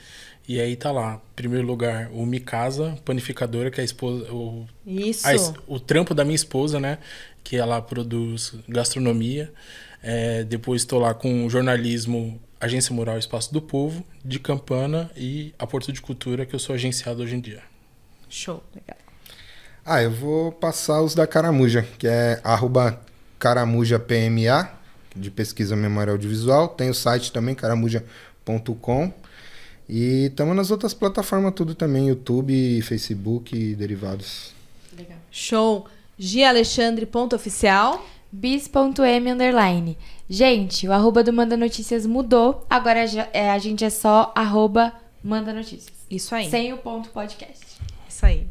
E 0.45 0.59
aí 0.59 0.75
tá 0.75 0.91
lá, 0.91 1.15
em 1.15 1.35
primeiro 1.35 1.65
lugar, 1.65 2.09
o 2.11 2.25
Mikasa, 2.25 2.97
panificadora, 3.05 3.71
que 3.71 3.79
é 3.79 3.83
a 3.83 3.85
esposa. 3.85 4.29
O, 4.33 4.65
Isso. 4.85 5.25
a 5.25 5.33
o 5.65 5.79
trampo 5.79 6.13
da 6.13 6.25
minha 6.25 6.35
esposa, 6.35 6.77
né? 6.79 6.97
Que 7.41 7.55
ela 7.55 7.81
produz 7.81 8.53
gastronomia. 8.67 9.53
É, 10.01 10.43
depois 10.43 10.81
estou 10.81 10.99
lá 10.99 11.13
com 11.13 11.49
jornalismo, 11.49 12.37
Agência 12.59 12.93
Mural 12.93 13.17
Espaço 13.17 13.53
do 13.53 13.61
Povo, 13.61 14.03
de 14.23 14.37
Campana 14.39 15.09
e 15.15 15.53
a 15.57 15.65
Porto 15.65 15.93
de 15.93 16.01
Cultura, 16.01 16.45
que 16.45 16.53
eu 16.53 16.59
sou 16.59 16.75
agenciado 16.75 17.23
hoje 17.23 17.35
em 17.35 17.39
dia. 17.39 17.61
Show. 18.29 18.61
Legal. 18.75 19.02
Ah, 19.85 20.01
eu 20.01 20.11
vou 20.11 20.51
passar 20.51 21.01
os 21.01 21.13
da 21.13 21.27
Caramuja, 21.27 21.85
que 21.97 22.07
é 22.07 22.39
arroba 22.43 23.01
caramujapma, 23.37 24.71
de 25.13 25.29
pesquisa 25.29 25.75
memória 25.75 26.11
audiovisual. 26.11 26.69
Tem 26.69 26.89
o 26.89 26.93
site 26.93 27.31
também, 27.31 27.53
caramuja.com. 27.53 29.13
E 29.89 30.27
estamos 30.27 30.55
nas 30.55 30.71
outras 30.71 30.93
plataformas 30.93 31.53
tudo 31.53 31.75
também, 31.75 32.07
YouTube, 32.07 32.81
Facebook 32.81 33.53
e 33.55 33.75
derivados. 33.75 34.53
Show. 35.29 35.87
Gialexandre.oficial. 36.17 38.05
bis.m 38.31 39.31
underline. 39.31 39.97
Gente, 40.29 40.87
o 40.87 40.93
arroba 40.93 41.23
do 41.23 41.33
Manda 41.33 41.57
Notícias 41.57 42.05
mudou. 42.05 42.65
Agora 42.69 42.99
é, 43.33 43.51
a 43.51 43.57
gente 43.57 43.83
é 43.83 43.89
só 43.89 44.31
arroba 44.33 44.93
Manda 45.21 45.51
Notícias. 45.51 45.91
Isso 46.09 46.33
aí. 46.33 46.49
Sem 46.49 46.71
o 46.71 46.77
ponto 46.77 47.09
podcast. 47.09 47.65
Isso 48.07 48.25
aí. 48.25 48.47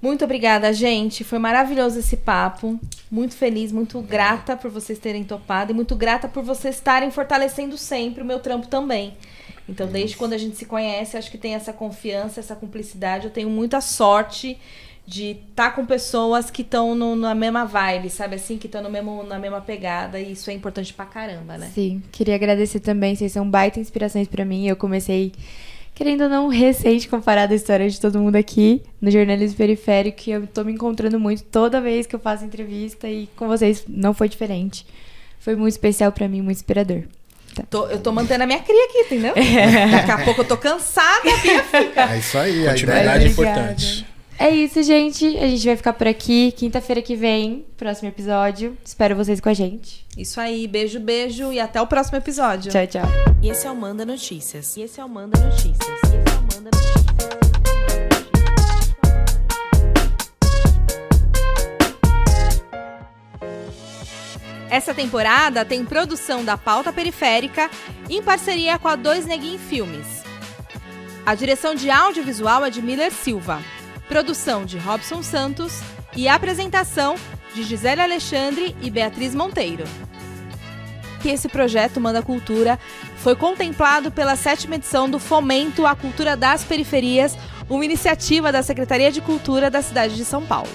Muito 0.00 0.24
obrigada, 0.24 0.72
gente. 0.72 1.24
Foi 1.24 1.38
maravilhoso 1.38 1.98
esse 1.98 2.16
papo. 2.16 2.78
Muito 3.10 3.34
feliz, 3.34 3.72
muito 3.72 4.00
grata 4.00 4.56
por 4.56 4.70
vocês 4.70 4.98
terem 4.98 5.24
topado 5.24 5.72
e 5.72 5.74
muito 5.74 5.96
grata 5.96 6.28
por 6.28 6.42
vocês 6.42 6.76
estarem 6.76 7.10
fortalecendo 7.10 7.78
sempre 7.78 8.22
o 8.22 8.26
meu 8.26 8.38
trampo 8.38 8.66
também. 8.66 9.16
Então, 9.68 9.86
desde 9.88 10.16
quando 10.16 10.32
a 10.34 10.38
gente 10.38 10.56
se 10.56 10.64
conhece, 10.64 11.16
acho 11.16 11.30
que 11.30 11.38
tem 11.38 11.54
essa 11.54 11.72
confiança, 11.72 12.38
essa 12.38 12.54
cumplicidade. 12.54 13.26
Eu 13.26 13.32
tenho 13.32 13.50
muita 13.50 13.80
sorte 13.80 14.58
de 15.04 15.38
estar 15.50 15.70
com 15.70 15.86
pessoas 15.86 16.50
que 16.50 16.62
estão 16.62 16.94
na 17.16 17.34
mesma 17.34 17.64
vibe, 17.64 18.10
sabe 18.10 18.36
assim? 18.36 18.58
Que 18.58 18.66
estão 18.66 18.82
na 18.82 19.38
mesma 19.38 19.60
pegada. 19.60 20.20
E 20.20 20.32
isso 20.32 20.50
é 20.50 20.52
importante 20.52 20.92
pra 20.92 21.06
caramba, 21.06 21.56
né? 21.56 21.70
Sim, 21.74 22.02
queria 22.12 22.34
agradecer 22.34 22.80
também. 22.80 23.14
Vocês 23.16 23.32
são 23.32 23.48
baita 23.48 23.80
inspirações 23.80 24.28
pra 24.28 24.44
mim. 24.44 24.68
Eu 24.68 24.76
comecei, 24.76 25.32
querendo 25.96 26.24
ou 26.24 26.28
não, 26.28 26.46
recente 26.48 27.08
comparado 27.08 27.52
à 27.54 27.56
história 27.56 27.88
de 27.88 27.98
todo 27.98 28.20
mundo 28.20 28.36
aqui 28.36 28.82
no 29.00 29.10
jornalismo 29.10 29.56
periférico. 29.56 30.20
E 30.26 30.30
eu 30.32 30.46
tô 30.46 30.62
me 30.62 30.72
encontrando 30.72 31.18
muito 31.18 31.42
toda 31.44 31.80
vez 31.80 32.06
que 32.06 32.14
eu 32.14 32.20
faço 32.20 32.44
entrevista. 32.44 33.08
E 33.08 33.28
com 33.34 33.48
vocês 33.48 33.82
não 33.88 34.12
foi 34.14 34.28
diferente. 34.28 34.86
Foi 35.40 35.56
muito 35.56 35.72
especial 35.72 36.12
pra 36.12 36.28
mim, 36.28 36.42
muito 36.42 36.58
inspirador. 36.58 37.02
Tô- 37.70 37.86
eu 37.86 37.98
tô 37.98 38.12
mantendo 38.12 38.44
a 38.44 38.46
minha 38.46 38.58
cria 38.58 38.84
aqui, 38.84 38.98
entendeu? 38.98 39.32
Daqui 39.90 40.10
a 40.10 40.24
pouco 40.24 40.42
eu 40.42 40.44
tô 40.44 40.58
cansada, 40.58 41.30
a 41.32 41.36
Bia 41.38 41.62
fica. 41.64 42.12
É 42.14 42.18
isso 42.18 42.36
aí, 42.36 42.68
a 42.68 42.72
Continuidade 42.72 43.08
é 43.08 43.30
Obrigada. 43.30 43.60
importante. 43.72 44.06
É 44.38 44.50
isso, 44.50 44.82
gente. 44.82 45.24
A 45.38 45.48
gente 45.48 45.64
vai 45.64 45.76
ficar 45.76 45.92
por 45.94 46.06
aqui. 46.06 46.52
Quinta-feira 46.52 47.00
que 47.00 47.16
vem, 47.16 47.64
próximo 47.76 48.08
episódio. 48.08 48.76
Espero 48.84 49.16
vocês 49.16 49.40
com 49.40 49.48
a 49.48 49.54
gente. 49.54 50.04
Isso 50.16 50.40
aí, 50.40 50.66
beijo, 50.68 51.00
beijo 51.00 51.52
e 51.52 51.58
até 51.58 51.80
o 51.80 51.86
próximo 51.86 52.18
episódio. 52.18 52.70
Tchau, 52.70 52.86
tchau. 52.86 53.06
E 53.42 53.48
esse 53.48 53.66
é 53.66 53.70
o 53.70 53.76
Manda 53.76 54.04
Notícias. 54.04 54.76
E 54.76 54.82
esse 54.82 55.00
é 55.00 55.04
o 55.04 55.08
Manda 55.08 55.38
Notícias. 55.40 55.76
E 55.78 55.82
esse 55.82 56.14
é 56.14 56.38
o 56.38 56.42
Manda 56.42 56.70
Notícias. 56.70 57.06
Essa 64.68 64.92
temporada 64.92 65.64
tem 65.64 65.84
produção 65.84 66.44
da 66.44 66.58
Pauta 66.58 66.92
Periférica 66.92 67.70
em 68.10 68.22
parceria 68.22 68.78
com 68.78 68.88
a 68.88 68.96
Dois 68.96 69.24
Neguinho 69.24 69.58
Filmes. 69.58 70.22
A 71.24 71.34
direção 71.34 71.74
de 71.74 71.90
audiovisual 71.90 72.64
é 72.64 72.70
de 72.70 72.82
Miller 72.82 73.10
Silva, 73.10 73.60
produção 74.08 74.64
de 74.64 74.78
Robson 74.78 75.22
Santos 75.22 75.80
e 76.16 76.28
apresentação 76.28 77.16
de 77.54 77.62
Gisele 77.62 78.00
Alexandre 78.00 78.76
e 78.80 78.90
Beatriz 78.90 79.34
Monteiro. 79.34 79.84
Que 81.20 81.30
esse 81.30 81.48
projeto 81.48 82.00
Manda 82.00 82.22
Cultura 82.22 82.78
foi 83.16 83.34
contemplado 83.34 84.10
pela 84.10 84.36
sétima 84.36 84.76
edição 84.76 85.08
do 85.08 85.18
Fomento 85.18 85.86
à 85.86 85.94
Cultura 85.94 86.36
das 86.36 86.62
Periferias, 86.64 87.36
uma 87.68 87.84
iniciativa 87.84 88.52
da 88.52 88.62
Secretaria 88.62 89.10
de 89.10 89.20
Cultura 89.20 89.70
da 89.70 89.82
cidade 89.82 90.14
de 90.14 90.24
São 90.24 90.44
Paulo. 90.46 90.70